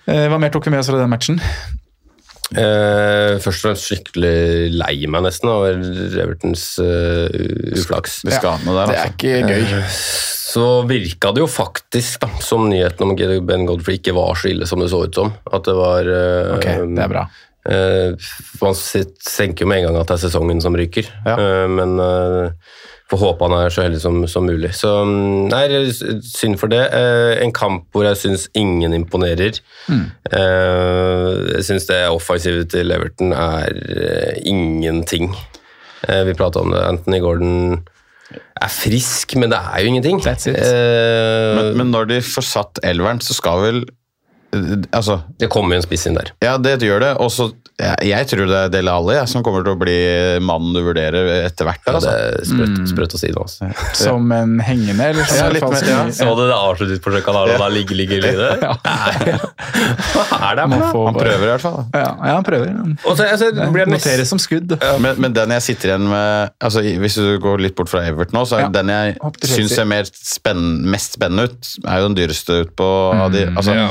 Eh, 0.08 0.26
hva 0.32 0.40
mer 0.40 0.50
tok 0.50 0.64
vi 0.66 0.70
med 0.74 0.80
oss 0.82 0.90
fra 0.90 0.98
den 0.98 1.10
matchen? 1.14 1.38
Eh, 2.52 3.38
først 3.40 3.62
og 3.62 3.68
fremst 3.70 3.88
skikkelig 3.88 4.72
lei 4.76 4.96
meg 5.10 5.24
nesten 5.24 5.48
over 5.52 5.78
Evertons 6.22 6.64
uh, 6.82 7.28
uflaks. 7.76 8.20
Ja, 8.28 8.40
der, 8.42 8.58
Det 8.66 8.74
er 8.76 8.92
altså. 8.92 9.12
ikke 9.14 9.38
gøy. 9.48 9.86
Så 10.52 10.64
virka 10.84 11.30
det 11.32 11.40
jo 11.40 11.48
faktisk 11.48 12.20
da, 12.20 12.28
som 12.44 12.66
nyheten 12.68 13.06
om 13.06 13.14
Ben 13.48 13.64
Godfrey 13.68 13.96
ikke 13.96 14.12
var 14.16 14.36
så 14.36 14.50
ille 14.50 14.66
som 14.68 14.82
det 14.84 14.90
så 14.92 15.00
ut 15.06 15.16
som. 15.16 15.32
At 15.48 15.64
det 15.64 15.76
var 15.78 16.08
eh, 16.12 16.50
Ok, 16.58 16.66
det 16.92 17.04
er 17.06 17.08
bra. 17.14 17.22
eh, 17.72 18.28
man 18.60 18.76
senker 18.76 19.30
tenker 19.30 19.64
jo 19.64 19.70
med 19.72 19.80
en 19.80 19.86
gang 19.88 20.00
at 20.02 20.10
det 20.12 20.18
er 20.18 20.24
sesongen 20.26 20.60
som 20.60 20.76
ryker, 20.76 21.08
Ja. 21.24 21.38
Eh, 21.38 21.68
men 21.72 21.96
uh, 21.96 22.52
får 23.12 23.20
håpe 23.20 23.46
han 23.46 23.54
er 23.58 23.72
så 23.74 23.84
heldig 23.84 24.00
som, 24.02 24.18
som 24.30 24.46
mulig. 24.48 24.72
Så 24.78 24.90
mm, 25.04 25.52
nei, 25.52 25.62
synd 26.26 26.58
for 26.60 26.72
det. 26.72 26.82
Eh, 26.96 27.36
en 27.44 27.52
kamp 27.54 27.86
hvor 27.92 28.06
jeg 28.08 28.18
syns 28.22 28.48
ingen 28.58 28.96
imponerer. 28.96 29.60
Mm. 29.92 30.04
Eh, 30.32 31.30
jeg 31.58 31.66
syns 31.68 31.88
det 31.90 32.02
offensive 32.08 32.64
til 32.72 32.94
Everton 32.94 33.34
er 33.36 33.76
eh, 33.92 34.42
ingenting. 34.48 35.30
Eh, 36.08 36.22
vi 36.26 36.36
prata 36.38 36.64
om 36.64 36.72
det. 36.74 36.82
Anthony 36.88 37.20
Gordon 37.22 37.82
er 38.32 38.70
frisk, 38.72 39.36
men 39.36 39.52
det 39.52 39.58
er 39.60 39.82
jo 39.84 39.92
ingenting. 39.92 40.20
That's 40.24 40.48
it. 40.48 40.56
Eh, 40.56 41.56
Men, 41.58 41.76
men 41.82 41.92
når 41.92 42.08
de 42.14 42.20
får 42.24 42.48
satt 42.48 42.80
elveren, 42.86 43.20
så 43.22 43.36
skal 43.36 43.60
vel 43.66 43.82
Altså, 44.92 45.20
det 45.40 45.48
kommer 45.52 45.76
jo 45.76 45.80
en 45.82 45.86
spiss 45.86 46.06
inn 46.10 46.18
der. 46.18 46.32
ja, 46.44 46.58
det 46.60 46.78
gjør 46.84 47.00
det. 47.00 47.12
Og 47.24 47.30
så 47.32 47.50
jeg, 47.82 47.96
jeg 48.12 48.26
tror 48.28 48.46
det 48.50 48.58
er 48.66 48.68
Dele 48.70 48.92
Alli 48.92 49.14
som 49.26 49.42
kommer 49.42 49.64
til 49.64 49.72
å 49.72 49.78
bli 49.80 49.94
mannen 50.44 50.74
du 50.76 50.82
vurderer 50.84 51.30
etter 51.48 51.66
hvert. 51.66 51.80
Ja, 51.88 51.94
det 51.94 52.02
Altså. 52.02 52.10
er 52.12 52.44
sprøtt, 52.46 52.82
sprøtt 52.90 53.14
å 53.16 53.20
si 53.22 53.30
det. 53.32 53.40
Altså. 53.40 53.70
Som 53.96 54.28
en 54.36 54.58
hengende, 54.62 55.06
eller 55.08 55.24
Ja, 55.34 55.46
litt 55.50 55.64
med, 55.64 55.88
ja. 55.88 56.02
Så 56.14 56.28
du 56.36 56.42
det 56.50 56.58
avslutningsforsøket 56.58 57.30
han 57.32 57.38
har? 57.40 57.54
og 57.56 57.62
da 57.64 57.68
ligger, 57.72 57.96
ligger, 57.96 58.20
ligger 58.22 58.62
Ja. 58.62 58.74
Hva 60.12 60.24
er 60.50 60.58
det 60.60 60.66
Må 60.70 60.78
for 60.92 61.08
Han 61.08 61.16
prøver 61.16 61.46
i 61.46 61.50
hvert 61.52 61.64
fall. 61.64 61.78
Ja, 61.96 62.04
ja, 62.12 62.34
han 62.36 62.46
prøver. 62.46 62.68
Og 63.08 63.16
så, 63.18 63.26
altså, 63.32 63.48
Det 63.56 63.68
blir 63.74 63.90
Noteres 63.90 64.30
som 64.30 64.40
skudd. 64.42 64.76
Men, 65.02 65.18
men 65.24 65.34
den 65.36 65.56
jeg 65.56 65.64
sitter 65.70 65.94
igjen 65.94 66.06
med 66.12 66.52
altså, 66.62 66.84
Hvis 67.02 67.16
du 67.18 67.32
går 67.42 67.64
litt 67.66 67.76
bort 67.78 67.90
fra 67.92 68.04
Everton 68.08 68.36
nå, 68.38 68.44
så 68.48 68.58
er 68.60 68.66
Ja. 68.66 68.70
den 68.72 68.92
jeg 68.92 69.16
syns 69.48 69.74
ser 69.74 69.88
mer 69.88 70.06
spenn, 70.12 70.82
mest 70.92 71.16
spennende 71.18 71.48
ut, 71.50 71.72
er 71.88 71.98
jo 72.02 72.08
den 72.10 72.16
dyreste 72.20 72.60
ut 72.66 72.76
på 72.78 72.86
av 73.16 73.32
de. 73.34 73.46
Altså, 73.56 73.74
ja. 73.76 73.88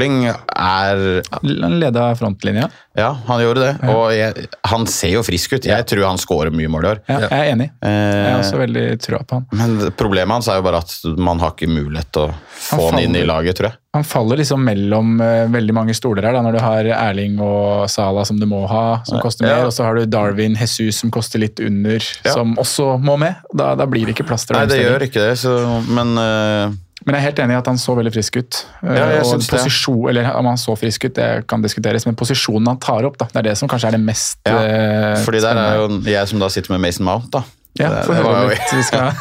Stirling 0.00 0.24
er 0.56 1.22
Han 1.62 1.80
leda 1.80 2.14
frontlinja. 2.16 2.68
Ja, 2.98 3.12
han 3.28 3.40
gjorde 3.40 3.60
det. 3.62 3.88
Og 3.92 4.10
jeg, 4.12 4.46
han 4.66 4.86
ser 4.90 5.12
jo 5.14 5.20
frisk 5.24 5.52
ut. 5.54 5.66
Jeg 5.68 5.84
tror 5.86 6.06
han 6.08 6.18
scorer 6.18 6.50
mye 6.52 6.68
mål 6.72 6.84
i 6.84 6.88
år. 6.90 7.00
Ja, 7.08 7.18
jeg 7.22 7.30
er 7.36 7.50
enig. 7.52 7.68
Jeg 7.84 7.90
Eh, 7.90 8.30
har 8.32 8.40
også 8.40 8.58
veldig 8.58 8.84
trua 9.00 9.20
på 9.28 9.38
han. 9.38 9.46
men 9.52 9.92
problemet 9.96 10.32
hans 10.34 10.48
er 10.48 10.58
jo 10.58 10.64
bare 10.66 10.80
at 10.82 10.94
man 11.18 11.38
har 11.40 11.52
ikke 11.54 11.68
mulighet 11.70 12.10
til 12.12 12.22
å 12.22 12.34
få 12.56 12.90
han 12.90 12.98
inn 13.04 13.14
i 13.16 13.22
laget, 13.28 13.56
tror 13.60 13.70
jeg. 13.70 13.76
Han 13.94 14.04
faller 14.06 14.36
liksom 14.40 14.62
mellom 14.64 15.20
eh, 15.20 15.46
veldig 15.50 15.74
mange 15.74 15.94
stoler 15.94 16.22
her, 16.28 16.32
da, 16.36 16.42
når 16.42 16.52
du 16.58 16.60
har 16.64 16.84
Erling 17.10 17.38
og 17.40 17.88
Sala 17.90 18.24
som 18.28 18.38
du 18.40 18.46
må 18.46 18.64
ha, 18.70 19.02
som 19.06 19.20
koster 19.20 19.46
Ja. 19.46 19.56
mer, 19.56 19.66
og 19.66 19.72
så 19.72 19.84
har 19.86 19.94
du 20.00 20.06
Darwin, 20.06 20.56
Jesus 20.56 20.96
som 21.00 21.10
koster 21.10 21.38
litt 21.42 21.60
under, 21.60 21.98
Ja. 22.24 22.32
som 22.34 22.56
også 22.56 22.98
må 23.00 23.16
med. 23.18 23.36
Da, 23.54 23.74
da 23.74 23.86
blir 23.86 24.06
det 24.06 24.16
ikke 24.18 24.26
plass 24.28 24.46
til 24.46 24.56
Nei, 24.56 24.66
det 24.66 24.82
gjør 24.82 25.02
ikke 25.08 25.24
det, 25.28 25.38
så, 25.38 25.56
men 25.88 26.16
eh, 26.18 26.70
Men 27.06 27.14
jeg 27.16 27.20
er 27.22 27.26
helt 27.30 27.38
enig 27.44 27.54
i 27.54 27.58
at 27.60 27.66
han 27.70 27.78
så 27.80 27.94
veldig 27.96 28.12
frisk 28.12 28.36
ut. 28.42 28.58
Eh, 28.84 28.94
Ja, 28.98 29.06
jeg 29.14 29.20
og 29.24 29.30
syns 29.32 29.46
det. 29.48 29.56
posisjon, 29.58 30.08
eller 30.10 30.32
Om 30.36 30.46
han 30.52 30.56
så 30.60 30.74
frisk 30.76 31.04
ut, 31.08 31.14
det 31.14 31.46
kan 31.48 31.62
diskuteres, 31.64 32.04
men 32.06 32.14
posisjonen 32.16 32.66
han 32.68 32.78
tar 32.78 33.04
opp, 33.08 33.16
da, 33.18 33.26
det 33.32 33.36
er 33.40 33.48
det 33.50 33.56
som 33.58 33.68
kanskje 33.68 33.88
er 33.88 33.96
det 33.96 34.02
mest 34.04 34.38
ja. 34.46 34.58
eh, 34.58 35.24
Fordi 35.24 35.40
der 35.40 35.56
er 35.56 35.80
jo 35.80 35.88
jeg 36.04 36.28
som 36.28 36.38
da 36.42 36.48
sitter 36.52 36.72
med 36.76 36.80
Mason 36.84 37.06
Mount, 37.08 37.30
da. 37.32 37.42
Ja, 37.78 37.88
Det- 37.88 38.08
det 38.16 38.22
var 38.24 38.42
jo- 38.42 38.48
litt. 38.50 38.72
Vi 38.74 38.82
skal 38.82 39.12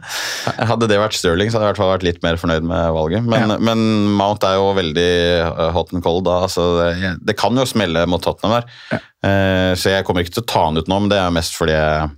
Hadde 0.70 0.86
det 0.88 0.96
vært 0.98 1.12
Stirling, 1.14 1.50
så 1.52 1.58
hadde 1.58 1.66
jeg 1.66 1.68
i 1.68 1.72
hvert 1.74 1.80
fall 1.82 1.92
vært 1.98 2.06
litt 2.06 2.22
mer 2.24 2.38
fornøyd 2.40 2.64
med 2.66 2.92
valget. 2.96 3.22
Men, 3.28 3.50
Ja. 3.52 3.58
men 3.58 3.82
Mount 4.16 4.42
er 4.48 4.54
jo 4.56 4.70
veldig 4.74 5.10
uh, 5.58 5.70
hot 5.76 5.92
and 5.92 6.02
cold 6.02 6.24
da. 6.24 6.38
Altså, 6.48 6.64
det, 6.80 7.12
det 7.28 7.36
kan 7.36 7.54
jo 7.54 7.66
smelle 7.68 8.06
mot 8.08 8.22
Tottenham 8.24 8.62
der. 8.62 9.00
Eh, 9.22 9.74
så 9.76 9.92
jeg 9.92 10.04
kommer 10.08 10.24
ikke 10.24 10.32
til 10.38 10.42
å 10.42 10.48
ta 10.48 10.64
han 10.64 10.78
ut 10.80 10.88
nå, 10.88 10.98
men 11.04 11.10
det 11.12 11.18
er 11.20 11.30
mest 11.30 11.52
fordi 11.54 11.76
jeg, 11.76 12.10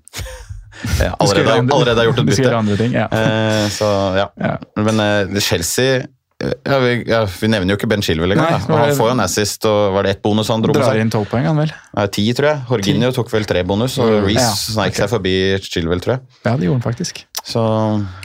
allerede, 0.83 1.45
gjøre 1.45 1.77
allerede 1.77 1.97
har 2.03 2.09
gjort 2.11 2.19
et 2.23 2.27
bytte. 2.33 2.57
andre 2.57 2.77
ting, 2.81 2.93
ja. 2.97 3.07
Eh, 3.13 3.69
så 3.71 3.89
ja. 4.19 4.27
Ja. 4.41 4.57
Men 4.83 5.01
eh, 5.01 5.41
Chelsea 5.41 6.03
ja, 6.43 6.79
vi, 6.83 7.05
ja, 7.07 7.21
vi 7.39 7.47
nevner 7.53 7.71
jo 7.71 7.77
ikke 7.79 7.87
Ben 7.87 8.03
Chilwell 8.03 8.33
engang. 8.35 8.65
Han 8.67 8.95
får 8.99 9.13
jo 9.13 9.15
en 9.15 9.21
assist, 9.23 9.63
og 9.71 9.93
var 9.95 10.03
det 10.09 10.17
ett 10.17 10.23
bonus 10.25 10.49
han 10.51 10.65
dro 10.65 10.73
med 10.75 10.81
Drar 10.81 10.89
seg? 10.97 11.05
inn 11.05 11.13
tolv 11.15 11.29
poeng, 11.31 11.45
han 11.47 11.61
vel. 11.61 11.71
Ja, 11.95 12.07
Ti, 12.11 12.25
tror 12.35 12.49
jeg. 12.49 12.63
Horginio 12.67 13.13
tok 13.15 13.31
vel 13.31 13.45
tre 13.47 13.63
bonus, 13.63 13.95
og 14.03 14.11
Mm, 14.11 14.25
Reece 14.27 14.43
ja, 14.43 14.57
sneik 14.59 14.99
seg 14.99 15.13
forbi 15.13 15.35
Chilwell, 15.63 16.03
tror 16.03 16.17
jeg. 16.17 16.25
Ja, 16.43 16.57
det 16.59 16.67
gjorde 16.67 16.81
han 16.81 16.87
faktisk. 16.89 17.23
Så 17.47 17.63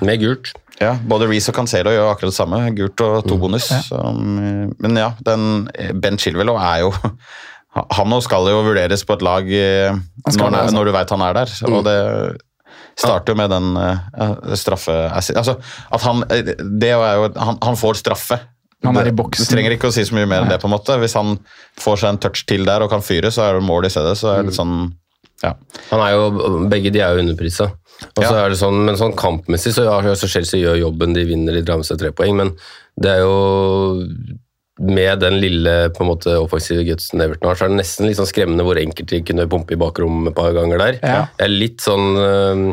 Med 0.02 0.18
gult. 0.24 0.50
ja, 0.82 0.96
både 1.06 1.28
Reece 1.30 1.50
og 1.54 1.56
Cancelo 1.60 1.94
gjør 1.94 2.10
akkurat 2.16 2.34
det 2.34 2.40
samme. 2.40 2.64
Gult 2.80 3.02
og 3.06 3.28
to 3.30 3.38
bonus. 3.38 3.70
Ja. 3.70 3.84
Så, 3.86 4.02
mm, 4.02 4.74
men 4.82 4.98
ja, 4.98 5.12
den, 5.30 5.70
Ben 6.02 6.18
Chilwell 6.18 6.50
er 6.58 6.88
jo 6.88 6.92
Han 7.98 8.12
nå 8.12 8.20
skal 8.26 8.48
jo 8.50 8.64
vurderes 8.66 9.04
på 9.06 9.18
et 9.18 9.24
lag 9.26 9.48
eh, 9.54 9.94
når, 9.94 10.36
det, 10.36 10.60
altså. 10.60 10.76
når 10.76 10.86
du 10.90 10.94
veit 10.96 11.16
han 11.16 11.24
er 11.28 11.40
der. 11.40 11.56
Og 11.70 11.82
det 11.88 11.98
starter 12.98 13.34
jo 13.34 13.38
med 13.38 13.52
den 13.54 13.74
uh, 13.78 14.54
straffe... 14.58 14.94
Altså, 15.14 15.58
at 15.94 16.06
han 16.06 16.24
eh, 16.34 16.54
Det 16.58 16.90
er 16.90 17.20
jo 17.20 17.28
Han, 17.38 17.60
han 17.62 17.78
får 17.78 18.00
straffe. 18.02 18.40
Han 18.86 18.98
er 18.98 19.10
i 19.10 19.16
boksen. 19.16 19.46
Du 19.46 19.52
trenger 19.54 19.74
ikke 19.74 19.90
å 19.90 19.94
si 19.94 20.06
så 20.06 20.16
mye 20.18 20.30
mer 20.30 20.46
enn 20.46 20.52
det. 20.54 20.60
på 20.62 20.70
en 20.70 20.76
måte. 20.76 20.98
Hvis 21.02 21.18
han 21.18 21.36
får 21.82 22.02
seg 22.02 22.14
en 22.14 22.22
touch 22.22 22.46
til 22.50 22.66
der 22.66 22.86
og 22.86 22.92
kan 22.94 23.06
fyre, 23.06 23.32
så 23.34 23.46
er 23.48 23.58
det 23.58 23.66
mål 23.66 23.90
i 23.90 23.94
stedet. 23.94 24.14
Så 24.20 24.32
er 24.32 24.42
det 24.42 24.52
litt 24.52 24.60
sånn 24.60 24.80
ja. 25.44 25.54
Han 25.92 26.02
er 26.02 26.16
jo, 26.16 26.58
begge 26.72 26.90
de 26.94 27.02
er 27.04 27.14
jo 27.14 27.22
underprisa. 27.26 27.72
Og 28.16 28.24
så 28.24 28.34
Ja. 28.34 28.46
er 28.46 28.50
det 28.54 28.58
sånn, 28.58 28.86
men 28.86 28.98
sånn 28.98 29.16
kampmessig 29.18 29.74
så 29.74 29.86
ja, 29.86 30.16
så 30.16 30.30
Chelsea 30.30 30.62
gjør 30.62 30.80
jobben, 30.82 31.14
de 31.14 31.26
vinner, 31.26 31.54
de 31.54 31.62
drar 31.66 31.78
med 31.78 31.86
seg 31.86 32.00
tre 32.02 32.12
poeng, 32.12 32.36
men 32.38 32.54
det 33.02 33.12
er 33.16 33.22
jo 33.26 34.10
med 34.80 35.20
den 35.24 35.40
lille 35.42 35.76
på 35.96 36.04
en 36.06 36.12
måte 36.12 36.36
offensive 36.38 36.84
gutsen 36.86 37.22
Everton 37.26 37.50
har, 37.50 37.56
så 37.58 37.66
er 37.66 37.74
det 37.74 37.82
nesten 37.82 38.08
litt 38.10 38.20
sånn 38.20 38.30
skremmende 38.30 38.64
hvor 38.68 38.78
enkelt 38.78 39.10
de 39.10 39.24
kunne 39.26 39.48
pumpe 39.50 39.74
i 39.74 39.82
bakrommet 39.82 40.32
et 40.34 40.38
par 40.38 40.54
ganger 40.54 40.78
der. 40.84 41.00
Ja. 41.02 41.22
Jeg 41.40 41.46
er 41.48 41.54
litt 41.54 41.82
sånn 41.82 42.12
øh, 42.22 42.66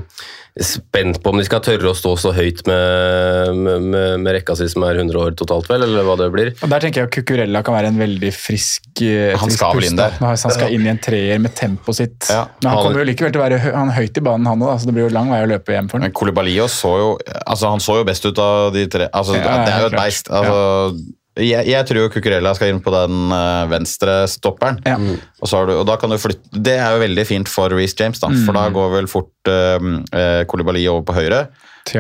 spent 0.63 1.19
på 1.25 1.33
om 1.33 1.41
de 1.41 1.45
skal 1.49 1.59
tørre 1.67 1.89
å 1.91 1.97
stå 1.99 2.13
så 2.21 2.31
høyt 2.37 2.61
med, 2.69 3.57
med, 3.59 3.87
med, 3.91 4.21
med 4.23 4.37
rekka 4.37 4.55
si 4.55 4.69
som 4.71 4.85
er 4.87 5.01
100 5.01 5.19
år 5.19 5.35
totalt, 5.41 5.67
vel, 5.73 5.83
eller 5.83 6.07
hva 6.07 6.15
det 6.21 6.29
blir. 6.31 6.53
Og 6.63 6.71
Der 6.71 6.85
tenker 6.85 7.03
jeg 7.03 7.09
at 7.11 7.17
Cucurella 7.17 7.63
kan 7.67 7.75
være 7.75 7.91
en 7.91 7.99
veldig 7.99 8.31
frisk 8.37 9.03
eh, 9.03 9.33
Han 9.35 9.49
frisk 9.51 9.59
skal 9.59 9.73
vel 9.75 9.83
pust, 9.83 9.91
inn 9.91 9.99
der. 9.99 10.15
Når 10.23 10.37
Han 10.45 10.55
skal 10.61 10.77
inn 10.77 10.87
i 10.87 10.93
en 10.93 11.03
treer 11.03 11.43
med 11.43 11.57
tempoet 11.59 11.99
sitt. 11.99 12.29
Ja. 12.31 12.45
Men 12.63 12.71
han 12.71 12.77
Han- 12.79 12.87
kommer 12.87 13.03
jo 13.03 13.09
likevel 13.11 13.35
til 13.35 13.43
å 13.43 13.45
være 13.49 13.59
hø 13.65 13.75
han 13.81 13.91
høyt 13.99 14.23
i 14.23 14.25
banen, 14.29 14.47
han 14.53 14.63
òg, 14.69 14.77
så 14.79 14.87
det 14.93 14.95
blir 14.95 15.09
jo 15.09 15.17
lang 15.17 15.33
vei 15.35 15.43
å 15.43 15.51
løpe 15.57 15.75
hjem 15.75 15.91
for 15.91 15.99
Men 15.99 16.13
ham. 16.13 16.17
Koulibaly 16.21 16.55
så 16.71 16.95
jo 17.01 17.11
altså 17.49 17.75
Han 17.75 17.83
så 17.83 17.99
jo 17.99 18.07
best 18.07 18.25
ut 18.31 18.39
av 18.39 18.71
de 18.79 18.87
tre. 18.87 19.09
Altså, 19.11 19.35
Ja, 19.41 19.59
det 19.65 19.73
er 19.75 19.81
jo 19.81 19.91
et 19.91 19.97
klart. 19.99 20.05
beist. 20.05 20.31
Altså, 20.31 20.95
jeg, 21.37 21.67
jeg 21.67 21.87
tror 21.89 21.99
jo 21.99 22.11
Cucurella 22.15 22.53
skal 22.55 22.71
inn 22.71 22.81
på 22.85 22.93
den 22.95 23.33
eh, 23.35 23.65
venstre 23.73 24.13
stopperen. 24.31 24.79
Ja. 24.87 24.95
Og, 25.41 25.49
så 25.51 25.59
har 25.59 25.67
du, 25.67 25.73
og 25.81 25.87
da 25.89 25.97
kan 25.99 26.11
du 26.13 26.19
flytte 26.23 26.63
Det 26.63 26.77
er 26.79 26.95
jo 26.95 27.01
veldig 27.03 27.25
fint 27.27 27.49
for 27.51 27.75
Reece 27.75 27.97
James, 27.99 28.21
da, 28.23 28.29
for 28.45 28.55
Mm. 28.55 28.61
da 28.61 28.65
går 28.77 28.93
vel 28.95 29.07
fort 29.11 29.51
uh, 29.51 30.45
Kolibali 30.47 30.87
over 30.89 31.03
på 31.09 31.17
høyre. 31.19 31.47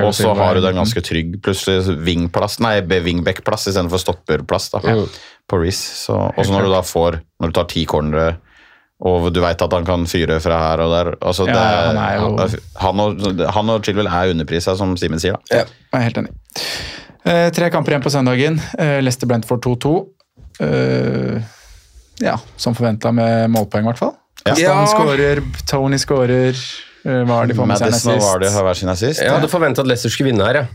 Og 0.00 0.14
så 0.16 0.30
har 0.38 0.54
du 0.56 0.62
den 0.64 0.78
ganske 0.78 1.02
trygg 1.04 1.34
plutselig 1.44 1.98
vingplass, 2.06 2.56
nei, 2.64 2.78
wingback-plass 2.80 3.66
istedenfor 3.68 4.00
stopperplass 4.00 4.70
da, 4.72 4.80
på 5.50 5.58
Reece. 5.60 6.08
Og 6.14 6.38
så 6.40 6.54
når 6.54 6.64
du 6.70 6.72
da 6.72 6.80
får 6.86 7.18
Når 7.42 7.50
du 7.52 7.56
tar 7.58 7.66
ti 7.68 7.84
cornere 7.84 8.36
og 9.04 9.26
du 9.34 9.40
veit 9.42 9.60
at 9.60 9.72
han 9.74 9.84
kan 9.84 10.06
fyre 10.08 10.38
fra 10.40 10.56
her 10.62 10.80
og 10.80 10.92
der 10.94 11.08
altså 11.20 11.44
Ja, 11.50 11.52
det, 11.52 11.64
han 11.90 11.98
er 11.98 12.14
jo- 12.14 12.60
han, 12.80 13.00
og, 13.02 13.40
han 13.52 13.70
og 13.74 13.82
Chilwell 13.84 14.06
er 14.08 14.30
underprisa, 14.32 14.76
som 14.78 14.94
Simen 14.96 15.20
sier. 15.20 15.34
da. 15.50 15.56
Jeg 15.58 15.66
er 15.92 16.04
helt 16.06 16.16
enig. 16.22 16.30
Eh, 17.24 17.48
tre 17.56 17.70
kamper 17.72 17.94
igjen 17.94 18.02
på 18.04 18.10
søndagen. 18.12 18.58
Eh, 18.78 18.98
Leicester 19.02 19.26
Brentford 19.30 19.62
2-2. 19.64 19.94
Eh, 20.60 21.40
ja, 22.20 22.36
som 22.60 22.74
forventa 22.76 23.12
med 23.12 23.50
målpoeng, 23.50 23.84
i 23.86 23.90
hvert 23.92 23.98
fall. 24.02 24.14
Ja. 24.44 24.52
Kastan 24.54 24.90
skårer, 24.92 25.40
Tony 25.70 25.96
skårer. 25.98 26.58
Uh, 27.04 27.20
hva 27.28 27.42
har 27.42 27.46
de 27.48 27.54
fått 27.56 27.68
med 27.68 27.76
seg 27.80 27.90
assist? 27.92 28.22
Vardy 28.24 28.48
har 28.48 28.64
hver 28.64 28.76
sin 28.78 28.88
assist. 28.88 29.20
Jeg 29.20 29.28
hadde 29.32 29.48
forventa 29.52 29.82
at 29.84 29.88
Leicester 29.90 30.12
skulle 30.12 30.30
vinne 30.32 30.44
her, 30.46 30.54
jeg. 30.62 30.68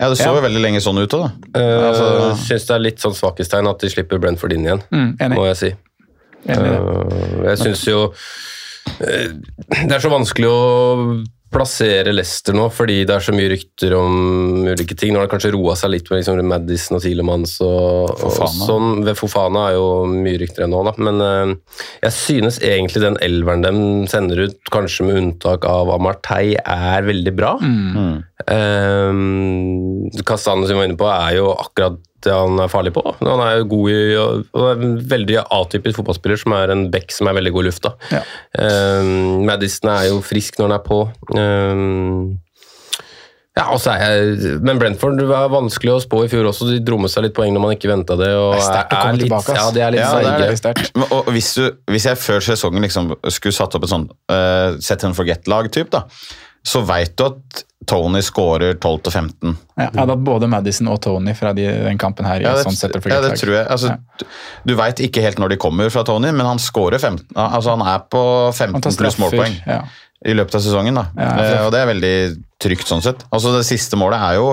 Ja, 0.00 0.08
Det 0.10 0.18
så 0.18 0.24
Ja. 0.26 0.34
jo 0.34 0.42
veldig 0.42 0.60
lenge 0.62 0.80
sånn 0.82 0.98
ut 0.98 1.12
òg, 1.14 1.22
da. 1.22 1.60
Uh, 1.60 1.86
Altså- 1.88 2.36
Syns 2.46 2.66
det 2.66 2.74
er 2.74 2.78
litt 2.82 2.98
sånn 2.98 3.14
svakhetstegn 3.14 3.68
at 3.70 3.78
de 3.78 3.88
slipper 3.88 4.18
Brentford 4.18 4.52
inn 4.52 4.64
igjen, 4.66 4.82
Mm, 4.90 5.16
må 5.34 5.46
jeg 5.46 5.56
si. 5.56 5.70
enig. 6.48 6.78
Uh, 6.78 7.44
jeg 7.46 7.58
syns 7.58 7.84
jo 7.86 8.02
uh, 8.06 9.28
Det 9.70 9.92
er 9.92 9.98
så 9.98 10.10
vanskelig 10.10 10.46
å 10.50 11.24
plassere 11.52 12.12
Leicester 12.12 12.56
nå, 12.56 12.66
fordi 12.74 13.00
det 13.06 13.14
er 13.14 13.24
så 13.24 13.34
mye 13.34 13.50
rykter 13.52 13.94
om 13.96 14.66
ulike 14.66 14.96
ting. 14.98 15.12
Nå 15.14 15.20
har 15.20 15.28
det 15.28 15.32
kanskje 15.34 15.52
roa 15.54 15.76
seg 15.78 15.92
litt 15.94 16.10
med 16.10 16.20
liksom 16.20 16.40
Madison 16.50 16.98
og 16.98 17.04
Tilemans 17.04 17.56
og, 17.64 18.12
og 18.26 18.38
sånn. 18.52 19.04
Ved 19.06 19.18
Fofana 19.18 19.68
er 19.70 19.76
jo 19.78 19.88
mye 20.10 20.40
rykter 20.42 20.66
ennå, 20.66 20.82
da. 20.88 20.94
Men 20.98 21.22
uh, 21.22 21.78
jeg 22.02 22.16
synes 22.16 22.60
egentlig 22.64 23.04
den 23.04 23.18
elveren 23.24 23.64
de 23.64 23.74
sender 24.10 24.46
ut, 24.46 24.58
kanskje 24.74 25.06
med 25.08 25.20
unntak 25.22 25.66
av 25.70 25.92
Amartey, 25.94 26.56
er 26.58 27.06
veldig 27.06 27.36
bra. 27.38 27.56
Mm. 27.62 28.24
Um, 28.44 30.10
som 30.36 30.64
vi 30.66 30.76
var 30.76 30.84
inne 30.84 30.98
på, 31.00 31.08
er 31.08 31.38
jo 31.38 31.50
akkurat 31.56 31.96
det 32.26 32.34
han 32.34 32.58
er 32.60 32.70
farlig 32.70 32.92
på. 32.96 33.02
Han 33.20 33.42
er 33.44 33.60
jo 33.60 33.68
god 33.70 33.92
i, 33.92 33.98
og 34.18 34.64
er 34.66 34.82
en 34.86 34.96
veldig 35.08 35.38
atypisk 35.44 36.00
fotballspiller 36.00 36.40
som 36.40 36.56
er 36.56 36.72
en 36.74 36.88
back 36.92 37.14
som 37.14 37.30
er 37.30 37.36
veldig 37.38 37.52
god 37.54 37.64
i 37.64 37.68
lufta. 37.70 37.92
Ja. 38.12 38.24
Um, 38.58 39.46
Madison 39.48 39.92
er 39.94 40.10
jo 40.10 40.20
frisk 40.24 40.58
når 40.58 40.68
han 40.68 40.76
er 40.76 40.84
på. 40.84 41.00
Um, 41.36 42.36
ja, 43.56 43.70
og 43.72 43.78
så 43.80 43.94
er 43.94 44.02
jeg, 44.04 44.56
Men 44.68 44.76
Brentford 44.76 45.20
var 45.30 45.46
vanskelig 45.48 45.94
å 45.94 46.00
spå 46.04 46.26
i 46.26 46.28
fjor 46.28 46.50
også. 46.50 46.66
De 46.68 46.80
dro 46.84 46.98
med 47.00 47.08
seg 47.08 47.24
litt 47.24 47.36
poeng 47.36 47.54
når 47.56 47.62
man 47.62 47.72
ikke 47.72 47.88
venta 47.88 48.18
det. 48.20 48.28
Og 48.36 48.50
Det 48.52 48.58
er 48.60 48.66
sterkt 48.66 48.92
å 48.92 48.98
komme 49.00 49.16
litt, 49.16 49.24
tilbake, 49.30 49.54
ass. 49.54 49.60
Ja, 49.62 49.70
det 49.72 49.84
er 49.86 49.94
litt 49.94 50.02
Ja, 50.02 50.10
det 50.20 50.72
er. 50.74 50.82
Men, 50.92 51.06
og 51.16 51.30
hvis, 51.32 51.54
du, 51.56 51.78
hvis 51.94 52.08
jeg 52.10 52.20
før 52.20 52.44
sesongen 52.44 52.84
liksom 52.84 53.14
skulle 53.32 53.56
satt 53.56 53.78
opp 53.78 53.86
et 53.88 53.92
sånn 53.94 54.10
uh, 54.28 54.76
set 54.84 55.06
and 55.08 55.16
forget-lag-typ, 55.16 55.88
da, 55.94 56.04
så 56.66 56.80
veit 56.86 57.12
du 57.18 57.24
at 57.28 57.64
Tony 57.86 58.18
scorer 58.24 58.72
12-15. 58.82 59.52
Ja, 59.78 59.84
da 59.92 60.00
hadde 60.00 60.14
hatt 60.16 60.22
både 60.26 60.48
Madison 60.50 60.88
og 60.90 60.96
Tony 61.04 61.34
fra 61.38 61.52
de, 61.54 61.66
den 61.84 61.98
kampen 62.02 62.26
her. 62.26 62.40
Ja, 62.42 62.54
det, 62.56 62.64
sånn 62.66 62.74
ja, 63.12 63.20
det 63.22 63.36
tror 63.38 63.52
jeg. 63.54 63.66
Altså, 63.70 63.92
Ja. 63.94 64.26
Du 64.66 64.72
veit 64.74 64.98
ikke 65.04 65.22
helt 65.22 65.38
når 65.38 65.52
de 65.54 65.58
kommer 65.62 65.92
fra 65.94 66.02
Tony, 66.08 66.32
men 66.34 66.48
han 66.48 66.58
scorer 66.58 66.98
15. 66.98 67.28
Altså, 67.36 67.76
han 67.76 67.84
er 67.86 68.02
på 68.10 68.22
15 68.56 68.96
pluss 68.98 69.18
målpoeng 69.22 69.54
Ja. 69.68 69.84
i 70.26 70.34
løpet 70.34 70.58
av 70.58 70.64
sesongen. 70.64 70.98
da. 70.98 71.06
Ja, 71.14 71.28
Eh, 71.44 71.66
og 71.66 71.70
det 71.76 71.80
er 71.84 71.92
veldig 71.92 72.14
trygt 72.58 72.88
sånn 72.90 73.04
sett. 73.04 73.22
Altså 73.30 73.54
Det 73.54 73.62
siste 73.68 73.94
målet 74.00 74.18
er 74.18 74.34
jo 74.40 74.48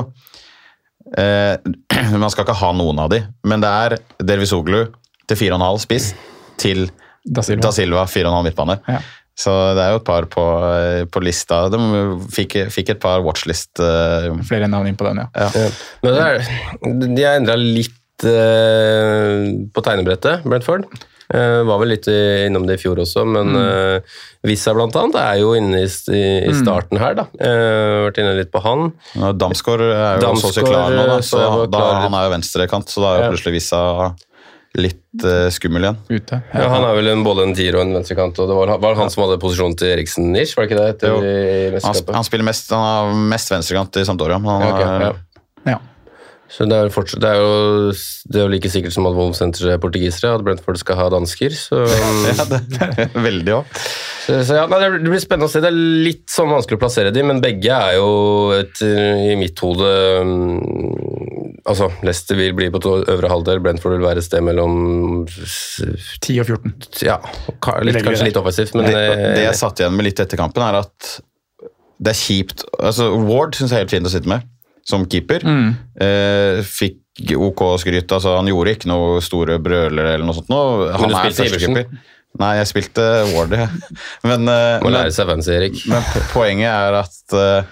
eh, 1.18 1.58
Man 2.22 2.30
skal 2.30 2.46
ikke 2.46 2.60
ha 2.62 2.72
noen 2.78 3.00
av 3.00 3.10
de, 3.14 3.24
men 3.50 3.64
det 3.64 3.70
er 3.72 3.98
Dervis 4.22 4.54
Oglu 4.54 4.84
til 5.26 5.40
4,5 5.40 5.82
spiss 5.88 6.12
til 6.62 6.86
Da 7.26 7.42
Silva. 7.42 7.62
Da 7.66 7.72
Silva 7.72 8.06
4,5 8.06 8.44
midtbane. 8.50 8.78
Ja. 9.34 9.40
Så 9.44 9.54
det 9.74 9.82
er 9.82 9.96
jo 9.96 10.02
et 10.02 10.06
par 10.06 10.28
på, 10.30 10.44
eh, 10.70 11.06
på 11.10 11.24
lista. 11.26 11.64
De 11.74 11.80
fikk, 12.34 12.60
fikk 12.74 12.94
et 12.94 13.02
par 13.02 13.24
watchlist 13.26 13.82
uh, 13.82 14.30
Flere 14.46 14.70
navn 14.70 14.92
inn 14.92 15.00
på 15.00 15.08
den, 15.08 15.24
ja. 15.24 15.30
Ja. 15.34 15.70
Men 16.06 16.14
det 16.14 16.28
er, 16.28 16.52
de 17.18 17.26
har 17.26 17.40
endra 17.40 17.58
litt 17.58 18.28
uh, 18.28 19.50
på 19.74 19.86
tegnebrettet, 19.86 20.46
Brentford. 20.46 20.86
Uh, 21.34 21.64
var 21.66 21.80
vel 21.82 21.96
litt 21.96 22.06
innom 22.12 22.68
det 22.68 22.78
i 22.78 22.82
fjor 22.82 23.00
også, 23.02 23.24
men 23.26 23.56
eh, 23.58 24.18
Vissa 24.46 24.74
blant 24.76 24.94
annet 25.00 25.16
er 25.18 25.38
jo 25.40 25.54
inne 25.56 25.80
i, 25.86 25.88
i, 25.88 26.24
i 26.52 26.54
starten 26.58 27.00
her, 27.02 27.16
da. 27.18 27.26
Eh, 27.40 28.02
vært 28.04 28.20
inne 28.22 28.36
litt 28.38 28.52
på 28.54 28.62
han. 28.62 28.92
og 29.18 29.40
Damsgaard 29.40 29.86
er 29.88 30.20
jo 30.22 30.34
så 30.38 30.52
å 30.52 30.54
si 30.54 30.66
klar 30.68 30.92
nå, 30.92 31.08
da, 31.08 31.16
så 31.24 31.40
så 31.40 31.48
var 31.48 31.72
da, 31.72 31.84
han 32.04 32.18
er 32.20 32.28
jo 32.28 32.34
venstrekant, 32.36 32.92
så 32.92 33.06
da 33.06 33.14
er 33.14 33.24
jo 33.24 33.32
plutselig 33.34 33.56
Vissa 33.56 33.82
litt 34.80 35.26
uh, 35.26 35.48
skummel 35.54 35.86
igjen. 35.86 36.00
Ute. 36.10 36.40
Ja, 36.54 36.68
han 36.72 36.88
er 36.88 36.96
vel 36.98 37.12
en, 37.12 37.24
både 37.26 37.46
en 37.46 37.54
tier 37.58 37.78
og 37.78 37.84
en 37.86 37.94
venstrekant, 38.00 38.40
og 38.42 38.50
det 38.50 38.58
var, 38.58 38.72
var 38.82 38.98
han 38.98 39.12
som 39.14 39.26
hadde 39.28 39.40
posisjonen 39.44 39.78
til 39.78 39.92
Eriksen 39.94 40.32
Nisch? 40.34 40.56
var 40.58 40.66
det 40.66 40.72
ikke 40.72 40.82
det? 40.82 40.90
Etter 40.96 41.14
Jo. 41.14 41.80
Han, 41.86 41.98
sp 42.00 42.14
han 42.18 42.26
spiller 42.26 42.50
mest, 42.50 42.74
han 42.74 42.86
har 42.88 43.18
mest 43.36 43.54
venstrekant 43.54 44.02
i 44.02 44.06
Sampdoria. 44.10 44.40
men 44.42 44.50
Han, 44.56 44.66
Ja, 44.66 44.74
okay, 44.74 44.88
er- 44.90 45.10
ja. 45.12 45.74
Ja. 45.74 45.80
Så 46.54 46.68
det 46.70 46.78
er, 46.78 46.90
fortsatt, 46.94 47.22
det, 47.24 47.30
er 47.34 47.40
jo, 47.42 47.94
det 48.30 48.38
er 48.38 48.44
jo 48.44 48.52
like 48.52 48.70
sikkert 48.70 48.94
som 48.94 49.08
at 49.10 49.16
Wolves 49.18 49.40
henter 49.42 49.78
portugisere, 49.82 50.36
at 50.38 50.44
Brentford 50.46 50.78
skal 50.78 51.00
ha 51.00 51.08
dansker. 51.10 51.54
Så, 51.58 51.80
ja, 52.30 52.46
det 52.46 52.60
er 53.08 53.16
veldig 53.16 53.56
også. 53.56 53.82
så, 54.28 54.36
så 54.46 54.60
ja, 54.60 54.68
nei, 54.70 54.82
det 54.86 55.10
blir 55.10 55.24
spennende 55.24 55.50
å 55.50 55.54
se. 55.54 55.64
Det 55.64 55.72
er 55.72 55.80
litt 56.06 56.28
sånn 56.30 56.52
vanskelig 56.54 56.78
å 56.78 56.84
plassere 56.84 57.14
dem, 57.16 57.32
men 57.32 57.42
begge 57.42 57.74
er 57.74 57.98
jo 57.98 58.12
et, 58.54 58.84
i 58.86 59.34
mitt 59.40 59.58
hode 59.66 59.90
um, 60.22 60.60
Altså, 61.66 61.88
Leicester 62.04 62.36
vil 62.36 62.52
bli 62.58 62.66
på 62.74 62.80
to- 62.84 63.06
øvre 63.08 63.30
halvdel, 63.32 63.62
Brentford 63.64 63.94
vil 63.96 64.04
være 64.04 64.20
et 64.20 64.26
sted 64.28 64.44
mellom 64.44 64.74
10 65.30 66.40
og 66.44 66.50
14. 66.50 66.74
Ja, 67.08 67.18
litt, 67.86 68.00
kanskje 68.04 68.28
litt 68.28 68.40
offensivt, 68.40 68.74
men 68.76 68.90
Det, 68.90 68.96
det 68.98 69.38
eh, 69.38 69.46
jeg 69.46 69.60
satt 69.60 69.80
igjen 69.80 69.96
med 69.96 70.10
litt 70.10 70.20
etter 70.20 70.40
kampen, 70.40 70.64
er 70.66 70.82
at 70.82 71.14
det 72.04 72.12
er 72.12 72.18
kjipt 72.20 72.66
altså 72.84 73.06
Ward 73.30 73.56
syns 73.56 73.72
jeg 73.72 73.78
er 73.80 73.86
helt 73.86 73.94
fint 73.96 74.10
å 74.10 74.12
sitte 74.12 74.28
med, 74.28 74.44
som 74.84 75.06
keeper. 75.08 75.46
Mm. 75.48 75.70
Eh, 76.04 76.60
fikk 76.68 77.00
OK 77.38 77.62
skryt. 77.80 78.12
altså 78.12 78.34
Han 78.40 78.50
gjorde 78.50 78.74
ikke 78.76 78.90
noe 78.90 79.22
store 79.24 79.60
brøler 79.64 80.16
eller 80.16 80.26
noe 80.28 80.36
sånt. 80.36 80.50
Nå. 80.52 80.60
Han 80.98 81.14
du 81.14 81.16
er 81.16 81.30
spilte 81.32 81.46
Iversen? 81.48 82.02
Nei, 82.42 82.56
jeg 82.58 82.68
spilte 82.72 83.04
Ward, 83.36 83.54
ja. 83.56 83.68
Men, 84.28 84.48
eh, 84.50 84.82
må 84.84 84.92
lære 84.92 85.14
seg 85.14 85.30
fancy, 85.30 85.54
Erik. 85.54 85.80
men 85.88 86.02
poenget 86.34 86.72
er 86.74 86.98
at 87.04 87.36
eh, 87.38 87.72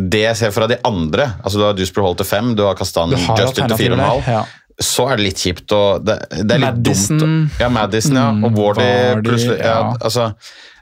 det 0.00 0.22
jeg 0.22 0.36
ser 0.36 0.50
fra 0.54 0.66
de 0.70 0.76
andre 0.86 1.26
altså 1.42 1.58
Du 1.58 1.64
har 1.66 1.74
Dusper 1.78 2.02
Hall 2.06 2.14
til 2.18 2.26
fem, 2.28 2.54
du 2.58 2.62
har 2.66 2.74
Kastan 2.78 3.10
Justin 3.12 3.68
til 3.68 3.76
fire 3.80 3.92
og 3.96 3.98
en 3.98 4.04
halv. 4.06 4.28
Ja. 4.28 4.44
Så 4.78 5.08
er 5.10 5.18
det 5.18 5.24
litt 5.26 5.40
kjipt 5.42 5.72
og 5.74 6.04
det, 6.06 6.14
det 6.30 6.54
er 6.54 6.60
litt 6.62 6.76
Madison. 6.78 7.18
dumt. 7.18 7.56
Ja, 7.58 7.68
Madison, 7.74 8.14
ja. 8.20 8.26
Mm, 8.30 8.44
Og 8.46 8.58
Wardy 8.60 8.84
plutselig 9.26 9.56
ja, 9.58 9.72
ja. 9.74 9.96
altså, 10.06 10.28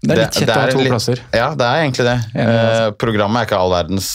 Det 0.02 0.12
er 0.12 0.20
litt 0.20 0.36
kjett 0.36 0.52
å 0.52 0.58
ha 0.60 0.66
to 0.68 0.82
litt- 0.82 0.92
plasser. 0.92 1.22
Ja, 1.32 1.46
det 1.56 1.64
er 1.70 1.84
egentlig 1.86 2.04
det. 2.10 2.16
Eh, 2.44 2.90
programmet 3.00 3.40
er 3.40 3.48
ikke 3.48 3.60
all 3.62 3.72
verdens 3.72 4.10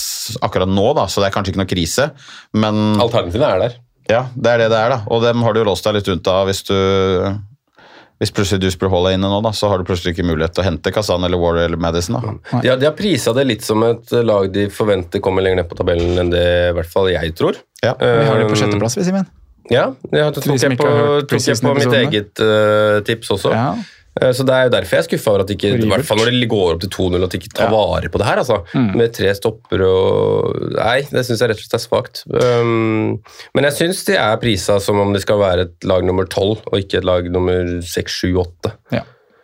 akkurat 0.45 0.69
nå, 0.69 0.85
da, 0.99 1.07
så 1.09 1.23
det 1.23 1.31
er 1.31 1.33
kanskje 1.33 1.55
ikke 1.55 1.63
noe 1.63 1.71
krise. 1.73 2.05
Men 2.53 2.83
Alternativene 3.01 3.49
er 3.55 3.63
der. 3.65 3.79
ja, 4.13 4.21
det 4.37 4.51
er 4.53 4.57
det 4.65 4.69
det 4.75 4.83
er, 4.83 4.93
da. 4.93 4.99
Og 5.09 5.23
dem 5.25 5.41
har 5.41 5.53
du 5.57 5.63
låst 5.65 5.83
deg 5.89 5.97
litt 5.97 6.11
unna 6.13 6.37
hvis 6.45 6.61
du 6.69 6.77
hvis 8.21 8.33
plutselig 8.37 8.61
Dusper 8.61 8.91
Hall 8.93 9.09
er 9.09 9.17
inne 9.17 9.29
nå, 9.31 9.41
da, 9.41 9.49
så 9.57 9.71
har 9.71 9.81
du 9.81 9.87
plutselig 9.87 10.13
ikke 10.13 10.27
mulighet 10.29 10.53
til 10.53 10.61
å 10.61 10.67
hente 10.67 10.93
Kazan 10.93 11.25
eller 11.25 11.41
Warrior 11.41 11.71
eller 11.71 11.81
Madison. 11.81 12.19
da. 12.21 12.61
De 12.61 12.69
har, 12.69 12.77
de 12.77 12.85
har 12.85 12.93
prisa 12.97 13.33
det 13.33 13.47
litt 13.49 13.65
som 13.65 13.81
et 13.87 14.13
lag 14.21 14.51
de 14.53 14.67
forventer 14.69 15.23
kommer 15.25 15.41
lenger 15.41 15.63
ned 15.63 15.69
på 15.71 15.79
tabellen 15.79 16.21
enn 16.21 16.29
det 16.33 16.47
i 16.69 16.73
hvert 16.77 16.91
fall 16.91 17.09
jeg 17.09 17.33
tror. 17.39 17.57
Ja. 17.81 17.95
Vi 17.97 18.27
har 18.29 18.37
det 18.37 18.45
på 18.51 18.59
sjetteplass, 18.59 18.93
sjettplass, 18.93 18.99
vi, 19.01 19.07
Simen. 19.09 19.29
Ja, 19.71 19.87
det 20.11 20.27
tok 20.35 20.57
jeg 20.59 20.77
på, 20.77 20.91
tok 21.31 21.47
jeg 21.47 21.59
på 21.63 21.73
mitt 21.77 21.97
eget 21.97 22.43
uh, 22.43 22.99
tips 23.07 23.33
også. 23.37 23.53
Ja. 23.55 23.73
Eh, 24.19 24.31
Så 24.35 24.43
Det 24.43 24.51
er 24.53 24.65
jo 24.67 24.73
derfor 24.73 24.97
jeg 24.97 25.03
er 25.05 25.07
skuffa 25.07 25.31
over 25.31 25.43
at 25.45 25.53
ikke, 25.53 25.69
i 25.79 25.87
hvert 25.87 26.03
fall 26.07 26.19
når 26.19 26.33
det 26.35 26.49
går 26.51 26.73
opp 26.73 26.81
til 26.83 26.89
2-0, 26.91 27.23
at 27.23 27.31
de 27.31 27.39
ikke 27.39 27.53
tar 27.55 27.71
vare 27.71 28.09
på 28.11 28.19
det 28.19 28.27
her. 28.27 28.41
altså. 28.43 28.57
Mm. 28.75 28.89
Med 28.99 29.13
tre 29.15 29.31
stopper 29.37 29.85
og 29.87 30.59
Nei, 30.75 30.97
det 31.07 31.23
syns 31.27 31.39
jeg 31.39 31.51
rett 31.53 31.61
og 31.61 31.63
slett 31.63 31.77
er 31.79 31.85
svakt. 31.85 32.23
Um, 32.27 33.21
men 33.55 33.67
jeg 33.69 33.77
syns 33.77 34.03
de 34.09 34.17
er 34.19 34.35
prisa 34.41 34.79
som 34.83 34.99
om 34.99 35.13
de 35.15 35.21
skal 35.23 35.39
være 35.39 35.67
et 35.69 35.87
lag 35.87 36.03
nummer 36.03 36.27
12, 36.27 36.65
og 36.67 36.75
ikke 36.81 36.99
et 36.99 37.07
lag 37.07 37.31
nummer 37.31 37.79
6, 37.81 38.19
7, 38.25 38.35
8. 38.43 38.75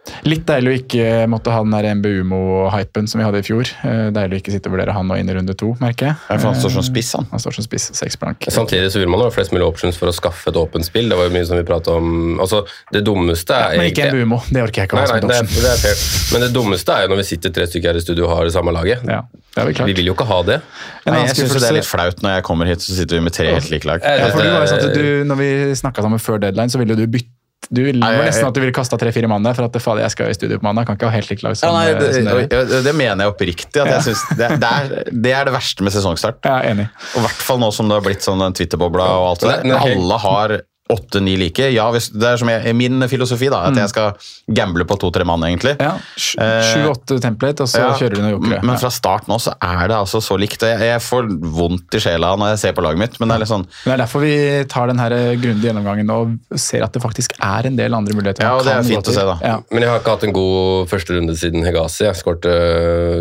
Ja. 0.07 0.21
Litt 0.29 0.45
deilig 0.47 0.69
å 0.71 0.77
ikke 0.81 1.05
måtte 1.31 1.51
ha 1.53 1.61
den 1.63 1.73
der 1.75 1.87
MBUMO-hypen 1.97 3.07
som 3.09 3.19
vi 3.21 3.25
hadde 3.27 3.41
i 3.41 3.45
fjor. 3.45 3.69
Eh, 3.83 4.07
Deilig 4.15 4.37
å 4.37 4.41
ikke 4.41 4.53
sitte 4.55 4.69
og 4.69 4.75
vurdere 4.77 4.93
han 4.95 5.07
nå 5.09 5.17
inn 5.19 5.29
i 5.29 5.35
runde 5.35 5.55
to, 5.59 5.73
merker 5.81 6.09
jeg. 6.11 6.15
Ja, 6.29 6.37
for 6.39 6.47
han 6.51 6.59
står 6.61 6.73
som 6.77 6.85
spiss, 6.87 7.11
han. 7.17 7.27
Han 7.31 7.41
står 7.43 7.57
som 7.57 7.65
spiss, 7.67 7.89
seks 7.97 8.17
blank. 8.21 8.47
Samtidig 8.53 8.91
så 8.93 9.01
vil 9.01 9.11
man 9.11 9.23
ha 9.25 9.29
flest 9.33 9.51
mulig 9.55 9.67
options 9.67 9.97
for 9.99 10.11
å 10.11 10.15
skaffe 10.15 10.51
et 10.53 10.59
åpent 10.59 10.85
spill. 10.87 11.09
Det 11.11 11.17
var 11.19 11.29
jo 11.29 11.35
mye 11.35 11.47
som 11.49 11.59
vi 11.59 11.65
pratet 11.67 11.91
om 11.95 12.13
Altså, 12.43 12.63
det 12.93 13.01
dummeste 13.07 13.55
er 13.55 13.77
Men 13.79 13.89
ikke 13.91 14.09
MBUMO, 14.13 14.41
det 14.53 14.61
orker 14.63 14.83
jeg 14.83 14.89
ikke 14.89 14.97
å 14.97 15.01
ha 15.01 15.05
nei, 15.07 15.19
som 15.21 15.29
det, 15.29 15.37
er- 15.37 15.47
option. 15.47 15.63
det 15.63 15.71
er 15.73 15.81
fair. 15.83 16.05
Men 16.33 16.45
det 16.47 16.51
dummeste 16.55 16.93
er 16.97 17.05
jo 17.07 17.11
når 17.13 17.21
vi 17.23 17.27
sitter 17.31 17.55
tre 17.55 17.67
stykker 17.67 17.91
her 17.93 17.99
i 17.99 18.03
studio 18.03 18.27
og 18.29 18.35
har 18.37 18.47
det 18.49 18.53
samme 18.55 18.73
laget. 18.75 19.03
Ja, 19.07 19.21
det 19.31 19.61
er 19.63 19.65
vel 19.69 19.77
klart. 19.79 19.87
Vi 19.91 19.97
vil 20.01 20.11
jo 20.11 20.15
ikke 20.17 20.27
ha 20.29 20.39
det. 20.47 20.59
Nei, 21.07 21.21
jeg 21.25 21.35
syns 21.41 21.55
det 21.57 21.69
er 21.71 21.77
litt 21.79 21.87
flaut 21.89 22.21
når 22.23 22.37
jeg 22.37 22.43
kommer 22.47 22.69
hit, 22.69 22.83
så 22.85 22.95
sitter 22.97 23.17
vi 23.19 23.23
med 23.27 23.33
tre 23.35 23.49
helt 23.53 23.71
like 23.73 23.87
lag. 23.89 24.03
Ja, 24.03 24.29
for 24.33 24.43
du 24.43 24.51
var 24.53 24.63
jo 24.65 24.69
sånn 24.71 24.85
at 24.87 24.95
du, 24.97 25.07
når 25.27 25.41
vi 25.41 25.49
snakka 25.81 26.05
sammen 26.05 26.21
før 26.21 26.39
deadline, 26.45 26.69
så 26.73 26.79
ville 26.81 26.95
du 26.99 27.05
bytte 27.07 27.33
du 27.69 27.81
ville, 27.83 27.99
det 27.99 28.05
Nei, 28.05 28.17
var 28.21 28.27
nesten 28.29 28.47
at 28.47 28.55
du 28.55 28.61
ville 28.61 28.75
kasta 28.75 28.97
tre-fire 29.01 29.27
mann 29.27 29.43
der, 29.43 29.55
for 29.57 29.67
at 29.67 29.73
det, 29.75 29.81
fader, 29.83 30.05
jeg 30.05 30.13
skal 30.13 30.31
i 30.31 30.35
studio 30.37 30.59
på 30.61 30.67
mandag. 30.67 30.87
Kan 30.87 30.95
ikke 30.99 31.09
ha 31.09 31.15
helt 31.17 31.31
likt 31.33 31.43
lag 31.43 31.55
Ja, 31.55 31.59
som, 31.59 31.75
nei, 31.75 31.89
eh, 31.89 31.97
det, 31.99 32.11
som 32.15 32.69
det, 32.71 32.81
det 32.85 32.93
mener 32.95 33.25
jeg 33.25 33.33
oppriktig. 33.33 33.81
At 33.83 33.91
jeg 33.91 34.05
synes 34.07 34.23
det, 34.39 34.49
det, 34.61 34.69
er, 34.71 35.11
det 35.11 35.33
er 35.35 35.49
det 35.49 35.55
verste 35.57 35.83
med 35.83 35.95
sesongstart. 35.95 36.39
Jeg 36.47 36.53
er 36.53 36.71
enig. 36.71 36.87
Og 37.11 37.19
i 37.19 37.25
hvert 37.25 37.43
fall 37.49 37.59
nå 37.59 37.71
som 37.75 37.91
det 37.91 37.99
har 37.99 38.05
blitt 38.07 38.23
sånn 38.23 38.43
den 38.45 38.55
Twitter-bobla 38.55 39.09
og 39.19 39.29
alt 39.33 39.43
det 39.43 39.55
der. 39.57 39.81
Alle 39.81 40.19
har 40.23 40.55
åtte-ni 40.89 41.33
like. 41.39 41.67
Ja, 41.73 41.89
hvis, 41.91 42.09
det 42.13 42.23
er 42.29 42.37
som 42.39 42.49
jeg, 42.51 42.73
min 42.77 43.01
filosofi, 43.11 43.49
da. 43.51 43.63
At 43.67 43.75
jeg 43.75 43.89
skal 43.91 44.13
gamble 44.55 44.85
på 44.87 44.95
to-tre 45.01 45.25
mann, 45.27 45.43
egentlig. 45.43 45.75
Mm. 45.79 45.83
Ja, 45.83 45.95
sj- 46.15 46.35
Eh, 46.37 46.67
Sju-åtte 46.71 47.17
template, 47.21 47.61
og 47.65 47.67
så 47.71 47.81
Ja, 47.81 47.93
kjører 47.97 48.15
du 48.15 48.21
noen 48.21 48.33
jokere. 48.37 48.63
Men 48.63 48.77
fra 48.79 48.89
start 48.93 49.27
nå 49.27 49.35
så 49.41 49.53
er 49.61 49.87
det 49.91 49.97
altså 49.97 50.21
så 50.23 50.37
likt. 50.39 50.61
Jeg, 50.63 50.79
jeg 50.79 51.01
får 51.03 51.27
vondt 51.57 51.97
i 51.97 51.99
sjela 51.99 52.35
når 52.37 52.53
jeg 52.53 52.59
ser 52.63 52.73
på 52.77 52.83
laget 52.85 52.99
mitt, 53.01 53.19
men 53.19 53.29
det 53.29 53.35
er 53.35 53.43
litt 53.43 53.51
sånn 53.51 53.65
Men 53.67 53.89
Det 53.89 53.93
er 53.97 54.03
derfor 54.05 54.23
vi 54.23 54.35
tar 54.69 54.87
den 54.87 54.99
her 55.01 55.09
grundige 55.41 55.67
gjennomgangen 55.71 56.09
og 56.13 56.37
ser 56.59 56.83
at 56.85 56.93
det 56.93 57.01
faktisk 57.03 57.33
er 57.41 57.67
en 57.67 57.75
del 57.75 57.93
andre 57.97 58.13
muligheter. 58.15 58.43
Ja, 58.47 58.55
og 58.55 58.63
det 58.67 58.73
er 58.75 58.83
fint 58.87 59.07
å 59.11 59.15
se, 59.17 59.25
da. 59.27 59.37
Ja. 59.43 59.57
Men 59.71 59.81
jeg 59.83 59.89
har 59.91 59.99
ikke 59.99 60.15
hatt 60.15 60.23
en 60.29 60.33
god 60.37 60.87
første 60.91 61.17
runde 61.17 61.35
siden 61.37 61.65
Hegazi. 61.67 62.05
Jeg 62.07 62.15
skårte 62.21 62.53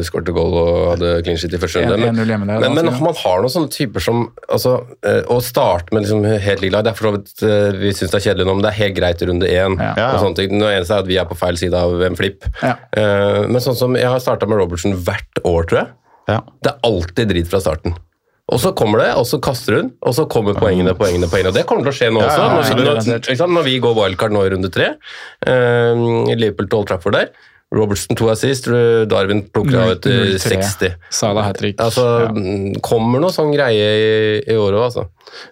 skårte 0.06 0.32
goal 0.36 0.54
og 0.60 0.72
hadde 0.94 1.10
clean 1.26 1.38
shit 1.40 1.54
i 1.56 1.60
første 1.62 1.82
runde. 1.82 1.98
Men, 2.04 2.22
hjemme 2.26 2.46
der, 2.48 2.60
men, 2.62 2.74
da, 2.76 2.82
men 2.92 3.02
man 3.08 3.16
har 3.22 3.42
noen 3.42 3.52
sånne 3.52 3.72
typer 3.74 4.02
som 4.04 4.26
altså, 4.48 4.76
eh, 5.06 5.22
Å 5.32 5.40
starte 5.42 5.92
med 5.94 6.04
liksom 6.04 6.24
helt 6.24 6.62
lilla, 6.64 6.82
Det 6.84 6.92
er 6.92 6.98
for 6.98 7.08
så 7.10 7.14
vidt 7.16 7.42
eh, 7.46 7.55
vi 7.80 7.92
syns 7.96 8.12
det 8.12 8.18
er 8.20 8.24
kjedelig 8.30 8.46
nå, 8.48 8.54
men 8.58 8.64
det 8.66 8.70
er 8.72 8.78
helt 8.82 8.96
greit 8.98 9.22
i 9.22 9.28
runde 9.30 9.50
én. 9.50 9.76
Ja. 9.80 9.90
Ja, 9.90 9.92
ja. 10.00 10.08
Og 10.16 10.24
sånne 10.24 10.38
ting. 10.40 10.56
Det 10.60 10.72
eneste 10.72 10.96
er 10.96 11.04
at 11.04 11.10
vi 11.10 11.18
er 11.20 11.28
på 11.30 11.36
feil 11.38 11.58
side 11.60 11.76
av 11.78 12.02
en 12.08 12.18
flipp. 12.18 12.46
Ja. 12.62 12.74
Eh, 12.96 13.42
men 13.50 13.62
sånn 13.64 13.78
som 13.78 13.94
jeg 13.98 14.08
har 14.12 14.22
starta 14.22 14.48
med 14.50 14.58
Robertson 14.62 14.96
hvert 15.06 15.42
år, 15.44 15.68
tror 15.70 15.80
jeg. 15.82 15.94
ja. 16.34 16.40
Det 16.64 16.72
er 16.74 16.82
alltid 16.90 17.32
drit 17.34 17.48
fra 17.52 17.60
starten. 17.62 17.96
Og 18.46 18.60
så 18.62 18.70
kommer 18.78 19.00
det, 19.02 19.08
og 19.18 19.24
så 19.26 19.40
kaster 19.42 19.74
hun, 19.80 19.88
og 20.06 20.14
så 20.14 20.22
kommer 20.30 20.54
poengene, 20.54 20.92
poengene, 20.94 21.26
poengene. 21.26 21.50
Og 21.50 21.56
det 21.56 21.64
kommer 21.66 21.82
til 21.82 21.90
å 21.90 21.96
skje 21.98 22.10
nå 22.14 22.20
Ja, 22.22 22.28
også. 22.30 22.76
ja, 22.78 22.92
når, 23.02 23.24
når, 23.26 23.48
når 23.56 23.64
vi 23.66 23.72
går 23.82 23.96
wildcard 23.98 24.34
nå 24.36 24.44
i 24.46 24.52
runde 24.54 24.70
tre. 24.70 24.92
Uh, 25.42 26.30
Liverpool 26.30 26.68
til 26.70 26.78
Old 26.78 26.86
Trafford 26.92 27.16
der. 27.18 27.32
Robertson 27.74 28.14
to 28.16 28.28
assist, 28.30 28.68
Darwin 29.10 29.40
plukker 29.50 29.80
av 29.82 29.88
etter 29.96 30.36
60. 30.38 30.92
Salah 31.10 31.42
hat 31.48 31.58
trick. 31.58 31.76
Altså, 31.82 32.04
Ja. 32.22 32.28
mm, 32.30 32.80
Kommer 32.80 33.18
noe 33.20 33.30
sånn 33.34 33.50
greie 33.52 33.74
i, 33.74 34.38
i 34.46 34.54
året 34.54 34.78
òg, 34.78 34.84
altså. 34.86 35.08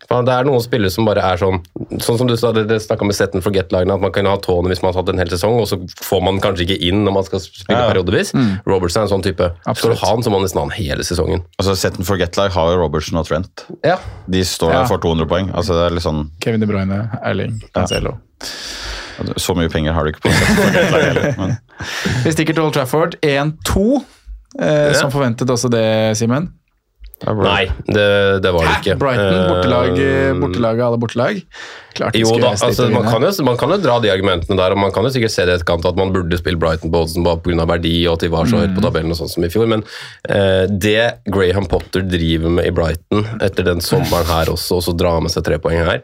For 0.09 0.23
Det 0.23 0.31
er 0.33 0.45
noen 0.47 0.63
spillere 0.63 0.91
som 0.95 1.05
bare 1.05 1.19
er 1.21 1.37
sånn 1.37 1.59
Sånn 1.99 2.17
som 2.17 2.27
du 2.29 2.35
snakka 2.37 3.03
med 3.05 3.15
Setten 3.17 3.43
for 3.43 3.51
forget-lagene, 3.51 3.95
at 3.95 4.01
man 4.01 4.13
kan 4.13 4.25
ha 4.27 4.37
tåene 4.39 4.71
hvis 4.71 4.81
man 4.83 4.93
har 4.95 5.03
tatt 5.03 5.11
en 5.13 5.19
hel 5.19 5.27
sesong, 5.29 5.59
og 5.61 5.67
så 5.67 5.77
får 6.07 6.23
man 6.23 6.39
kanskje 6.41 6.69
ikke 6.69 6.79
inn 6.89 7.03
når 7.05 7.13
man 7.19 7.25
skal 7.25 7.41
spille 7.41 7.77
Ja. 7.81 7.91
periodevis. 7.93 8.31
Robertson 8.65 9.03
er 9.03 9.07
en 9.09 9.13
sånn 9.19 9.23
type. 9.27 9.51
Skal 9.75 9.91
du 9.91 9.97
ha 9.97 10.07
han, 10.15 10.23
så 10.23 10.31
må 10.31 10.39
man 10.39 10.43
nesten 10.47 10.63
ha 10.63 10.69
han 10.69 10.79
hele 10.79 11.03
sesongen. 11.03 11.43
Altså, 11.59 11.75
Setten 11.77 12.05
Forget-lag 12.07 12.51
har 12.55 12.73
jo 12.73 12.79
Robertson 12.79 13.19
og 13.19 13.27
Trent. 13.27 13.65
Ja. 13.85 13.99
De 14.31 14.41
står 14.47 14.71
Ja. 14.73 14.81
der 14.83 14.87
for 14.87 14.99
200 14.99 15.27
poeng. 15.27 15.51
Altså, 15.53 15.75
det 15.75 15.91
er 15.91 15.95
litt 15.99 16.05
sånn 16.07 16.31
Kevin 16.41 16.61
De 16.61 16.67
Bruyne, 16.67 17.11
Erling, 17.25 17.61
Cancelo. 17.75 18.19
Så 19.41 19.55
mye 19.59 19.71
penger 19.73 19.93
har 19.97 20.05
du 20.05 20.13
ikke 20.15 20.25
på. 20.27 20.35
Men 21.39 21.57
Vi 22.25 22.35
stikker 22.35 22.55
til 22.57 22.65
Old 22.67 22.75
Trafford 22.77 23.17
1-2. 23.23 24.05
Eh, 24.61 24.93
Ja. 24.93 24.93
Som 25.01 25.11
forventet 25.11 25.51
også 25.51 25.71
det, 25.73 25.87
Simen. 26.19 26.53
Nei, 27.25 27.71
det, 27.87 28.43
det 28.45 28.51
var 28.53 28.67
det 28.67 28.73
ikke. 28.83 28.95
Brighton, 29.01 29.37
bortelag, 29.49 29.99
Eh, 30.03 30.33
bortelag 30.37 30.81
alle 30.83 30.99
bortelag. 31.01 31.39
Klart 31.95 32.17
Jo 32.19 32.35
da, 32.43 32.51
altså, 32.53 32.89
man, 32.93 33.07
kan 33.07 33.23
jo, 33.23 33.31
man 33.47 33.57
kan 33.57 33.71
jo 33.73 33.79
dra 33.81 33.95
de 34.03 34.11
argumentene 34.13 34.59
der, 34.59 34.75
og 34.75 34.81
man 34.83 34.93
kan 34.93 35.07
jo 35.07 35.13
sikkert 35.15 35.33
se 35.33 35.47
det 35.47 35.55
i 35.55 35.57
etterkant 35.61 35.87
at 35.89 35.97
man 35.97 36.13
burde 36.13 36.37
spille 36.37 36.59
Brighton 36.61 36.91
på 36.93 37.01
oddsen 37.07 37.25
pga. 37.25 37.65
verdi, 37.71 37.95
og 38.11 38.19
at 38.19 38.27
de 38.27 38.31
var 38.35 38.51
så 38.51 38.61
høyt 38.61 38.75
på 38.77 38.83
tabellen 38.85 39.15
og 39.15 39.21
sånn 39.23 39.31
som 39.31 39.47
i 39.47 39.49
fjor, 39.55 39.71
men 39.71 39.87
eh, 40.29 40.67
det 40.69 41.23
Graham 41.33 41.71
Potter 41.71 42.03
driver 42.05 42.51
med 42.59 42.67
i 42.69 42.75
Brighton 42.75 43.25
etter 43.41 43.71
den 43.71 43.81
sommeren 43.81 44.27
her 44.29 44.51
også, 44.53 44.83
og 44.83 44.87
så 44.91 44.93
dra 44.99 45.15
med 45.23 45.33
seg 45.33 45.47
tre 45.47 45.57
poeng 45.63 45.81
her, 45.87 46.03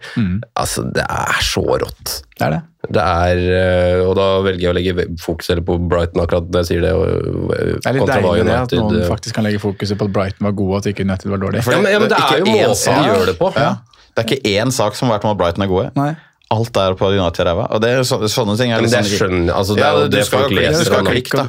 altså 0.56 0.86
det 0.94 1.04
er 1.04 1.42
så 1.42 1.66
rått. 1.84 2.20
Det 2.38 2.46
er 2.48 2.50
det. 2.56 2.62
Det 2.90 3.02
er, 3.02 3.40
eh, 3.54 4.00
og 4.02 4.16
da 4.18 4.24
velger 4.42 4.64
jeg 4.64 4.70
å 4.72 4.74
legge 4.74 5.04
fokus 5.22 5.50
på 5.66 5.76
Brighton 5.90 6.22
akkurat 6.24 6.48
når 6.50 6.64
jeg 6.64 6.68
sier 6.72 6.80
det. 6.82 6.90
Og, 6.90 7.52
Det 7.52 7.86
er 7.86 7.98
litt 7.98 8.08
deilig 8.10 8.46
det 8.48 8.56
at 8.56 8.72
noen 8.74 8.96
eh, 9.02 9.06
faktisk 9.06 9.36
kan 9.38 9.46
legge 9.46 9.60
fokuset 9.62 9.98
på 10.00 10.08
at 10.08 10.14
Brighton 10.16 10.48
var 10.48 10.56
gode, 10.58 10.72
og 10.74 10.80
at 10.82 10.90
ikke 10.90 11.06
United 11.06 11.30
var 11.30 11.38
dårlig. 11.44 11.62
ja, 11.62 11.78
men, 11.78 11.92
ja, 11.92 12.00
men 12.02 12.10
det 12.10 12.18
det, 12.18 12.24
er 12.26 12.42
jo 12.42 12.50
måten 12.50 12.80
sak. 12.82 12.98
de 12.98 13.12
gjør 13.12 13.30
det 13.30 13.36
på. 13.38 13.52
Ja. 13.54 13.70
Det 14.10 14.24
er 14.24 14.26
ikke 14.26 14.56
én 14.58 14.74
sak 14.74 14.98
som 14.98 15.08
har 15.08 15.18
vært 15.20 15.28
om 15.28 15.36
at 15.36 15.38
Brighton 15.38 15.62
er 15.62 15.70
gode. 15.70 15.92
Nei. 15.94 16.10
Alt 16.50 16.76
er 16.82 16.96
på 16.98 17.06
United 17.14 17.46
ræva. 17.46 17.68
Og 17.70 17.78
det 17.84 17.90
er 17.94 18.00
så, 18.02 18.18
sånne 18.26 18.56
ting 18.58 18.72
er 18.74 18.82
litt 18.82 18.90
sånn- 18.90 19.06
skjønner 19.06 19.54
altså, 19.54 19.76
det 19.78 19.84
Ja, 19.84 19.92
er 19.94 20.00
jo 20.00 20.08
du 20.10 20.16
det 20.16 20.26
folk 20.26 20.50
leser. 20.50 20.78
du 20.82 20.84
skal 20.90 21.06
og- 21.06 21.12
klikke, 21.14 21.36
da. 21.38 21.44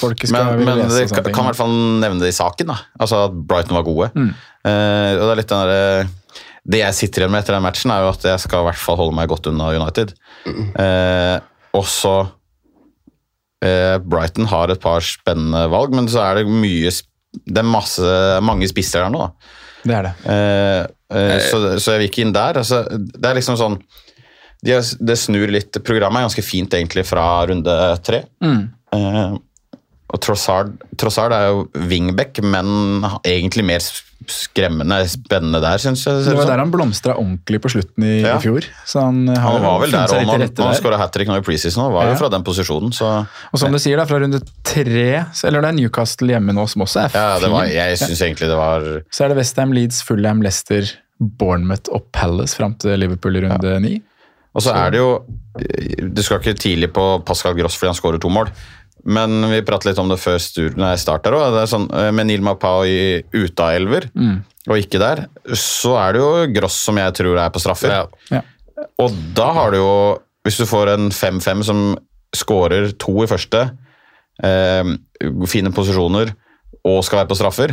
Skal 0.00 0.56
Men, 0.56 0.64
men 0.64 0.88
det 0.88 1.10
kan, 1.12 1.24
kan 1.28 1.44
i 1.44 1.48
hvert 1.50 1.58
fall 1.60 1.74
nevne 2.00 2.20
det 2.24 2.32
i 2.32 2.36
saken. 2.40 2.66
da. 2.72 2.78
Altså 2.98 3.26
At 3.26 3.34
Brighton 3.36 3.76
var 3.76 3.84
gode. 3.84 4.08
Mm. 4.16 4.32
Uh, 4.64 5.12
og 5.20 5.24
Det 5.28 5.32
er 5.34 5.36
litt 5.42 5.52
den 5.52 5.68
der, 5.68 6.08
det 6.66 6.80
jeg 6.82 6.98
sitter 6.98 7.22
igjen 7.22 7.34
med 7.34 7.44
etter 7.44 7.56
den 7.56 7.64
matchen, 7.66 7.92
er 7.94 8.02
jo 8.02 8.12
at 8.14 8.24
jeg 8.26 8.42
skal 8.42 8.64
i 8.64 8.68
hvert 8.70 8.80
fall 8.82 8.98
holde 8.98 9.14
meg 9.14 9.30
godt 9.30 9.46
unna 9.52 9.68
United. 9.76 10.14
Eh, 10.46 11.36
også 11.76 12.14
eh, 13.62 13.98
Brighton 14.02 14.48
har 14.50 14.72
et 14.72 14.82
par 14.82 15.04
spennende 15.06 15.66
valg, 15.72 15.94
men 15.94 16.10
så 16.10 16.24
er 16.24 16.40
det 16.40 16.50
mye 16.50 16.90
Det 17.36 17.60
er 17.62 17.68
masse, 17.68 18.16
mange 18.42 18.68
spisser 18.70 19.04
der 19.04 19.14
nå. 19.14 19.26
da. 19.26 19.54
Det 19.86 19.94
er 19.94 20.08
det. 20.08 20.14
Eh, 20.32 20.82
eh, 21.20 21.38
så, 21.46 21.60
så 21.78 21.94
jeg 21.94 22.02
vil 22.02 22.10
ikke 22.10 22.24
inn 22.26 22.34
der. 22.34 22.58
Altså, 22.62 22.82
det 22.90 23.30
er 23.30 23.38
liksom 23.38 23.58
sånn 23.60 23.78
de 24.66 24.78
Det 24.80 25.14
snur 25.20 25.50
litt 25.52 25.76
Programmet 25.84 26.18
er 26.18 26.26
ganske 26.26 26.42
fint 26.42 26.72
egentlig 26.74 27.04
fra 27.06 27.26
runde 27.46 27.74
tre. 28.02 28.24
Eh, 28.42 29.36
og 30.16 30.22
Trossard, 30.24 30.72
Trossard 30.98 31.34
er 31.36 31.50
jo 31.52 31.64
wingback, 31.90 32.40
men 32.44 33.04
egentlig 33.22 33.64
mer 33.68 33.84
skremmende 34.26 34.96
spennende 35.12 35.60
der, 35.62 35.78
syns 35.82 36.02
jeg. 36.06 36.24
Det 36.24 36.34
var 36.38 36.48
der 36.48 36.62
han 36.62 36.72
blomstra 36.72 37.14
ordentlig 37.20 37.60
på 37.62 37.70
slutten 37.74 38.06
i, 38.06 38.14
Ja. 38.24 38.36
i 38.38 38.42
fjor. 38.42 38.64
Han, 38.94 39.28
har 39.28 39.42
Han 39.44 39.62
var 39.62 39.80
vel 39.84 39.92
der, 39.92 40.14
og 40.16 40.26
når, 40.26 40.46
han 40.64 40.78
skåra 40.80 40.98
hat 40.98 41.12
trick 41.14 41.28
nå 41.28 41.36
i 41.38 41.44
preseason, 41.46 41.84
og 41.84 41.92
var 41.92 42.06
Ja. 42.08 42.14
jo 42.14 42.20
fra 42.24 42.30
den 42.32 42.42
posisjonen, 42.46 42.92
så 42.96 43.26
Og 43.52 43.58
som 43.60 43.72
du 43.72 43.78
sier, 43.78 43.96
da, 44.00 44.06
fra 44.08 44.18
runde 44.18 44.40
tre 44.64 45.26
Eller 45.44 45.60
det 45.60 45.68
er 45.68 45.76
Newcastle 45.76 46.32
hjemme 46.32 46.52
nå, 46.56 46.66
som 46.68 46.82
også 46.82 47.04
er 47.04 47.10
ja, 47.14 47.38
det 47.38 47.50
var, 47.52 47.64
jeg 47.68 47.74
jeg 47.74 47.98
ja. 48.00 48.26
egentlig 48.26 48.48
det 48.48 48.56
var 48.56 48.80
Så 49.10 49.24
er 49.24 49.28
det 49.28 49.36
Westham, 49.36 49.72
Leeds, 49.72 50.02
Fulham, 50.02 50.42
Leicester, 50.42 50.82
Bournemouth 51.20 51.92
og 51.92 52.08
Palace 52.12 52.56
fram 52.56 52.74
til 52.74 52.98
Liverpool 52.98 53.36
i 53.36 53.46
runde 53.46 53.80
ni. 53.80 54.02
Og 54.56 54.62
så 54.64 54.72
er 54.72 54.90
det 54.90 54.98
jo 54.98 55.20
Du 56.14 56.22
skal 56.24 56.40
ikke 56.40 56.56
tidlig 56.56 56.92
på 56.96 57.04
Pascal 57.26 57.54
Gross 57.58 57.76
fordi 57.76 57.92
han 57.92 57.98
skårer 57.98 58.20
to 58.20 58.28
mål. 58.32 58.48
Men 59.06 59.38
vi 59.50 59.62
pratet 59.66 59.92
litt 59.92 60.02
om 60.02 60.10
det 60.10 60.18
før 60.18 60.40
start 60.42 61.28
her 61.28 61.36
òg. 61.38 61.56
Sånn, 61.70 61.86
eh, 61.94 62.10
med 62.14 62.28
Neil 62.28 62.44
Mapao 62.44 62.84
i 62.88 63.22
Utaelver 63.34 64.08
mm. 64.12 64.36
og 64.66 64.82
ikke 64.82 65.00
der, 65.02 65.26
så 65.54 65.94
er 66.00 66.16
det 66.16 66.22
jo 66.24 66.30
Gross 66.58 66.78
som 66.88 66.98
jeg 66.98 67.14
tror 67.20 67.38
er 67.42 67.52
på 67.54 67.62
straffer. 67.62 67.94
Ja. 67.94 68.06
Ja. 68.34 68.42
Og 69.02 69.14
da 69.36 69.50
har 69.56 69.72
du 69.72 69.80
jo 69.80 69.92
Hvis 70.46 70.60
du 70.60 70.66
får 70.68 70.92
en 70.92 71.08
5-5 71.10 71.62
som 71.66 71.78
skårer 72.36 72.92
to 73.02 73.16
i 73.24 73.26
første, 73.26 73.64
eh, 74.38 74.90
fine 75.50 75.72
posisjoner, 75.74 76.30
og 76.86 77.00
skal 77.02 77.18
være 77.18 77.30
på 77.32 77.38
straffer, 77.40 77.72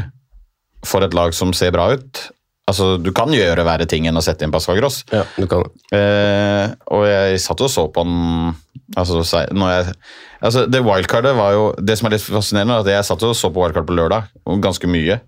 for 0.81 1.05
et 1.05 1.13
lag 1.13 1.35
som 1.37 1.51
ser 1.53 1.69
bra 1.75 1.91
ut 1.93 2.21
Altså, 2.69 2.97
Du 3.03 3.11
kan 3.15 3.31
gjøre 3.33 3.65
verre 3.67 3.87
ting 3.89 4.05
enn 4.07 4.15
å 4.19 4.23
sette 4.23 4.45
inn 4.45 4.53
Pascal 4.53 4.77
Gross. 4.79 5.01
Ja, 5.11 5.23
du 5.35 5.47
kan. 5.51 5.65
Eh, 5.95 6.71
og 6.95 7.05
jeg 7.09 7.41
satt 7.43 7.63
og 7.65 7.71
så 7.71 7.87
på 7.91 8.05
den 8.07 8.53
altså, 8.95 9.19
når 9.51 9.73
jeg, 9.73 9.95
altså, 10.41 10.65
Det 10.71 10.83
wildcardet 10.85 11.35
var 11.35 11.53
jo 11.57 11.65
Det 11.77 11.97
som 11.99 12.07
er 12.07 12.15
litt 12.15 12.25
fascinerende, 12.25 12.79
er 12.79 12.85
at 12.85 12.91
jeg 12.95 13.09
satt 13.11 13.25
og 13.27 13.35
så 13.35 13.51
på 13.51 13.63
wildcard 13.65 13.89
på 13.89 13.97
lørdag, 13.99 14.29
og 14.47 14.61
ganske 14.63 14.87
mye. 14.87 15.19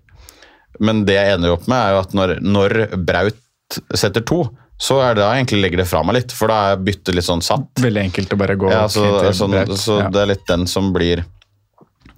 Men 0.80 1.04
det 1.08 1.16
jeg 1.16 1.36
ender 1.36 1.54
opp 1.56 1.68
med, 1.68 1.76
er 1.80 1.94
jo 1.96 2.00
at 2.04 2.16
når, 2.16 2.34
når 2.44 2.76
Braut 3.08 3.42
setter 3.96 4.24
to, 4.24 4.42
så 4.80 4.98
er 5.00 5.14
det 5.16 5.22
da 5.24 5.30
jeg 5.32 5.44
egentlig 5.44 5.60
legger 5.64 5.80
det 5.80 5.88
fra 5.88 6.02
meg 6.04 6.18
litt, 6.18 6.32
for 6.36 6.52
da 6.52 6.58
er 6.72 6.82
byttet 6.84 7.16
litt 7.16 7.24
sånn 7.24 7.40
satt. 7.44 7.80
Veldig 7.80 8.02
enkelt 8.02 8.34
å 8.34 8.38
bare 8.42 8.56
gå 8.60 8.68
Ja, 8.70 8.82
så, 8.92 9.06
sånn, 9.36 9.56
så 9.80 10.02
Ja. 10.02 10.10
det 10.12 10.20
er 10.20 10.28
litt 10.34 10.44
den 10.48 10.66
som 10.68 10.92
blir 10.92 11.24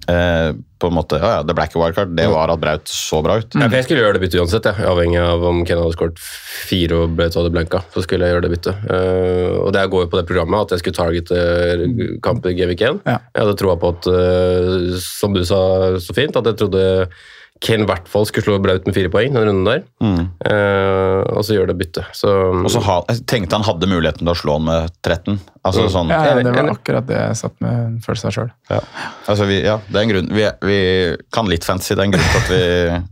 eh, 0.09 0.49
på 0.79 0.87
en 0.87 0.95
måte, 0.95 1.19
ja, 1.19 1.31
ja, 1.37 1.43
Det 1.43 1.55
ble 1.55 1.65
ikke 1.67 1.79
wildcard, 1.81 2.11
det 2.15 2.27
var 2.31 2.51
at 2.53 2.61
Braut 2.61 2.91
så 2.91 3.19
bra 3.25 3.39
ut. 3.41 3.55
Ja, 3.57 3.67
jeg 3.67 3.85
skulle 3.85 4.03
gjøre 4.03 4.15
det 4.15 4.21
byttet 4.23 4.39
uansett, 4.41 4.67
jeg. 4.69 4.87
avhengig 4.87 5.19
av 5.21 5.43
om 5.49 5.63
Ken 5.67 5.81
hadde 5.81 5.95
skåret 5.95 6.21
fire 6.21 7.01
og 7.03 7.17
Braut 7.17 7.35
hadde 7.35 7.51
blanka. 7.53 7.81
Så 7.95 8.05
skulle 8.05 8.27
jeg 8.27 8.37
gjøre 8.37 8.45
det 8.47 8.53
byttet. 8.53 8.85
Uh, 8.87 9.57
og 9.65 9.73
det 9.75 9.83
går 9.91 10.05
jo 10.05 10.11
på 10.13 10.21
det 10.21 10.27
programmet 10.29 10.63
at 10.63 10.75
jeg 10.75 10.83
skulle 10.83 10.99
targete 10.99 12.19
kampen 12.23 12.53
i 12.53 12.61
Gevik 12.61 12.85
1. 12.87 13.01
Ja. 13.03 13.17
Jeg 13.35 13.43
hadde 13.43 13.57
troa 13.59 13.75
på 13.81 13.91
at, 13.91 14.07
uh, 14.07 14.95
som 15.03 15.35
du 15.35 15.43
sa 15.47 15.59
så 15.99 16.15
fint, 16.15 16.39
at 16.39 16.47
jeg 16.47 16.61
trodde 16.63 16.85
Kane 17.59 17.83
i 17.83 17.87
hvert 17.89 18.07
fall 18.07 18.23
skulle 18.25 18.45
slå 18.45 18.53
Braut 18.63 18.85
med 18.87 18.95
fire 18.95 19.09
poeng 19.11 19.33
den 19.35 19.43
runden 19.49 19.65
der. 19.67 19.81
Eh, 20.47 21.23
og 21.35 21.43
så 21.43 21.57
gjør 21.57 21.67
det 21.73 21.77
bytte. 21.81 22.05
Så, 22.15 22.31
Og 22.55 22.69
så 22.71 22.79
ha, 22.85 23.01
jeg 23.09 23.25
tenkte 23.27 23.57
han 23.59 23.65
hadde 23.67 23.89
muligheten 23.91 24.23
til 24.23 24.31
å 24.31 24.37
slå 24.39 24.55
han 24.59 24.63
med 24.69 24.93
13. 25.03 25.39
Altså 25.67 25.83
Mm. 25.83 25.91
sånn 25.91 26.09
Ja, 26.13 26.21
ja, 26.29 26.35
det 26.39 26.53
var 26.55 26.69
akkurat 26.71 27.05
det 27.07 27.17
jeg 27.19 27.35
satt 27.41 27.55
med 27.59 27.73
en 27.73 27.99
følelse 28.05 28.25
av 28.27 28.31
sjøl. 28.37 28.51
Ja. 28.71 28.79
Altså, 29.27 29.45
vi, 29.49 29.61
ja, 29.65 29.77
det 29.89 29.95
er 29.99 30.01
en 30.07 30.13
grunn. 30.13 30.29
Vi, 30.31 30.45
vi 30.61 30.79
kan 31.35 31.45
litt 31.51 31.67
fancy. 31.67 31.95
Det 31.95 31.99
er 31.99 32.07
en 32.07 32.15
grunn 32.15 32.31
til 32.31 32.39
at 32.39 32.49
vi 32.49 33.03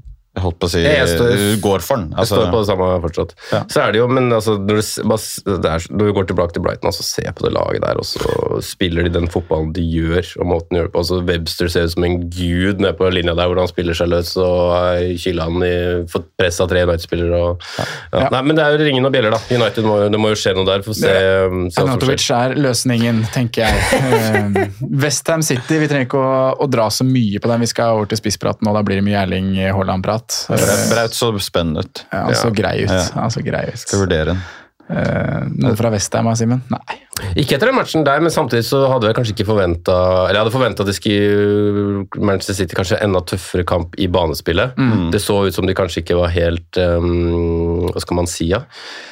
holdt 0.43 0.59
på 0.61 0.69
å 0.69 0.73
si 0.73 0.83
jeg 0.83 1.07
står- 1.11 1.61
går 1.63 1.85
for 1.85 1.97
den. 2.01 2.09
Jeg 2.11 2.19
Altså, 2.23 2.35
står 2.35 2.51
på 2.53 2.61
det 2.61 2.69
samme 2.71 2.89
fortsatt. 3.05 3.33
Ja. 3.51 3.61
Så 3.71 3.81
er 3.83 3.91
det 3.91 4.01
jo, 4.01 4.07
men 4.07 4.29
altså, 4.31 4.57
når, 4.59 4.81
du, 4.81 5.61
der, 5.61 5.69
er, 5.77 5.87
når 5.91 6.11
du 6.11 6.13
går 6.13 6.27
tilbake 6.31 6.53
til 6.53 6.65
Brighton, 6.65 6.91
altså, 6.91 7.03
ser 7.03 7.31
på 7.37 7.47
det 7.47 7.53
laget 7.55 7.81
der, 7.81 7.97
og 7.97 8.05
så 8.05 8.61
spiller 8.65 9.07
de 9.07 9.13
den 9.17 9.27
fotballen 9.31 9.73
de 9.73 9.81
gjør, 9.81 10.33
og 10.41 10.51
måten 10.53 10.69
de 10.75 10.81
gjør 10.81 10.89
det 10.91 10.93
på. 10.95 11.03
Altså, 11.05 11.21
Webster 11.27 11.71
ser 11.71 11.87
ut 11.89 11.95
som 11.95 12.07
en 12.07 12.19
gud 12.29 12.83
nede 12.83 12.95
på 12.97 13.09
linja 13.11 13.35
der, 13.35 13.47
hvor 13.49 13.59
han 13.61 13.67
spiller 13.71 13.97
seg 13.97 14.11
løs 14.13 14.35
og 14.37 14.75
er 14.77 15.17
får 15.17 15.39
han 15.41 15.63
i 15.63 15.75
fått 16.11 16.27
press 16.39 16.59
av 16.61 16.69
tre 16.71 16.83
United-spillere. 16.85 17.39
Ja. 17.77 17.85
Ja. 18.13 18.29
Nei, 18.31 18.41
men 18.47 18.57
det 18.57 18.63
er 18.65 18.75
jo 18.75 18.85
ringen 18.87 19.07
og 19.07 19.13
bjeller, 19.13 19.35
da. 19.35 19.39
United 19.51 19.87
må, 19.87 19.97
det 20.11 20.19
må 20.21 20.31
jo 20.33 20.39
skje 20.39 20.53
noe 20.57 20.67
der. 20.67 20.83
For 20.85 20.93
å 20.95 20.97
se, 20.97 21.13
um, 21.47 21.65
se 21.73 21.83
Anatovic 21.83 22.25
er 22.35 22.55
løsningen, 22.59 23.23
tenker 23.33 23.67
jeg. 23.67 24.67
Westham 25.03 25.43
City, 25.45 25.79
vi 25.81 25.89
trenger 25.89 26.07
ikke 26.09 26.21
å, 26.21 26.33
å 26.63 26.69
dra 26.71 26.89
så 26.93 27.07
mye 27.07 27.41
på 27.43 27.51
den. 27.51 27.63
Vi 27.65 27.71
skal 27.71 27.97
over 27.97 28.09
til 28.11 28.19
spisspraten, 28.21 28.67
og 28.69 28.77
da 28.77 28.83
blir 28.87 29.01
det 29.01 29.05
mye 29.07 29.21
Erling 29.23 29.51
Haaland-prat. 29.75 30.26
Braut 30.49 30.87
Braut 30.91 31.17
så 31.17 31.31
spennende 31.43 31.85
ut. 31.85 32.05
Ja, 32.11 32.25
han 32.27 32.35
så 32.35 32.51
grei 32.55 32.83
ut. 32.85 32.91
Ja. 32.93 33.03
Han 33.21 33.33
så 33.33 33.43
grei 33.45 33.67
ut. 33.71 33.79
Skal 33.83 34.03
vurdere 34.05 34.33
den. 34.33 34.41
Eh, 34.87 35.41
noe 35.63 35.75
fra 35.79 35.91
Vestheim, 35.91 36.29
Simen? 36.39 36.63
Nei. 36.71 36.99
Ikke 37.37 37.57
etter 37.57 37.69
den 37.69 37.77
matchen 37.77 38.05
der, 38.05 38.21
men 38.23 38.33
samtidig 38.33 38.65
så 38.67 38.83
hadde 38.91 39.09
jeg 39.09 39.17
kanskje 39.17 39.33
ikke 39.35 39.47
forventa 39.49 39.95
Eller 40.27 40.37
jeg 40.37 40.43
hadde 40.43 40.53
forventa 40.53 40.83
at 40.83 40.89
de 40.89 40.95
skulle 40.95 42.05
Manchester 42.17 42.57
City 42.57 42.77
kanskje 42.77 42.99
enda 43.03 43.21
tøffere 43.25 43.65
kamp 43.67 43.95
i 43.97 44.07
banespillet. 44.11 44.77
Det 45.13 45.21
så 45.23 45.39
ut 45.47 45.55
som 45.55 45.67
de 45.67 45.75
kanskje 45.77 46.03
ikke 46.03 46.17
var 46.19 46.33
helt 46.33 46.79
um, 46.81 47.87
Hva 47.89 48.03
skal 48.03 48.19
man 48.19 48.29
si, 48.29 48.49
ja? 48.51 48.63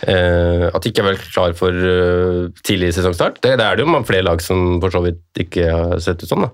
Uh, 0.06 0.70
at 0.72 0.82
de 0.84 0.92
ikke 0.92 1.04
er 1.04 1.10
vel 1.10 1.22
klar 1.22 1.56
for 1.58 1.74
uh, 1.74 2.46
tidlig 2.66 2.94
sesongstart. 2.96 3.42
Det, 3.44 3.56
det 3.60 3.66
er 3.66 3.80
det 3.80 3.86
jo 3.86 4.04
flere 4.08 4.26
lag 4.28 4.42
som 4.44 4.80
for 4.84 4.94
så 4.94 5.02
vidt 5.06 5.42
ikke 5.46 5.68
har 5.72 6.02
sett 6.04 6.22
ut 6.24 6.30
sånn, 6.30 6.46
da. 6.46 6.52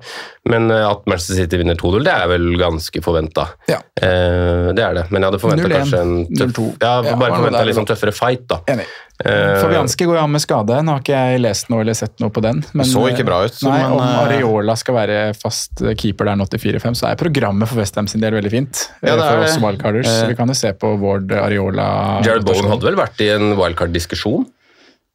Men 0.52 0.72
uh, 0.72 0.88
at 0.92 1.06
Manchester 1.10 1.42
City 1.42 1.62
vinner 1.62 1.80
2-0, 1.80 2.02
det 2.08 2.16
er 2.16 2.32
vel 2.32 2.50
ganske 2.60 3.04
forventa. 3.04 3.52
Ja. 3.72 3.82
Det 4.02 4.82
er 4.82 4.96
det. 4.98 5.06
Men 5.12 5.22
jeg 5.22 5.30
hadde 5.30 5.42
forventa 5.42 5.70
kanskje 5.72 6.02
en 6.02 6.14
tøff 6.32 6.60
Ja, 6.82 7.16
bare 7.20 7.38
forventa 7.38 7.64
litt 7.68 7.78
sånn 7.78 7.90
tøffere 7.90 8.14
fight, 8.16 8.48
da. 8.50 8.62
Enig. 8.72 8.88
Eh, 9.26 9.62
Fabianski 9.62 10.06
går 10.10 10.18
jo 10.18 10.22
an 10.24 10.32
med 10.34 10.44
skade. 10.44 10.78
Nå 10.86 10.96
har 10.96 11.04
ikke 11.04 11.18
jeg 11.18 11.42
lest 11.44 11.70
noe 11.72 11.84
eller 11.84 11.98
sett 11.98 12.22
noe 12.24 12.34
på 12.34 12.44
den. 12.44 12.64
Men, 12.74 12.88
Så 12.88 13.04
ikke 13.10 13.26
bra 13.28 13.42
ut, 13.46 13.58
Nei, 13.68 13.78
men, 13.84 13.98
Om 13.98 14.02
eh, 14.06 14.22
Areola 14.26 14.78
skal 14.80 14.98
være 14.98 15.20
fast 15.38 15.84
keeper 16.00 16.32
der 16.32 16.40
nå 16.40 16.48
til 16.52 16.64
4-5, 16.64 16.98
så 17.02 17.12
er 17.12 17.20
programmet 17.20 17.70
for 17.70 17.82
Westham 17.82 18.10
sin 18.12 18.24
del 18.24 18.36
veldig 18.38 18.54
fint. 18.54 18.86
Ja, 19.02 19.14
det 19.14 19.20
eh, 19.20 19.28
er 19.28 19.36
for 19.36 19.50
oss 19.50 19.60
wildcarders. 19.66 20.10
Eh. 20.12 20.32
Vi 20.32 20.40
kan 20.40 20.52
jo 20.52 20.58
se 20.58 20.74
på 20.74 20.96
Ward 21.02 21.32
Areola. 21.38 21.86
Jared 22.26 22.48
Bowen 22.48 22.72
hadde 22.72 22.90
vel 22.90 23.00
vært 23.00 23.24
i 23.24 23.32
en 23.36 23.54
wildcard-diskusjon? 23.60 24.48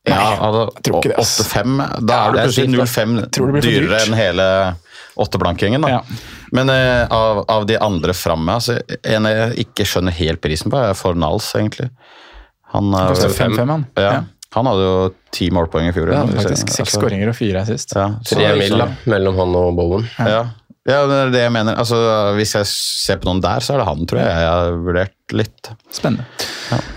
Ja, 0.07 0.37
altså, 0.39 0.67
tror 0.87 1.01
ikke 1.01 1.15
det, 1.17 1.19
ass. 1.19 1.39
8-5 1.43 1.79
Da 2.07 2.17
Ja, 2.17 2.27
er 2.29 2.37
du 2.37 2.39
plutselig 2.39 2.69
sykt, 2.71 2.77
0-5 2.79 3.31
Tror 3.35 3.49
det 3.49 3.55
blir 3.57 3.65
for 3.65 3.75
dyrere 3.75 4.03
enn 4.05 4.15
hele 4.15 4.45
åtteblankingen. 5.17 5.83
da. 5.83 5.89
Ja. 5.97 6.03
Men 6.55 6.71
eh, 6.71 7.07
av, 7.11 7.45
av 7.51 7.67
de 7.67 7.79
andre 7.83 8.15
framme 8.15 8.55
altså, 8.61 8.79
En 9.03 9.27
jeg 9.27 9.67
ikke 9.67 9.87
skjønner 9.89 10.15
helt 10.15 10.43
prisen 10.45 10.71
på, 10.71 10.79
er 10.79 10.95
Fornals, 10.95 11.49
egentlig. 11.59 11.89
Han, 12.75 12.93
er, 12.99 13.15
fem. 13.31 13.53
5-5, 13.55 13.69
han. 13.71 13.87
ja, 13.97 14.03
Ja. 14.03 14.21
han 14.57 14.67
hadde 14.71 14.85
jo 14.87 14.95
ti 15.33 15.51
målpoeng 15.55 15.89
i 15.89 15.93
fjor. 15.95 16.11
Ja, 16.13 16.25
faktisk 16.27 16.69
seks 16.69 16.81
altså, 16.87 17.01
skåringer 17.01 17.29
og 17.33 17.37
fire 17.39 17.65
sist. 17.69 17.95
Ja, 17.97 18.09
Tre 18.27 18.49
mil 18.59 18.79
da, 18.81 18.89
mellom 19.07 19.37
han 19.39 19.55
og 19.59 19.77
Bowen. 19.79 20.09
Ja. 20.19 20.43
ja, 20.89 20.99
det 21.07 21.21
er 21.27 21.31
det 21.35 21.43
jeg 21.47 21.53
mener. 21.53 21.77
Altså, 21.79 21.99
hvis 22.39 22.55
jeg 22.59 22.67
ser 22.73 23.21
på 23.23 23.29
noen 23.31 23.41
der, 23.45 23.61
så 23.65 23.75
er 23.77 23.83
det 23.85 23.89
han, 23.91 24.05
tror 24.07 24.23
jeg 24.23 24.35
jeg 24.35 24.51
har 24.51 24.77
vurdert 24.89 25.37
litt. 25.37 25.71
Spennende. 25.93 26.27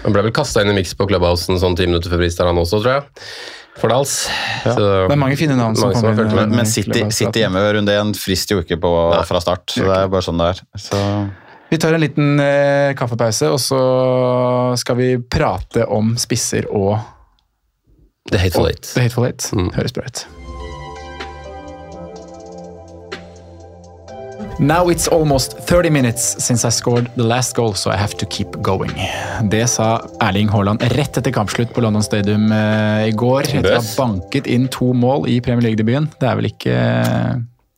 Han 0.04 0.14
ble 0.16 0.26
vel 0.30 0.36
kasta 0.36 0.64
inn 0.66 0.72
i 0.74 0.78
miks 0.80 0.96
på 0.98 1.08
Clubhousen 1.10 1.60
sånn 1.62 1.78
ti 1.78 1.86
minutter 1.90 2.10
før 2.14 2.24
pris 2.24 2.38
han 2.42 2.58
også, 2.64 2.82
tror 2.84 2.94
jeg. 3.00 3.04
Fordals. 3.80 4.28
Ja. 4.66 4.74
Så- 4.76 5.08
Det 5.08 5.14
er 5.16 5.22
mange 5.22 5.38
fine 5.40 5.56
navn 5.56 5.76
som 5.76 5.94
kommer 5.94 6.12
inn. 6.20 6.36
Men. 6.36 6.56
Men 6.58 6.66
City, 6.66 7.06
City 7.16 7.40
hjemme 7.46 7.62
ved 7.64 7.76
runde 7.78 7.94
én 7.96 8.12
frister 8.18 8.58
jo 8.58 8.64
ikke 8.66 8.80
på, 8.82 8.92
fra 9.26 9.40
start. 9.40 9.68
Så 9.72 9.86
det 9.88 9.96
er 10.04 10.08
bare 10.12 10.22
sånn 10.26 10.38
det 10.42 10.50
er. 10.52 10.62
Så 10.78 11.00
Vi 11.70 11.78
tar 11.78 11.94
en 11.94 12.02
liten 12.02 12.40
eh, 12.40 12.96
kaffepause, 12.98 13.50
og 13.54 13.60
så 13.62 13.80
skal 14.82 14.98
vi 14.98 15.10
prate 15.22 15.86
om 15.86 16.16
spisser 16.18 16.66
og 16.74 16.98
The 18.32 18.42
Hateful 18.42 18.68
Eight. 18.70 18.90
The 18.94 19.06
Hateful 19.06 19.26
Eight. 19.28 19.46
Mm. 19.54 19.70
Høres 19.78 19.94
bra 19.94 20.06
ut. 20.06 20.26
Now 24.60 24.90
it's 24.92 25.08
almost 25.08 25.56
30 25.70 25.90
minutes 25.90 26.36
since 26.44 26.68
I 26.68 26.72
scored 26.72 27.08
the 27.16 27.24
last 27.24 27.56
goal, 27.56 27.74
so 27.74 27.92
I 27.92 27.96
have 27.96 28.18
to 28.18 28.26
keep 28.26 28.58
going. 28.62 28.92
Det 29.50 29.70
sa 29.70 30.02
Erling 30.20 30.50
Haaland 30.52 30.84
rett 30.98 31.18
etter 31.18 31.32
kampslutt 31.32 31.72
på 31.74 31.86
London 31.86 32.04
Stadium 32.04 32.52
eh, 32.52 33.08
i 33.08 33.14
går. 33.16 33.46
Etter 33.46 33.78
å 33.78 33.80
ha 33.80 33.86
banket 33.96 34.50
inn 34.50 34.68
to 34.74 34.92
mål 34.94 35.30
i 35.32 35.38
Premier 35.40 35.70
League-debuten. 35.70 36.10
Det 36.20 36.28
er 36.28 36.42
vel 36.42 36.50
ikke 36.52 36.76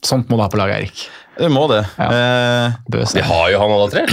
Sånt 0.01 0.31
må 0.31 0.39
du 0.39 0.41
ha 0.41 0.49
på 0.49 0.57
laget, 0.57 0.79
Eirik. 0.79 1.03
Du 1.41 1.49
må 1.51 1.65
det. 1.71 1.81
Eh, 1.97 2.77
Bøs. 2.93 3.13
Vi 3.17 3.21
har 3.25 3.49
jo 3.51 3.59
han 3.61 3.71
alle 3.75 3.89
tre. 3.91 4.03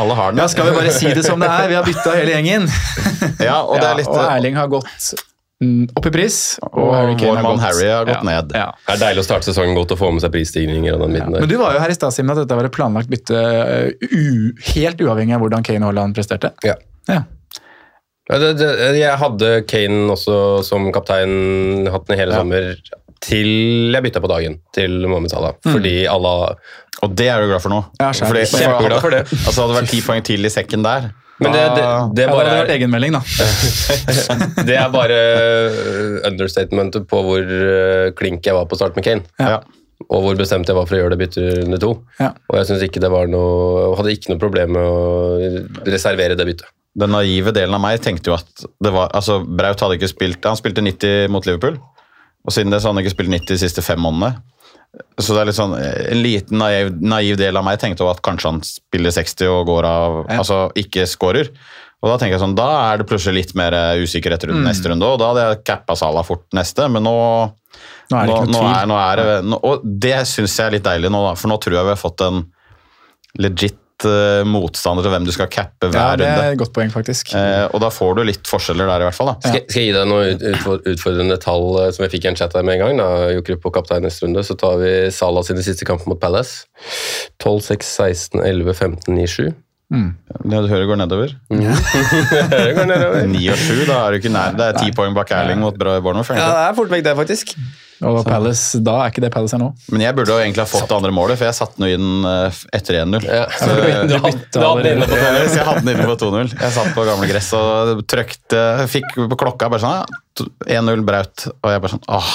alle 0.00 0.14
har 0.18 0.32
den. 0.34 0.40
Ja, 0.42 0.48
skal 0.50 0.70
vi 0.70 0.76
bare 0.80 0.92
si 0.96 1.12
det 1.14 1.24
som 1.26 1.40
det 1.44 1.48
er? 1.52 1.68
Vi 1.70 1.76
har 1.78 1.86
bytta 1.86 2.14
hele 2.18 2.34
gjengen. 2.38 2.68
Ja, 3.48 3.60
og 3.62 3.76
det 3.78 3.84
Ja, 3.86 3.92
er 3.92 3.98
litt 4.00 4.08
og 4.10 4.20
Erling 4.24 4.56
har 4.58 4.68
gått 4.72 5.12
mm, 5.62 5.88
opp 5.98 6.06
i 6.06 6.12
pris, 6.14 6.36
og, 6.62 6.74
Og 6.82 6.92
Harry 6.96 7.14
Kane 7.18 7.32
vår 7.36 7.42
mann 7.44 7.56
gått- 7.58 7.64
Harry 7.68 7.88
har 7.90 8.04
gått 8.08 8.18
ja, 8.22 8.26
ned. 8.26 8.52
Ja. 8.56 8.66
Det 8.86 8.94
er 8.96 9.00
deilig 9.04 9.22
å 9.22 9.26
starte 9.28 9.46
sesongen 9.50 9.74
godt 9.78 9.94
og 9.94 10.00
få 10.00 10.10
med 10.14 10.22
seg 10.24 10.32
prisstigninger 10.34 10.94
og 10.96 11.04
den 11.06 11.14
midten 11.16 11.32
Men 11.36 11.42
der. 11.44 11.50
du 11.50 11.56
var 11.60 11.74
jo 11.76 11.82
her 11.82 11.94
i 11.94 11.96
stad, 11.98 12.14
Simen, 12.16 12.34
at 12.34 12.42
dette 12.44 12.58
var 12.58 12.68
et 12.68 12.74
planlagt 12.74 13.10
bytte 13.12 13.38
uh, 13.38 14.06
u 14.10 14.54
helt 14.74 15.02
uavhengig 15.06 15.34
av 15.38 15.42
hvordan 15.44 15.66
Kane 15.66 15.86
Haaland 15.86 16.16
presterte. 16.18 16.52
Ja. 16.66 16.74
Ja. 17.10 17.22
Ja, 18.28 18.36
jeg 18.92 19.14
hadde 19.22 19.50
Kane 19.70 20.10
også 20.12 20.34
som 20.66 20.90
kaptein, 20.92 21.86
hatt 21.88 22.04
den 22.10 22.18
i 22.18 22.20
hele 22.20 22.34
Ja. 22.36 22.42
sommer, 22.42 22.74
til 23.24 23.48
jeg 23.94 24.04
bytta 24.04 24.22
på 24.24 24.30
dagen 24.30 24.58
til 24.74 24.98
Mohammed 25.06 25.32
Salah. 25.32 25.56
Mm. 25.64 25.72
Fordi 25.76 25.94
alle 26.10 26.34
Og 27.06 27.14
det 27.14 27.28
er 27.30 27.40
du 27.42 27.48
glad 27.50 27.62
for 27.62 27.72
nå. 27.74 27.80
Ja. 28.00 28.10
Fordi, 28.12 28.44
Kjempeglad 28.50 29.00
for 29.04 29.14
det. 29.14 29.24
Altså, 29.46 29.62
hadde 29.62 29.72
det 29.72 29.80
vært 29.80 29.90
ti 29.94 30.02
poeng 30.06 30.26
til 30.26 30.44
i 30.44 30.52
sekken 30.52 30.86
der 30.86 31.10
Men 31.38 31.54
det, 31.54 31.64
det, 31.76 31.82
det, 31.82 31.88
det 32.18 32.26
Ja, 32.26 32.32
bare 32.34 32.44
det 32.44 32.52
hadde 32.52 32.62
vært 32.64 32.74
egenmelding, 32.76 33.18
da. 33.18 33.22
Det 34.68 34.78
er 34.78 34.88
bare 34.94 35.18
uh, 35.72 36.16
understatementet 36.30 37.06
på 37.10 37.20
hvor 37.26 37.52
uh, 37.52 38.08
klink 38.18 38.46
jeg 38.46 38.56
var 38.58 38.66
på 38.70 38.78
start 38.80 38.98
med 38.98 39.06
Kane. 39.06 39.26
ja. 39.38 39.60
Og 40.14 40.22
hvor 40.22 40.36
bestemt 40.38 40.68
jeg 40.70 40.76
var 40.78 40.86
for 40.86 40.94
å 40.94 41.00
gjøre 41.00 41.16
det 41.16 41.18
byttet 41.20 41.64
under 41.66 41.80
to. 41.82 41.88
Ja. 42.22 42.28
Og 42.48 42.60
jeg 42.60 42.68
synes 42.68 42.84
ikke 42.86 43.00
det 43.02 43.10
var 43.10 43.26
noe, 43.28 43.88
hadde 43.98 44.12
ikke 44.14 44.30
noe 44.30 44.40
problem 44.40 44.76
med 44.76 44.84
å 44.86 45.88
reservere 45.90 46.36
det 46.38 46.46
byttet. 46.46 46.70
Den 46.98 47.12
naive 47.12 47.52
delen 47.54 47.76
av 47.76 47.82
meg 47.82 48.00
tenkte 48.02 48.30
jo 48.30 48.36
at 48.38 48.64
det 48.82 48.92
var 48.94 49.12
altså 49.14 49.38
Braut 49.44 49.82
hadde 49.84 49.98
ikke 49.98 50.10
spilt 50.10 50.46
Han 50.48 50.58
spilte 50.58 50.82
90 50.82 51.28
mot 51.32 51.46
Liverpool, 51.46 51.76
og 52.46 52.52
siden 52.54 52.70
det 52.70 52.80
så 52.82 52.88
hadde 52.88 52.98
han 53.00 53.04
ikke 53.04 53.16
spilt 53.16 53.30
90 53.34 53.46
de 53.54 53.58
siste 53.58 53.82
fem 53.84 53.98
månedene. 54.00 54.42
Så 55.20 55.34
det 55.36 55.40
er 55.42 55.48
litt 55.50 55.58
sånn, 55.58 55.74
En 55.76 56.22
liten 56.22 56.58
naiv, 56.58 56.94
naiv 57.04 57.36
del 57.36 57.56
av 57.60 57.64
meg 57.66 57.78
tenkte 57.78 58.06
at 58.10 58.22
kanskje 58.24 58.48
han 58.50 58.60
spiller 58.64 59.10
60 59.12 59.46
og 59.52 59.66
går 59.68 59.84
av 59.84 60.14
Ja. 60.30 60.38
Altså 60.38 60.72
ikke 60.74 61.04
scorer. 61.06 61.50
Og 62.02 62.08
Da 62.08 62.16
tenker 62.16 62.38
jeg 62.38 62.40
sånn, 62.40 62.54
da 62.56 62.92
er 62.92 62.98
det 62.98 63.06
plutselig 63.10 63.34
litt 63.34 63.54
mer 63.58 63.72
usikkerhet 64.00 64.44
rundt 64.48 64.62
Mm. 64.62 64.68
neste 64.70 64.88
runde, 64.88 65.02
og 65.04 65.18
da 65.18 65.28
hadde 65.34 65.44
jeg 65.56 65.64
cappa 65.64 65.96
Salah 65.96 66.22
fort 66.24 66.44
neste, 66.54 66.88
men 66.90 67.02
nå 67.02 67.52
Nå 68.10 68.16
er 68.16 68.26
det 68.26 68.48
nå 68.48 68.60
tvil. 68.62 68.86
er, 68.88 69.12
er 69.12 69.16
det, 69.42 69.58
og 69.62 69.82
det 69.84 70.26
syns 70.26 70.56
jeg 70.56 70.66
er 70.66 70.70
litt 70.78 70.84
deilig 70.84 71.10
nå, 71.10 71.20
da, 71.28 71.34
for 71.34 71.48
nå 71.48 71.58
tror 71.60 71.74
jeg 71.74 71.84
vi 71.84 71.94
har 71.96 71.96
fått 72.00 72.20
en 72.26 72.46
legit 73.38 73.76
eh, 74.06 74.44
motstander 74.46 75.02
til 75.06 75.12
hvem 75.14 75.26
du 75.26 75.32
skal 75.34 75.48
cappe 75.50 75.88
hver 75.88 76.12
runde. 76.12 76.24
Ja, 76.24 76.36
det 76.38 76.46
er 76.46 76.54
et 76.54 76.60
godt 76.60 76.72
poeng, 76.76 76.92
faktisk. 76.94 77.32
Uh, 77.34 77.66
og 77.72 77.82
da 77.82 77.90
får 77.90 78.18
du 78.18 78.22
litt 78.28 78.50
forskjeller 78.50 78.86
der, 78.90 79.04
i 79.04 79.08
hvert 79.08 79.16
fall. 79.18 79.32
da. 79.32 79.36
Skal, 79.48 79.64
skal 79.66 79.82
jeg 79.82 79.90
gi 79.90 79.96
deg 79.96 80.10
noen 80.10 80.84
utfordrende 80.92 81.38
tall 81.42 81.66
eh, 81.82 81.90
som 81.96 82.06
jeg 82.06 82.14
fikk 82.16 82.28
i 82.28 82.32
en 82.32 82.38
chat 82.38 82.54
her 82.54 82.66
med 82.66 82.78
en 82.78 82.84
gang? 82.84 83.00
da, 83.02 83.30
Jokerup 83.34 83.64
på 83.66 83.72
kaptein 83.78 84.04
neste 84.06 84.26
runde, 84.26 84.44
Så 84.46 84.58
tar 84.60 84.76
vi 84.82 84.92
Salah 85.14 85.46
sine 85.46 85.64
siste 85.66 85.88
kamper 85.88 86.12
mot 86.12 86.20
Palace. 86.22 86.68
12, 87.42 87.64
6, 87.72 87.94
16, 88.04 88.44
11, 88.44 88.74
15, 88.74 89.18
9, 89.18 89.26
7. 89.34 89.48
Ja, 89.88 90.60
du 90.60 90.68
hører 90.68 90.82
det 90.84 90.88
går 90.90 90.98
nedover. 91.00 91.30
Det 91.48 92.72
går 92.76 92.88
nedover. 92.90 93.26
9 93.32 93.44
og 93.54 93.60
7, 93.62 93.84
da 93.88 94.00
er 94.04 94.12
du 94.12 94.20
ikke 94.20 94.32
nær. 94.34 94.56
Det 94.58 94.66
er 94.66 94.80
ti 94.82 94.92
poeng 94.92 95.16
bak 95.16 95.32
Erling 95.32 95.62
mot 95.64 95.78
Bournemouth. 95.80 96.28
Ja, 96.36 96.50
det 96.52 96.64
er 96.66 96.74
fort 96.76 96.92
vekk 96.92 97.06
det, 97.08 97.14
faktisk. 97.16 97.54
Og 98.06 98.20
Palace, 98.26 98.78
da 98.84 98.92
er 99.04 99.10
ikke 99.10 99.22
det 99.24 99.32
Palace 99.34 99.56
er 99.56 99.62
nå. 99.62 99.72
Men 99.90 100.04
jeg 100.04 100.14
burde 100.14 100.30
jo 100.30 100.38
egentlig 100.42 100.62
ha 100.62 100.70
fått 100.70 100.86
det 100.90 100.96
andre 101.00 101.10
målet, 101.16 101.38
for 101.40 101.48
jeg 101.48 101.56
satte 101.58 101.82
den 101.82 101.96
inn 101.98 102.28
eh, 102.30 102.60
etter 102.78 103.00
1-0. 103.02 103.24
Ja. 103.26 103.46
Så- 103.58 103.74
Ja, 103.74 104.70
jeg 104.78 105.66
hadde 105.66 105.82
den 105.82 105.96
inne 105.96 106.06
på 106.06 106.16
2-0. 106.20 106.54
Jeg 106.54 106.72
satt 106.76 106.94
på 106.94 107.04
gamle 107.08 107.26
gress 107.30 107.50
og 107.58 108.04
trykte 108.08 108.62
Fikk 108.88 109.16
på 109.32 109.36
klokka 109.38 109.68
bare 109.72 109.82
sånn 109.82 109.98
ja, 109.98 110.78
1-0 110.78 111.02
Braut. 111.08 111.48
Og 111.64 111.72
jeg 111.72 111.82
bare 111.82 111.90
sånn 111.96 112.04
åh, 112.14 112.28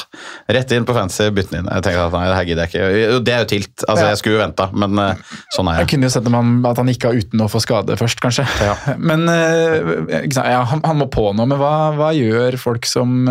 Rett 0.51 0.73
inn 0.75 0.83
på 0.87 0.95
fancy, 0.97 1.29
bytte 1.31 1.53
den 1.55 1.61
inn. 1.63 1.69
Jeg 1.71 1.85
tenkte 1.87 2.03
at 2.09 2.17
nei, 2.17 2.25
det 2.27 2.35
her 2.41 2.49
gidder 2.49 2.67
jeg 2.67 2.73
ikke. 2.73 3.21
Det 3.23 3.33
er 3.37 3.45
jo 3.45 3.49
tilt. 3.53 3.85
Altså, 3.87 4.03
Ja. 4.03 4.09
Jeg 4.13 4.19
skulle 4.19 4.35
jo 4.35 4.43
venta, 4.43 4.67
men 4.75 4.99
eh, 4.99 5.23
sånn 5.55 5.69
er 5.71 5.79
Jeg 5.79 5.85
jeg. 5.87 5.91
kunne 5.93 6.09
jo 6.09 6.13
sett 6.17 6.27
om 6.27 6.65
at 6.67 6.81
han 6.83 6.91
gikk 6.91 7.07
av 7.07 7.15
uten 7.23 7.45
å 7.45 7.47
få 7.53 7.61
skade 7.63 7.95
først, 7.99 8.19
kanskje. 8.23 8.43
Men 8.99 9.23
eh, 9.31 10.27
ja, 10.35 10.63
han, 10.67 10.83
han 10.83 10.99
må 10.99 11.07
på 11.13 11.29
nå, 11.33 11.45
men 11.47 11.57
hva, 11.59 11.73
hva 11.95 12.11
gjør 12.17 12.57
folk 12.59 12.85
som 12.89 13.23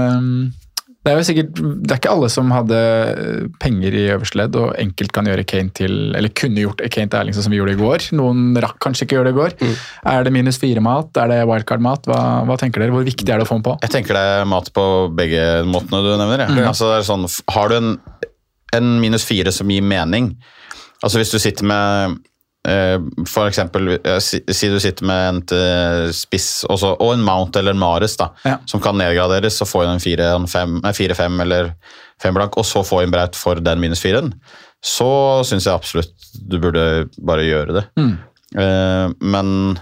Det 1.03 1.11
er 1.11 1.19
jo 1.19 1.27
sikkert, 1.27 1.57
det 1.59 1.91
er 1.91 1.99
ikke 1.99 2.13
alle 2.13 2.29
som 2.31 2.53
hadde 2.55 2.79
penger 3.63 3.95
i 3.99 4.05
øverste 4.15 4.39
ledd 4.39 4.55
og 4.61 4.77
enkelt 4.79 5.11
kan 5.15 5.27
gjøre 5.27 5.45
Kane 5.51 5.75
til, 5.75 5.97
eller 6.15 6.31
kunne 6.39 6.63
gjort 6.63 6.83
Kane 6.95 7.11
til 7.11 7.19
Erling 7.19 7.35
sånn 7.35 7.49
som 7.49 7.55
vi 7.55 7.59
gjorde 7.59 7.75
i 7.75 7.81
går. 7.81 8.07
Noen 8.21 8.55
rakk 8.63 8.79
kanskje 8.85 9.09
ikke 9.09 9.19
gjøre 9.19 9.31
det 9.31 9.35
i 9.35 9.39
går. 9.41 9.57
Mm. 9.59 9.75
Er 10.13 10.27
det 10.29 10.35
minus 10.39 10.61
fire-mat? 10.63 11.11
Er 11.19 11.33
det 11.33 11.41
wildcard-mat? 11.51 12.07
Hva, 12.07 12.21
hva 12.47 12.59
tenker 12.61 12.85
dere? 12.85 12.95
Hvor 12.95 13.07
viktig 13.09 13.27
er 13.27 13.43
det 13.43 13.49
å 13.49 13.51
få 13.51 13.59
den 13.59 13.67
på? 13.67 13.77
Jeg 13.83 13.95
tenker 13.97 14.19
det 14.19 14.25
er 14.37 14.47
mat 14.55 14.71
på 14.79 14.87
begge 15.19 15.47
måtene 15.67 16.05
du 16.07 16.13
nevner. 16.13 16.47
Ja. 16.47 16.69
Altså, 16.71 16.93
det 16.93 17.01
er 17.01 17.09
sånn, 17.11 17.27
har 17.57 17.73
du 17.73 17.81
en, 17.81 17.95
en 18.79 18.93
minus 19.03 19.27
fire 19.27 19.51
som 19.55 19.71
gir 19.75 19.83
mening 19.83 20.37
Altså 21.03 21.19
Hvis 21.19 21.33
du 21.35 21.41
sitter 21.43 21.67
med 21.67 22.21
for 22.63 23.49
eksempel, 23.51 23.89
eh, 23.99 24.19
si, 24.23 24.69
du 24.71 24.79
sitter 24.81 25.05
med 25.09 25.29
en 25.29 26.13
spiss 26.15 26.65
også, 26.71 26.93
og 27.03 27.15
en 27.17 27.25
mount 27.27 27.57
eller 27.59 27.75
en 27.75 27.81
Mares 27.83 28.15
da, 28.21 28.29
Ja. 28.47 28.59
som 28.71 28.81
kan 28.81 28.95
nedgraderes, 29.01 29.57
så 29.59 29.67
får 29.67 29.85
du 29.89 29.91
en 29.91 30.93
4-5 30.95 31.41
eller 31.43 31.73
5 32.23 32.35
blank, 32.35 32.57
og 32.57 32.65
så 32.65 32.85
få 32.87 33.03
en 33.03 33.11
Braut 33.11 33.35
for 33.35 33.59
den 33.59 33.81
minus 33.83 34.01
4-en, 34.05 34.33
så 34.83 35.43
syns 35.47 35.67
jeg 35.67 35.75
absolutt 35.75 36.15
du 36.49 36.59
burde 36.63 37.09
bare 37.19 37.45
gjøre 37.47 37.81
det. 37.81 37.85
Eh, 38.59 39.09
men 39.21 39.79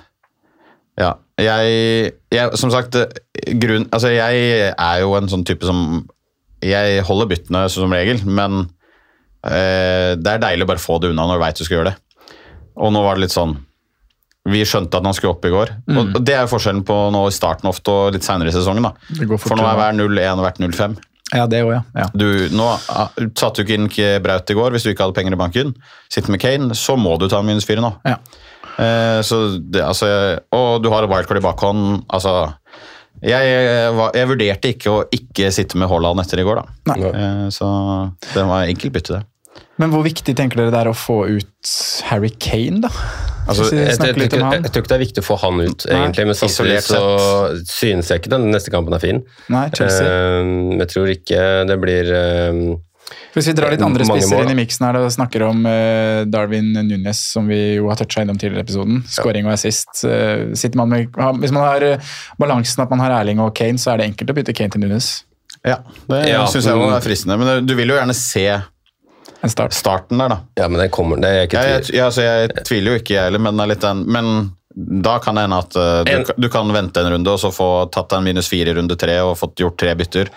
ja, 1.01 1.15
jeg, 1.41 2.13
jeg 2.33 2.57
Som 2.61 2.71
sagt, 2.71 2.95
eh, 2.95 3.55
grunn, 3.59 3.87
altså 3.93 4.11
jeg 4.13 4.73
er 4.77 4.99
jo 5.01 5.15
en 5.17 5.29
sånn 5.33 5.45
type 5.49 5.65
som 5.65 6.05
Jeg 6.63 7.01
holder 7.09 7.27
byttene 7.31 7.63
som 7.73 7.91
regel, 7.93 8.21
men 8.29 8.67
eh, 9.47 10.13
det 10.21 10.27
er 10.35 10.43
deilig 10.43 10.67
å 10.67 10.71
bare 10.75 10.83
få 10.83 10.99
det 11.01 11.11
unna 11.11 11.25
når 11.27 11.39
du 11.39 11.45
veit 11.45 11.57
du 11.61 11.65
skal 11.65 11.79
gjøre 11.79 11.93
det. 11.95 11.97
Og 12.81 12.95
nå 12.95 13.03
var 13.05 13.19
det 13.19 13.27
litt 13.27 13.35
sånn 13.35 13.59
Vi 14.49 14.63
skjønte 14.65 14.97
at 14.97 15.05
han 15.05 15.17
skulle 15.17 15.35
opp 15.35 15.45
i 15.45 15.53
går. 15.53 15.75
Og 16.01 16.19
det 16.25 16.35
er 16.35 16.47
jo 16.47 16.55
forskjellen 16.55 16.83
på 16.89 16.97
nå 17.13 17.27
i 17.29 17.35
starten 17.37 17.69
ofte 17.69 17.93
og 17.93 18.15
litt 18.17 18.25
seinere 18.25 18.49
i 18.49 18.57
sesongen. 18.57 18.89
da. 18.89 18.95
For 18.97 19.27
nå 19.29 19.37
er 19.37 19.43
fortere. 19.45 19.75
hver 19.83 19.97
0-1 19.99 20.45
vært 20.47 20.63
0-5. 20.65 20.99
Ja, 21.31 21.45
det 21.47 21.61
også, 21.63 21.77
ja. 21.77 21.83
ja. 22.03 22.07
Du, 22.17 22.27
nå 22.57 22.65
ah, 22.67 23.11
satte 23.39 23.61
du 23.61 23.69
ikke 23.69 23.77
inn 23.79 24.23
Braut 24.25 24.51
i 24.51 24.57
går 24.57 24.75
hvis 24.75 24.87
du 24.87 24.91
ikke 24.91 25.07
hadde 25.07 25.19
penger 25.19 25.37
i 25.37 25.39
banken. 25.39 25.75
Sitter 26.11 26.35
med 26.35 26.43
Kane, 26.43 26.75
så 26.75 26.97
må 26.99 27.15
du 27.21 27.29
ta 27.31 27.43
minus 27.47 27.69
fire 27.69 27.85
nå. 27.85 27.93
Ja. 28.09 28.17
Eh, 28.81 29.21
så 29.27 29.43
det, 29.61 29.85
altså, 29.85 30.09
og 30.57 30.81
du 30.83 30.91
har 30.93 31.07
wildcard 31.11 31.39
i 31.39 31.45
bakhånd. 31.45 31.85
Altså, 32.09 32.35
jeg, 33.21 33.47
jeg, 33.53 34.11
jeg 34.17 34.31
vurderte 34.31 34.73
ikke 34.75 34.93
å 34.95 35.03
ikke 35.15 35.51
sitte 35.55 35.79
med 35.81 35.91
Haaland 35.91 36.23
etter 36.23 36.43
i 36.43 36.47
går, 36.47 36.63
da. 36.63 36.97
Eh, 36.97 37.47
så 37.55 37.69
det 38.33 38.47
var 38.49 38.67
enkelt 38.67 38.97
bytte, 38.97 39.21
det. 39.21 39.27
Men 39.81 39.93
hvor 39.95 40.05
viktig 40.05 40.35
tenker 40.37 40.61
dere 40.61 40.73
det 40.75 40.81
er 40.83 40.91
å 40.91 40.97
få 40.97 41.23
ut 41.31 41.71
Harry 42.11 42.33
Kane, 42.37 42.83
da? 42.85 42.91
Altså, 43.49 43.71
jeg, 43.73 43.97
jeg, 43.97 43.97
jeg, 43.99 44.29
jeg, 44.37 44.61
jeg 44.61 44.71
tror 44.71 44.85
ikke 44.85 44.91
det 44.93 44.99
er 44.99 45.03
viktig 45.03 45.23
å 45.23 45.27
få 45.27 45.37
han 45.41 45.63
ut, 45.63 45.87
Nei, 45.89 45.97
egentlig, 45.97 46.27
men 46.29 46.37
samtidig 46.39 46.83
så 46.85 47.01
synes 47.67 48.13
jeg 48.13 48.23
ikke 48.23 48.33
den 48.35 48.47
neste 48.53 48.71
kampen 48.71 48.95
er 48.95 49.03
fin. 49.03 49.23
Nei, 49.51 49.65
Chelsea. 49.75 50.05
Eh, 50.07 50.53
jeg 50.83 50.91
tror 50.93 51.11
ikke 51.15 51.47
det 51.67 51.79
blir 51.83 52.11
uh, 52.13 52.61
Hvis 53.35 53.49
vi 53.51 53.55
drar 53.57 53.73
litt 53.73 53.83
andre 53.83 54.07
spisser 54.07 54.37
mål, 54.37 54.45
inn 54.45 54.53
i 54.53 54.59
miksen 54.61 54.87
her 54.87 55.01
og 55.01 55.09
snakker 55.17 55.47
om 55.49 55.65
uh, 55.67 56.21
Darwin 56.31 56.69
Nunes, 56.77 57.23
som 57.33 57.49
vi 57.51 57.59
jo 57.81 57.89
har 57.91 57.99
toucha 57.99 58.27
innom 58.27 58.39
tidligere 58.39 58.63
i 58.63 58.69
episoden. 58.69 59.01
Scoring 59.11 59.49
og 59.49 59.57
assist. 59.57 60.05
uh, 60.05 60.53
sitter 60.53 60.83
man 60.83 60.93
med, 60.93 61.17
hvis 61.41 61.57
man 61.57 61.65
har 61.65 61.89
uh, 61.97 62.13
balansen 62.39 62.85
at 62.85 62.93
man 62.93 63.03
har 63.03 63.17
Erling 63.23 63.41
og 63.43 63.55
Kane, 63.57 63.81
så 63.81 63.95
er 63.95 64.03
det 64.03 64.13
enkelt 64.13 64.35
å 64.35 64.37
bytte 64.37 64.55
Kane 64.61 64.77
til 64.77 64.85
Nunes. 64.85 65.15
Ja, 65.65 65.81
det 66.13 66.27
Ja, 66.29 66.45
syns 66.53 66.69
jeg 66.69 66.93
er 66.93 67.03
fristende. 67.05 67.41
Men 67.41 67.67
du 67.67 67.75
vil 67.79 67.91
jo 67.91 67.99
gjerne 67.99 68.17
se 68.17 68.47
En 69.43 69.51
start. 69.51 69.73
starten 69.73 70.19
der, 70.21 70.29
da. 70.29 70.39
Ja, 70.61 70.69
men 70.69 70.81
den 70.83 70.91
kommer, 70.93 71.17
det 71.21 71.29
er 71.31 71.39
jeg 71.43 71.49
ikke 71.51 71.61
Jeg, 71.65 71.83
tvil. 71.87 71.97
jeg, 71.97 72.05
altså, 72.07 72.23
jeg 72.27 72.65
tviler 72.69 72.93
jo 72.97 72.99
ikke, 73.03 73.15
jeg 73.17 73.25
heller, 73.31 73.41
men, 73.47 73.57
det 73.57 73.65
er 73.65 73.71
litt 73.75 73.85
den, 73.87 74.03
men 74.13 74.33
da 75.03 75.17
kan 75.19 75.35
det 75.35 75.43
hende 75.49 75.57
at 75.65 75.77
eh, 75.77 76.05
du, 76.07 76.11
En- 76.13 76.41
du 76.45 76.49
kan 76.53 76.69
vente 76.73 77.01
en 77.03 77.09
runde 77.17 77.33
og 77.33 77.41
så 77.43 77.49
få 77.53 77.69
tatt 77.91 78.13
en 78.15 78.23
minus 78.25 78.49
fire 78.53 78.71
i 78.71 78.75
runde 78.77 78.95
tre 79.01 79.17
og 79.25 79.33
fått 79.41 79.59
gjort 79.65 79.79
tre 79.81 79.95
bytter. 79.99 80.29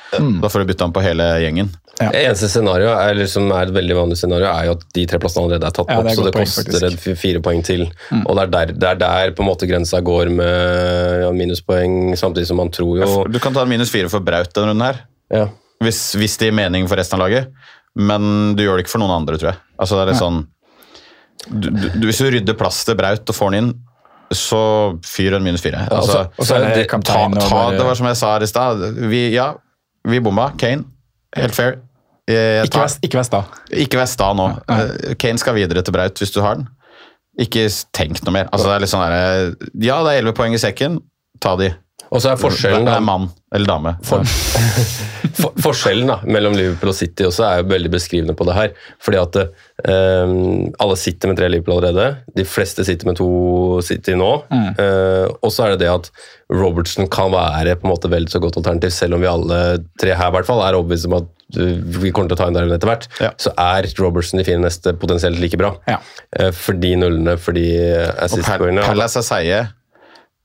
Da 0.41 0.49
får 0.49 0.64
du 0.64 0.72
bytta 0.72 0.88
den 0.88 0.93
på 0.95 1.04
hele 1.06 1.28
gjengen. 1.43 1.70
Ja. 2.01 2.08
Eneste 2.10 2.47
scenario, 2.49 2.89
eller 2.97 3.28
som 3.30 3.51
er 3.54 3.68
et 3.68 3.74
veldig 3.76 3.95
vanlig 3.99 4.16
scenario, 4.18 4.47
er 4.49 4.66
jo 4.66 4.72
at 4.80 4.86
de 4.97 5.04
tre 5.12 5.20
plassene 5.22 5.43
allerede 5.45 5.68
er 5.70 5.76
tatt 5.78 5.91
Ja, 5.93 5.99
opp, 5.99 6.08
det 6.08 6.12
er 6.12 6.18
så 6.18 6.24
det 6.26 6.34
poeng, 6.34 6.49
koster 6.49 6.88
et 6.88 7.20
fire 7.22 7.41
poeng 7.45 7.62
til. 7.68 7.84
Og 8.24 8.32
det 8.39 8.41
er, 8.47 8.49
der, 8.56 8.72
det 8.74 8.89
er 8.89 9.01
der 9.04 9.36
på 9.38 9.45
en 9.45 9.49
måte 9.51 9.70
grensa 9.70 10.01
går 10.01 10.32
med 10.34 11.22
ja, 11.28 11.30
minuspoeng, 11.38 12.16
samtidig 12.18 12.49
som 12.49 12.58
man 12.64 12.72
tror 12.74 13.04
jo 13.04 13.12
Du 13.30 13.38
kan 13.43 13.54
ta 13.54 13.62
en 13.68 13.70
minus 13.70 13.93
fire 13.93 14.10
for 14.10 14.26
Braut 14.26 14.49
denne 14.58 14.72
runden 14.74 14.88
her, 14.88 15.04
ja. 15.38 15.45
hvis, 15.86 16.01
hvis 16.18 16.39
det 16.41 16.49
gir 16.49 16.58
mening 16.58 16.89
for 16.89 16.97
resten 16.97 17.22
av 17.22 17.28
laget. 17.28 17.54
Men 18.00 18.56
du 18.58 18.64
gjør 18.64 18.80
det 18.80 18.86
ikke 18.86 18.96
for 18.96 19.04
noen 19.04 19.14
andre, 19.20 19.38
tror 19.38 19.54
jeg. 19.54 19.62
Altså, 19.78 19.98
det 19.98 20.04
er 20.04 20.12
litt 20.12 20.22
sånn 20.22 20.39
du, 21.50 21.68
du, 21.70 22.06
Hvis 22.08 22.22
du 22.24 22.30
rydder 22.32 22.58
plass 22.58 22.82
til 22.88 22.98
Braut 22.98 23.30
og 23.30 23.38
får 23.38 23.52
den 23.54 23.60
inn, 23.60 23.74
så 24.34 24.62
fyr 25.06 25.36
en 25.38 25.46
minus 25.46 25.62
fire. 25.62 25.84
Altså, 25.94 26.24
og 26.39 26.48
så 26.48 26.58
er 26.58 26.64
det 26.66 26.86
ta, 26.88 26.89
kaptein 26.96 27.36
og 27.38 27.44
ta, 27.46 27.64
det 27.76 27.86
var 27.86 28.00
som 28.00 28.08
jeg 28.10 28.18
sa 28.18 28.32
her 28.36 28.46
i 28.46 28.50
stad. 28.50 28.86
Vi, 29.12 29.24
ja, 29.36 29.52
vi 30.10 30.22
bomma. 30.24 30.50
Kane, 30.58 30.88
helt 31.38 31.58
fair. 31.58 31.78
Jeg, 32.30 32.70
Ikke 32.70 32.80
vær, 32.80 32.96
ikke 33.04 33.20
vær 33.20 33.28
sta. 33.28 33.41
Ikke 33.84 34.00
vær 34.00 34.08
sta 34.10 34.30
nå. 34.38 34.48
Eh, 34.72 35.14
Kane 35.20 35.41
skal 35.41 35.58
videre 35.58 35.84
til 35.84 35.94
Braut 35.94 36.22
hvis 36.24 36.32
du 36.34 36.39
har 36.41 36.58
den. 36.62 36.70
Ikke 37.44 37.66
tenk 37.94 38.22
noe 38.24 38.36
mer. 38.39 38.50
Altså, 38.54 38.70
det 38.70 38.76
er 38.78 38.84
litt 38.86 38.94
sånn 38.94 39.04
der, 39.04 39.56
ja, 39.84 39.98
det 40.06 40.14
er 40.16 40.22
11 40.24 40.38
poeng 40.38 40.56
i 40.56 40.62
sekken. 40.62 41.02
Ta 41.44 41.56
de. 41.60 41.74
Og 42.14 42.22
så 42.22 42.34
er 42.34 42.38
forskjellen 42.38 42.86
da, 42.86 43.00
mann 43.02 43.26
eller 43.54 43.70
dame. 43.70 43.94
For, 44.06 44.26
for, 45.39 45.56
forskjellen 45.62 46.10
da, 46.10 46.20
mellom 46.30 46.56
Liverpool 46.58 46.91
og 46.91 46.98
City 46.98 47.26
også 47.26 47.46
er 47.48 47.62
jo 47.62 47.68
veldig 47.72 47.91
beskrivende 47.94 48.36
på 48.38 48.46
det 48.50 48.58
her. 48.58 48.72
Fordi 49.02 49.20
at 49.22 49.39
eh, 49.41 50.34
alle 50.84 50.98
sitter 51.00 51.32
med 51.32 51.39
tre 51.39 51.50
Liverpool 51.50 51.80
allerede. 51.80 52.24
De 52.38 52.46
fleste 52.46 52.86
sitter 52.86 53.10
med 53.10 53.18
to 53.18 53.30
City 53.86 54.18
nå. 54.20 54.32
Eh, 54.54 55.28
og 55.39 55.54
så 55.54 55.68
er 55.68 55.74
det 55.74 55.86
det 55.86 55.91
at 55.94 56.10
Robertson 56.54 57.10
kan 57.14 57.34
være 57.34 57.78
på 57.80 57.88
en 57.88 57.94
måte 57.96 58.12
veldig 58.14 58.34
så 58.34 58.41
godt 58.44 58.60
alternativ, 58.62 58.94
selv 58.94 59.18
om 59.18 59.24
vi 59.24 59.32
alle 59.32 59.62
tre 60.02 60.14
her 60.18 60.30
i 60.30 60.38
hvert 60.38 60.50
fall 60.50 60.62
er 60.66 60.78
overbevist 60.78 61.10
om 61.10 61.18
at 61.22 61.62
eh, 61.62 61.78
vi 61.98 62.14
kommer 62.14 62.30
til 62.30 62.38
å 62.38 62.41
ta 62.44 62.50
inn 62.50 62.58
Darwin 62.58 62.78
etter 62.78 62.94
hvert. 62.94 63.10
Ja. 63.24 63.34
Så 63.41 63.54
er 63.58 63.89
Robertson 64.02 64.41
i 64.41 64.46
fire 64.46 64.62
neste 64.62 64.94
potensielt 65.02 65.41
like 65.41 65.62
bra. 65.62 65.76
Ja. 65.89 66.02
Eh, 66.38 66.54
fordi 66.54 66.94
nullene, 67.02 67.39
fordi 67.41 67.72
assist-poengene 68.22 68.86
Palace 68.86 69.22
er 69.24 69.30
seige. 69.30 69.64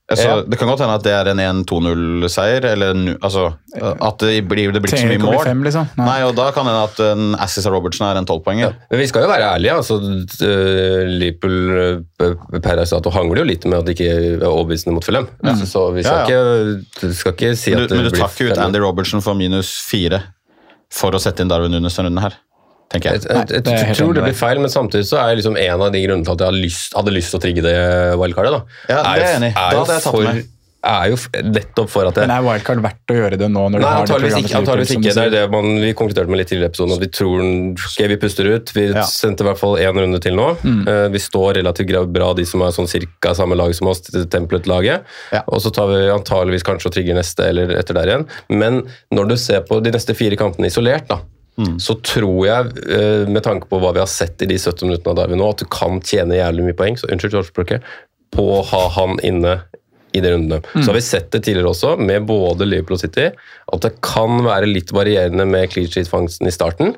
Altså, 0.09 0.25
Ja. 0.25 0.41
Det 0.41 0.57
kan 0.57 0.67
godt 0.67 0.79
hende 0.81 0.95
at 0.97 1.03
det 1.05 1.11
er 1.13 1.27
en 1.29 1.39
1-2-0-seier, 1.39 2.65
eller 2.65 2.91
en- 2.95 3.17
altså, 3.21 3.43
at 3.77 4.17
det 4.23 4.47
blir, 4.49 4.71
det 4.73 4.81
blir 4.81 4.89
ikke 4.91 5.03
så 5.03 5.11
mye 5.11 5.19
mål. 5.21 5.43
fem, 5.45 5.61
liksom. 5.63 5.85
Nei. 5.97 6.05
Nei. 6.07 6.21
og 6.25 6.35
Da 6.35 6.47
kan 6.51 6.65
det 6.65 6.73
hende 6.73 6.83
at 6.89 6.99
en 7.17 7.35
Assis 7.39 7.65
av 7.69 7.73
Robertson 7.73 8.07
er 8.07 8.17
en 8.17 8.25
tolvpoenger. 8.25 8.73
Men 8.89 8.99
vi 8.99 9.05
skal 9.07 9.21
jo 9.21 9.29
være 9.29 9.51
ærlige. 9.53 9.75
altså 9.77 9.99
uh, 10.01 11.05
Liverpool 11.05 12.01
uh, 12.19 12.59
per 12.59 12.79
Austrato 12.81 13.09
hangler 13.13 13.43
jo 13.43 13.43
litt 13.51 13.65
med 13.69 13.79
at 13.79 13.85
de 13.85 13.93
ikke 13.93 14.09
er 14.09 14.47
overbevisende 14.49 14.93
mot 14.97 15.05
Fulham. 15.05 15.27
Så, 15.45 15.67
så 15.69 15.85
vi 15.93 16.03
skal, 16.03 16.25
Ja, 16.29 16.49
Ikke, 16.79 17.13
skal 17.13 17.33
ikke 17.37 17.53
si 17.55 17.71
Men 17.71 17.83
at 17.83 17.89
du, 17.89 17.95
men 17.95 18.03
du 18.05 18.09
det 18.09 18.17
blir 18.17 18.25
tar 18.25 18.33
ikke 18.33 18.51
ut. 18.51 18.57
Andy 18.65 18.79
Robertson 18.79 19.21
for 19.21 19.33
minus 19.37 19.71
fire 19.85 20.23
for 20.91 21.11
å 21.13 21.19
sette 21.21 21.41
inn 21.45 21.49
Darwin 21.51 21.69
Nunes 21.71 21.93
denne 21.95 22.09
runden 22.09 22.23
her, 22.25 22.33
tenker 22.93 23.13
Jeg, 23.15 23.23
jeg. 23.23 23.29
jeg, 23.29 23.35
Nei, 23.39 23.55
jeg, 23.55 23.79
er 23.83 23.87
jeg 23.93 23.97
tror 24.01 24.13
det 24.17 24.23
blir 24.27 24.37
feil, 24.43 24.59
men 24.65 24.69
samtidig 24.73 25.05
så 25.09 25.19
er 25.23 25.35
liksom 25.41 25.57
en 25.61 25.81
av 25.87 25.91
de 25.93 26.05
grunnene 26.05 26.25
til 26.25 26.33
at 26.37 26.39
jeg 26.45 26.51
hadde 26.53 26.63
lyst, 26.67 26.93
hadde 26.97 27.15
lyst 27.17 27.33
til 27.35 27.39
å 27.41 27.43
trigge 27.47 27.65
det 27.65 27.75
wildcardet, 28.21 28.55
da, 28.55 28.61
Ja, 28.93 29.01
det 29.03 29.09
er 29.11 29.25
jeg 29.27 29.35
enig 29.41 29.51
er 29.51 29.59
Da 29.59 29.67
jo 29.75 29.83
hadde 29.83 29.99
jeg 29.99 30.07
tatt 30.07 30.15
for, 30.15 30.47
er 30.79 31.09
jo 31.11 31.17
nettopp 31.43 31.89
for 31.91 32.07
at 32.07 32.15
jeg 32.15 32.23
Men 32.23 32.31
er 32.37 32.43
wildcard 32.45 32.79
verdt 32.85 33.11
å 33.11 33.15
gjøre 33.17 33.37
det 33.41 33.49
nå? 33.51 33.63
når 33.67 33.81
du 33.81 33.83
Nei, 33.83 33.89
har 33.91 34.05
det 34.07 34.13
programmet 34.15 34.45
ikke. 34.47 34.59
Antageligvis 34.61 34.93
ikke. 34.95 35.11
Det 35.17 35.23
er 35.25 35.33
det 35.33 35.41
man, 35.51 35.65
vi 35.83 35.89
konkluderte 35.99 36.31
med 36.31 36.39
litt 36.39 36.47
tidligere 36.53 36.69
i 36.69 36.71
episoden, 36.71 36.93
at 36.95 37.01
vi 37.03 37.09
tror 37.17 37.41
okay, 37.43 38.07
vi 38.07 38.17
puster 38.21 38.47
ut. 38.47 38.71
Vi 38.77 38.85
Ja. 38.93 39.03
sendte 39.03 39.43
i 39.43 39.47
hvert 39.49 39.59
fall 39.59 39.75
én 39.83 39.99
runde 39.99 40.21
til 40.23 40.37
nå. 40.39 40.45
Eh, 40.63 41.09
vi 41.11 41.19
står 41.19 41.59
relativt 41.59 41.91
bra, 42.15 42.29
de 42.33 42.45
som 42.47 42.63
er 42.63 42.71
sånn 42.71 42.87
cirka 42.87 43.33
samme 43.35 43.57
lag 43.59 43.75
som 43.75 43.91
oss, 43.91 43.99
til 44.07 44.23
Templet-laget. 44.31 45.03
Ja. 45.35 45.41
Og 45.51 45.59
så 45.59 45.73
tar 45.75 45.91
vi 45.91 45.99
antageligvis 46.15 46.63
kanskje 46.63 46.87
og 46.87 46.95
trigger 46.95 47.19
neste 47.19 47.43
eller 47.51 47.75
etter 47.75 47.99
der 47.99 48.13
igjen. 48.13 48.25
Men 48.47 48.79
når 49.11 49.33
du 49.33 49.35
ser 49.35 49.59
på 49.67 49.81
de 49.83 49.91
neste 49.91 50.15
fire 50.15 50.39
kampene 50.39 50.71
isolert, 50.71 51.09
da, 51.11 51.19
så 51.81 51.95
tror 52.05 52.45
jeg, 52.47 52.73
eh, 52.87 53.25
med 53.27 53.43
tanke 53.43 53.67
på 53.69 53.79
hva 53.81 53.91
vi 53.95 54.03
har 54.03 54.09
sett 54.11 54.41
i 54.41 54.49
de 54.49 54.57
70 54.57 54.87
minuttene 54.87 55.11
av 55.11 55.19
Darwin 55.19 55.41
nå, 55.41 55.49
at 55.49 55.63
du 55.63 55.67
kan 55.71 55.99
tjene 55.99 56.39
jævlig 56.39 56.69
mye 56.69 56.77
poeng, 56.77 56.99
så 56.99 57.09
unnskyld 57.11 57.81
på 58.29 58.45
å 58.45 58.61
ha 58.69 58.83
han 58.99 59.17
inne 59.25 59.55
i 60.13 60.21
de 60.21 60.31
rundene. 60.31 60.61
Så 60.73 60.89
har 60.89 60.97
vi 60.97 61.05
sett 61.05 61.31
det 61.33 61.43
tidligere 61.45 61.71
også, 61.71 61.95
med 62.01 62.25
både 62.29 62.67
Liverpool 62.67 62.97
og 62.97 63.03
City, 63.03 63.29
at 63.29 63.85
det 63.85 63.95
kan 64.05 64.41
være 64.45 64.69
litt 64.69 64.93
varierende 64.95 65.45
med 65.49 65.69
clean 65.73 65.89
sheet-fangsten 65.89 66.49
i 66.49 66.53
starten, 66.53 66.95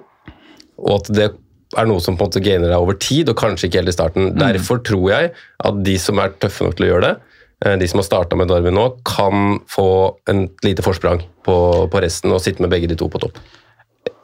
og 0.81 0.93
at 0.99 1.11
det 1.15 1.29
er 1.79 1.87
noe 1.87 2.03
som 2.03 2.17
på 2.19 2.25
en 2.25 2.31
måte 2.31 2.43
gainer 2.43 2.71
deg 2.71 2.83
over 2.83 2.97
tid, 2.99 3.31
og 3.31 3.39
kanskje 3.39 3.69
ikke 3.69 3.81
helt 3.81 3.93
i 3.93 3.95
starten. 3.95 4.31
Derfor 4.39 4.81
tror 4.83 5.07
jeg 5.11 5.31
at 5.63 5.83
de 5.87 5.97
som 6.03 6.19
er 6.19 6.33
tøffe 6.43 6.67
nok 6.67 6.77
til 6.77 6.87
å 6.87 6.91
gjøre 6.93 7.05
det, 7.07 7.13
eh, 7.65 7.77
de 7.79 7.87
som 7.87 8.01
har 8.01 8.07
starta 8.07 8.39
med 8.39 8.51
Darwin 8.51 8.75
nå, 8.75 8.87
kan 9.07 9.59
få 9.71 9.87
en 10.31 10.49
lite 10.65 10.83
forsprang 10.83 11.23
på, 11.47 11.57
på 11.91 12.03
resten 12.03 12.35
og 12.35 12.43
sitte 12.43 12.63
med 12.63 12.73
begge 12.73 12.91
de 12.91 12.99
to 12.99 13.07
på 13.11 13.23
topp. 13.23 13.39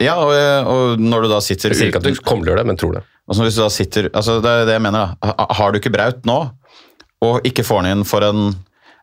Ja, 0.02 0.14
og, 0.22 0.32
og 0.70 1.02
når 1.02 1.26
du 1.26 1.32
da 1.32 1.40
sitter 1.42 1.72
Jeg 1.74 1.78
sier 1.78 1.90
ikke 1.92 2.00
at 2.02 2.06
du 2.06 2.22
kommer 2.22 2.46
til 2.46 2.52
å 2.52 2.54
gjøre 2.54 2.62
det, 2.64 2.70
men 2.70 2.78
tror 2.80 2.96
det. 2.98 3.02
Altså, 3.28 3.44
hvis 3.44 3.58
du 3.58 3.60
da 3.60 3.68
sitter, 3.72 4.08
altså 4.16 4.38
Det 4.42 4.50
er 4.50 4.64
det 4.68 4.78
jeg 4.78 4.84
mener. 4.86 5.12
da. 5.20 5.34
Har 5.58 5.72
du 5.72 5.78
ikke 5.80 5.92
Braut 5.94 6.24
nå, 6.28 6.38
og 7.26 7.46
ikke 7.46 7.66
får 7.66 7.84
den 7.84 7.98
inn 7.98 8.06
for 8.08 8.24
en 8.26 8.54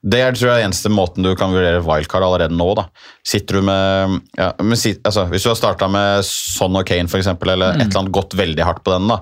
Det 0.06 0.20
er 0.22 0.36
tror 0.38 0.52
jeg 0.54 0.68
eneste 0.68 0.92
måten 0.94 1.26
du 1.26 1.32
kan 1.38 1.54
vurdere 1.54 1.84
wildcard 1.86 2.26
allerede 2.28 2.56
nå. 2.56 2.68
da. 2.78 2.88
Sitter 3.26 3.60
du 3.60 3.68
med, 3.68 4.20
ja, 4.38 4.52
med 4.62 4.78
altså, 5.04 5.26
Hvis 5.32 5.46
du 5.46 5.50
har 5.52 5.60
starta 5.60 5.90
med 5.92 6.26
Son 6.28 6.76
og 6.78 6.86
Kane, 6.88 7.10
for 7.12 7.22
eksempel, 7.22 7.56
eller 7.56 7.76
et 7.76 7.88
eller 7.88 8.04
annet 8.04 8.16
gått 8.16 8.36
veldig 8.38 8.68
hardt 8.68 8.84
på 8.86 8.94
den, 8.96 9.10
da, 9.12 9.20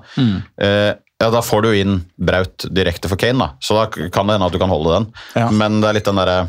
eh, 0.60 0.92
ja, 1.22 1.30
da 1.30 1.40
får 1.46 1.62
du 1.64 1.70
inn 1.78 2.00
Braut 2.18 2.66
direkte 2.74 3.08
for 3.08 3.16
Kane. 3.20 3.38
da. 3.38 3.50
Så 3.62 3.76
da 3.78 3.86
kan 3.88 4.26
det 4.26 4.36
hende 4.36 4.46
at 4.50 4.52
du 4.52 4.60
kan 4.60 4.72
holde 4.72 4.98
den. 4.98 5.10
Ja. 5.38 5.48
Men 5.50 5.80
det 5.80 5.88
er 5.88 5.98
litt 6.00 6.10
den 6.10 6.20
derre 6.20 6.48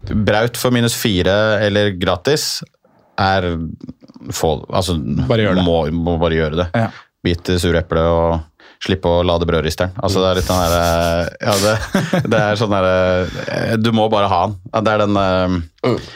Braut 0.00 0.56
for 0.56 0.72
minus 0.72 0.94
fire 0.96 1.60
eller 1.60 1.90
gratis 2.00 2.62
er 3.20 3.50
få, 4.34 4.52
altså, 4.68 4.96
Bare 5.28 5.46
gjør 5.46 5.58
det. 5.60 5.64
Må, 5.66 5.76
må 5.94 6.16
bare 6.20 6.38
gjøre 6.38 6.60
det. 6.62 6.68
Ja. 6.76 6.90
Bite 7.24 7.58
sure 7.60 7.82
eple 7.82 8.04
og 8.08 8.38
slippe 8.80 9.10
å 9.12 9.24
lade 9.26 9.48
brødristeren. 9.48 9.92
Altså, 10.00 10.22
det 10.22 10.28
er 10.30 10.38
litt 10.38 10.50
den 10.50 10.60
derre 10.64 10.84
Ja, 11.44 11.56
det, 11.64 11.74
det 12.32 12.44
er 12.44 12.60
sånn 12.60 12.72
derre 12.72 13.80
Du 13.80 13.90
må 13.96 14.08
bare 14.12 14.30
ha 14.32 14.44
den. 14.48 14.60
Det 14.76 14.94
er 14.94 15.04
den 15.04 15.18
eh, 15.24 16.14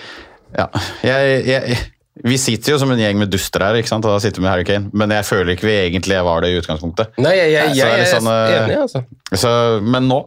Ja. 0.61 0.69
Jeg, 1.05 1.43
jeg, 1.49 1.83
vi 2.25 2.37
sitter 2.39 2.75
jo 2.75 2.79
som 2.79 2.93
en 2.95 3.01
gjeng 3.01 3.19
med 3.19 3.33
duster 3.33 3.65
her, 3.67 3.77
ikke 3.81 3.91
sant? 3.91 4.07
og 4.07 4.15
da 4.15 4.23
sitter 4.23 4.39
vi 4.39 4.47
med 4.47 4.53
Harry 4.53 4.67
Kane, 4.69 4.87
men 4.95 5.11
jeg 5.17 5.27
føler 5.27 5.57
ikke 5.57 5.67
vi 5.67 5.75
egentlig 5.89 6.21
var 6.23 6.45
det 6.45 6.53
i 6.53 6.61
utgangspunktet. 6.61 7.17
Nei, 7.19 7.33
jeg, 7.41 7.51
jeg, 7.57 7.73
Så 7.73 7.81
jeg, 7.81 7.91
er 7.91 8.05
er 8.05 8.11
sånn, 8.13 8.29
eh, 8.31 8.55
enig, 8.61 8.77
altså. 8.85 9.03
Så, 9.35 9.51
men 9.83 10.07
nå 10.07 10.21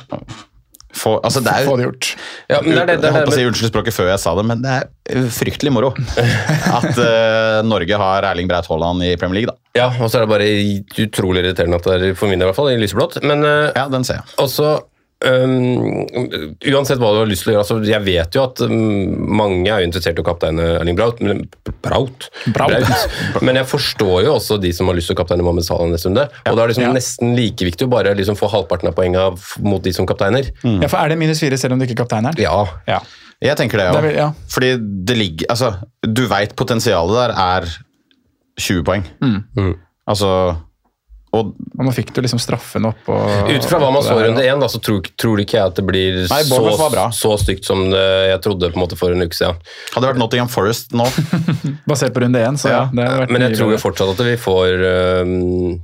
få, 0.95 1.17
altså 1.19 1.41
det 1.43 1.51
er, 1.51 1.65
Få 1.67 1.75
det 1.77 1.87
gjort. 1.87 2.09
Ja, 2.49 2.59
men 2.63 2.71
det 2.71 2.81
er 2.81 2.89
det, 2.89 2.95
det, 3.01 3.09
jeg 3.09 3.15
holdt 3.17 3.29
på 3.29 3.33
å 3.33 3.37
si 3.37 3.47
unnskyld 3.49 3.71
språket 3.73 3.95
før 3.97 4.11
jeg 4.13 4.21
sa 4.23 4.33
det, 4.39 4.45
men 4.47 4.61
det 4.63 4.75
er 4.77 5.25
fryktelig 5.35 5.73
moro 5.75 5.93
at 6.79 6.91
uh, 6.95 7.59
Norge 7.67 7.99
har 8.01 8.27
Erling 8.31 8.49
Braut 8.49 8.69
Haaland 8.71 9.03
i 9.07 9.13
Premier 9.19 9.41
League, 9.41 9.51
da. 9.53 9.81
ja, 9.81 9.87
og 9.99 10.11
så 10.11 10.21
er 10.21 10.27
det 10.27 10.31
bare 10.31 10.51
utrolig 11.07 11.43
irriterende 11.43 11.81
at 11.81 11.89
det 11.89 11.97
er 12.11 12.19
for 12.19 12.31
min 12.31 12.39
del 12.39 12.47
i 12.47 12.51
hvert 12.51 12.59
fall, 12.59 12.71
i 12.71 12.79
lyseblått. 12.81 13.19
Men 13.27 13.43
uh, 13.45 13.71
Ja, 13.75 13.87
den 13.91 14.07
ser 14.07 14.21
jeg. 14.21 14.37
også 14.45 14.77
øhm, 15.25 16.05
Uansett 16.73 16.99
hva 17.01 17.09
du 17.13 17.19
har 17.23 17.29
lyst 17.29 17.45
til 17.45 17.51
å 17.51 17.55
gjøre 17.55 17.63
altså, 17.63 17.77
Jeg 17.89 18.03
vet 18.05 18.37
jo 18.37 18.43
at 18.43 18.61
um, 18.65 18.73
mange 19.39 19.65
er 19.71 19.81
jo 19.81 19.87
interessert 19.89 20.19
i 20.19 20.23
å 20.23 20.27
kapteine 20.27 20.65
Erling 20.77 20.97
Braut, 20.99 21.21
men, 21.25 21.45
Braut. 21.85 22.27
Braut. 22.53 23.41
Men 23.41 23.59
jeg 23.61 23.69
forstår 23.69 24.27
jo 24.27 24.35
også 24.35 24.59
de 24.61 24.71
som 24.75 24.89
har 24.91 24.97
lyst 24.97 25.09
til 25.11 25.17
å 25.17 25.21
kapteine 25.21 25.45
Mohammed 25.45 25.65
Salah 25.67 25.89
neste 25.89 26.11
runde. 26.11 26.27
Og 26.45 26.53
da 26.53 26.63
er 26.63 26.67
det 26.67 26.75
liksom 26.75 26.87
Ja. 26.87 26.93
nesten 26.95 27.35
like 27.37 27.65
viktig 27.65 27.87
å 27.87 27.91
bare 27.91 28.13
liksom 28.17 28.37
få 28.39 28.49
halvparten 28.51 28.89
av 28.91 28.97
poengene 28.97 29.63
mot 29.65 29.81
de 29.83 29.93
som 29.95 30.05
kapteiner. 30.09 30.51
Ja, 30.63 30.87
for 30.87 30.97
Er 31.01 31.09
det 31.09 31.17
minus 31.21 31.41
fire 31.41 31.57
selv 31.57 31.73
om 31.73 31.79
du 31.79 31.85
ikke 31.87 31.97
er 31.97 32.03
kaptein? 32.05 32.29
Ja. 32.37 32.65
Ja. 32.87 33.01
Jeg 33.41 33.57
tenker 33.57 33.77
det, 33.77 33.89
Det 33.93 34.13
ja. 34.15 34.27
ja. 34.27 34.29
Fordi 34.49 34.71
det 35.05 35.17
ligger 35.17 35.45
Altså, 35.53 35.73
du 36.01 36.23
veit 36.27 36.55
potensialet 36.57 37.13
der 37.13 37.35
er 37.37 37.67
20 38.57 38.83
poeng. 38.83 39.03
Mm. 39.21 39.75
Altså 40.09 40.31
Og 41.35 41.49
Og 41.77 41.83
nå 41.85 41.91
fikk 41.93 42.13
du 42.15 42.21
liksom 42.23 42.39
straffen 42.41 42.87
opp. 42.89 43.01
Og, 43.11 43.49
Ut 43.51 43.65
fra 43.67 43.79
hva 43.81 43.89
man 43.93 44.05
så 44.05 44.15
i 44.17 44.27
runde 44.27 44.43
én, 44.45 44.63
så 44.71 44.79
tror, 44.83 45.03
tror 45.19 45.41
ikke 45.43 45.57
jeg 45.59 45.71
at 45.73 45.79
det 45.79 45.83
blir 45.85 46.21
Nei, 46.31 46.39
så, 46.47 47.01
så 47.13 47.33
stygt 47.41 47.67
som 47.67 47.83
det, 47.91 48.05
jeg 48.31 48.41
trodde 48.45 48.71
på 48.71 48.79
en 48.79 48.83
måte 48.85 48.97
for 48.99 49.13
en 49.13 49.25
uke 49.25 49.37
siden. 49.37 49.59
hadde 49.93 50.05
det 50.05 50.13
vært 50.13 50.21
Nottingham 50.21 50.49
Forest 50.51 50.95
nå 50.97 51.05
Basert 51.89 52.15
på 52.15 52.23
runde 52.23 52.41
én, 52.41 52.57
så 52.59 52.71
ja. 52.71 52.79
Ja. 52.87 52.87
det 52.95 53.19
vært 53.25 53.35
Men 53.35 53.47
jeg 53.49 53.59
tror 53.59 53.75
jo 53.75 53.81
fortsatt 53.83 54.15
at 54.15 54.23
vi 54.25 54.33
får 54.41 54.85
um, 55.27 55.77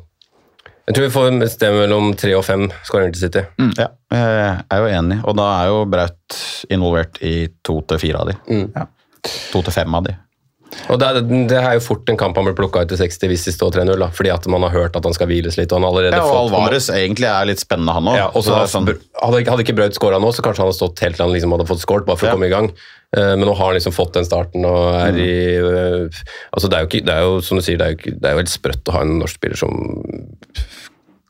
Jeg 0.88 0.96
tror 0.96 1.06
vi 1.06 1.14
får 1.14 1.30
et 1.36 1.54
sted 1.54 1.78
mellom 1.78 2.12
tre 2.20 2.34
og 2.40 2.44
fem 2.48 2.66
skåringer 2.88 3.14
til 3.16 3.28
City. 3.28 3.46
Ja, 3.80 3.92
jeg 4.12 4.58
er 4.74 4.82
jo 4.84 4.90
enig, 4.92 5.22
og 5.24 5.38
da 5.40 5.46
er 5.62 5.72
jo 5.72 5.86
Braut 5.88 6.42
involvert 6.74 7.22
i 7.24 7.36
to 7.64 7.78
til 7.88 8.02
fire 8.02 8.24
av 8.24 8.32
de. 8.32 8.40
Mm. 8.50 8.66
Ja. 8.76 8.90
To 9.54 9.62
til 9.64 9.76
fem 9.76 9.96
av 9.96 10.10
de. 10.10 10.18
Og 10.92 11.00
det, 11.00 11.10
det 11.52 11.58
er 11.60 11.78
jo 11.78 11.84
fort 11.86 12.10
en 12.12 12.18
kamp 12.20 12.38
han 12.40 12.48
blir 12.48 12.56
plukka 12.58 12.84
ut 12.84 12.92
til 12.92 13.00
60 13.00 13.30
hvis 13.32 13.46
de 13.48 13.54
står 13.56 13.76
3-0, 13.78 14.04
fordi 14.18 14.32
at 14.34 14.48
man 14.52 14.66
har 14.68 14.74
hørt 14.76 14.98
at 15.00 15.06
han 15.08 15.16
skal 15.16 15.30
hviles 15.32 15.58
litt. 15.60 15.72
og 15.72 15.80
han 15.82 15.88
allerede 15.90 16.18
Ja, 16.20 16.24
og 16.26 16.32
fått... 16.50 16.58
Alvarez 16.58 16.90
egentlig 16.94 17.30
er 17.30 17.48
litt 17.50 17.64
spennende, 17.64 17.96
han 17.96 18.10
òg. 18.12 18.18
Ja, 18.20 18.28
så 18.36 18.60
sånn, 18.72 18.90
hadde, 19.22 19.44
ikke- 19.44 19.54
hadde 19.56 19.66
ikke 19.68 19.78
Braut 19.78 19.96
skåra 20.00 20.20
nå, 20.22 20.34
så 20.36 20.44
kanskje 20.46 20.64
han 20.64 20.70
hadde 20.72 20.80
stått 20.82 21.06
helt 21.06 21.20
til 21.20 21.26
han 21.28 21.34
liksom 21.36 21.56
hadde 21.56 21.70
fått 21.70 21.84
skåret, 21.86 22.06
bare 22.10 22.20
for 22.20 22.28
Ja. 22.30 22.34
å 22.34 22.38
komme 22.38 22.50
i 22.52 22.54
gang. 22.54 22.72
Eh, 23.16 23.36
Men 23.38 23.46
nå 23.48 23.56
har 23.56 23.66
han 23.72 23.76
liksom 23.78 23.94
fått 23.94 24.14
den 24.18 24.26
starten 24.26 24.66
og 24.66 24.96
er 24.98 25.18
i 25.22 25.34
mm. 25.62 26.10
altså 26.58 26.70
det 26.70 26.78
er, 26.80 26.88
jo 26.88 27.04
det 27.06 27.14
er 27.14 27.22
jo 27.28 27.42
som 27.46 27.58
du 27.60 27.62
sier, 27.66 27.78
det 27.78 27.86
er 27.86 27.94
jo, 27.94 28.18
det 28.18 28.26
er 28.30 28.34
jo 28.34 28.42
helt 28.42 28.50
sprøtt 28.54 28.90
å 28.90 28.96
ha 28.98 29.02
en 29.06 29.20
norsk 29.22 29.38
spiller 29.38 29.60
som 29.60 29.76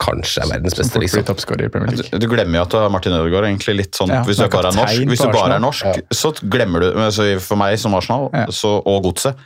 kanskje 0.02 0.42
er 0.44 0.50
verdens 0.50 0.76
beste, 0.76 1.00
liksom. 1.00 1.22
i 1.22 1.70
League. 1.94 2.20
du 2.20 2.28
glemmer 2.28 2.60
jo 2.60 2.64
at 2.66 2.72
du 2.74 2.78
har 2.82 2.90
Martin 2.94 3.14
Ødegaard 3.14 3.46
egentlig 3.48 3.76
litt 3.78 3.98
sånn 3.98 4.10
Ja, 4.12 4.24
Hvis 4.26 4.42
du 4.42 4.48
bare 4.50 4.72
er 4.72 4.78
norsk, 4.80 5.04
hvis 5.12 5.22
du 5.22 5.30
bare 5.32 5.58
er 5.58 5.64
norsk 5.64 5.86
ja. 5.86 5.94
så 6.12 6.34
glemmer 6.42 6.84
du 6.84 6.88
altså 7.06 7.28
For 7.44 7.60
meg 7.62 7.78
som 7.80 7.96
Arsenal 7.96 8.30
Ja. 8.34 8.48
så, 8.52 8.74
og 8.82 9.04
Godset 9.06 9.38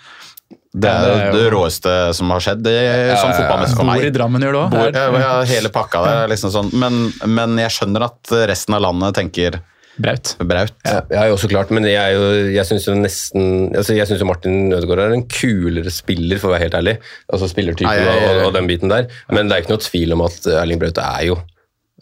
Det 0.72 0.88
Ja, 0.88 0.98
er 1.04 1.08
det 1.08 1.28
jo 1.28 1.38
det 1.44 1.52
råeste 1.54 1.96
som 2.18 2.32
har 2.32 2.44
skjedd 2.44 2.64
det 2.66 2.76
er 2.80 3.16
sånn 3.20 3.36
fotballmessig 3.36 3.78
for 3.78 3.92
Bor 3.92 4.08
i. 4.08 4.12
Drammen 4.16 4.48
gjør 4.48 4.58
du 4.58 4.60
òg. 4.64 5.48
Hele 5.52 5.74
pakka 5.74 6.04
der 6.06 6.22
er 6.24 6.32
liksom 6.32 6.54
sånn 6.56 6.72
men, 6.74 7.08
men 7.28 7.58
jeg 7.62 7.76
skjønner 7.78 8.08
at 8.08 8.38
resten 8.54 8.78
av 8.78 8.86
landet 8.88 9.18
tenker 9.20 9.60
Braut. 9.98 10.36
Braut. 10.46 10.74
Ja, 10.86 11.02
ja, 11.10 11.26
jo 11.32 11.38
så 11.42 11.50
klart, 11.50 11.72
men 11.74 11.88
jeg, 11.90 12.16
jo, 12.16 12.30
jeg 12.54 12.70
syns 12.70 12.86
jo 12.86 12.94
nesten 12.98 13.48
altså 13.74 13.96
Jeg 13.98 14.10
synes 14.10 14.22
jo 14.22 14.30
Martin 14.30 14.72
Ødegaard 14.76 15.08
er 15.08 15.16
en 15.18 15.26
kulere 15.32 15.94
spiller, 15.94 16.38
for 16.42 16.52
å 16.52 16.56
være 16.56 16.68
helt 16.68 16.80
ærlig. 16.80 16.96
Altså 17.34 17.50
spillertypen 17.52 17.90
Ja, 17.90 18.06
ja, 18.06 18.16
ja, 18.16 18.32
ja. 18.32 18.34
og, 18.38 18.50
og 18.50 18.58
den 18.58 18.70
biten 18.70 18.94
der. 18.94 19.10
Men 19.34 19.50
det 19.50 19.58
er 19.58 19.66
ikke 19.66 19.76
noe 19.76 19.86
tvil 19.88 20.18
om 20.18 20.26
at 20.28 20.50
Erling 20.58 20.82
Braut 20.82 21.02
er 21.02 21.30
jo 21.32 21.40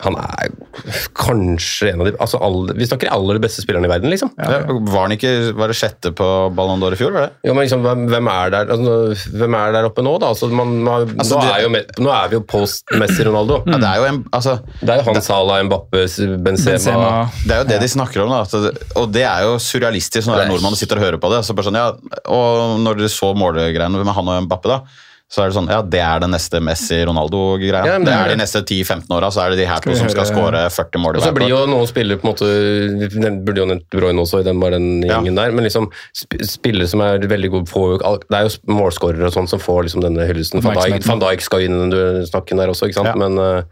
Han 0.04 0.18
er 0.20 0.50
kanskje 1.16 1.94
en 1.94 2.02
av 2.04 2.08
de 2.10 2.12
altså 2.20 2.40
alle, 2.44 2.74
Vi 2.76 2.84
snakker 2.88 3.08
de 3.08 3.14
aller 3.16 3.38
beste 3.40 3.64
spillerne 3.64 3.88
i 3.88 3.92
verden, 3.92 4.12
liksom. 4.12 4.32
Ja, 4.36 4.58
var 4.92 5.06
han 5.06 5.14
ikke 5.16 5.32
var 5.56 5.72
det 5.72 5.78
sjette 5.80 6.12
på 6.16 6.28
Ballon 6.56 6.82
d'Or 6.84 6.98
i 6.98 7.00
fjor? 7.00 7.14
var 7.16 7.30
det? 7.30 7.38
Jo, 7.48 7.54
men 7.56 7.64
liksom, 7.64 7.86
hvem, 7.86 8.02
hvem, 8.12 8.28
er 8.34 8.52
der, 8.52 8.74
altså, 8.76 9.30
hvem 9.40 9.56
er 9.62 9.72
der 9.78 9.88
oppe 9.88 10.04
nå, 10.04 10.18
da? 10.20 10.34
Altså, 10.36 10.50
man, 10.52 10.74
man, 10.84 11.08
Altså, 11.16 11.38
nå, 11.40 11.46
det- 11.46 11.54
er 11.56 11.64
jo, 11.64 12.04
nå 12.04 12.12
er 12.12 12.28
vi 12.34 12.40
jo 12.40 12.44
post 12.52 12.92
Messi 13.00 13.24
Ronaldo. 13.24 13.62
Ja, 13.72 13.80
det 13.86 13.90
er 13.94 14.02
jo 14.02 14.10
en, 14.10 14.20
altså, 14.36 14.58
Det 14.82 14.90
er 14.90 15.00
jo 15.00 15.08
han 15.14 15.22
Salah, 15.30 15.62
Mbappe, 15.70 16.04
Benzema, 16.04 16.38
Benzema. 16.50 17.10
Det 17.46 17.56
er 17.56 17.64
jo 17.64 17.70
det 17.72 17.80
de 17.86 17.92
snakker 17.96 18.26
om, 18.26 18.36
da. 18.36 18.44
At 18.44 19.00
og 19.00 19.10
det 19.16 19.24
er 19.24 19.48
jo 19.48 19.56
surrealistisk 19.64 20.28
når 20.28 20.42
det 20.42 20.46
er 20.46 20.54
nordmann 20.54 20.76
og 20.76 20.80
sitter 20.84 21.00
og 21.00 21.08
hører 21.08 21.22
på 21.24 21.32
det. 21.32 21.42
Så 21.48 21.56
bare 21.56 21.70
sånn, 21.72 21.80
ja, 21.80 21.88
og 22.28 22.80
når 22.84 23.00
dere 23.00 23.12
så 23.16 23.32
målegreiene 23.38 24.04
med 24.04 24.16
han 24.20 24.28
og 24.36 24.44
Mbappe, 24.50 24.68
da, 24.76 24.82
så 25.26 25.42
er 25.42 25.50
det 25.50 25.56
sånn 25.58 25.70
Ja, 25.74 25.80
det 25.82 26.00
er 26.06 26.20
den 26.22 26.32
neste 26.36 26.60
Messi-Ronaldo-greia. 26.62 27.82
Ja, 27.88 27.98
det 27.98 28.06
det 28.06 28.14
er 28.14 28.30
de 28.30 28.36
neste 28.44 28.62
10-15 28.62 29.10
åra, 29.18 29.32
så 29.34 29.42
er 29.42 29.56
det 29.56 29.64
de 29.64 29.66
her 29.70 29.82
to 29.82 29.96
som 29.98 30.10
skal 30.14 30.28
skåre 30.30 30.62
40 30.70 31.02
mål 31.02 31.18
Og 31.18 31.26
så 31.26 31.32
blir 31.34 31.50
jo 31.50 31.64
noen 31.70 31.90
spillere 31.90 32.22
på 32.22 32.28
en 32.28 32.32
måte 32.36 32.50
Vi 33.10 33.34
burde 33.48 33.64
jo 33.64 33.68
nevnt 33.72 33.88
Bruyne 33.90 34.22
også 34.22 34.44
i 34.44 34.46
den, 34.46 34.62
bare 34.62 34.78
den 34.78 35.02
Ja. 35.08 35.18
der, 35.26 35.52
men 35.52 35.66
liksom 35.66 35.90
sp 36.14 36.38
spillere 36.46 36.88
som 36.88 37.02
er 37.02 37.26
veldig 37.26 37.52
gode 37.58 37.72
på 37.72 37.86
Det 37.98 38.38
er 38.38 38.46
jo 38.46 38.54
målskårere 38.78 39.26
og 39.32 39.34
sånn 39.34 39.50
som 39.50 39.60
får 39.60 39.88
liksom 39.90 40.06
denne 40.06 40.28
hyllesten. 40.30 40.62
Van 40.62 40.78
Dijk, 40.78 41.06
Van 41.10 41.20
Dijk 41.26 41.42
skal 41.42 41.66
inn 41.66 41.74
i 41.74 41.90
den 41.90 42.26
snakken 42.30 42.62
der 42.62 42.70
også, 42.74 42.90
ikke 42.90 43.02
sant? 43.02 43.14
Ja. 43.14 43.16
Men, 43.16 43.38
eh, 43.42 43.64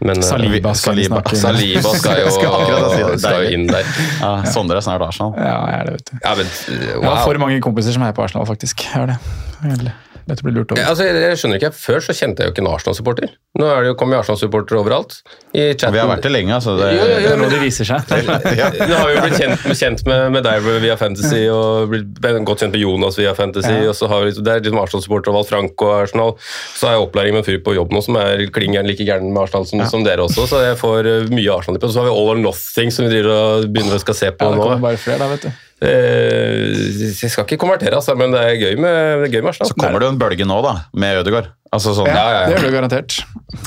men 0.00 0.16
eh, 0.20 0.24
Saliba 0.24 0.74
skal 0.74 0.96
vi 0.96 1.04
Saliba. 1.08 1.22
snakke 1.22 1.34
om. 1.36 1.40
Saliba 1.40 1.94
skal 1.96 2.20
jo 2.22 2.30
Skal 2.36 3.16
si 3.16 3.24
skal 3.24 3.44
jo 3.44 3.56
inn 3.56 3.66
der. 3.68 3.88
Ja, 4.20 4.34
Sondre 4.52 4.80
er 4.80 4.84
snart 4.84 5.04
Arsenal. 5.08 5.32
Ja, 5.36 5.56
jeg 5.72 5.80
er 5.80 5.84
det, 5.90 5.96
vet 5.96 6.12
du. 6.12 6.20
Ja, 6.24 6.36
men, 6.36 6.54
Jeg 7.02 7.10
har 7.10 7.24
for 7.24 7.42
mange 7.42 7.60
kompiser 7.64 7.96
som 7.96 8.04
er 8.06 8.12
på 8.16 8.24
Arsenal, 8.24 8.46
faktisk. 8.48 8.84
Jeg 8.84 8.96
har 8.96 9.12
det. 9.14 9.18
Egentlig. 9.64 9.92
Dette 10.30 10.44
blir 10.46 10.54
lurt 10.56 10.72
over. 10.72 10.86
Altså, 10.86 11.04
jeg, 11.10 11.36
skjønner 11.40 11.58
ikke, 11.60 11.70
Før 11.74 12.00
så 12.06 12.14
kjente 12.14 12.40
jeg 12.44 12.50
jo 12.50 12.54
ikke 12.54 12.62
en 12.62 12.70
Arsenal-supporter. 12.70 13.32
Nå 13.58 13.66
er 13.66 13.82
det 13.82 13.88
jo 13.90 13.96
kommet 13.98 14.20
Arsenal-supportere 14.20 14.78
overalt. 14.78 15.16
I 15.50 15.72
chatten. 15.74 15.94
Vi 15.96 16.00
har 16.00 16.06
vært 16.06 16.22
det 16.28 16.30
lenge, 16.30 16.54
altså. 16.54 16.76
Det, 16.78 16.90
Jo, 16.94 17.02
jo, 17.02 17.06
Det 17.10 17.22
jo, 17.24 17.30
er 17.32 17.36
noe 17.40 17.48
men- 17.48 17.54
det 17.56 17.60
viser 17.64 17.88
seg. 17.88 18.12
ja. 18.60 18.68
Nå 18.86 18.94
har 18.94 19.08
vi 19.10 19.16
jo 19.16 19.24
blitt 19.26 19.38
kjent, 19.40 19.64
kjent 19.80 20.04
med, 20.06 20.26
med 20.36 20.46
deg 20.46 20.68
via 20.86 20.96
Fantasy, 21.00 21.42
og 21.50 21.90
blitt 21.90 22.20
godt 22.46 22.62
kjent 22.64 22.76
med 22.76 22.84
Jonas 22.84 23.18
via 23.18 23.34
Fantasy. 23.34 23.72
Ja. 23.74 23.88
og 23.90 23.98
så 23.98 24.08
har 24.12 24.24
vi, 24.28 24.30
Det 24.38 24.54
er 24.54 24.62
liksom 24.62 24.80
Arsenal-supporter 24.84 25.32
og 25.34 25.40
Val 25.40 25.48
Frank 25.50 25.84
og 25.88 25.94
Arsenal. 26.04 26.36
Så 26.78 26.86
har 26.86 26.94
jeg 26.96 27.08
opplæring 27.08 27.34
med 27.34 27.42
en 27.42 27.48
fyr 27.50 27.58
på 27.66 27.74
jobb 27.74 27.90
nå 27.96 28.04
som 28.06 28.16
er 28.22 28.46
klingeren 28.54 28.86
like 28.86 29.02
gæren 29.04 29.32
med 29.34 29.42
Arsenal 29.42 29.66
som, 29.66 29.82
som 29.90 30.06
dere 30.06 30.22
også, 30.28 30.46
så 30.54 30.62
jeg 30.68 30.78
får 30.80 31.10
eh, 31.10 31.26
mye 31.34 31.50
Arsenal. 31.58 31.80
Og 31.82 31.90
så 31.90 32.04
har 32.04 32.08
vi 32.10 32.14
All 32.14 32.30
or 32.36 32.38
Nothing 32.40 32.94
som 32.94 33.08
vi 33.08 33.16
driver 33.16 33.34
og 33.34 33.66
begynner 33.74 33.98
å 33.98 34.04
skal 34.06 34.14
se 34.22 34.30
på 34.30 34.46
Ja, 34.46 34.54
det 34.54 34.60
nå. 34.62 34.68
kommer 34.70 34.86
bare 34.90 35.00
flere 35.02 35.18
da, 35.24 35.28
vet 35.34 35.48
du. 35.48 35.66
Eh, 35.80 37.14
jeg 37.20 37.30
skal 37.32 37.46
ikke 37.46 37.56
konvertere, 37.62 37.96
altså, 37.96 38.12
men 38.18 38.34
det 38.34 38.42
er 38.44 38.58
gøy 38.60 38.74
med, 38.80 39.22
det 39.22 39.30
er 39.30 39.32
gøy 39.38 39.44
med 39.46 39.52
Arsenal. 39.54 39.70
Så 39.70 39.78
kommer 39.80 40.02
det 40.02 40.10
jo 40.10 40.12
en 40.14 40.20
bølge 40.20 40.46
nå, 40.48 40.58
da, 40.66 40.74
med 40.92 41.22
Ødegaard. 41.22 41.48
Altså 41.70 41.92
sånn, 41.94 42.08
Ja, 42.10 42.14
ja, 42.18 42.38
ja. 42.42 42.46
Det 42.50 42.54
gjør 42.56 42.64
det 42.66 42.72
garantert. 42.74 43.16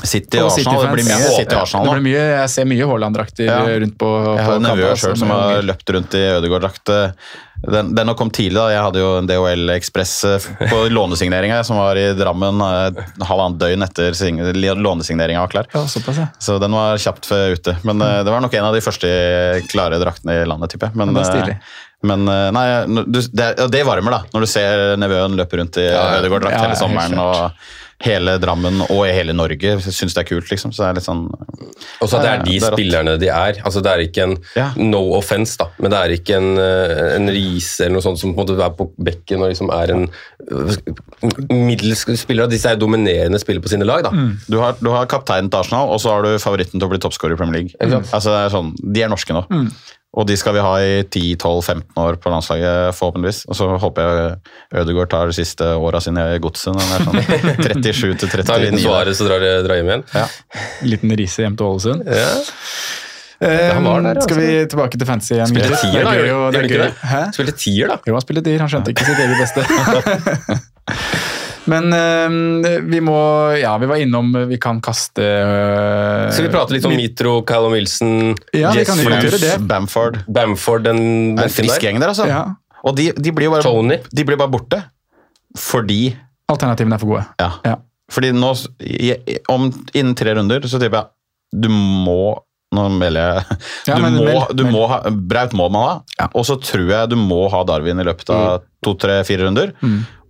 City 0.04 0.38
og 0.42 0.50
Og 0.50 0.58
Arsenal. 0.58 0.82
Det 0.84 0.92
blir 0.92 1.06
mye. 1.08 1.30
City 1.38 1.56
Arsenal 1.56 1.86
Det 1.88 1.94
blir 1.96 2.04
mye, 2.04 2.24
jeg 2.34 2.50
ser 2.52 2.66
mye 2.68 2.88
Haaland-drakter 2.90 3.46
Ja. 3.48 3.58
rundt 3.64 3.96
på, 3.98 4.10
Jeg 4.36 4.44
har 4.44 4.58
en 4.60 4.66
nevø 4.68 4.82
sjøl 4.92 4.92
altså, 4.92 5.16
som 5.22 5.32
har 5.32 5.62
løpt 5.64 5.92
rundt 5.96 6.14
i 6.20 6.24
Ødegaard-drakt. 6.36 6.92
Den, 7.64 7.94
den 7.96 8.08
har 8.10 8.14
kommet 8.14 8.34
tidlig. 8.36 8.58
da. 8.60 8.66
Jeg 8.74 8.82
hadde 8.84 9.00
jo 9.00 9.08
en 9.22 9.26
DHL 9.30 9.70
Ekspress 9.78 10.12
eh, 10.28 10.48
på 10.68 10.82
lånesigneringa, 10.98 11.62
som 11.64 11.78
var 11.80 11.96
i 11.96 12.10
Drammen 12.12 12.60
eh, 12.60 13.00
halvannet 13.24 13.58
døgn 13.62 13.86
etter 13.88 14.12
sign- 14.12 14.42
lånesigneringa 14.84 15.40
var 15.40 15.48
klar. 15.48 15.70
Ja, 15.72 15.86
såpass, 15.88 16.18
ja. 16.20 16.26
Så 16.38 16.58
den 16.60 16.76
var 16.76 17.00
kjapt 17.00 17.30
ute. 17.32 17.78
Men 17.88 18.02
eh, 18.04 18.20
det 18.22 18.30
var 18.36 18.44
nok 18.44 18.52
en 18.60 18.68
av 18.68 18.76
de 18.76 18.84
første 18.84 19.08
klare 19.72 19.96
draktene 20.02 20.42
i 20.42 20.44
landet, 20.44 20.74
tipper 20.76 20.92
jeg. 20.92 21.00
Men, 21.00 21.14
det 21.16 21.24
er 21.24 21.32
stilig. 21.32 21.56
Eh, 22.04 22.10
men 22.10 22.28
eh, 22.28 22.50
nei, 22.52 22.66
du, 23.08 23.20
det, 23.32 23.48
det 23.72 23.84
varmer, 23.88 24.10
da, 24.18 24.22
når 24.34 24.44
du 24.44 24.46
ser 24.46 24.96
nevøen 25.00 25.36
løpe 25.40 25.56
rundt 25.62 25.80
i 25.80 25.88
Ja, 25.88 26.04
ja. 26.14 26.20
Ødegaard-drakt 26.20 26.58
Ja, 26.58 26.66
hele 26.68 26.76
sommeren. 26.76 27.18
og 27.18 27.50
hele 28.04 28.34
Drammen 28.42 28.80
og 28.90 29.04
hele 29.06 29.32
Norge 29.32 29.76
syns 29.80 30.12
det 30.16 30.24
er 30.24 30.26
kult, 30.28 30.48
liksom. 30.50 30.72
Så 30.74 30.82
det 30.82 30.88
er 30.90 30.96
litt 30.98 31.06
sånn 31.06 31.22
Og 32.02 32.08
så 32.10 32.18
at 32.18 32.24
det 32.26 32.30
er 32.32 32.42
de 32.44 32.56
Det 32.58 32.66
er 32.66 32.74
spillerne 32.74 33.14
de 33.22 33.28
er. 33.32 33.60
Altså 33.64 33.80
Det 33.80 33.92
er 33.92 34.02
ikke 34.04 34.22
en 34.26 34.34
Ja. 34.58 34.66
no 34.76 35.00
offense, 35.16 35.56
da, 35.56 35.68
men 35.78 35.90
det 35.94 36.00
er 36.02 36.14
ikke 36.18 36.36
en, 36.36 36.50
eh, 36.58 37.14
en 37.16 37.30
Riise 37.32 37.86
eller 37.86 37.94
noe 37.96 38.04
sånt 38.04 38.18
som 38.20 38.34
på 38.34 38.42
en 38.42 38.46
måte 38.50 38.58
er 38.66 38.74
på 38.76 38.90
bekken 38.98 39.40
og 39.46 39.48
liksom 39.54 39.70
er 39.72 39.94
en 39.94 40.04
middels 41.50 42.04
spiller. 42.20 42.48
Disse 42.50 42.70
er 42.74 42.76
dominerende 42.80 43.40
spillere 43.40 43.62
på 43.64 43.72
sine 43.72 43.86
lag. 43.88 44.04
da. 44.04 44.12
Du 44.50 44.58
har, 44.60 44.76
du 44.80 44.90
har 44.92 45.06
kapteinen 45.10 45.50
til 45.50 45.62
Arsenal, 45.62 45.88
og 45.94 46.00
så 46.02 46.12
har 46.16 46.26
du 46.26 46.34
favoritten 46.42 46.78
til 46.80 46.86
å 46.88 46.92
bli 46.92 47.00
toppskårer 47.02 47.36
i 47.36 47.40
Premier 47.40 47.62
League. 47.62 47.74
Altså, 48.12 48.34
det 48.34 48.40
er 48.44 48.54
sånn, 48.54 48.74
de 48.92 49.02
er 49.06 49.12
norske 49.12 49.32
nå. 49.36 49.44
Og 50.14 50.26
de 50.28 50.36
skal 50.38 50.54
vi 50.54 50.62
ha 50.62 50.72
i 50.78 50.90
10-12-15 51.10 51.96
år 51.98 52.16
på 52.22 52.30
landslaget, 52.30 52.94
forhåpentligvis. 52.94 53.40
Og 53.50 53.56
så 53.58 53.66
håper 53.82 54.04
jeg 54.06 54.36
Ødegaard 54.84 55.10
tar 55.10 55.26
de 55.32 55.34
siste 55.34 55.66
åra 55.74 55.98
sine 56.04 56.22
i 56.36 56.38
godset. 56.42 56.78
sånn 56.78 57.18
37 57.18 58.14
til 58.22 58.44
Ta 58.46 58.54
en 58.60 58.62
liten 58.68 58.78
39. 58.78 59.16
så 59.18 59.26
drar, 59.26 59.42
drar 59.66 59.80
hjem 59.80 59.90
igjen. 59.90 60.04
Ja. 60.14 60.26
Liten 60.86 61.16
rise 61.18 61.42
hjem 61.42 61.56
til 61.58 61.66
Ålesund. 61.66 62.06
Ja. 62.06 62.30
Han 63.44 63.84
der, 63.84 64.14
Eh, 64.14 64.22
skal 64.22 64.38
altså. 64.38 64.40
vi 64.40 64.66
tilbake 64.70 64.98
til 64.98 65.06
fantasy 65.08 65.34
igjen? 65.34 65.50
Spilte 65.50 65.80
tier, 65.82 66.04
da? 66.06 66.12
Det 66.54 66.62
det 66.70 66.78
det? 66.80 67.24
Spilte 67.34 67.56
tier, 67.58 67.90
da. 67.90 67.98
Jo, 68.06 68.14
han 68.14 68.22
spilte 68.24 68.44
tier. 68.46 68.62
Han 68.62 68.70
skjønte 68.70 68.94
ikke 68.94 69.04
sitt 69.04 69.18
eget 69.18 69.38
beste. 69.42 69.60
Men 71.70 71.92
eh, 71.96 72.80
vi 72.84 73.00
må 73.04 73.14
Ja, 73.60 73.76
vi 73.80 73.86
var 73.88 73.96
innom 74.02 74.32
Vi 74.50 74.58
kan 74.60 74.80
kaste 74.84 75.24
eh, 75.24 76.26
Skal 76.34 76.48
vi 76.48 76.52
prate 76.52 76.74
litt 76.76 76.84
om 76.88 76.92
Mitro, 76.96 77.38
Callum 77.48 77.72
Wilson, 77.76 78.34
Ja, 78.52 78.72
gjøre 78.74 79.40
det. 79.40 79.54
Bamford. 79.70 80.20
Bamford, 80.28 80.84
den 80.90 81.00
er 81.38 81.48
en 81.48 81.54
frisk 81.54 81.82
gjeng 81.86 82.00
der, 82.02 82.12
altså. 82.12 82.28
Ja. 82.28 82.42
Og 82.84 82.96
de, 82.98 83.10
de, 83.16 83.32
blir 83.32 83.48
jo 83.48 83.54
bare, 83.56 83.64
Tony. 83.64 83.96
de 84.12 84.24
blir 84.28 84.36
bare 84.40 84.52
borte. 84.52 84.82
Fordi 85.56 86.02
Alternativene 86.52 86.98
er 86.98 87.00
for 87.00 87.14
gode. 87.14 87.24
Ja. 87.40 87.52
Ja. 87.64 87.76
Fordi 88.12 88.34
nå, 88.36 88.50
om, 89.54 89.70
innen 89.96 90.12
tre 90.18 90.34
runder, 90.36 90.66
så 90.68 90.76
tipper 90.82 91.00
jeg 91.06 91.62
du 91.64 91.70
må 91.72 92.34
Nå 92.74 92.88
melder 92.90 93.36
jeg. 93.38 93.56
Ja, 93.86 93.94
Du, 93.96 94.02
men 94.02 94.16
må, 94.18 94.24
meld- 94.26 94.52
du 94.58 94.62
meld. 94.64 94.74
må 94.74 94.86
ha 94.90 94.96
Braut 95.14 95.52
må 95.54 95.68
man 95.70 95.84
ha, 95.86 95.92
Ja. 96.18 96.26
og 96.34 96.42
så 96.48 96.56
tror 96.58 96.88
jeg 96.90 97.10
du 97.12 97.14
må 97.20 97.44
ha 97.52 97.60
Darwin 97.68 98.00
i 98.02 98.06
løpet 98.08 98.32
av 98.34 98.64
to, 98.82 98.96
tre, 98.98 99.20
fire 99.28 99.46
runder. 99.46 99.70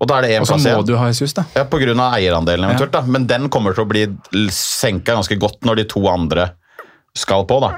Og 0.05 0.11
da 0.11 0.19
er 0.21 0.27
det 0.27 0.35
én 0.37 0.45
Og 0.45 0.51
så 0.51 0.59
må 0.61 0.83
du 0.85 0.97
ha 1.01 1.09
Jesus, 1.09 1.33
da. 1.37 1.47
Ja, 1.57 1.65
på 1.69 1.81
grunn 1.81 2.01
av 2.03 2.19
eierandelen 2.19 2.69
eventuelt, 2.69 2.93
da. 2.93 3.01
Men 3.09 3.25
den 3.31 3.49
kommer 3.53 3.77
til 3.77 3.87
å 3.87 3.89
bli 3.89 4.05
senka 4.53 5.17
ganske 5.17 5.39
godt 5.41 5.65
når 5.65 5.81
de 5.81 5.89
to 5.95 6.05
andre 6.11 6.51
skal 7.17 7.45
på, 7.47 7.61
da. 7.63 7.69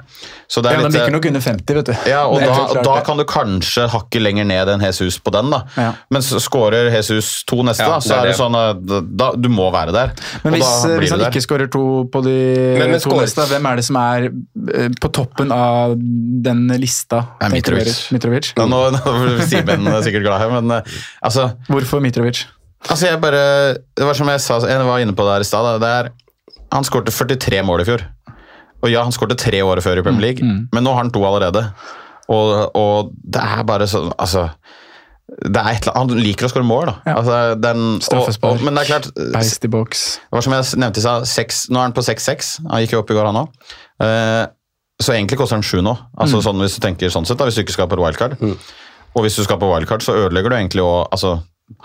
Så 0.49 0.63
det 0.65 0.71
Ja, 0.73 0.79
er 0.79 0.83
Den 0.83 0.93
litt 0.93 1.01
virker 1.03 1.13
nok 1.13 1.27
under 1.29 1.43
50, 1.45 1.75
vet 1.77 1.89
du. 1.91 1.93
ja, 2.09 2.23
og 2.25 2.41
da, 2.41 2.47
klart 2.73 2.85
da 2.87 2.95
kan 3.05 3.19
du 3.21 3.25
kanskje 3.29 3.85
hakke 3.93 4.21
lenger 4.23 4.47
ned 4.49 4.71
enn 4.73 4.81
Jesus 4.81 5.19
på 5.21 5.31
den, 5.35 5.51
da. 5.53 5.59
Ja. 5.77 5.91
Men 6.11 6.23
skårer 6.25 6.41
scorer 6.41 6.89
Jesus 6.95 7.43
to 7.45 7.59
neste, 7.63 7.85
Ja, 7.85 7.99
da, 7.99 7.99
så 8.01 8.09
det 8.09 8.17
er 8.17 8.23
det 8.23 8.33
det. 8.33 8.39
sånn 8.41 8.57
at 8.57 8.81
da, 9.21 9.29
du 9.37 9.49
må 9.53 9.67
være 9.75 9.93
der. 9.93 10.15
Men 10.43 10.55
Og 10.55 10.59
hvis, 10.59 10.65
da 10.71 10.89
blir 10.89 11.05
hvis 11.05 11.11
han 11.13 11.21
der. 11.21 11.31
ikke 11.31 11.45
skårer 11.45 11.71
to 11.71 11.85
på 12.13 12.23
de 12.25 12.35
Men- 12.79 12.91
men 12.91 13.01
to 13.01 13.11
skår... 13.11 13.21
neste, 13.27 13.47
hvem 13.53 13.67
er 13.73 13.77
det 13.77 13.85
som 13.85 13.97
er 14.01 14.25
eh, 14.73 14.89
på 15.05 15.13
toppen 15.13 15.53
av 15.53 15.95
den 16.49 16.67
lista? 16.81 17.21
Ja, 17.43 17.49
Mitrovic. 17.53 18.11
Mitrovic. 18.17 18.53
Ja, 18.57 18.65
nå, 18.65 18.91
nå 18.97 19.05
blir 19.05 19.45
Simen 19.53 19.85
sikkert 20.03 20.23
glad 20.25 20.41
her, 20.41 20.61
men 20.61 20.71
eh, 20.81 20.83
altså, 21.23 21.51
Hvorfor 21.69 22.01
Mitrovic? 22.01 22.47
altså 22.89 23.07
jeg 23.11 23.21
bare, 23.21 23.75
Det 23.97 24.05
var 24.07 24.15
som 24.15 24.29
jeg 24.29 24.41
sa, 24.41 24.61
jeg 24.65 24.79
var 24.87 24.99
inne 25.05 25.13
på 25.13 25.25
det 25.29 25.33
her 25.37 25.41
i 25.41 25.45
stad. 25.45 26.13
Han 26.73 26.85
skårte 26.85 27.13
43 27.13 27.63
mål 27.63 27.81
i 27.85 27.85
fjor. 27.85 28.01
Og 28.87 28.91
ja, 28.93 29.03
han 29.03 29.15
skåret 29.15 29.41
tre 29.43 29.59
år 29.67 29.83
før 29.85 29.99
i 30.01 30.07
Premier 30.07 30.29
League, 30.31 30.47
men 30.73 30.85
nå 30.87 30.93
har 30.95 31.03
han 31.03 31.11
to 31.15 31.23
allerede. 31.27 31.65
Og, 32.31 32.53
og 32.75 33.13
det 33.23 33.39
er 33.43 33.61
bare 33.69 33.87
sånn 33.87 34.09
Altså 34.19 34.49
det 35.27 35.59
er 35.61 35.69
et, 35.77 35.85
eller 35.87 35.95
annet- 35.99 36.13
Han 36.17 36.23
liker 36.23 36.47
å 36.47 36.51
skåre 36.51 36.67
mål, 36.67 36.87
da. 36.87 36.95
Ja. 37.07 37.15
Altså, 37.21 37.37
den, 37.61 37.81
Straffespark. 38.03 38.61
og, 38.61 38.63
men 38.67 38.75
det 38.79 38.85
er 38.85 38.91
klart 38.93 39.09
Beist 39.35 39.65
i 39.67 39.71
boks. 39.71 40.03
Det 40.23 40.37
var 40.39 40.45
som 40.47 40.55
jeg 40.55 40.79
nevnte 40.83 41.03
stad, 41.03 41.27
nå 41.75 41.81
er 41.81 41.89
han 41.89 41.95
på 41.97 42.05
6-6. 42.07 42.51
Han 42.71 42.83
gikk 42.85 42.95
jo 42.95 43.01
opp 43.03 43.11
i 43.11 43.17
går, 43.19 43.27
han 43.27 43.41
òg. 43.43 43.51
så 45.03 45.13
egentlig 45.13 45.39
koster 45.41 45.59
han 45.59 45.67
7 45.67 45.83
nå, 45.85 45.93
altså, 46.17 46.39
sånn, 46.45 46.63
hvis 46.63 46.79
du 46.79 46.83
tenker 46.87 47.11
sånn 47.13 47.27
sett, 47.29 47.37
da, 47.41 47.45
hvis 47.49 47.59
du 47.59 47.65
ikke 47.65 47.75
skal 47.75 47.89
på 47.91 47.99
et 47.99 48.05
wildcard. 48.07 48.39
Og 49.17 49.25
hvis 49.25 49.37
du 49.37 49.43
skal 49.45 49.59
på 49.61 49.69
wildcard, 49.71 50.05
så 50.05 50.15
ødelegger 50.17 50.53
du 50.53 50.57
egentlig 50.61 50.85
òg 50.85 51.09
altså, 51.11 51.39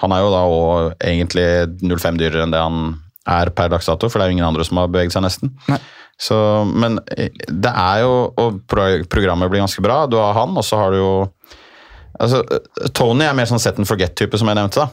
Han 0.03 0.11
er 0.13 0.19
jo 0.21 0.29
da 0.31 0.41
òg 0.45 0.91
egentlig 1.01 1.45
0,5 1.81 2.19
dyrere 2.21 2.43
enn 2.45 2.53
det 2.53 2.59
han 2.61 2.81
er 3.31 3.49
per 3.57 3.69
dags 3.73 3.85
dato, 3.89 4.09
for 4.09 4.19
det 4.19 4.25
er 4.25 4.29
jo 4.31 4.35
ingen 4.37 4.45
andre 4.47 4.63
som 4.67 4.77
har 4.77 4.87
beveget 4.91 5.13
seg 5.15 5.23
nesten. 5.25 5.51
Nei. 5.69 5.79
Så, 6.21 6.37
men 6.69 6.99
eh, 7.17 7.31
det 7.49 7.71
er 7.73 8.03
jo 8.03 8.11
Og 8.37 8.59
programmet 8.69 9.49
blir 9.49 9.63
ganske 9.63 9.81
bra. 9.81 10.03
Du 10.05 10.19
har 10.21 10.35
han, 10.37 10.53
og 10.57 10.65
så 10.65 10.77
har 10.77 10.93
du 10.93 10.99
jo 10.99 11.13
altså, 12.21 12.43
Tony 12.93 13.25
er 13.25 13.37
mer 13.37 13.49
sånn 13.49 13.61
set 13.61 13.79
and 13.81 13.89
forget-type, 13.89 14.37
som 14.37 14.51
jeg 14.51 14.59
nevnte. 14.59 14.85
da. 14.85 14.89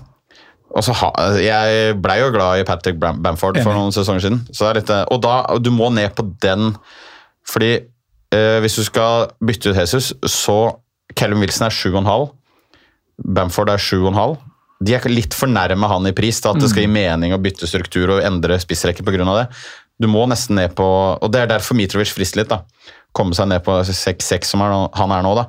Ha, 0.78 1.10
Jeg 1.40 1.94
blei 2.04 2.18
jo 2.20 2.32
glad 2.34 2.60
i 2.60 2.66
Patrick 2.68 2.98
Bamford 3.00 3.60
for 3.64 3.72
noen 3.76 3.94
sesonger 3.94 4.24
siden. 4.24 4.42
Så 4.52 4.68
det 4.68 4.82
litt, 4.82 4.90
eh, 4.94 5.04
og 5.12 5.22
da, 5.24 5.40
du 5.60 5.70
må 5.74 5.90
ned 5.94 6.12
på 6.16 6.26
den, 6.44 6.74
fordi 7.48 7.72
eh, 8.34 8.58
hvis 8.64 8.76
du 8.80 8.84
skal 8.84 9.30
bytte 9.40 9.72
ut 9.72 9.80
Jesus, 9.80 10.12
så 10.28 10.58
Callum 11.16 11.40
Wilson 11.44 11.68
er 11.68 11.74
7,5. 11.74 12.28
Bamford 13.24 13.72
er 13.72 13.80
7,5. 13.80 14.36
De 14.84 14.94
er 14.94 15.08
litt 15.10 15.34
for 15.34 15.50
nærme 15.50 15.88
han 15.90 16.06
i 16.06 16.14
pris 16.14 16.38
til 16.38 16.52
at 16.52 16.60
det 16.62 16.68
skal 16.70 16.84
gi 16.84 16.90
mening 16.92 17.32
å 17.34 17.40
bytte 17.42 17.66
struktur 17.66 18.12
og 18.14 18.22
endre 18.22 18.60
spissrekke 18.62 19.02
pga. 19.02 19.24
det. 19.24 19.46
Du 19.98 20.06
må 20.10 20.24
nesten 20.30 20.58
ned 20.58 20.76
på 20.78 20.86
Og 20.86 21.30
det 21.32 21.42
er 21.42 21.50
derfor 21.50 21.78
Mitrovic 21.78 22.12
frister 22.14 22.42
litt. 22.42 22.52
da. 22.52 22.62
Komme 23.16 23.34
seg 23.34 23.48
ned 23.50 23.64
på 23.66 23.74
6-6 23.82 24.52
som 24.52 24.62
han 24.62 25.14
er 25.14 25.24
nå. 25.26 25.34
da. 25.34 25.48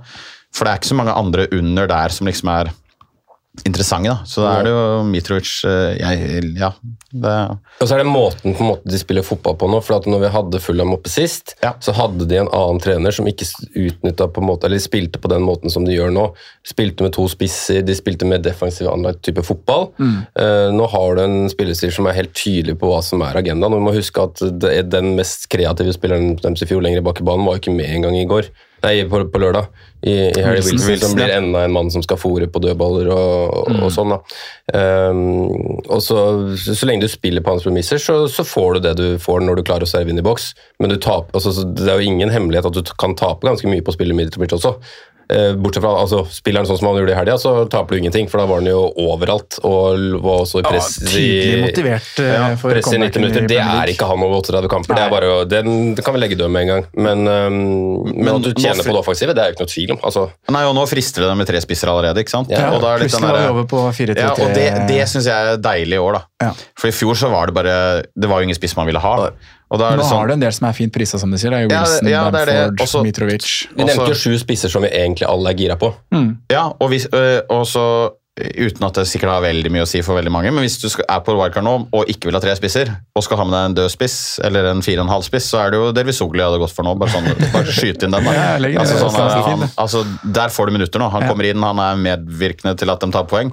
For 0.56 0.66
det 0.66 0.72
er 0.72 0.82
ikke 0.82 0.92
så 0.94 0.98
mange 0.98 1.18
andre 1.18 1.48
under 1.54 1.90
der 1.90 2.14
som 2.14 2.30
liksom 2.30 2.50
er 2.54 2.72
interessante. 3.66 4.10
da. 4.10 4.18
Så 4.26 4.42
da 4.46 4.54
er 4.60 4.64
det 4.68 4.72
jo 4.74 5.04
Mitrovic 5.10 5.52
eh, 5.66 5.98
jeg, 6.00 6.54
Ja. 6.60 6.72
Det, 7.12 7.34
Og 7.82 7.88
så 7.90 7.96
er 7.96 8.04
det 8.04 8.10
måten 8.12 8.54
på 8.54 8.62
en 8.62 8.70
måte 8.76 8.86
de 8.92 9.00
spiller 9.02 9.26
fotball 9.26 9.56
på 9.58 9.70
nå. 9.70 9.80
for 9.84 9.98
at 9.98 10.06
når 10.06 10.20
vi 10.22 10.30
hadde 10.36 10.60
Fulham 10.62 10.94
oppe 10.94 11.10
sist, 11.10 11.56
Ja. 11.64 11.74
så 11.82 11.94
hadde 11.98 12.28
de 12.30 12.38
en 12.38 12.48
annen 12.54 12.80
trener 12.80 13.12
som 13.12 13.26
ikke 13.26 13.48
utnytta 13.76 14.28
på 14.32 14.42
en 14.44 14.48
måte, 14.48 14.66
eller 14.70 14.78
spilte 14.80 15.20
på 15.20 15.30
den 15.32 15.42
måten 15.42 15.70
som 15.74 15.86
de 15.86 15.96
gjør 15.96 16.12
nå. 16.14 16.28
Spilte 16.68 17.02
med 17.04 17.14
to 17.14 17.28
spisser, 17.28 17.82
de 17.86 17.96
spilte 17.98 18.26
med 18.30 18.44
defensiv 18.44 18.88
anlagt 18.92 19.24
type 19.24 19.42
fotball. 19.44 19.90
Eh, 20.00 20.70
nå 20.72 20.88
har 20.90 21.16
du 21.16 21.22
en 21.24 21.50
spillestil 21.50 21.92
som 21.92 22.08
er 22.08 22.14
helt 22.20 22.34
tydelig 22.38 22.78
på 22.80 22.88
hva 22.92 23.02
som 23.04 23.22
er 23.26 23.36
agendaen. 23.42 23.74
og 23.74 23.80
Vi 23.80 23.86
må 23.90 23.96
huske 23.98 24.22
at 24.24 24.40
det 24.60 24.90
den 24.90 25.16
mest 25.18 25.50
kreative 25.50 25.94
spilleren 25.94 26.36
deres 26.42 26.62
i 26.62 26.66
fjor 26.70 26.82
lenger 26.82 27.02
bak 27.06 27.20
i 27.22 27.24
banen 27.24 27.46
var 27.46 27.58
jo 27.58 27.64
ikke 27.64 27.76
med 27.76 27.90
engang 27.90 28.16
i 28.18 28.26
går. 28.30 28.50
Nei, 28.84 28.96
på, 29.12 29.22
på 29.32 29.42
lørdag. 29.42 29.68
I, 30.02 30.14
i 30.32 30.44
Harry 30.46 30.62
Wilson. 30.62 30.72
Wilson, 30.72 30.90
Wilson, 30.90 31.10
som 31.10 31.18
blir 31.18 31.34
enda 31.36 31.64
en 31.68 31.74
mann 31.76 31.90
som 31.92 32.04
skal 32.06 32.20
fòre 32.22 32.48
på 32.48 32.62
dødballer 32.64 33.10
og, 33.12 33.72
mm. 33.74 33.82
og 33.84 33.92
sånn. 33.92 34.14
da. 34.14 34.20
Um, 34.72 35.82
og 35.90 36.00
så, 36.06 36.22
så 36.56 36.88
lenge 36.88 37.04
du 37.04 37.12
spiller 37.12 37.44
på 37.44 37.52
hans 37.52 37.66
premisser, 37.68 38.00
så, 38.00 38.22
så 38.32 38.46
får 38.48 38.78
du 38.78 38.88
det 38.88 38.96
du 39.02 39.06
får 39.20 39.44
når 39.44 39.60
du 39.60 39.66
klarer 39.68 39.88
å 39.88 39.92
serve 39.92 40.14
inn 40.14 40.22
i 40.22 40.26
boks. 40.26 40.54
Men 40.80 40.94
du 40.94 40.96
taper, 40.96 41.36
altså, 41.36 41.52
så 41.58 41.68
det 41.68 41.90
er 41.90 42.00
jo 42.00 42.14
ingen 42.14 42.32
hemmelighet 42.32 42.70
at 42.72 42.80
du 42.80 42.96
kan 43.02 43.18
tape 43.20 43.48
ganske 43.48 43.68
mye 43.72 43.84
på 43.84 43.92
å 43.92 43.98
spille 43.98 44.16
Mitrovic 44.16 44.56
også. 44.56 44.78
Eh, 45.30 45.52
bortsett 45.62 45.84
fra 45.84 45.92
altså, 46.02 46.24
spilleren 46.34 46.66
sånn 46.66 46.80
som 46.80 46.88
han 46.90 46.96
gjorde 46.98 47.14
i 47.14 47.18
helga, 47.18 47.36
så 47.38 47.52
taper 47.70 47.94
du 47.94 48.00
ingenting, 48.00 48.26
for 48.32 48.42
da 48.42 48.48
var 48.50 48.64
han 48.64 48.70
jo 48.72 48.80
overalt 48.98 49.60
og 49.62 50.16
var 50.24 50.40
også 50.42 50.58
i 50.58 50.64
Ja, 50.64 50.72
press 50.74 50.88
tydelig 51.04 51.60
motivert 51.68 52.22
eh, 52.24 52.32
ja, 52.34 52.48
for 52.58 52.74
press 52.74 52.90
i 52.90 52.98
90 52.98 53.14
comebacken 53.14 53.20
i 53.20 53.26
minutter. 53.28 53.46
Det 53.52 53.60
er 53.62 53.92
ikke 53.94 54.08
han 54.10 54.26
over 54.26 54.42
38 54.42 54.72
kamper. 54.74 54.98
Det, 54.98 55.04
er 55.06 55.14
bare, 55.14 55.36
den, 55.52 55.94
det 55.94 56.06
kan 56.08 56.18
vi 56.18 56.24
legge 56.24 56.40
død 56.40 56.50
med 56.56 56.66
en 56.66 56.72
gang. 56.74 56.88
Men, 56.98 57.22
um, 57.30 58.10
men 58.10 58.32
at 58.34 58.48
du 58.48 58.50
tjener 58.58 58.82
på 58.82 58.90
det 58.90 59.04
offensive, 59.04 59.38
det 59.38 59.44
er 59.44 59.52
jo 59.52 59.58
ikke 59.58 59.68
noe 59.68 59.74
tvil 59.76 59.94
om. 59.94 60.02
Altså, 60.10 60.26
nei, 60.58 60.64
og 60.72 60.74
nå 60.80 60.88
frister 60.90 61.28
det 61.28 61.38
med 61.44 61.52
tre 61.52 61.62
spisser 61.62 61.94
allerede, 61.94 62.26
ikke 62.26 62.34
sant? 62.34 62.50
Ja, 62.56 62.72
og 62.74 62.82
da 62.82 62.96
er 62.96 63.04
det 63.04 63.12
litt 63.12 63.20
den 63.20 63.52
over 63.54 63.70
på 63.70 63.86
4-3-3. 63.86 64.18
Ja, 64.26 64.34
og 64.34 64.58
det, 64.58 64.68
det 64.90 65.06
syns 65.14 65.30
jeg 65.30 65.54
er 65.54 65.62
deilig 65.62 66.00
i 66.00 66.04
år, 66.08 66.18
da. 66.18 66.26
Ja. 66.50 66.52
For 66.80 66.90
i 66.90 66.96
fjor 66.96 67.18
så 67.20 67.30
var 67.30 67.50
det 67.50 67.58
bare 67.58 67.74
Det 68.16 68.30
var 68.32 68.40
jo 68.40 68.48
ingen 68.48 68.58
spiss 68.58 68.74
man 68.80 68.88
ville 68.88 69.02
ha. 69.04 69.16
Og 69.70 69.78
da 69.78 69.92
er 69.92 70.00
Nå 70.00 70.04
det 70.04 70.10
sånn, 70.10 70.18
har 70.18 70.28
du 70.28 70.34
en 70.34 70.46
del 70.46 70.54
som 70.56 70.68
er 70.70 70.74
fint 70.74 70.94
prisa, 70.94 71.20
som 71.22 71.30
du 71.30 71.38
sier. 71.38 71.54
Det 71.54 71.60
er 71.60 71.68
jo 71.68 71.74
Wilson, 71.74 72.08
ja, 72.10 72.24
det 72.34 72.40
er 72.42 72.46
det. 72.50 72.56
Bamford, 72.60 72.86
Også- 72.88 73.04
Mitrovic. 73.06 73.50
vi 73.76 73.84
nevnte 73.84 74.08
jo 74.10 74.18
sju 74.18 74.38
spisser 74.42 74.70
som 74.70 74.82
vi 74.82 74.90
egentlig 74.90 75.28
alle 75.30 75.52
er 75.52 75.54
gira 75.54 75.76
på. 75.78 75.94
Ja, 76.50 76.72
og, 76.80 76.90
hvis, 76.90 77.06
øh, 77.14 77.42
og 77.50 77.68
så 77.70 77.86
Uten 78.40 78.86
at 78.88 78.96
det 78.96 79.04
sikkert 79.10 79.34
har 79.34 79.42
veldig 79.44 79.70
mye 79.74 79.84
å 79.84 79.88
si 79.90 80.00
for 80.06 80.16
veldig 80.16 80.32
mange, 80.32 80.52
men 80.54 80.64
hvis 80.64 80.78
du 80.80 80.88
skal, 80.88 81.04
er 81.12 81.20
på 81.26 81.34
wildcard 81.36 81.66
nå 81.66 81.74
og 81.92 82.08
ikke 82.08 82.30
vil 82.30 82.38
ha 82.38 82.40
tre 82.40 82.54
spisser, 82.56 82.88
og 83.18 83.26
skal 83.26 83.36
ha 83.42 83.44
med 83.44 83.56
deg 83.58 83.66
en 83.68 83.76
død 83.82 83.92
spiss 83.92 84.16
eller 84.48 84.70
en 84.72 84.84
fire 84.86 85.02
og 85.02 85.08
en 85.08 85.12
halv 85.12 85.26
spiss, 85.28 85.50
så 85.52 85.60
er 85.66 85.74
det 85.74 85.82
jo 85.82 85.90
Dervis 85.92 86.22
jeg 86.22 86.40
hadde 86.40 86.62
gått 86.62 86.72
for 86.72 86.88
nå. 86.88 86.94
Bare, 87.02 87.12
sånn, 87.12 87.28
bare 87.52 87.66
skyte 87.76 88.08
inn 88.08 88.16
den. 88.16 88.24
Ja, 88.40 88.56
legger 88.62 88.80
altså, 88.80 89.10
sånn, 89.10 89.44
han, 89.44 89.68
altså, 89.76 90.06
der 90.24 90.54
får 90.56 90.70
du 90.70 90.78
minutter 90.78 91.04
nå. 91.04 91.10
Han 91.12 91.28
kommer 91.28 91.50
inn, 91.50 91.60
han 91.62 91.84
er 91.84 92.00
medvirkende 92.00 92.78
til 92.80 92.94
at 92.94 93.04
de 93.04 93.12
tar 93.12 93.28
poeng. 93.28 93.52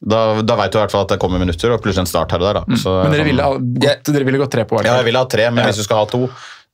Da, 0.00 0.40
da 0.46 0.54
veit 0.54 0.70
du 0.70 0.78
i 0.78 0.80
hvert 0.84 0.92
fall 0.94 1.02
at 1.02 1.08
det 1.10 1.18
kommer 1.18 1.40
minutter, 1.42 1.72
og 1.74 1.80
plutselig 1.82 2.04
en 2.04 2.10
start 2.10 2.30
her 2.30 2.38
og 2.38 2.46
der. 2.46 2.60
Da. 2.60 2.76
Så, 2.78 2.92
Mm. 2.92 3.02
Men 3.02 3.12
dere 3.12 3.20
sånn- 3.20 3.30
ville, 3.32 3.42
ha 3.42 3.58
gått, 3.58 4.12
dere 4.14 4.24
ville 4.24 4.38
gått 4.38 4.50
tre 4.54 4.64
på 4.64 4.78
ja, 4.84 4.94
jeg 4.94 5.04
ville 5.04 5.04
vil 5.10 5.16
ha 5.18 5.24
tre, 5.26 5.50
men 5.50 5.64
hvis 5.66 5.76
du 5.76 5.82
skal 5.82 6.04
ha 6.04 6.04
to 6.06 6.28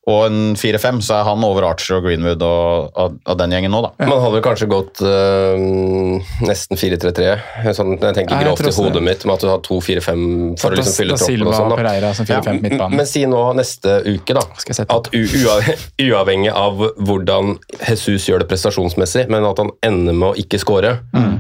og 0.05 0.27
en 0.27 0.41
fire-fem, 0.61 0.99
så 1.01 1.15
er 1.17 1.25
han 1.31 1.45
over 1.47 1.65
Archer 1.65 1.97
og 1.97 2.05
Greenwood 2.05 2.43
og, 2.45 2.91
og, 3.01 3.15
og 3.25 3.39
den 3.41 3.55
gjengen 3.57 3.73
nå, 3.73 3.79
da. 3.87 4.09
Man 4.11 4.21
hadde 4.21 4.43
kanskje 4.45 4.67
gått 4.69 5.01
øh, 5.01 5.63
nesten 6.45 6.77
4-3-3. 6.77 7.31
Sånn, 7.77 7.95
jeg 7.97 8.17
tenker 8.19 8.37
Ja, 8.37 8.51
grovt 8.51 8.69
i 8.69 8.73
hodet 8.77 8.99
det. 8.99 9.05
mitt 9.07 9.25
med 9.25 9.35
at 9.39 9.45
du 9.47 9.49
har 9.49 9.63
to 9.65 9.79
4-5 9.81 10.27
for 10.61 10.75
å 10.75 10.79
liksom 10.79 10.97
fylle 10.99 11.17
troppen. 11.17 11.47
Og 11.49 11.57
sånn. 11.57 11.73
da. 11.73 11.79
Pereira 11.81 12.11
som 12.19 12.29
4-5 12.29 12.45
på 12.45 12.67
midtbanen. 12.67 12.99
Men 13.01 13.09
si 13.09 13.25
nå 13.31 13.41
neste 13.57 13.97
uke 14.11 14.37
da, 14.37 14.45
at 14.99 15.11
u 15.15 15.23
uavhengig 16.11 16.53
av 16.53 16.85
hvordan 17.01 17.55
Jesus 17.89 18.29
gjør 18.29 18.45
det 18.45 18.51
prestasjonsmessig, 18.53 19.25
men 19.33 19.49
at 19.49 19.63
han 19.63 19.73
ender 19.89 20.21
med 20.21 20.29
å 20.33 20.37
ikke 20.45 20.61
score 20.61 20.99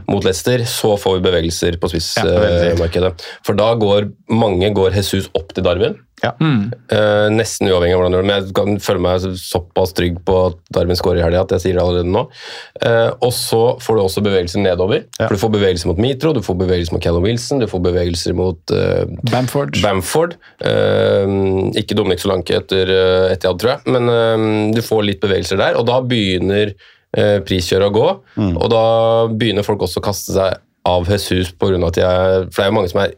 mot 0.09 0.24
Leicester, 0.24 0.65
så 0.69 0.95
får 1.01 1.19
vi 1.19 1.27
bevegelser 1.28 1.77
på 1.82 1.93
spissmarkedet. 1.93 2.65
Ja, 2.65 2.81
veldig. 2.81 3.12
For 3.45 3.61
da 3.61 3.74
går 3.77 4.09
mange 4.32 4.73
går 4.74 4.97
Jesus 4.97 5.28
opp 5.36 5.53
til 5.53 5.66
Darwin. 5.69 6.01
Ja. 6.25 6.31
Eh, 6.41 7.27
nesten 7.35 7.69
uavhengig 7.69 7.95
av 7.95 8.01
hvordan 8.01 8.15
du 8.15 8.17
gjør 8.19 8.25
det, 8.25 8.29
men 8.31 8.39
jeg 8.41 8.55
kan 8.57 8.79
føle 8.81 9.03
meg 9.05 9.27
såpass 9.43 9.93
trygg 9.97 10.17
på 10.25 10.37
at 10.49 10.57
Darwin 10.73 10.97
scorer 10.99 11.21
i 11.21 11.25
helga 11.27 11.43
at 11.45 11.53
jeg 11.57 11.65
sier 11.67 11.77
det 11.79 11.83
allerede 11.85 12.09
nå. 12.15 12.23
Uh, 12.81 13.11
og 13.21 13.33
så 13.37 13.61
får 13.85 13.99
du 13.99 14.03
også 14.07 14.23
bevegelser 14.25 14.65
nedover. 14.65 15.05
Ja. 15.19 15.27
For 15.29 15.37
Du 15.37 15.43
får 15.45 15.53
bevegelser 15.59 15.91
mot 15.93 16.01
Mitro, 16.01 16.33
du 16.37 16.41
får 16.47 16.57
bevegelser 16.65 16.97
mot 16.97 17.05
Callum 17.05 17.29
Wilson, 17.29 17.61
du 17.61 17.69
får 17.71 17.85
bevegelser 17.91 18.37
mot 18.39 18.75
uh, 18.75 19.05
Bamford. 19.31 19.77
Bamford. 19.85 20.37
Ikke 21.79 21.97
Dominic 21.99 22.23
Solanke 22.25 22.59
etter 22.59 22.91
uh, 22.91 23.33
Etiad, 23.35 23.61
tror 23.61 23.75
jeg, 23.77 23.95
men 23.95 24.75
du 24.75 24.81
får 24.85 25.05
litt 25.09 25.23
bevegelser 25.23 25.61
der. 25.61 25.79
Og 25.81 25.87
da 25.89 26.01
begynner 26.05 26.73
uh, 26.75 27.39
priskjøret 27.47 27.91
å 27.91 27.95
gå, 27.95 28.09
Mm. 28.35 28.57
og 28.59 28.71
da 28.73 28.85
begynner 29.31 29.63
folk 29.67 29.85
også 29.87 30.01
å 30.01 30.05
kaste 30.09 30.35
seg 30.35 30.57
av 30.85 31.07
Jesus 31.09 31.53
på 31.55 31.69
grunn 31.71 31.85
av 31.87 31.93
at 31.93 31.99
er 32.03 32.43
For 32.51 32.59
det 32.59 32.65
er 32.67 32.73
jo 32.73 32.75
mange 32.77 32.91
som 32.91 33.01
er 33.05 33.13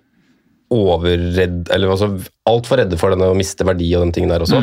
overredd 0.72 1.70
Eller 1.74 1.92
altså 1.92 2.08
altfor 2.46 2.78
redde 2.78 2.94
for 2.98 3.10
denne 3.10 3.26
å 3.30 3.34
miste 3.34 3.64
verdi 3.66 3.88
og 3.98 4.04
den 4.04 4.12
tingen 4.14 4.30
der 4.30 4.44
også. 4.44 4.60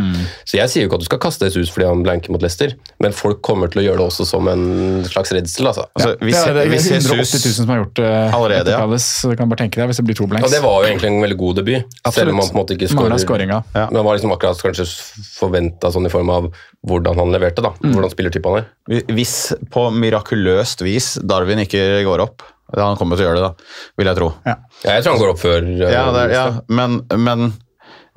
Så 0.48 0.56
jeg 0.56 0.72
sier 0.72 0.86
jo 0.86 0.88
ikke 0.88 1.02
at 1.02 1.04
du 1.04 1.08
skal 1.10 1.20
kaste 1.26 1.50
Jesus 1.50 1.72
fordi 1.74 1.90
han 1.90 2.04
blanker 2.06 2.32
mot 2.32 2.44
Leicester, 2.44 2.72
men 3.04 3.16
folk 3.16 3.42
kommer 3.44 3.72
til 3.72 3.82
å 3.82 3.84
gjøre 3.84 4.00
det 4.00 4.06
også 4.06 4.28
som 4.30 4.48
en 4.48 4.64
slags 5.04 5.34
redsel, 5.36 5.68
altså. 5.68 5.84
Altså, 6.00 6.14
hvis, 6.24 6.38
det 6.38 6.54
er, 6.54 6.72
det 6.72 6.80
er 6.80 7.02
180 7.02 7.44
000 7.44 7.58
som 7.58 7.74
har 7.74 7.82
gjort 7.82 8.00
det 8.00 8.12
Allerede, 8.38 8.72
ja. 8.72 8.80
Palace, 8.86 9.10
så 9.18 9.34
du 9.34 9.36
kan 9.42 9.52
bare 9.52 9.66
tenke 9.66 9.82
deg 9.82 9.92
hvis 9.92 10.00
det 10.00 10.08
blir 10.08 10.20
to 10.22 10.30
blanks. 10.32 10.48
Og 10.48 10.56
det 10.56 10.64
var 10.64 10.78
jo 10.80 10.94
egentlig 10.94 11.12
en 11.12 11.20
veldig 11.26 11.40
god 11.44 11.60
debut, 11.60 12.00
selv 12.08 12.32
om 12.32 12.40
man 12.40 12.48
på 12.48 12.56
en 12.56 12.62
måte 12.62 12.78
ikke 12.78 12.92
skårer. 12.94 13.46
Ja. 13.52 13.60
Men 13.76 14.00
det 14.00 14.06
var 14.08 14.20
liksom 14.20 14.36
akkurat 14.38 14.64
kanskje 14.70 14.88
forventa 15.36 15.92
sånn 15.92 16.08
i 16.08 16.14
form 16.14 16.32
av 16.32 16.50
hvordan 16.88 17.20
han 17.20 17.36
leverte, 17.36 17.68
da. 17.68 17.76
Hvordan 17.84 18.16
spillertypen 18.16 18.56
han 18.56 18.64
er. 18.64 19.06
Hvis 19.12 19.38
på 19.76 19.90
mirakuløst 19.92 20.88
vis 20.88 21.14
Darwin 21.20 21.64
ikke 21.68 21.84
går 22.08 22.28
opp 22.30 22.48
Han 22.80 22.98
kommer 22.98 23.20
til 23.20 23.26
å 23.26 23.30
gjøre 23.30 23.42
det, 23.42 23.50
da, 23.50 23.76
vil 24.00 24.10
jeg 24.10 24.18
tro. 24.18 24.30
Ja. 24.48 24.56
Ja, 24.84 24.96
jeg 24.98 25.04
tror 25.06 25.14
han 25.14 25.22
går 25.22 25.34
opp 25.34 25.42
før 25.44 25.60
uh, 25.68 25.84
Ja, 25.84 26.06
det 26.16 26.24
er, 26.24 26.34
ja 26.34 26.46
men, 26.68 27.02
men 27.22 27.54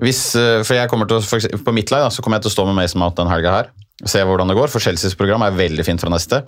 hvis 0.03 0.21
eh, 0.37 0.61
For 0.67 0.77
jeg 0.77 0.91
kommer 0.93 1.09
til 1.09 1.17
å, 1.17 1.25
for 1.25 1.41
På 1.65 1.73
mitt 1.73 1.89
lag 1.93 2.03
da, 2.05 2.11
så 2.13 2.21
kommer 2.25 2.37
jeg 2.37 2.47
til 2.47 2.53
å 2.53 2.57
stå 2.57 2.67
med 2.69 2.77
Mason 2.77 3.01
Mount 3.01 3.17
den 3.17 3.31
helga 3.33 3.53
her. 3.55 3.71
Se 4.05 4.21
hvordan 4.29 4.51
det 4.51 4.57
går, 4.59 4.69
for 4.69 4.85
Chelseas 4.85 5.15
program 5.17 5.45
er 5.47 5.55
veldig 5.57 5.85
fint 5.87 6.03
fra 6.03 6.11
neste. 6.13 6.43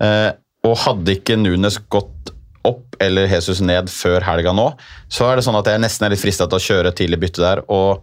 Eh, 0.00 0.30
og 0.64 0.78
hadde 0.84 1.12
ikke 1.18 1.36
Nunes 1.40 1.76
gått 1.92 2.32
opp 2.68 2.96
eller 3.00 3.28
Jesus 3.28 3.60
ned 3.64 3.88
før 3.92 4.24
helga 4.24 4.52
nå, 4.56 4.66
så 5.12 5.30
er 5.30 5.38
det 5.40 5.44
sånn 5.46 5.56
at 5.56 5.68
jeg 5.72 5.80
nesten 5.80 6.04
er 6.06 6.12
litt 6.12 6.20
frista 6.20 6.44
til 6.48 6.58
å 6.60 6.64
kjøre 6.64 6.92
tidlig 6.96 7.20
bytte 7.22 7.40
der. 7.44 7.62
og 7.72 8.02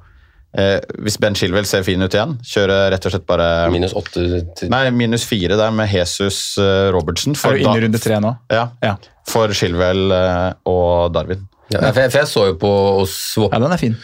eh, 0.58 0.80
Hvis 1.06 1.20
Ben 1.22 1.38
Shilwell 1.38 1.68
ser 1.70 1.86
fin 1.86 2.02
ut 2.02 2.14
igjen, 2.14 2.38
kjøre 2.42 2.80
rett 2.94 3.06
og 3.06 3.14
slett 3.14 3.28
bare 3.30 3.50
Minus 3.74 3.94
åtte 3.98 4.24
til 4.58 4.72
Nei, 4.74 4.88
minus 4.94 5.26
fire 5.30 5.58
der 5.60 5.74
med 5.78 5.94
Jesus 5.94 6.40
eh, 6.62 6.88
Robertsen. 6.94 7.38
Er 7.38 7.58
du 7.58 7.66
inne 7.66 7.78
i 7.78 7.86
runde 7.86 8.02
tre 8.02 8.18
nå? 8.24 8.34
Ja, 8.54 8.70
Ja. 8.86 8.98
For 9.28 9.54
Chilwell 9.56 10.12
eh, 10.16 10.52
og 10.70 11.14
Darwin. 11.16 11.48
ja, 11.74 11.82
for, 11.92 12.04
jeg, 12.06 12.14
for 12.14 12.22
jeg 12.22 12.30
så 12.32 12.46
jo 12.52 12.60
på 12.62 12.70
å 13.02 13.08
swappe 13.12 13.58
Ja, 13.58 13.64
den 13.66 13.76
er 13.76 13.82
fin. 13.82 13.98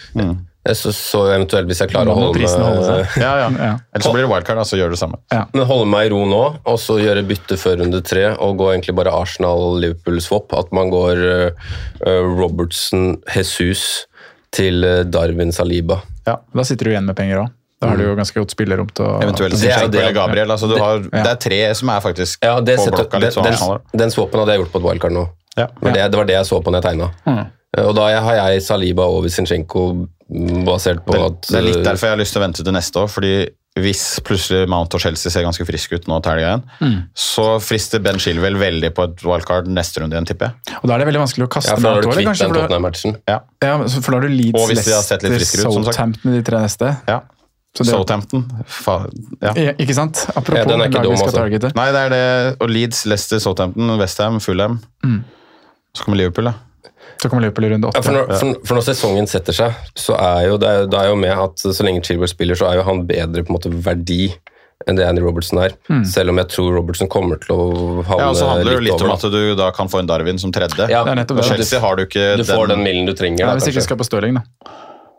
Jeg 0.64 0.78
så, 0.80 0.94
så 0.96 1.22
eventuelt 1.34 1.68
hvis 1.68 1.82
jeg 1.84 1.92
klarer 1.92 2.14
å 2.14 2.16
holde 2.16 2.38
prisen 2.38 2.62
holde 2.64 2.84
seg. 2.88 3.18
Ja, 3.20 3.34
ja. 3.42 3.48
Ja. 3.52 3.72
Eller 3.92 4.06
så 4.06 4.14
blir 4.16 4.24
det 4.24 4.30
wildcard, 4.32 4.62
så 4.68 4.80
gjør 4.80 4.94
du 4.94 4.96
det 4.96 5.02
samme. 5.02 5.20
men 5.52 5.66
holde 5.68 5.88
meg 5.92 6.08
i 6.08 6.14
ro 6.14 6.22
nå, 6.30 6.44
og 6.64 6.78
så 6.80 6.96
gjøre 7.02 7.26
bytte 7.28 7.58
før 7.60 7.82
runde 7.82 8.00
tre, 8.08 8.30
og 8.40 8.62
gå 8.62 8.70
egentlig 8.72 8.96
bare 8.96 9.12
Arsenal-Liverpool-swap. 9.12 10.56
At 10.56 10.72
man 10.76 10.92
går 10.94 11.20
uh, 11.28 11.74
Robertson, 12.40 13.18
Jesus 13.36 14.06
til 14.56 14.88
Darwin 15.12 15.52
Saliba. 15.52 16.00
Ja, 16.28 16.38
Da 16.56 16.64
sitter 16.68 16.88
du 16.88 16.94
igjen 16.94 17.12
med 17.12 17.20
penger 17.20 17.44
òg. 17.44 17.52
Da 17.84 17.90
har 17.92 17.98
du 18.00 18.04
jo 18.06 18.16
ganske 18.18 18.40
godt 18.40 18.54
spillerom 18.56 18.90
til 18.96 19.06
å 19.06 19.18
Eventuelt 19.24 19.54
Det 19.54 19.60
er 19.60 19.68
jo 19.68 19.74
Zinchenko 19.74 19.92
det- 19.92 20.02
eller 20.04 20.14
Gabriel. 20.18 20.52
Altså, 20.56 20.70
det- 20.72 20.80
har, 20.80 20.98
ja. 21.04 21.24
det 21.24 21.32
er 21.32 21.40
tre 21.50 21.62
som 21.76 21.90
er 21.90 22.00
faktisk 22.02 22.38
Ja, 22.44 22.60
det 22.62 22.78
på 22.80 22.92
blokka. 22.92 23.20
Litt 23.20 23.34
sånn 23.34 23.44
den, 23.50 24.00
den 24.04 24.10
swapen 24.12 24.40
hadde 24.40 24.56
jeg 24.56 24.64
gjort 24.64 24.72
på 24.74 24.80
et 24.82 24.88
wildcard 24.90 25.12
nå. 25.12 25.28
Ja. 25.58 25.68
Det 25.68 25.84
var 25.84 25.92
det, 25.94 26.12
det 26.12 26.18
var 26.18 26.26
det 26.26 26.34
jeg 26.40 26.46
så 26.50 26.62
på 26.64 26.72
når 26.72 26.82
jeg 26.82 26.88
tegna. 26.92 27.12
Mm. 27.28 27.46
Og 27.88 27.96
da 27.96 28.08
har 28.22 28.36
jeg 28.36 28.62
Saliba 28.62 29.04
over 29.10 29.30
Zinchenko 29.30 30.08
mm, 30.30 30.64
basert 30.66 31.04
på 31.06 31.14
Det, 31.14 31.22
at 31.26 31.42
det 31.50 31.58
er 31.58 31.62
litt 31.68 31.78
uh, 31.82 31.84
derfor 31.92 32.08
jeg 32.10 32.16
har 32.18 32.22
lyst 32.22 32.34
til 32.34 32.42
å 32.42 32.46
vente 32.46 32.64
til 32.64 32.74
neste 32.74 32.96
år. 33.02 33.10
fordi 33.10 33.50
hvis 33.74 34.20
plutselig 34.22 34.68
Mount 34.70 34.94
og 34.94 35.02
Chelsea 35.02 35.32
ser 35.34 35.42
ganske 35.42 35.66
friske 35.66 35.98
ut 35.98 36.06
nå 36.06 36.20
til 36.22 36.32
helga 36.36 36.46
igjen, 36.46 36.64
Mm. 36.80 36.98
så 37.18 37.58
frister 37.60 38.00
Ben 38.06 38.20
Shilwell 38.22 38.54
veldig 38.54 38.92
på 38.94 39.04
et 39.08 39.24
wildcard 39.26 39.66
neste 39.66 39.98
runde 40.04 40.14
igjen, 40.14 40.28
tipper 40.30 40.52
jeg. 40.52 40.78
Og 40.84 40.88
da 40.88 40.94
er 40.94 40.98
det 41.02 41.08
veldig 41.08 41.24
vanskelig 41.24 41.48
å 41.48 41.50
kaste 41.50 41.70
Ja, 41.72 41.76
for 41.76 41.82
Mount 41.90 42.04
du 42.04 42.10
kvitt 42.10 42.28
Kanskje, 42.30 42.48
for 42.48 42.54
da-. 42.54 43.24
Ja. 43.28 43.40
Ja, 43.64 43.78
for 43.88 44.12
da 44.12 44.18
har 44.20 44.22
du 44.22 44.30
Leeds, 44.30 44.54
Og 44.62 44.70
Leicester, 44.70 45.18
ut, 45.26 45.74
som 45.74 45.84
sagt. 45.84 45.96
Southampton 45.96 46.34
i 46.34 46.38
de 46.38 46.44
tre 46.44 46.60
neste. 46.62 46.98
Ja. 47.08 47.22
Det, 47.74 47.88
Southampton. 47.90 48.44
Fa 48.70 49.00
ja. 49.42 49.54
Ja, 49.58 49.72
ikke 49.82 49.96
sant? 49.98 50.28
Apropos 50.36 50.60
Ja, 50.60 50.66
den 50.70 50.82
er 50.84 50.92
ikke 50.92 51.02
dum, 51.08 51.16
altså. 51.18 51.32
targete. 51.34 51.72
Nei, 51.76 51.88
det 51.96 52.02
er 52.06 52.12
det. 52.14 52.22
Og 52.62 52.70
Leeds, 52.70 53.00
Leicester, 53.10 53.40
Southampton, 53.42 53.90
Westham, 53.98 54.38
Fulham. 54.44 54.76
Mm. 55.04 55.24
Så 55.98 56.06
kommer 56.06 56.18
Liverpool, 56.22 56.52
da. 56.52 56.54
Så 57.22 57.30
kommer 57.32 57.42
Liverpool 57.48 57.66
i 57.66 57.70
runde 57.74 57.90
Ja, 57.96 58.02
for, 58.06 58.14
når, 58.14 58.30
for, 58.38 58.60
for 58.68 58.78
når 58.78 58.86
sesongen 58.92 59.28
setter 59.32 59.54
seg, 59.58 59.74
så 59.98 60.14
er 60.20 60.50
jo 60.52 60.58
det, 60.62 60.70
er- 60.70 60.88
det 60.92 61.00
er 61.02 61.10
jo 61.10 61.16
med 61.18 61.34
at 61.34 61.66
så 61.66 61.86
lenge 61.86 62.04
Chilwell 62.06 62.30
spiller, 62.30 62.56
så 62.60 62.70
er 62.70 62.78
jo 62.82 62.86
han 62.88 63.06
bedre 63.10 63.42
på 63.46 63.54
en 63.54 63.58
måte 63.58 63.72
verdi 63.86 64.28
enn 64.86 64.98
det 65.00 65.06
Andy 65.08 65.22
Robertson 65.24 65.62
er. 65.64 65.74
Selv 66.10 66.34
om 66.34 66.38
jeg 66.42 66.50
tror 66.52 66.74
Robertson 66.76 67.08
kommer 67.10 67.38
til 67.40 67.56
å 67.56 67.68
havne 68.04 68.20
Ja, 68.20 68.30
og 68.34 68.36
så 68.36 68.50
handler 68.50 68.74
det 68.76 68.82
litt 68.84 68.92
litt 68.94 69.06
om 69.06 69.14
at 69.16 69.22
du 69.32 69.56
da 69.56 69.70
kan 69.74 69.88
få 69.90 70.02
en 70.04 70.10
Darwin 70.10 70.38
som 70.42 70.52
tredje. 70.52 70.90
Ja, 70.92 71.06
Det 71.08 71.14
er 71.14 71.22
nettopp 71.22 71.40
det. 71.40 71.46
Chelsea 71.54 71.80
har 71.80 71.96
du 71.96 72.04
ikke 72.06 72.26
Du 72.38 72.44
får 72.50 72.68
den 72.74 72.84
millen 72.84 73.08
du 73.08 73.14
trenger. 73.16 73.46
Ja, 73.48 73.54
hvis 73.56 73.70
ikke 73.72 73.86
skal 73.86 73.98
på 74.02 74.06
Stirling, 74.10 74.42
da. 74.42 74.44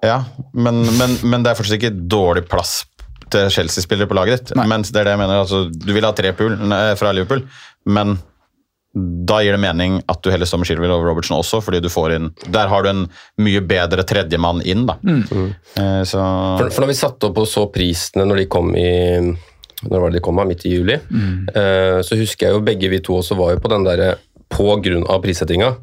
Ja, 0.04 0.20
men, 0.52 0.82
men, 0.98 1.16
men 1.24 1.44
det 1.44 1.52
er 1.52 1.58
fortsatt 1.58 1.80
ikke 1.80 1.94
dårlig 2.10 2.44
plass 2.50 2.82
til 3.32 3.48
Chelsea-spillere 3.50 4.10
på 4.10 4.16
laget 4.18 4.44
ditt. 4.44 4.54
Nei. 4.58 4.68
Men 4.70 4.84
det 4.84 5.00
er 5.00 5.08
det 5.08 5.16
jeg 5.16 5.22
mener, 5.22 5.42
altså, 5.42 5.64
Du 5.72 5.90
vil 5.96 6.06
ha 6.06 6.12
tre 6.16 6.34
pool 6.36 6.56
fra 7.00 7.12
Liverpool, 7.16 7.44
men 7.88 8.18
da 8.94 9.40
gir 9.42 9.56
det 9.56 9.58
mening 9.58 9.96
at 10.06 10.20
du 10.22 10.28
heller 10.30 10.46
står 10.46 10.60
med 10.62 10.68
Shilwell 10.68 10.92
over 10.94 11.08
Robertson 11.10 11.34
også, 11.40 11.58
fordi 11.66 11.80
du 11.82 11.88
får 11.90 12.12
inn 12.14 12.28
Der 12.54 12.68
har 12.70 12.84
du 12.84 12.92
en 12.92 13.00
mye 13.42 13.62
bedre 13.66 14.04
tredjemann 14.06 14.60
inn, 14.62 14.84
da. 14.86 14.94
Eh, 15.02 16.02
så 16.06 16.20
For, 16.60 16.70
for 16.70 16.84
når 16.84 16.92
vi 16.92 16.98
satte 17.00 17.26
opp 17.30 17.40
og 17.42 17.48
så 17.50 17.66
prisene 17.74 18.26
når 18.28 18.44
de 18.44 18.46
kom 18.54 18.70
i 18.78 18.86
når 19.84 20.00
var 20.00 20.12
det 20.12 20.20
de 20.20 20.24
kom 20.24 20.38
da? 20.38 20.46
Midt 20.48 20.62
i 20.64 20.70
juli. 20.76 20.94
Eh, 20.94 21.98
så 22.06 22.16
husker 22.16 22.46
jeg 22.46 22.54
jo 22.54 22.62
begge 22.64 22.88
vi 22.88 23.02
to 23.04 23.18
også 23.18 23.36
var 23.36 23.52
jo 23.52 23.60
på 23.60 23.72
den 23.72 23.84
derre 23.84 24.14
på 24.54 24.78
grunn 24.80 25.04
av 25.10 25.20
prissettinga. 25.24 25.74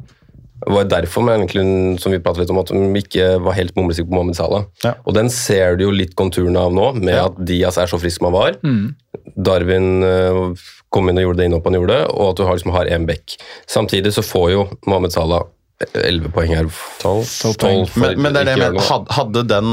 Det 0.61 0.73
var 0.75 0.89
derfor 0.89 1.25
man 1.25 1.41
egentlig, 1.41 1.63
som 2.01 2.13
vi 2.13 2.19
pratet 2.21 2.43
litt 2.43 2.51
om, 2.53 2.59
at 2.61 2.69
de 2.69 3.01
ikke 3.01 3.29
var 3.41 3.57
helt 3.57 3.73
bomlesikre 3.77 4.09
på 4.09 4.17
Mohammed 4.17 4.38
Salah. 4.38 4.67
Ja. 4.85 4.93
Og 5.09 5.15
den 5.17 5.31
ser 5.33 5.79
du 5.79 5.88
jo 5.88 5.93
litt 5.95 6.13
konturene 6.19 6.61
av 6.61 6.75
nå, 6.75 6.91
med 7.01 7.17
at 7.17 7.39
Diaz 7.49 7.79
er 7.81 7.89
så 7.89 7.99
frisk 8.01 8.21
som 8.21 8.29
han 8.29 8.38
var. 8.38 8.59
Darwin 9.35 10.05
eh, 10.05 10.67
kom 10.93 11.09
inn 11.09 11.21
og 11.21 11.29
gjorde 11.29 11.41
det 11.41 11.49
innhopp 11.49 11.71
han 11.71 11.79
gjorde, 11.79 11.97
og 12.13 12.33
at 12.33 12.38
du 12.38 12.45
har, 12.45 12.59
liksom, 12.59 12.75
har 12.75 12.91
en 12.93 13.09
back. 13.09 13.38
Samtidig 13.69 14.13
så 14.13 14.25
får 14.25 14.53
jo 14.53 14.67
Mohammed 14.85 15.15
Salah 15.15 15.49
11 15.97 16.29
poeng 16.35 16.51
her. 16.53 16.67
12, 17.01 17.55
poeng. 17.57 17.85
men, 17.95 18.19
men 18.21 18.35
det 18.35 18.43
er 18.43 18.51
det 18.51 18.67
med, 18.75 18.81
Hadde 19.15 19.41
den 19.49 19.71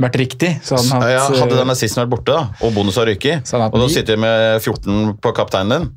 Vært 0.00 0.16
riktig, 0.16 0.54
så 0.64 0.78
hadde 0.78 0.96
hatt 0.96 1.12
ja, 1.12 1.26
Hadde 1.42 1.58
eh, 1.58 1.60
den 1.60 1.74
assisten 1.74 2.02
vært 2.04 2.14
borte, 2.14 2.36
da, 2.38 2.64
og 2.64 2.72
bonus 2.76 2.96
har 3.00 3.10
ryket, 3.10 3.52
og 3.52 3.76
da 3.82 3.90
sitter 3.92 4.16
vi 4.16 4.24
med 4.24 4.62
14 4.62 5.18
på 5.20 5.34
kapteinen 5.36 5.74
din 5.76 5.90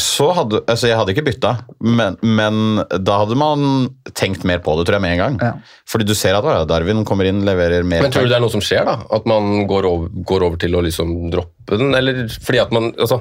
så 0.00 0.30
hadde, 0.32 0.62
altså 0.72 0.88
Jeg 0.88 0.96
hadde 0.96 1.12
ikke 1.12 1.24
bytta, 1.26 1.50
men, 1.84 2.14
men 2.24 2.80
da 3.04 3.18
hadde 3.20 3.36
man 3.36 3.90
tenkt 4.16 4.46
mer 4.48 4.62
på 4.64 4.72
det 4.78 4.86
tror 4.88 4.96
jeg, 4.96 5.04
med 5.04 5.16
en 5.16 5.20
gang. 5.20 5.36
Ja. 5.42 5.80
Fordi 5.88 6.06
du 6.08 6.14
ser 6.16 6.38
at 6.38 6.46
ja, 6.48 6.62
Darwin 6.68 7.04
kommer 7.08 7.28
inn, 7.28 7.42
leverer 7.44 7.84
mer. 7.84 8.06
Men 8.06 8.14
tror 8.14 8.24
du 8.24 8.32
det 8.32 8.38
er 8.38 8.44
noe 8.44 8.54
som 8.54 8.64
skjer, 8.64 8.86
da? 8.88 9.02
At 9.12 9.28
man 9.28 9.66
går 9.68 9.88
over, 9.88 10.14
går 10.32 10.46
over 10.48 10.62
til 10.62 10.78
å 10.78 10.84
liksom 10.86 11.12
droppe 11.32 11.76
den? 11.80 11.92
Eller 11.98 12.24
fordi 12.32 12.62
at 12.64 12.72
man 12.74 12.92
altså, 12.96 13.20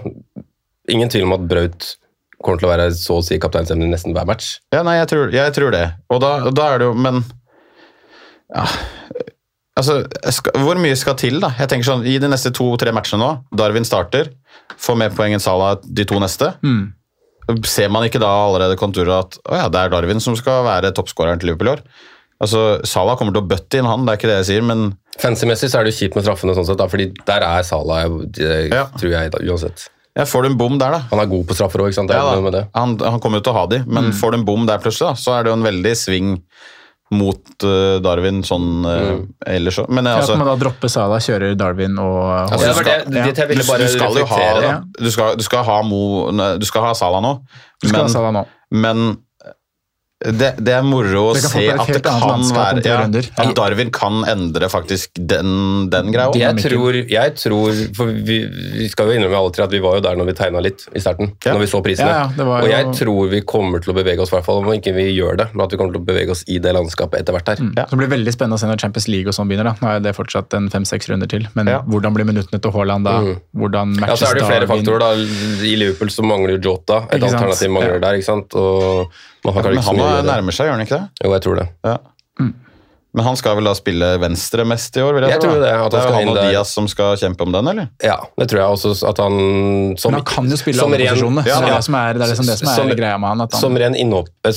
Ingen 0.90 1.12
tvil 1.14 1.28
om 1.28 1.36
at 1.36 1.44
Braut 1.46 1.86
kommer 2.42 2.58
til 2.58 2.68
å 2.68 2.72
være 2.72 2.88
så 2.98 3.20
å 3.20 3.24
si 3.24 3.38
kapteinsemne 3.40 3.86
i 3.86 3.92
nesten 3.92 4.16
hver 4.16 4.26
match. 4.28 4.56
Ja, 4.74 4.82
nei, 4.84 4.96
jeg 4.98 5.12
tror, 5.12 5.30
jeg 5.36 5.54
tror 5.56 5.76
det. 5.76 5.84
Og 6.12 6.24
da, 6.24 6.32
da 6.50 6.72
er 6.72 6.82
det 6.82 6.88
jo 6.90 6.96
Men 6.98 7.22
ja, 8.52 8.66
Altså, 9.92 10.32
skal, 10.40 10.56
hvor 10.64 10.80
mye 10.82 10.96
skal 11.00 11.16
til, 11.20 11.40
da? 11.44 11.50
Jeg 11.60 11.70
tenker 11.72 11.88
sånn, 11.88 12.06
I 12.08 12.18
de 12.22 12.30
neste 12.32 12.52
to-tre 12.56 12.94
matchene 12.96 13.20
nå, 13.22 13.30
Darwin 13.58 13.86
starter, 13.88 14.32
får 14.82 14.98
mer 15.00 15.14
poeng 15.18 15.36
enn 15.36 15.44
Salah 15.44 15.76
de 15.84 16.06
to 16.08 16.20
neste. 16.24 16.54
Mm. 16.66 16.94
Ser 17.68 17.90
man 17.92 18.06
ikke 18.08 18.22
da 18.22 18.30
allerede 18.46 18.78
konturer 18.80 19.18
at 19.20 19.38
å 19.50 19.58
ja, 19.60 19.68
det 19.72 19.80
er 19.82 19.92
Darwin 19.92 20.22
som 20.24 20.38
skal 20.40 20.64
være 20.68 20.94
toppskåreren 20.96 21.42
til 21.42 21.52
Liverpool 21.52 21.72
i 21.72 21.76
år? 21.76 21.86
Altså, 22.42 22.62
Salah 22.88 23.18
kommer 23.20 23.36
til 23.36 23.44
å 23.44 23.50
bøtte 23.52 23.78
inn 23.82 23.86
han, 23.90 24.06
det 24.08 24.14
er 24.16 24.20
ikke 24.22 24.30
det 24.32 24.38
jeg 24.42 24.50
sier, 24.54 24.66
men 24.66 24.92
Fancy-messig 25.22 25.68
så 25.70 25.82
er 25.82 25.86
det 25.86 25.92
jo 25.92 26.00
kjipt 26.00 26.16
med 26.18 26.24
straffene, 26.26 26.54
sånn 26.58 26.66
sett, 26.72 26.80
da, 26.80 26.88
fordi 26.90 27.10
der 27.28 27.44
er 27.46 27.66
Salah, 27.68 28.06
det 28.38 28.54
Ja. 28.72 28.86
tror 28.98 29.12
jeg, 29.14 29.34
da, 29.36 29.42
uansett. 29.46 29.90
Ja, 30.18 30.26
får 30.28 30.44
du 30.44 30.50
en 30.50 30.58
bom 30.60 30.74
der, 30.82 30.92
da. 30.96 31.02
Han 31.12 31.22
er 31.22 31.30
god 31.30 31.46
på 31.48 31.56
straffer 31.56 31.84
òg, 31.84 31.92
ikke 31.92 32.00
sant? 32.02 32.12
Ja, 32.16 32.34
da. 32.52 32.64
Han, 32.76 32.98
han 33.00 33.20
kommer 33.24 33.40
jo 33.40 33.46
til 33.46 33.54
å 33.54 33.60
ha 33.62 33.66
de, 33.72 33.82
men 33.88 34.10
får 34.18 34.34
du 34.34 34.38
en 34.40 34.48
bom 34.48 34.66
der 34.68 34.82
plutselig, 34.82 35.12
da, 35.12 35.20
så 35.22 35.36
er 35.38 35.44
det 35.46 35.52
jo 35.54 35.58
en 35.60 35.68
veldig 35.68 35.94
sving 36.00 36.32
mot 37.12 37.66
uh, 37.68 37.98
Darwin 38.04 38.40
sånn 38.48 38.86
uh, 38.88 39.18
ellers 39.50 39.82
òg. 39.84 39.90
Men 39.92 40.08
ja, 40.08 40.20
altså, 40.22 40.38
At 40.38 40.42
man 40.44 40.52
da 40.52 40.56
dropper 40.62 40.92
Sala, 40.92 41.20
kjører 41.24 41.58
Darwin 41.60 42.00
og 42.00 42.22
Altså, 42.46 42.86
du, 43.08 43.18
ville 43.52 43.66
du 43.66 43.90
skal 43.92 44.22
jo 44.22 44.28
ha. 44.32 44.78
Du 44.96 45.12
skal, 45.12 45.36
skal 45.44 45.66
ha 45.68 45.82
Mo 45.88 46.32
nå 46.32 46.54
Du 46.62 46.68
skal 46.70 46.88
ha 46.88 46.94
Sala 46.98 47.20
nå, 47.24 47.36
Du 47.84 47.92
ha 47.92 48.06
men, 48.08 48.38
nå. 48.40 48.46
men 48.72 49.12
det, 50.22 50.52
det 50.62 50.74
er 50.78 50.84
moro 50.86 51.32
å 51.32 51.36
se 51.36 51.64
at 51.74 51.88
det 51.90 52.02
kan 52.06 52.44
være 52.54 52.82
ja. 52.86 52.98
At 53.42 53.56
Darwin 53.58 53.90
kan 53.90 54.20
endre 54.30 54.68
faktisk 54.70 55.18
den, 55.18 55.90
den 55.90 56.12
greia. 56.14 56.30
Jeg 56.38 56.62
tror, 56.62 56.94
jeg 57.10 57.34
tror 57.42 57.80
For 57.98 58.12
vi, 58.14 58.36
vi 58.78 58.88
skal 58.92 59.10
jo 59.10 59.16
innrømme 59.18 59.40
alle 59.40 59.52
tre 59.56 59.66
at 59.66 59.74
vi 59.74 59.80
var 59.82 59.98
jo 59.98 60.04
der 60.06 60.20
når 60.20 60.30
vi 60.30 60.36
tegna 60.38 60.62
litt 60.62 60.86
i 60.94 61.02
starten. 61.02 61.32
Ja. 61.44 61.56
Når 61.56 61.64
vi 61.64 61.70
så 61.72 61.82
prisene. 61.82 62.12
Ja, 62.14 62.28
Og 62.46 62.68
jo- 62.68 62.70
jeg 62.70 62.92
tror 63.00 63.32
vi 63.34 63.42
kommer 63.42 63.82
til 63.82 63.94
å 63.94 63.98
bevege 63.98 64.22
oss, 64.22 64.30
i 64.30 64.36
hvert 64.38 64.46
fall 64.46 64.62
om 64.62 64.70
ikke 64.76 64.94
vi 64.94 65.08
gjør 65.16 65.38
det, 65.42 65.48
men 65.56 65.66
at 65.66 65.72
vi 65.74 65.78
kommer 65.82 65.96
til 65.98 66.02
å 66.04 66.06
bevege 66.12 66.36
oss 66.36 66.44
i 66.48 66.60
det 66.62 66.76
landskapet 66.78 67.20
etter 67.24 67.34
hvert 67.34 67.48
her. 67.56 67.56
Så 67.58 67.90
det 67.90 68.00
blir 68.04 68.14
veldig 68.14 68.36
spennende 68.36 68.60
å 68.60 68.62
se 68.62 68.70
når 68.70 68.78
Champions 68.86 69.08
League 69.10 69.28
og 69.28 69.34
sånn 69.34 69.50
begynner. 69.50 69.72
da. 69.72 69.76
Nå 69.82 69.96
er 69.96 70.00
det 70.06 70.14
fortsatt 70.16 70.54
en 70.54 70.70
fem-seks 70.70 71.10
runder 71.10 71.28
til, 71.34 71.48
men 71.56 71.68
Ja. 71.68 71.82
hvordan 71.82 72.14
blir 72.14 72.26
minuttene 72.30 72.62
til 72.62 72.72
Haaland 72.72 73.06
da? 73.06 73.18
Hvordan 73.58 73.98
matches 73.98 74.22
Ja, 74.22 74.28
så 74.28 74.32
er 74.32 74.34
det 74.38 74.42
jo 74.46 74.48
flere 74.54 74.68
Darwin? 74.68 74.86
faktorer. 74.86 75.00
da. 75.00 75.66
I 75.66 75.76
Liverpool 75.82 76.10
så 76.14 76.22
mangler 76.24 76.58
jo 76.60 76.62
Jota. 76.72 77.08
Et 77.12 77.22
alternativ 77.24 77.70
mangler 77.74 77.98
Ja. 77.98 78.00
der. 78.06 78.14
ikke 78.22 78.30
sant? 78.30 78.54
Og 78.56 79.10
man 79.46 79.56
Men 79.58 79.82
han 79.82 80.00
er 80.06 80.26
nærmer 80.28 80.56
seg, 80.56 80.68
gjør 80.70 80.78
han 80.78 80.84
ikke 80.86 80.98
det? 80.98 81.26
Jo, 81.26 81.32
jeg 81.34 81.44
tror 81.46 81.56
det. 81.62 81.68
Ja. 81.88 81.96
Men 83.14 83.26
han 83.28 83.36
skal 83.36 83.58
vel 83.60 83.68
da 83.68 83.74
spille 83.76 84.08
venstre 84.22 84.64
mest 84.64 84.96
i 84.96 85.02
år? 85.04 85.18
vil 85.18 85.26
jeg, 85.28 85.34
Jeg 85.34 85.42
tro, 85.44 85.50
tror 85.52 85.60
det, 85.60 85.72
at 85.72 85.82
han 85.82 85.92
det 85.92 86.00
er 86.00 86.14
han 86.16 86.30
og 86.32 86.38
der. 86.38 86.46
Diaz 86.54 86.70
som 86.72 86.86
skal 86.88 87.18
kjempe 87.20 87.44
om 87.44 87.52
den, 87.52 87.68
eller? 87.74 87.90
Ja, 88.00 88.16
det 88.40 88.48
tror 88.48 88.62
jeg 88.62 88.78
også. 88.78 88.94
At 89.10 89.20
han 89.20 89.36
som, 90.00 90.14
Men 90.14 90.22
han 90.22 90.28
kan 90.30 90.48
jo 90.48 90.60
spille 90.62 90.80
som 90.80 90.94
alle 90.96 91.10
posisjonene. 91.10 91.44
Ja, 91.50 91.58
ja. 91.60 91.76
det, 91.76 91.84
som 91.90 91.98
er, 92.00 92.14
det 92.16 92.24
er 92.24 92.32
liksom 92.32 92.48
det 92.48 92.58
som 92.62 92.72
er 92.72 92.80
Som- 92.80 92.94
greia 92.96 93.18
med 93.20 93.34
han. 93.34 93.44
At 93.44 93.58
han 93.58 93.62
Som 93.66 93.78
ren 93.84 93.96
innhopp 94.00 94.32
eh, 94.48 94.56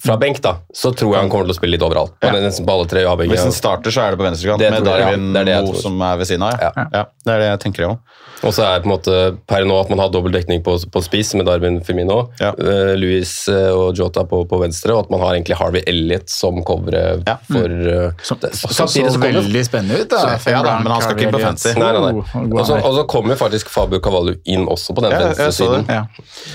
fra 0.00 0.16
benk, 0.16 0.40
da, 0.40 0.56
så 0.72 0.94
tror 0.96 1.12
jeg 1.12 1.20
han 1.26 1.30
kommer 1.32 1.44
til 1.50 1.56
å 1.56 1.58
spille 1.60 1.76
litt 1.76 1.84
overalt. 1.84 2.16
Ja. 2.24 2.32
På 2.64 2.78
alle 2.78 2.88
tre 2.88 3.04
avhengig 3.04 3.36
Hvis 3.36 3.44
han 3.44 3.52
starter, 3.52 3.92
så 3.92 4.06
er 4.06 4.14
det 4.14 4.22
på 4.22 4.28
venstrekant 4.30 4.64
Det 4.64 4.70
med 4.72 4.88
Darwin 4.88 5.28
ja. 5.34 5.44
Det 5.44 5.56
er 5.58 5.66
Moe 5.68 5.76
som 5.84 6.00
er 6.00 6.16
ved 6.22 6.30
siden 6.30 6.46
av. 6.48 6.56
Ja. 6.60 6.72
Ja. 6.76 6.86
Ja. 6.94 7.04
det 7.26 7.34
er 7.36 7.44
det 7.44 7.50
jeg 7.52 7.60
tenker 7.68 7.88
òg. 7.90 7.98
Og 8.44 8.52
så 8.52 8.64
er 8.64 8.76
det 8.76 8.84
på 8.84 8.90
en 8.90 8.92
måte 8.92 9.14
per 9.48 9.64
nå 9.68 9.76
at 9.80 9.88
man 9.92 10.00
har 10.02 10.10
dobbel 10.12 10.32
dekning 10.34 10.60
på, 10.64 10.74
på 10.92 11.00
spiss 11.04 11.32
med 11.38 11.46
Darwin 11.48 11.78
Firmino, 11.84 12.30
Ja. 12.40 12.50
Uh, 12.58 12.92
Louis 12.98 13.30
eh, 13.48 13.70
og 13.72 13.96
Jota 13.96 14.24
på, 14.28 14.42
på 14.48 14.58
venstre, 14.60 14.92
og 14.92 15.06
at 15.06 15.12
man 15.14 15.22
har 15.24 15.36
egentlig 15.36 15.56
Harvey 15.60 15.84
Elliot 15.88 16.28
som 16.32 16.60
covere 16.66 17.22
Ja. 17.26 17.38
for 17.48 17.64
eh, 17.64 17.73
som 18.22 18.38
det- 18.40 18.50
også 18.52 18.86
så 18.86 19.12
kommer- 19.12 19.32
veldig 19.42 19.64
spennende 19.66 20.00
ut. 20.02 20.08
da. 20.08 20.38
Så- 20.38 20.50
ja 20.50 20.62
da, 20.62 20.78
men 20.80 20.92
han 20.92 21.00
skal 21.02 21.16
ikke 21.16 21.26
inn 21.28 21.32
på 21.34 21.40
fancy. 21.40 21.72
Nei, 21.78 21.92
nei, 21.92 22.00
nei. 22.00 22.12
Oh, 22.12 22.60
Og 22.60 22.66
så, 22.66 22.76
er. 22.78 22.82
og 22.84 22.94
så 22.98 23.06
kommer 23.08 23.36
faktisk 23.36 23.68
Fabio 23.68 24.00
Cavallo 24.00 24.34
inn 24.44 24.66
også 24.66 24.94
på 24.94 25.02
den 25.02 25.10
Ja, 25.12 25.18
venstre 25.28 25.52
siden. 25.52 25.86
Ja. 25.88 26.04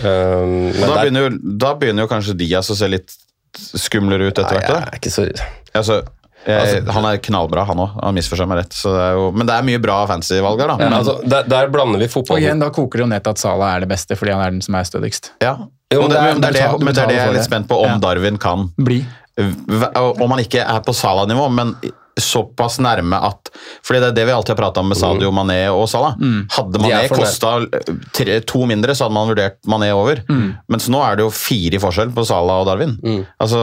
Um, 0.03 0.71
Da, 0.71 0.87
der- 0.87 1.03
begynner 1.03 1.29
jo- 1.29 1.57
da 1.57 1.73
begynner 1.75 2.01
jo 2.05 2.07
kanskje 2.07 2.37
Diaz 2.37 2.69
å 2.69 2.75
se 2.75 2.87
litt 2.87 3.11
skumlere 3.55 4.27
ut 4.29 4.37
etter 4.37 4.51
Nei, 4.51 4.59
hvert. 4.59 4.69
jeg 4.69 4.87
er 4.93 4.99
ikke 4.99 5.11
så 5.11 5.25
Altså, 5.75 6.03
jeg, 6.47 6.59
Altså- 6.81 6.91
han 6.93 7.05
er 7.05 7.17
knallbra, 7.17 7.65
han 7.67 7.77
òg. 7.77 8.03
Han 8.03 8.15
misforstår 8.15 8.47
meg 8.47 8.57
rett. 8.63 8.69
Så 8.73 8.89
det 8.95 9.01
er 9.01 9.13
jo, 9.13 9.31
men 9.31 9.45
det 9.45 9.53
er 9.55 9.61
mye 9.61 9.81
bra 9.81 10.05
fancy-valg 10.07 10.57
der, 10.57 10.67
da. 10.67 10.77
ja, 10.79 10.89
Men, 10.89 10.93
altså, 10.93 11.21
der, 11.29 11.43
der 11.43 11.67
blander 11.69 11.99
vi 11.99 12.05
Og 12.05 12.09
fotball 12.11 12.39
igjen, 12.39 12.59
da 12.59 12.69
koker 12.69 12.91
det 12.97 12.99
jo 13.05 13.05
ned 13.07 13.23
til 13.23 13.29
at 13.29 13.37
Sala 13.37 13.75
er 13.75 13.79
det 13.81 13.89
beste, 13.89 14.15
fordi 14.17 14.31
han 14.31 14.41
er 14.45 14.49
den 14.51 14.61
som 14.61 14.75
er 14.75 14.83
stødigst. 14.83 15.31
ja. 15.41 15.57
Jo, 15.91 16.03
Og 16.03 16.09
det, 16.11 16.19
men 16.21 16.39
men, 16.39 16.41
det 16.41 16.49
er 16.61 16.69
det, 16.69 16.79
men 16.85 16.93
det 16.93 17.01
er 17.03 17.07
det 17.07 17.15
jeg 17.15 17.27
er 17.29 17.33
litt 17.33 17.45
spent 17.49 17.67
på, 17.67 17.75
om 17.83 17.89
Ja. 17.89 17.97
Darwin 17.97 18.37
kan 18.37 18.69
Bli. 18.77 19.03
Om 19.39 20.35
han 20.35 20.43
ikke 20.43 20.63
er 20.65 20.85
på 20.85 20.95
Salah-nivå, 20.95 21.49
men 21.53 21.75
såpass 22.19 22.79
nærme 22.83 23.15
at 23.23 23.49
Fordi 23.85 23.99
det 24.01 24.07
er 24.09 24.15
det 24.17 24.25
vi 24.27 24.33
alltid 24.35 24.53
har 24.53 24.59
prata 24.59 24.81
om 24.83 24.89
med 24.91 24.97
Sadio 24.99 25.31
Mané 25.31 25.59
og 25.71 25.85
Salah. 25.89 26.17
Hadde 26.55 26.81
er 26.81 26.83
Mané 26.83 27.11
kosta 27.13 27.53
to 28.49 28.65
mindre, 28.69 28.95
så 28.95 29.07
hadde 29.07 29.15
man 29.15 29.29
vurdert 29.31 29.59
Mané 29.69 29.91
over. 29.95 30.23
Mens 30.71 30.89
nå 30.91 31.01
er 31.05 31.19
det 31.19 31.27
jo 31.27 31.33
fire 31.33 31.79
i 31.79 31.81
forskjell 31.81 32.11
på 32.15 32.25
Salah 32.27 32.63
og 32.63 32.67
Darwin. 32.69 32.97
Altså, 33.39 33.61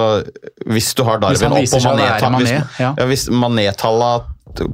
Hvis 0.67 0.93
du 0.97 1.05
har 1.07 1.21
Darwin 1.23 1.53
opp 1.53 1.77
og 1.81 1.87
Mané-tall 1.91 2.33
Mané, 2.39 2.47
Hvis, 2.47 2.81
ja. 2.81 2.95
ja, 2.97 3.09
hvis 3.11 3.29
Mané-talla 3.29 4.13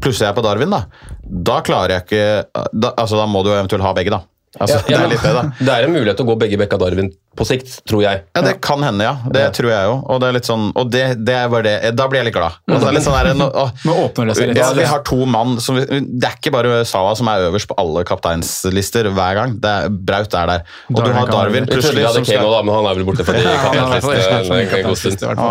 plusser 0.03 0.29
jeg 0.29 0.37
på 0.37 0.45
Darwin, 0.47 0.71
da, 0.71 0.85
da 1.27 1.59
klarer 1.67 1.97
jeg 1.97 2.07
ikke 2.07 2.67
da, 2.71 2.93
altså, 2.95 3.19
da 3.19 3.27
må 3.27 3.43
du 3.43 3.51
jo 3.51 3.59
eventuelt 3.59 3.83
ha 3.83 3.95
begge, 3.97 4.15
da. 4.15 4.23
Altså, 4.61 4.79
det 4.87 4.99
er 4.99 5.09
det. 5.11 5.19
Det 5.67 5.75
er 5.75 5.89
en 5.89 5.95
mulighet 5.97 6.23
å 6.23 6.29
gå 6.29 6.39
begge 6.39 6.61
bekka 6.61 6.79
Darwin 6.79 7.11
på 7.39 7.45
sikt, 7.49 7.71
tror 7.89 8.03
jeg. 8.05 8.23
Ja, 8.37 8.43
Det 8.45 8.55
kan 8.65 8.83
hende, 8.85 9.05
ja. 9.07 9.15
Det 9.33 9.45
tror 9.57 9.71
jeg 9.73 9.89
jo. 9.89 9.95
Og 10.13 10.17
det 10.21 10.27
er 10.29 10.35
litt 10.37 10.49
sånn, 10.49 10.67
og 10.77 10.91
det, 10.93 11.05
det 11.25 11.37
er 11.39 11.49
bare 11.53 11.65
det. 11.67 11.75
Da 11.97 12.05
blir 12.11 12.21
jeg 12.21 12.29
litt 12.31 12.37
glad. 12.37 12.59
Altså, 12.69 12.83
det 12.85 12.91
er 12.91 12.97
litt 12.99 13.07
sånn 13.07 13.17
der, 13.17 13.31
nå, 13.39 13.47
å, 13.49 13.65
Nå 13.89 13.93
åpner 14.07 14.31
det 14.33 14.37
seg 14.39 14.51
litt. 14.53 14.61
ja, 14.61 14.69
vi 14.77 14.85
har 14.91 15.01
to 15.09 15.21
mann 15.29 15.57
som, 15.65 15.79
Det 15.81 16.29
er 16.29 16.37
ikke 16.37 16.53
bare 16.55 16.83
Salah 16.89 17.15
som 17.19 17.31
er 17.33 17.47
øverst 17.49 17.69
på 17.71 17.77
alle 17.81 18.05
kapteinslister 18.09 19.09
hver 19.13 19.39
gang. 19.39 19.57
Det 19.63 19.73
er, 19.73 19.89
Braut 19.93 20.37
er 20.39 20.53
der. 20.53 20.61
Og 20.93 21.01
du 21.01 21.13
har 21.17 21.33
Darwin 21.33 21.67
plutselig 21.71 22.05
som 22.19 22.25
skal 22.29 22.45
nå, 22.45 22.53
da, 22.53 22.61
men 22.67 22.73
han 22.77 22.91
er 22.91 22.95
vel 23.01 23.09
borte 23.09 23.25
for 23.27 23.39
de 23.39 23.43
Ja, 23.43 23.55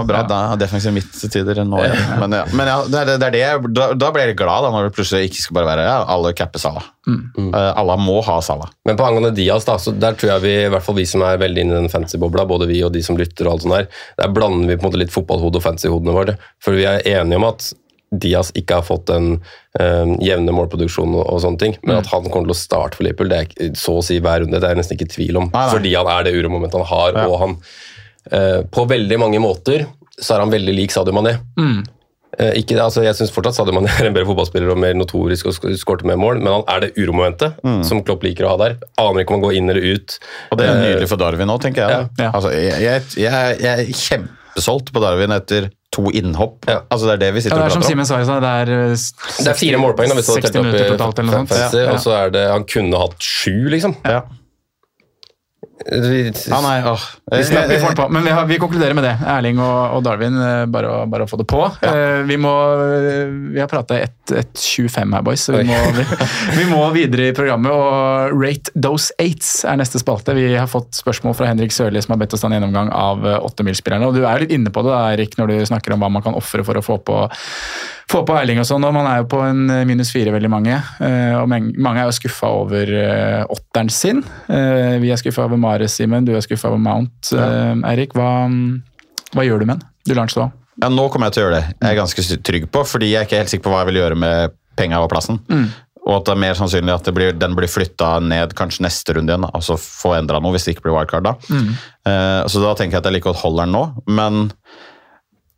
bra, 0.04 0.22
Ja. 0.22 0.28
da, 0.28 0.40
defensiv 0.60 0.94
midttider 0.96 1.62
nå. 1.66 1.80
Ja. 1.84 1.92
Men, 2.22 2.32
ja, 2.36 2.44
men 2.54 2.68
ja, 2.70 2.78
det 2.88 3.02
er 3.02 3.06
det, 3.12 3.28
er 3.28 3.62
det 3.62 3.72
da, 3.76 3.88
da 3.98 4.12
blir 4.14 4.26
jeg 4.28 4.34
litt 4.36 4.42
glad, 4.42 4.66
da, 4.66 4.72
når 4.74 4.90
det 4.90 4.96
plutselig 4.98 5.30
ikke 5.32 5.42
skal 5.46 5.58
bare 5.60 5.70
være 5.72 5.86
ja, 5.88 5.98
alle 6.14 6.34
capper 6.38 6.62
Salah. 6.62 6.86
Mm. 7.08 7.22
Uh, 7.50 7.72
alle 7.80 7.96
må 8.02 8.20
ha 8.26 8.38
Salah. 8.46 8.70
Men 8.86 9.00
på 9.00 9.06
angående 9.08 9.34
Diaz, 9.36 9.66
da, 9.68 9.78
så 9.82 9.90
der 9.96 10.18
tror 10.20 10.36
jeg 10.36 10.44
vi, 10.46 10.54
i 10.68 10.72
hvert 10.72 10.86
fall 10.86 10.98
vi 11.00 11.08
som 11.10 11.24
er 11.26 11.40
veldig 11.42 11.66
inne 11.72 11.80
i 11.80 11.86
den 11.88 11.94
fancy-bobla, 11.94 12.46
både 12.50 12.68
vi 12.70 12.82
og 12.86 12.92
de 12.96 13.02
som 13.06 13.18
lytter 13.20 13.48
og 13.48 13.56
alt 13.56 13.66
sånt 13.66 13.78
der, 13.80 13.88
der 14.20 14.34
blander 14.36 14.68
vi 14.70 14.76
på 14.78 14.86
en 14.86 14.92
måte 14.92 15.00
litt 15.02 15.14
fotballhode 15.16 15.62
og 15.62 15.66
fancy-hodene 15.66 16.16
våre. 16.16 16.36
For 16.64 16.76
vi 16.78 16.86
er 16.90 17.02
enige 17.08 17.40
om 17.42 17.48
at 17.50 17.72
Diaz 18.12 18.50
ikke 18.60 18.82
har 18.82 18.84
fått 18.84 19.06
den 19.08 19.38
um, 19.80 20.10
jevne 20.20 20.52
målproduksjonen 20.52 21.16
og, 21.16 21.24
og 21.32 21.38
sånne 21.46 21.62
ting, 21.62 21.78
men 21.88 22.02
at 22.02 22.10
han 22.12 22.26
kommer 22.28 22.50
til 22.50 22.58
å 22.58 22.60
starte 22.60 23.00
for 23.00 23.08
Liverpool, 23.08 23.32
det 23.32 23.40
er 23.40 23.78
så 23.80 23.96
å 24.02 24.04
si 24.04 24.18
hver 24.20 24.44
runde, 24.44 24.60
det 24.60 24.68
er 24.68 24.76
jeg 24.76 24.82
nesten 24.82 24.98
ikke 24.98 25.08
i 25.08 25.14
tvil 25.14 25.40
om. 25.40 25.48
Nei, 25.54 25.62
nei. 25.64 25.72
Fordi 25.78 25.94
han 25.96 26.10
er 26.12 26.28
det 26.28 26.34
uromomentet 26.36 26.82
han 26.82 26.90
har, 26.92 27.16
Ja. 27.22 27.26
og 27.32 27.40
han 27.46 27.56
uh, 28.36 28.60
På 28.68 28.84
veldig 28.92 29.20
mange 29.22 29.40
måter 29.40 29.88
så 30.20 30.36
er 30.36 30.44
han 30.44 30.52
veldig 30.52 30.76
lik 30.76 30.92
Sadio 30.94 31.16
Mané. 31.16 31.38
Eh, 31.58 31.80
ikke, 32.40 32.78
altså 32.80 33.04
jeg 33.04 33.16
syns 33.18 33.32
fortsatt 33.36 33.58
Sadio 33.58 33.74
Mané 33.76 33.92
er 34.00 34.06
en 34.10 34.14
bedre 34.16 34.30
fotballspiller 34.30 34.72
og 34.72 34.78
mer 34.80 34.94
notorisk 34.96 35.50
og 35.52 35.56
sk- 35.58 35.74
skårte 35.82 36.08
mer 36.08 36.16
mål, 36.22 36.40
men 36.40 36.54
han 36.54 36.64
er 36.72 36.86
det 36.86 36.92
uromomentet 36.98 37.58
som 37.88 38.00
Klopp 38.08 38.24
liker 38.24 38.48
å 38.48 38.54
ha 38.54 38.58
der. 38.62 38.78
Aner 39.04 39.26
ikke 39.26 39.34
om 39.36 39.42
han 39.42 39.46
går 39.50 39.58
inn 39.60 39.70
eller 39.74 39.84
ut. 39.98 40.16
Og 40.52 40.58
det 40.62 40.68
er 40.70 40.72
Eh, 40.78 40.82
nydelig 40.86 41.10
for 41.12 41.20
Darwin 41.20 41.48
nå, 41.52 41.58
tenker 41.60 41.84
jeg. 41.84 41.92
Ja. 41.92 42.26
Ja. 42.26 42.32
Altså, 42.32 42.54
jeg, 42.56 42.80
jeg, 42.82 43.04
jeg, 43.20 43.68
er 43.76 43.84
kjempesolgt 43.92 44.94
på 44.96 45.04
Darwin 45.04 45.32
etter 45.36 45.68
to 45.92 46.08
innhopp. 46.16 46.64
Ja. 46.72 46.82
Altså, 46.88 47.10
det 47.10 47.14
er 47.18 47.22
det 47.26 47.32
vi 47.36 47.42
Ja, 47.42 47.44
sitter 47.50 47.58
det 47.58 47.64
er 47.64 47.68
og 47.68 47.72
som 47.76 47.82
prater 47.84 48.00
om. 48.00 48.26
Sa 48.32 48.40
det 48.40 48.52
er 48.62 48.94
60, 48.96 49.44
Det 49.44 49.52
er 49.52 49.58
fire 49.60 49.82
målpoeng 49.84 50.08
da, 50.14 50.16
hvis 50.16 50.30
du 50.30 50.32
hadde 50.38 50.46
60 50.48 50.54
telt 50.88 51.02
opp 51.04 51.20
i 51.20 51.26
fantasy, 51.36 51.82
Ja. 51.84 51.92
og 51.92 52.00
så 52.00 52.14
er 52.16 52.30
det 52.32 52.46
Han 52.54 52.64
kunne 52.64 53.02
hatt 53.04 53.18
sju, 53.20 53.68
liksom. 53.76 53.98
Ja. 54.08 54.22
Ja, 55.86 56.62
nei, 56.62 56.82
oh. 56.86 57.02
Vi, 57.32 57.44
snakker, 57.44 57.70
vi 57.70 57.80
får 57.80 57.88
den 57.88 57.96
på, 57.96 58.10
men 58.14 58.24
vi, 58.24 58.30
har, 58.30 58.46
vi 58.46 58.58
konkluderer 58.62 58.94
med 58.98 59.06
det. 59.06 59.14
Erling 59.28 59.60
og, 59.62 59.96
og 59.98 60.04
Darwin, 60.06 60.38
eh, 60.38 60.66
bare 60.70 60.90
å, 60.90 61.00
bare 61.10 61.26
å 61.26 61.30
få 61.30 61.40
det 61.42 61.48
på. 61.50 61.62
Eh, 61.86 62.22
vi 62.30 62.38
må 62.42 62.52
Vi 63.54 63.62
har 63.62 63.70
prata 63.70 63.98
1.25 63.98 65.16
her, 65.16 65.26
boys, 65.26 65.46
så 65.48 65.56
vi 65.58 65.66
må, 65.70 65.78
vi, 66.58 66.66
må 66.70 66.82
videre 66.96 67.30
i 67.32 67.38
programmet. 67.38 67.74
Og 67.74 68.36
Rate 68.38 68.74
Those 68.76 69.16
Eights 69.22 69.64
er 69.66 69.80
neste 69.82 70.02
spalte. 70.02 70.36
Vi 70.38 70.52
har 70.54 70.70
fått 70.70 70.98
spørsmål 71.02 71.38
fra 71.38 71.50
Henrik 71.50 71.74
Sørli 71.76 72.02
som 72.04 72.16
har 72.16 72.22
bedt 72.24 72.38
oss 72.38 72.46
ta 72.46 72.50
en 72.50 72.58
gjennomgang 72.58 72.94
av 72.94 73.26
eh, 73.26 73.40
åttemilsspillerne. 73.50 74.10
Og 74.10 74.18
du 74.18 74.26
er 74.26 74.46
litt 74.46 74.54
inne 74.58 74.74
på 74.74 74.86
det, 74.86 74.98
Erik, 75.16 75.38
når 75.42 75.54
du 75.54 75.58
snakker 75.74 75.98
om 75.98 76.06
hva 76.06 76.14
man 76.14 76.26
kan 76.26 76.38
ofre 76.38 76.66
for 76.68 76.78
å 76.78 76.86
få 76.86 77.02
på 77.06 77.24
få 78.12 78.22
på 78.28 78.36
Erling 78.38 78.60
og 78.62 78.68
sånn, 78.68 78.84
og 78.88 78.94
Man 78.96 79.08
er 79.10 79.22
jo 79.22 79.28
på 79.32 79.40
en 79.46 79.64
eh, 79.72 79.84
minus 79.88 80.12
fire, 80.14 80.34
veldig 80.36 80.52
mange. 80.52 80.78
eh, 81.02 81.34
og 81.40 81.48
Mange 81.52 82.04
er 82.04 82.10
jo 82.10 82.16
skuffa 82.20 82.50
over 82.62 82.92
eh, 83.02 83.44
åtteren 83.50 83.92
sin. 83.94 84.24
Vi 84.48 85.12
er 85.12 85.20
skuffa 85.22 85.46
over 85.48 85.60
Mares, 85.62 85.96
Simen. 85.98 86.28
Du 86.28 86.34
er 86.36 86.44
skuffa 86.46 86.70
over 86.72 86.82
Mount. 86.82 87.32
Ja. 87.32 87.46
Eirik, 87.92 88.16
hva, 88.18 88.48
hva 89.36 89.46
gjør 89.48 89.64
du 89.64 89.70
med 89.70 89.80
den? 89.80 89.88
Du 90.08 90.16
lar 90.16 90.26
den 90.26 90.34
stå. 90.34 90.50
Ja, 90.82 90.90
nå 90.90 91.08
kommer 91.14 91.30
jeg 91.30 91.36
til 91.38 91.44
å 91.44 91.46
gjøre 91.50 91.60
det. 91.62 91.76
Jeg 91.78 91.94
er 91.94 92.00
ganske 92.02 92.42
trygg 92.50 92.68
på, 92.74 92.84
fordi 92.90 93.12
jeg 93.14 93.22
er 93.22 93.28
ikke 93.30 93.42
helt 93.44 93.52
sikker 93.54 93.68
på 93.68 93.74
hva 93.74 93.84
jeg 93.84 93.92
vil 93.92 94.02
gjøre 94.02 94.20
med 94.24 94.56
penga 94.80 95.02
og 95.04 95.12
plassen. 95.12 95.42
Og 96.02 96.16
at 96.16 96.26
det 96.26 96.34
er 96.34 96.40
mer 96.42 96.56
sannsynlig 96.58 96.94
at 96.96 97.06
det 97.06 97.14
blir, 97.14 97.36
den 97.38 97.54
blir 97.54 97.70
flytta 97.70 98.16
ned 98.26 98.56
kanskje 98.58 98.82
neste 98.88 99.14
runde 99.14 99.30
igjen. 99.36 99.46
Altså 99.54 99.76
få 99.78 100.16
endra 100.18 100.40
noe 100.42 100.56
hvis 100.56 100.66
det 100.66 100.74
ikke 100.74 100.88
blir 100.88 100.96
wildcard 100.98 101.28
da. 101.28 101.36
Eh, 102.10 102.40
så 102.50 102.64
da 102.64 102.72
tenker 102.80 102.98
jeg 102.98 103.04
at 103.04 103.10
jeg 103.12 103.20
like 103.20 103.28
godt 103.30 103.44
holder 103.44 103.68
den 103.70 103.76
nå. 103.78 103.84
Men 104.10 104.40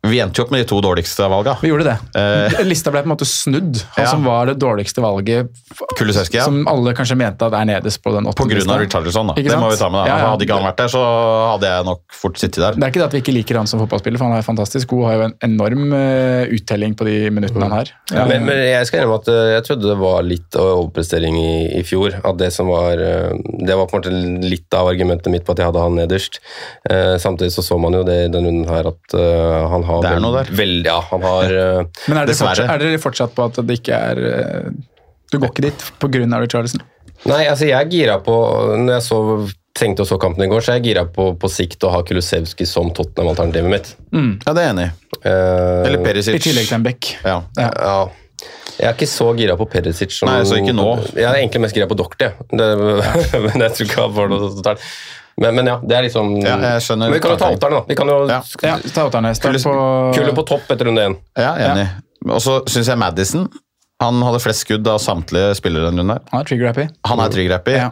vi 0.04 0.20
endte 0.20 0.40
jo 0.40 0.44
opp 0.46 0.50
med 0.52 0.60
de 0.62 0.68
to 0.68 0.78
dårligste 0.84 1.26
valga. 1.32 1.56
Vi 1.62 1.70
gjorde 1.70 1.84
det. 1.88 1.96
Eh. 2.20 2.60
Lista 2.70 2.92
ble 2.92 3.02
på 3.04 3.08
en 3.08 3.14
måte 3.14 3.26
snudd. 3.28 3.80
Han 3.96 4.04
Ja. 4.04 4.10
som 4.10 4.24
var 4.26 4.46
det 4.50 4.56
dårligste 4.60 5.00
valget, 5.04 5.48
Kulusevski, 5.98 6.36
ja. 6.38 6.44
som 6.44 6.66
alle 6.68 6.92
kanskje 6.96 7.16
mente 7.18 7.46
at 7.46 7.54
er 7.56 7.64
nederst 7.68 8.02
på 8.04 8.12
den 8.14 8.26
åttende 8.28 8.58
lista. 8.58 8.76
Richarlison, 8.80 9.30
da. 9.32 9.34
Det 9.38 9.58
må 9.60 9.70
vi 9.72 9.78
ta 9.80 9.88
med. 9.88 10.04
da. 10.04 10.06
Ja, 10.10 10.18
ja. 10.20 10.30
Hadde 10.34 10.46
ikke 10.46 10.58
han 10.58 10.66
vært 10.68 10.80
der, 10.82 10.90
så 10.92 11.02
hadde 11.54 11.70
jeg 11.72 11.86
nok 11.88 12.02
fort 12.20 12.38
sittet 12.42 12.60
der. 12.62 12.76
Det 12.78 12.84
er 12.86 12.92
ikke 12.92 13.02
det 13.02 13.06
at 13.08 13.16
vi 13.16 13.22
ikke 13.24 13.34
liker 13.38 13.58
han 13.60 13.70
som 13.70 13.80
fotballspiller, 13.82 14.20
for 14.20 14.28
han 14.30 14.38
er 14.38 14.46
fantastisk 14.46 14.92
god. 14.92 15.04
Har 15.08 15.14
jo 15.18 15.24
en 15.30 15.36
enorm 15.48 15.92
eh, 15.96 16.52
uttelling 16.58 16.94
på 16.98 17.06
de 17.08 17.16
minuttene 17.34 17.68
han 17.68 17.76
har. 17.78 17.92
Ja, 18.12 18.26
men, 18.28 18.44
men 18.48 18.60
jeg 18.60 18.88
skal 18.90 19.00
innrømme 19.02 19.20
at 19.22 19.30
eh, 19.32 19.52
jeg 19.54 19.66
trodde 19.70 19.88
det 19.92 19.98
var 20.02 20.22
litt 20.26 20.58
overprestering 20.60 21.38
i, 21.40 21.54
i 21.80 21.82
fjor. 21.86 22.18
At 22.24 22.38
det 22.40 22.50
som 22.54 22.68
var 22.72 23.00
eh, 23.00 23.32
Det 23.64 23.76
var 23.78 23.88
på 23.90 23.98
en 23.98 24.02
måte 24.02 24.48
litt 24.50 24.74
av 24.76 24.90
argumentet 24.92 25.32
mitt 25.32 25.44
på 25.46 25.54
at 25.54 25.62
jeg 25.62 25.70
hadde 25.70 25.84
han 25.86 25.96
nederst. 25.98 26.40
Eh, 26.90 27.14
samtidig 27.22 27.52
så 27.54 27.64
så 27.64 27.78
man 27.80 27.96
jo 27.96 28.02
det 28.06 28.18
i 28.26 28.28
denne 28.32 28.50
runden 28.50 28.68
her 28.68 28.90
at 28.90 29.14
han 29.70 29.82
har 29.86 29.93
Det 30.02 30.10
er 30.10 30.22
noe 30.24 30.38
der. 30.38 30.50
Vel, 30.58 30.74
ja, 30.86 30.98
han 31.10 31.26
har 31.26 31.54
eh, 31.54 31.82
Men 32.08 32.22
er 32.22 32.30
dere, 32.30 32.38
fortsatt, 32.40 32.70
er 32.70 32.82
dere 32.82 33.02
fortsatt 33.02 33.36
på 33.36 33.48
at 33.50 33.60
det 33.62 33.78
ikke 33.80 34.00
er 34.10 34.22
eh, 34.30 34.72
Du 35.32 35.38
går 35.38 35.52
ikke 35.52 35.66
dit 35.68 35.86
pga. 36.02 36.40
Richarlison? 36.42 36.82
Nei, 37.24 37.44
altså 37.48 37.68
jeg 37.68 37.78
er 37.78 37.92
gira 37.92 38.18
på 38.24 38.34
Når 38.82 38.96
jeg 38.98 39.04
så, 39.06 39.20
tenkte 39.78 40.04
og 40.04 40.10
så 40.10 40.18
kampen 40.22 40.44
i 40.44 40.50
går, 40.50 40.64
så 40.64 40.74
er 40.74 40.80
jeg 40.80 40.90
gira 40.90 41.06
på 41.10 41.30
på 41.40 41.50
sikt 41.50 41.86
å 41.86 41.92
ha 41.94 42.02
Kulusevski 42.06 42.66
som 42.68 42.92
Tottenham-alternativet 42.94 43.72
mitt. 43.72 43.94
Ja, 44.14 44.52
det 44.54 44.60
er 44.60 44.68
jeg 44.68 44.74
enig 44.74 44.84
i. 44.84 44.92
Uh, 45.24 45.80
Eller 45.88 46.04
Perisic. 46.04 46.36
I 46.38 46.44
tillegg 46.44 46.68
til 46.68 46.76
en 46.76 46.84
Beck. 46.84 47.08
Ja. 47.24 47.40
Ja. 47.58 47.70
Ja. 47.74 47.96
Jeg 48.74 48.86
er 48.88 48.94
ikke 48.96 49.08
så 49.10 49.26
gira 49.38 49.56
på 49.58 49.66
Perisic. 49.70 50.14
Som, 50.14 50.30
Nei, 50.30 50.44
så 50.46 50.58
ikke 50.58 50.74
nå. 50.74 50.86
Jeg 51.14 51.26
er 51.26 51.40
egentlig 51.40 51.62
mest 51.64 51.76
gira 51.78 51.88
på 51.90 51.98
Doctor, 51.98 52.34
det, 52.50 52.70
men 53.46 53.66
jeg 53.66 53.76
tror 53.76 53.88
ikke 53.88 54.06
han 54.06 54.16
får 54.16 54.32
noe 54.32 54.50
totalt. 54.56 54.88
Men, 55.40 55.54
men 55.58 55.66
ja, 55.66 55.80
det 55.82 55.96
er 55.98 56.04
liksom 56.06 56.28
Ja, 56.44 56.56
jeg 56.62 56.82
skjønner 56.86 57.08
Men 57.10 57.16
vi 57.16 57.20
kan 57.24 57.32
jo 57.34 57.38
ta 57.40 57.48
tanken. 57.50 57.70
da. 57.74 57.82
Vi 57.88 57.94
kan 57.98 58.10
jo 58.12 58.18
Ja. 58.30 58.40
Ja, 58.62 58.76
ta 58.94 59.06
åtterne. 59.08 59.34
Start 59.34 59.58
på 59.66 59.74
Kulle 60.14 60.34
på 60.36 60.44
topp 60.46 60.70
etter 60.70 60.86
runde 60.90 61.06
én. 61.08 61.16
Ja, 61.36 61.54
enig. 61.58 61.88
Og 62.30 62.40
så 62.40 62.60
syns 62.70 62.86
jeg 62.88 62.98
Madison 62.98 63.48
Han 64.00 64.22
hadde 64.22 64.40
flest 64.42 64.64
skudd 64.64 64.86
av 64.88 64.98
samtlige 65.02 65.54
spillere 65.58 65.90
den 65.90 65.98
runden. 66.02 66.20
Han 66.30 66.40
er 66.40 66.44
trigger-happy. 66.44 66.86
Han 67.10 67.20
er 67.20 67.28
trigger-happy. 67.34 67.74
Ja. 67.78 67.90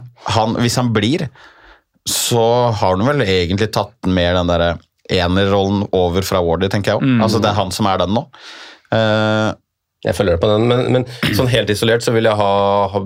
Hvis 0.59 0.77
han 0.77 0.93
blir, 0.95 1.29
så 2.09 2.73
har 2.75 2.97
han 2.97 3.07
vel 3.07 3.23
egentlig 3.27 3.71
tatt 3.73 3.95
mer 4.11 4.35
den 4.35 4.51
derre 4.51 4.73
enerrollen 5.13 5.87
over 5.93 6.23
fra 6.27 6.41
Wardy, 6.43 6.69
tenker 6.73 6.93
jeg 6.95 7.01
òg. 7.01 7.23
Altså, 7.23 7.41
det 7.43 7.51
er 7.53 7.59
han 7.59 7.71
som 7.75 7.87
er 7.91 7.99
den 8.03 8.15
nå. 8.17 8.25
Eh, 8.93 9.53
Jeg 10.03 10.17
følger 10.19 10.39
på 10.43 10.49
den, 10.51 10.65
men, 10.67 10.81
men 10.91 11.05
sånn 11.37 11.47
helt 11.53 11.69
isolert 11.71 12.03
så 12.03 12.11
vil 12.11 12.27
jeg 12.27 12.35
ha, 12.35 12.49
ha 12.91 13.01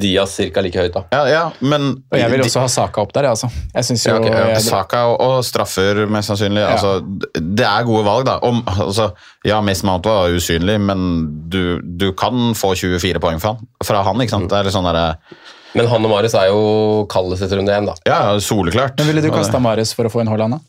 Diaz 0.00 0.38
ca. 0.54 0.62
like 0.64 0.80
høyt. 0.80 0.94
da. 0.94 1.02
Ja, 1.12 1.20
ja, 1.28 1.42
men 1.60 1.90
Og 2.08 2.16
jeg 2.16 2.32
vil 2.32 2.44
også 2.46 2.62
ha 2.64 2.70
Saka 2.72 3.02
opp 3.04 3.12
der, 3.12 3.28
altså. 3.28 3.50
Jeg 3.74 3.88
synes 3.90 4.06
jo 4.06 4.14
Ja, 4.14 4.22
okay, 4.22 4.54
ja. 4.54 4.62
Saka 4.64 5.02
og, 5.10 5.18
og 5.20 5.44
straffer, 5.44 6.00
mest 6.08 6.32
sannsynlig. 6.32 6.62
Ja. 6.64 6.78
Altså, 6.78 6.96
det 7.36 7.66
er 7.68 7.84
gode 7.84 8.06
valg, 8.08 8.24
da. 8.30 8.38
Om, 8.48 8.62
altså, 8.72 9.10
ja, 9.44 9.60
Mace 9.60 9.84
Mount 9.84 10.08
var 10.08 10.32
usynlig, 10.32 10.78
men 10.80 11.04
du, 11.52 11.76
du 11.84 12.08
kan 12.16 12.54
få 12.56 12.72
24 12.72 13.20
poeng 13.20 13.40
fra 13.42 13.58
han. 13.58 13.70
Fra 13.84 14.00
han 14.08 14.24
ikke 14.24 14.38
sant? 14.38 14.48
Det 14.48 14.62
er 14.62 14.70
litt 14.70 14.78
sånn 14.78 14.88
der, 14.88 15.28
Men 15.76 15.92
han 15.92 16.08
og 16.08 16.10
Marius 16.14 16.40
er 16.40 16.48
jo 16.48 17.04
Kalles 17.12 17.44
etter 17.44 17.60
runde 17.60 17.76
én, 17.76 17.92
da. 17.92 18.00
Ja, 18.08 18.22
soleklart. 18.40 18.96
Men 18.96 19.12
ville 19.12 19.28
du 19.28 19.32
kasta 19.34 19.60
Marius 19.60 19.92
for 19.92 20.08
å 20.08 20.12
få 20.16 20.24
en 20.24 20.32
Haaland, 20.32 20.56
da? 20.56 20.64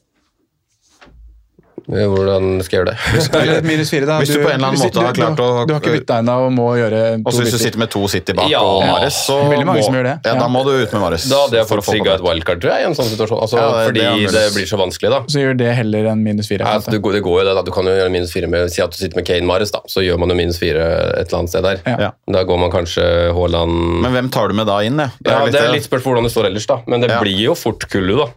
Hvordan 1.92 2.62
skal 2.64 2.78
jeg 2.78 2.86
gjøre 2.86 2.92
det? 2.92 3.34
Eller 3.42 3.62
minus 3.68 3.90
fire, 3.92 4.06
da. 4.08 4.18
Hvis 4.22 4.32
du 4.32 4.40
på 4.40 4.48
en 4.50 4.56
eller 4.56 4.68
annen 4.72 4.80
måte 4.80 5.04
har 5.04 5.14
klart 5.18 5.42
å- 5.44 5.66
Du 5.68 5.74
har 5.76 5.82
ikke 5.82 5.94
bytta 6.00 6.20
ennå 6.24 6.36
og 6.48 6.52
må 6.56 6.68
gjøre 6.80 7.02
to 7.20 7.28
Og 7.28 7.34
hvis 7.42 7.52
du 7.52 7.58
sitter 7.60 7.80
med 7.82 7.92
to 7.92 8.02
City 8.08 8.34
bak 8.38 8.50
Ja. 8.50 8.62
og 8.64 8.86
Mares, 8.88 9.18
så 9.28 9.38
Veldig 9.52 9.66
mange 9.68 9.82
må, 9.82 9.86
som 9.90 9.98
gjør 10.00 10.08
det. 10.08 10.16
Ja, 10.26 10.34
da 10.40 10.48
må 10.48 10.64
du 10.64 10.72
ut 10.72 10.94
med 10.96 11.02
Mares. 11.04 11.26
Da 11.30 11.42
hadde 11.46 11.60
jeg 11.60 11.68
fått 11.68 11.84
trigga 11.90 12.16
et 12.16 12.24
wildcard, 12.26 12.62
tror 12.64 12.72
jeg, 12.74 12.86
i 12.86 12.88
en 12.90 12.96
sånn 12.96 13.10
situasjon. 13.12 13.42
Altså, 13.44 13.58
Ja, 13.60 13.68
det- 13.72 13.88
fordi 13.92 14.00
det 14.00 14.30
er 14.32 14.38
det, 14.40 14.54
blir 14.56 14.68
så 14.72 14.78
vanskelig, 14.80 15.10
da. 15.12 15.20
Så 15.28 15.38
gjør 15.44 15.58
det 15.58 15.76
heller 15.76 16.06
enn 16.14 16.24
minus 16.24 16.48
fire. 16.48 16.64
Ja, 16.64 16.74
altså, 16.80 16.92
det, 16.92 17.02
går, 17.02 17.14
det 17.20 17.24
går 17.28 17.38
jo 17.42 17.46
det, 17.50 17.56
da. 17.60 17.62
Du 17.68 17.72
kan 17.72 17.84
jo 17.86 17.92
gjøre 17.92 18.12
minus 18.12 18.32
fire 18.32 18.48
med 18.48 18.72
Si 18.72 18.82
at 18.82 18.92
du 18.92 18.98
sitter 18.98 19.16
med 19.20 19.26
Kane 19.26 19.46
Mares, 19.46 19.72
da. 19.72 19.80
Så 19.88 20.02
gjør 20.06 20.18
man 20.20 20.30
jo 20.30 20.36
minus 20.36 20.58
fire 20.60 20.80
et 21.20 21.28
eller 21.28 21.40
annet 21.44 21.50
sted 21.50 21.64
der. 21.64 21.78
Ja. 21.86 22.12
Da 22.32 22.44
går 22.44 22.60
man 22.60 22.72
kanskje 22.72 23.34
Haaland 23.36 24.02
Men 24.02 24.12
hvem 24.14 24.32
tar 24.32 24.48
du 24.48 24.54
med 24.54 24.68
da 24.68 24.80
inn? 24.80 24.98
Ja, 24.98 25.10
Ja, 25.26 25.46
det 25.46 25.56
er 25.62 25.72
litt 25.74 25.84
spørsmål 25.90 26.16
hvordan 26.22 26.24
det 26.24 26.32
står 26.34 26.46
ellers, 26.48 26.66
da. 26.68 26.80
Men 26.88 27.02
det 27.02 27.10
Ja. 27.12 27.20
blir 27.20 27.38
jo 27.38 27.54
fort 27.56 27.84
kullet, 27.90 28.18
da. 28.18 28.28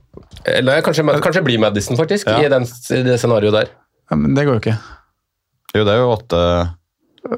Eller 0.46 0.80
kanskje, 0.84 1.04
kanskje 1.24 1.42
blir 1.44 1.58
Madison, 1.62 1.96
faktisk, 1.96 2.28
Ja. 2.28 2.38
i, 2.44 2.48
den, 2.52 2.62
i 2.92 3.02
det 3.06 3.18
scenarioet 3.20 3.52
der. 3.56 3.70
Ja, 4.10 4.16
men 4.16 4.34
det 4.36 4.44
går 4.44 4.58
jo 4.58 4.60
ikke. 4.60 4.76
Jo, 5.74 5.84
det 5.84 5.92
er 5.94 6.02
jo 6.02 6.10
åtte 6.12 6.40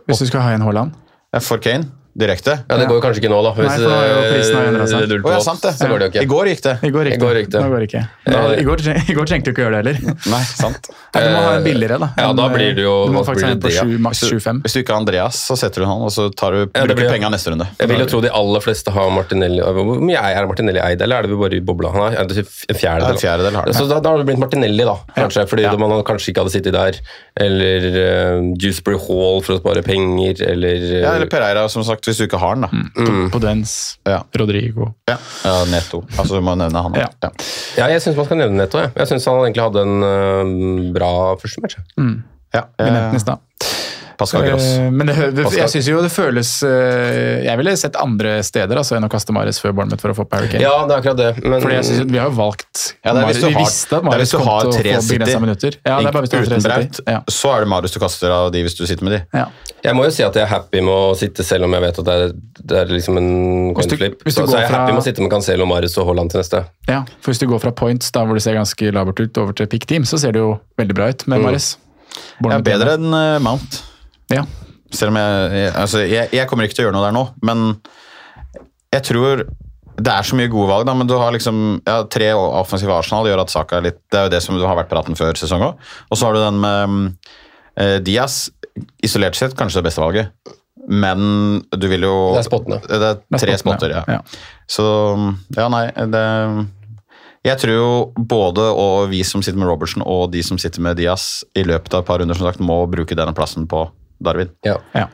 Hvis 0.09 0.19
du 0.19 0.27
skal 0.27 0.41
ha 0.43 0.55
en 0.57 0.65
Haaland. 0.67 0.93
for 1.41 1.59
Kane 1.63 1.85
direkte. 2.17 2.55
Ja, 2.69 2.77
Det 2.81 2.87
går 2.89 2.97
jo 2.99 3.03
kanskje 3.05 3.21
ikke 3.23 3.31
nå, 3.33 3.39
da. 3.45 3.51
Nei, 3.57 3.77
for 3.77 3.85
nå 3.87 3.97
er 3.97 4.09
jo 4.09 4.21
prisen 4.33 4.57
har 4.57 4.67
endret 4.71 4.89
seg. 4.89 5.03
eh, 5.13 5.27
Å 5.27 5.33
ja, 5.35 5.41
sant 5.45 5.63
det. 5.63 5.73
så 5.77 5.89
går 5.91 5.99
det 6.01 6.07
jo 6.15 6.23
I 6.23 6.29
går 6.31 6.47
gikk 6.51 6.63
det. 6.67 6.75
I 6.83 6.91
går 6.95 7.05
gikk 7.11 7.17
I 7.17 7.21
går 7.25 7.35
gikk 7.41 7.51
det. 7.53 7.61
Nå 7.61 7.69
går 7.73 7.79
det 7.85 7.89
ikke. 7.91 8.03
Da, 8.27 8.39
Eh, 8.47 8.61
i, 8.61 8.65
går, 8.65 8.83
I 9.11 9.15
går 9.19 9.27
trengte 9.31 9.45
du 9.45 9.53
ikke 9.53 9.63
gjøre 9.67 9.83
det 9.83 9.95
heller. 9.97 10.17
Nei, 10.33 10.43
sant. 10.49 10.89
Nei, 11.17 11.23
du 11.23 11.29
må 11.35 11.43
ha 11.47 11.53
en 11.57 11.65
billigere, 11.67 11.99
da. 12.01 12.09
Ja, 12.19 12.33
da 12.33 12.49
blir 12.53 12.75
det 12.77 12.83
jo- 12.87 13.07
Du 13.07 13.13
må 13.17 13.23
faktisk 13.27 13.47
ha 13.47 13.53
en 13.53 13.61
på 13.61 13.71
7, 13.73 13.99
maks 14.07 14.21
Hvis 14.23 14.31
du, 14.31 14.37
7-5. 14.41 14.63
hvis 14.65 14.73
du 14.77 14.81
ikke 14.83 14.93
har 14.97 15.01
Andreas, 15.05 15.37
så 15.49 15.57
setter 15.61 15.85
du 15.85 15.87
han, 15.87 16.01
og 16.03 16.11
så 16.13 16.27
tar 16.35 16.51
du, 16.57 16.59
Ja, 16.65 16.85
bruker 16.87 16.97
blir- 16.97 17.11
penga 17.13 17.31
neste 17.31 17.53
runde. 17.53 17.69
Jeg 17.79 17.89
vil 17.89 17.99
jo 18.01 18.07
tro 18.07 18.21
de 18.25 18.31
aller 18.33 18.61
fleste 18.61 18.91
har 18.93 19.11
Martinelli 19.11 19.61
Hvor 19.61 20.01
mye 20.01 20.17
er 20.17 20.47
Martinelli 20.47 20.81
eid, 20.81 21.03
eller 21.03 21.19
er 21.19 21.23
det 21.29 21.39
bare 21.39 21.57
i 21.57 21.61
bobla? 21.61 21.93
Han 21.93 22.13
er, 22.13 22.21
er 22.21 22.27
det 22.27 22.39
en 22.43 22.77
fjerdedel. 22.81 23.13
En 23.13 23.23
fjerdedel 23.23 23.55
har 23.61 23.65
det. 23.67 23.75
Så 23.77 23.89
da, 23.89 24.01
da 24.01 24.11
har 24.11 24.19
det 24.19 24.27
blitt 24.27 24.39
Martinelli, 24.41 24.85
da, 24.85 24.97
kanskje, 25.17 25.47
fordi 25.49 25.63
Ja. 25.69 25.77
man 25.77 26.03
kanskje 26.03 26.33
ikke 26.33 26.43
hadde 26.45 26.53
sittet 26.57 26.73
der. 26.73 26.99
Eller 27.37 27.85
uh, 27.93 28.39
Dewsbury 28.57 28.97
Hall 28.97 29.43
for 29.45 29.57
å 29.57 29.61
spare 29.61 29.83
penger, 29.85 30.41
eller, 30.49 30.77
uh, 30.81 31.01
Ja, 31.03 31.15
eller 31.19 31.29
Pereira, 31.29 31.67
som 31.69 31.85
sagt, 31.85 32.09
hvis 32.09 32.17
du 32.23 32.25
ikke 32.25 32.41
har 32.41 32.57
den, 32.57 32.65
da. 32.65 32.71
Mm. 32.97 33.27
Podens, 33.35 33.75
Ja. 34.09 34.23
Rodrigo. 34.41 34.95
Ja, 35.11 35.19
ja 35.45 35.57
Netto. 35.69 36.01
Altså, 36.17 36.39
du 36.39 36.47
må 36.47 36.57
nevne 36.57 36.85
han. 36.87 36.97
Ja. 36.97 37.11
Ja. 37.23 37.33
Ja, 37.77 37.91
jeg 37.93 38.01
syns 38.05 38.17
man 38.17 38.29
skal 38.31 38.41
nevne 38.41 38.63
Netto. 38.63 38.81
Jeg, 38.81 38.95
jeg 38.97 39.13
syns 39.13 39.29
han 39.29 39.43
egentlig 39.45 39.67
hadde 39.67 39.85
en 39.85 40.09
uh, 40.09 40.93
bra 40.97 41.13
første 41.43 41.65
match. 41.67 41.77
Ja, 42.57 42.65
Vi 42.81 42.89
nevnte 42.89 43.41
Pascal 44.19 44.43
Gross. 44.47 44.65
Eh, 44.79 44.91
Men 44.91 45.07
det, 45.11 45.15
det, 45.37 45.45
Pascal. 45.45 45.61
jeg 45.61 45.71
syns 45.75 45.89
jo 45.91 46.01
det 46.03 46.11
føles 46.15 46.51
eh, 46.65 47.45
Jeg 47.45 47.57
ville 47.61 47.75
sett 47.77 47.97
andre 48.01 48.39
steder 48.47 48.81
altså, 48.81 48.97
enn 48.97 49.05
å 49.05 49.11
kaste 49.13 49.35
Mares 49.37 49.59
før 49.61 49.75
Bournemouth 49.77 50.01
for 50.01 50.13
å 50.13 50.17
få 50.17 50.25
Parry 50.29 50.49
Kane. 50.53 50.63
Ja, 50.65 50.73
det 50.89 50.97
er 50.97 51.03
akkurat 51.03 51.19
det. 51.21 51.45
Men 51.45 51.61
Fordi 51.65 51.75
jeg 51.79 51.85
synes, 51.91 52.11
Vi 52.13 52.19
har 52.19 52.31
jo 52.31 52.37
valgt 52.39 52.83
Ja, 53.05 53.13
det 53.13 53.23
er 53.23 53.27
hvis 53.31 53.41
du 53.43 53.47
har, 53.47 53.53
Vi 53.57 53.65
visste 53.65 53.97
at 54.01 54.05
Marius 54.09 54.33
kom 54.33 54.43
til 54.47 54.71
å 54.71 54.73
få 54.73 54.83
begrensa 55.13 55.41
minutter. 55.45 55.79
Ja, 55.85 55.99
det 56.01 56.09
er 56.09 56.17
bare 56.17 56.27
hvis 56.27 56.33
du 56.33 56.37
har 56.39 56.47
tre 56.49 56.61
Braut, 56.67 57.01
Ja. 57.07 57.21
så 57.31 57.53
er 57.57 57.61
det 57.67 57.69
Marius 57.75 57.93
du 57.97 58.01
kaster 58.01 58.31
av 58.37 58.51
de 58.53 58.63
hvis 58.67 58.77
du 58.79 58.85
sitter 58.87 59.05
med 59.05 59.13
de. 59.19 59.21
Ja. 59.37 59.47
jeg 59.85 59.95
må 59.95 60.05
jo 60.09 60.11
si 60.11 60.25
at 60.27 60.35
jeg 60.35 60.43
er 60.43 60.51
happy 60.51 60.81
med 60.81 60.93
å 60.95 61.15
sitte, 61.17 61.45
selv 61.47 61.65
om 61.69 61.73
jeg 61.77 61.85
vet 61.85 61.99
at 62.03 62.05
det 62.09 62.15
er, 62.25 62.33
det 62.73 62.79
er 62.83 62.87
liksom 62.97 63.17
en 63.21 63.31
Hvis 63.77 63.87
coin 63.87 63.99
flip. 64.01 64.23
hvis 64.25 64.35
du 64.35 64.41
Så, 64.43 64.47
så 64.51 64.57
jeg 64.59 64.65
er 64.65 64.69
fra- 64.73 64.81
happy 64.83 64.93
med 64.97 65.03
å 65.03 65.07
sitte 65.07 65.23
med 65.23 65.31
Cancelo, 65.31 65.67
Marius 65.69 65.97
og 65.99 66.07
Haaland 66.09 66.31
til 66.33 66.41
neste. 66.41 66.65
ja, 66.89 67.03
for 67.21 67.31
Hvis 67.33 67.39
du 67.41 67.47
går 67.47 67.61
fra 67.63 67.71
points, 67.73 68.11
da 68.11 68.25
hvor 68.25 68.35
det 68.35 68.43
ser 68.43 68.55
ganske 68.59 68.93
labert 68.93 69.21
ut, 69.21 69.39
over 69.39 69.53
til 69.53 69.67
pick 69.69 69.87
team, 69.87 70.03
så 70.05 70.19
ser 70.19 70.33
det 70.33 70.41
jo 70.41 70.59
veldig 70.79 70.95
bra 70.95 71.09
ut 71.13 71.23
Mm. 71.27 71.29
med 71.37 71.43
Mares. 71.47 71.77
Ja, 72.43 72.59
bedre 72.65 72.95
enn 72.97 73.13
eh, 73.15 73.39
Mount. 73.45 73.83
Ja. 74.33 74.43
Selv 74.95 75.13
om 75.13 75.19
jeg, 75.21 75.47
jeg, 75.59 75.71
altså, 75.75 76.03
jeg 76.07 76.29
Jeg 76.35 76.49
kommer 76.51 76.67
ikke 76.67 76.79
til 76.79 76.85
å 76.85 76.89
gjøre 76.89 76.97
noe 76.97 77.07
der 77.07 77.15
nå, 77.17 77.25
men 77.47 77.65
jeg 78.95 79.03
tror 79.09 79.47
det 79.97 80.13
er 80.13 80.27
så 80.29 80.37
mye 80.37 80.51
gode 80.53 80.69
valg, 80.69 80.85
da, 80.89 80.93
men 80.97 81.09
du 81.09 81.15
har 81.17 81.33
liksom 81.33 81.81
ja, 81.87 82.03
tre 82.13 82.29
offensive 82.37 82.93
Arsenal 82.93 83.29
gjør 83.31 83.41
at 83.47 83.53
Saka 83.53 83.79
er 83.79 83.87
litt 83.89 83.99
Det 84.13 84.19
er 84.21 84.27
jo 84.27 84.33
det 84.35 84.43
som 84.45 84.59
du 84.59 84.65
har 84.67 84.77
vært 84.77 84.91
praten 84.91 85.17
før 85.17 85.39
sesong 85.41 85.65
òg. 85.71 85.89
Og 86.11 86.21
så 86.21 86.29
har 86.29 86.37
du 86.37 86.43
den 86.43 86.61
med 86.61 87.33
eh, 87.81 87.97
Diaz. 88.05 88.51
Isolert 89.05 89.39
sett 89.39 89.57
kanskje 89.57 89.81
det 89.81 89.87
beste 89.89 90.03
valget, 90.05 90.53
men 90.85 91.63
du 91.73 91.87
vil 91.89 92.05
jo 92.05 92.17
Det 92.37 92.43
er 92.43 92.49
spottene. 92.51 92.81
Det 92.85 92.97
er 92.99 93.01
Det 93.01 93.39
er 93.39 93.45
tre 93.47 93.57
spottene, 93.57 93.61
spotter, 93.63 93.95
ja. 93.97 94.19
ja. 94.19 94.67
Så 94.69 94.85
ja, 95.57 95.71
nei 95.73 95.87
det 96.13 96.27
Jeg 97.49 97.63
tror 97.63 97.73
jo 97.73 97.91
både 98.21 98.69
og 98.69 99.09
vi 99.15 99.23
som 99.25 99.41
sitter 99.41 99.63
med 99.63 99.71
Robertson 99.71 100.05
og 100.05 100.29
de 100.35 100.45
som 100.45 100.61
sitter 100.61 100.85
med 100.85 101.01
Diaz 101.01 101.41
i 101.57 101.65
løpet 101.65 101.97
av 101.97 102.05
et 102.05 102.11
par 102.11 102.21
runder 102.21 102.37
som 102.37 102.51
sagt, 102.51 102.61
må 102.61 102.83
bruke 102.91 103.17
denne 103.17 103.33
plassen 103.33 103.65
på 103.71 103.87
Darwin. 104.23 104.53
Ja. 104.67 104.79
Ja, 104.97 105.09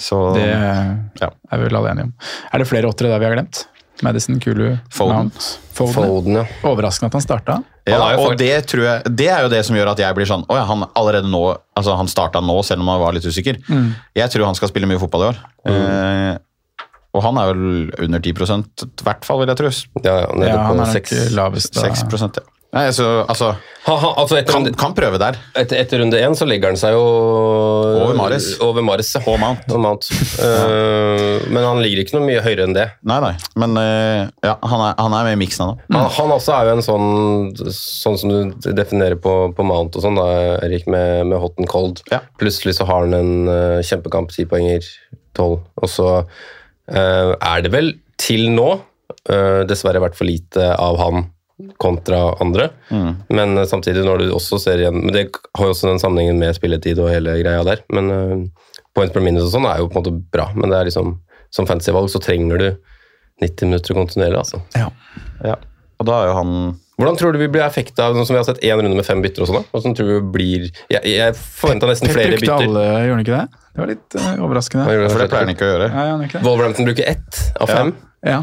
Så 0.00 0.34
det 0.36 0.46
ja. 0.48 1.28
er 1.28 1.58
vi 1.60 1.66
vel 1.66 1.76
alle 1.76 1.92
enige 1.92 2.08
om. 2.08 2.14
Er 2.52 2.62
det 2.62 2.68
flere 2.70 2.88
åttere 2.88 3.12
der 3.12 3.20
vi 3.22 3.28
har 3.28 3.36
glemt? 3.36 3.66
Madison, 4.02 4.38
Kulu, 4.40 4.76
Foden. 4.92 5.30
Foden. 5.76 5.94
Foden, 5.94 6.38
ja. 6.40 6.44
Overraskende 6.64 7.10
at 7.10 7.18
han 7.18 7.24
starta. 7.24 7.58
Ja, 7.88 7.98
og 8.20 8.36
det, 8.38 8.52
tror 8.70 8.84
jeg, 8.84 9.12
det 9.16 9.26
er 9.32 9.44
jo 9.44 9.50
det 9.52 9.60
som 9.66 9.76
gjør 9.76 9.92
at 9.94 10.00
jeg 10.02 10.14
blir 10.14 10.28
sånn 10.28 10.44
Å 10.52 10.58
ja, 10.58 10.66
han 10.68 10.84
allerede 10.98 11.26
nå 11.32 11.40
altså 11.74 11.94
Han 11.96 12.10
starta 12.12 12.42
nå, 12.44 12.58
selv 12.62 12.84
om 12.84 12.90
han 12.92 13.00
var 13.02 13.16
litt 13.16 13.26
usikker. 13.26 13.58
Mm. 13.66 13.88
Jeg 14.20 14.32
tror 14.32 14.46
han 14.50 14.58
skal 14.58 14.70
spille 14.70 14.88
mye 14.90 15.00
fotball 15.00 15.24
i 15.24 15.28
år. 15.32 15.40
Eh, 15.72 16.36
og 17.10 17.24
han 17.24 17.40
er 17.42 17.50
vel 17.50 17.64
under 18.06 18.22
10% 18.22 18.84
i 18.86 19.06
hvert 19.06 19.26
fall, 19.26 19.40
vil 19.42 19.50
jeg 19.50 19.58
tro. 19.58 19.72
Ja, 20.04 20.14
ja, 20.22 20.28
nede 20.36 20.52
Ja, 20.52 20.58
han 20.68 20.78
på 20.78 20.86
er 20.86 20.94
nok 20.94 21.12
lavest. 21.40 21.80
6 21.80 22.04
ja. 22.04 22.44
Nei, 22.70 22.84
så, 22.94 23.04
altså 23.26 23.48
Ha, 23.82 23.94
ha, 23.98 24.10
altså 24.20 24.36
etter, 24.38 24.52
kan, 24.54 24.66
kan 24.78 24.92
prøve 24.94 25.18
der. 25.18 25.38
etter, 25.58 25.80
etter 25.80 25.98
runde 26.02 26.18
én 26.22 26.36
så 26.38 26.46
legger 26.46 26.70
han 26.70 26.78
seg 26.78 26.94
jo 26.94 27.00
Over 27.02 28.14
Maris 28.18 28.46
Over 28.62 28.84
Mahrez, 28.86 29.08
ja. 29.16 29.22
Og 29.26 29.40
Mount. 29.42 29.64
Og 29.74 29.80
Mount. 29.82 30.06
uh, 30.38 31.40
men 31.52 31.66
han 31.66 31.80
ligger 31.82 32.04
ikke 32.04 32.14
noe 32.18 32.28
mye 32.28 32.42
høyere 32.44 32.68
enn 32.68 32.76
det. 32.76 32.86
Nei, 33.10 33.16
nei. 33.24 33.32
Men 33.58 33.74
uh, 33.80 34.28
ja, 34.46 34.54
han 34.70 34.84
er, 34.86 34.94
han 35.00 35.16
er 35.18 35.26
med 35.26 35.38
i 35.38 35.40
miksen 35.40 35.64
ennå. 35.64 35.88
Han, 35.96 36.12
han 36.18 36.34
også 36.36 36.54
er 36.58 36.68
jo 36.68 36.76
en 36.76 36.84
sånn 36.86 37.08
Sånn 37.74 38.20
som 38.20 38.30
du 38.30 38.70
definerer 38.76 39.18
på, 39.20 39.34
på 39.56 39.66
Mount 39.66 39.98
og 39.98 40.04
sånn, 40.04 40.20
da, 40.20 40.28
Erik, 40.66 40.86
med, 40.90 41.26
med 41.32 41.42
hot 41.42 41.58
and 41.58 41.70
cold. 41.70 42.04
Ja. 42.12 42.22
Plutselig 42.40 42.76
så 42.78 42.86
har 42.88 43.08
han 43.08 43.16
en 43.16 43.50
uh, 43.50 43.80
kjempekamp, 43.86 44.30
ti 44.36 44.46
poenger, 44.48 44.86
tolv. 45.38 45.64
Og 45.80 45.90
så 45.90 46.12
er 46.90 47.62
det 47.62 47.70
vel 47.70 47.92
til 48.18 48.48
nå 48.50 48.72
dessverre 49.70 50.00
vært 50.02 50.16
for 50.18 50.26
lite 50.26 50.72
av 50.74 50.96
han 50.98 51.28
kontra 51.80 52.20
andre. 52.42 52.68
Men 53.28 53.58
eh, 53.58 53.68
samtidig, 53.68 54.04
når 54.06 54.24
du 54.24 54.34
også 54.36 54.58
ser 54.62 54.82
igjen 54.82 54.98
Men 55.00 55.14
det 55.14 55.24
har 55.58 55.68
jo 55.68 55.74
også 55.74 55.90
den 55.90 56.02
sammenhengen 56.02 56.38
med 56.40 56.56
spilletid 56.56 57.00
og 57.02 57.10
hele 57.12 57.38
greia 57.40 57.64
der. 57.66 57.82
Men 57.94 58.12
uh, 58.12 58.70
points 58.96 59.14
per 59.14 59.24
minute 59.24 59.46
og 59.46 59.52
sånn 59.54 59.68
er 59.70 59.80
jo 59.82 59.88
på 59.90 59.98
en 59.98 60.02
måte 60.02 60.14
bra, 60.34 60.50
men 60.56 60.72
det 60.72 60.78
er 60.78 60.90
liksom 60.90 61.18
som 61.50 61.66
fantasyvalg 61.66 62.10
så 62.12 62.20
trenger 62.22 62.60
du 62.62 62.68
90 63.42 63.70
minutter 63.70 63.96
kontinuerlig, 63.96 64.38
altså. 64.38 64.60
Ja. 64.76 64.90
Ja. 65.42 65.56
Og 66.00 66.06
da 66.08 66.22
er 66.22 66.30
jo 66.30 66.38
han 66.38 66.54
Hvordan 67.00 67.16
tror 67.16 67.32
du 67.32 67.38
vi 67.40 67.48
blir 67.48 67.64
effekta 67.64 68.10
av 68.10 68.16
sånn 68.16 68.26
som 68.28 68.34
vi 68.36 68.38
har 68.42 68.44
sett 68.44 68.60
én 68.60 68.76
runde 68.76 68.96
med 68.96 69.06
fem 69.06 69.22
bytter 69.24 69.44
og 69.44 69.48
sånn? 69.48 69.62
da? 69.62 69.72
Hvordan 69.72 69.94
tror 69.96 70.08
du 70.08 70.12
vi 70.12 70.32
blir 70.34 70.66
Jeg, 70.92 71.00
jeg 71.08 71.36
forventa 71.38 71.88
nesten 71.88 72.10
Pep 72.10 72.18
flere 72.18 72.34
brukte 72.34 72.44
bytter. 72.44 72.66
alle, 72.68 72.82
gjorde 73.06 73.14
han 73.14 73.22
ikke 73.24 73.38
det? 73.38 73.62
Det 73.70 73.80
var 73.80 73.90
litt 73.90 74.16
uh, 74.18 74.44
overraskende. 74.44 74.84
Det, 74.84 75.08
For 75.08 75.22
det 75.22 75.28
pleier 75.32 75.46
han 75.46 75.54
ikke 75.54 75.64
å 75.64 75.70
gjøre. 75.70 75.88
Ja, 75.94 76.04
ja, 76.10 76.18
ikke? 76.26 76.42
Wolverhampton 76.44 76.88
bruker 76.90 77.08
ett 77.14 77.40
av 77.56 77.72
fem. 77.72 77.94
Ja. 78.26 78.42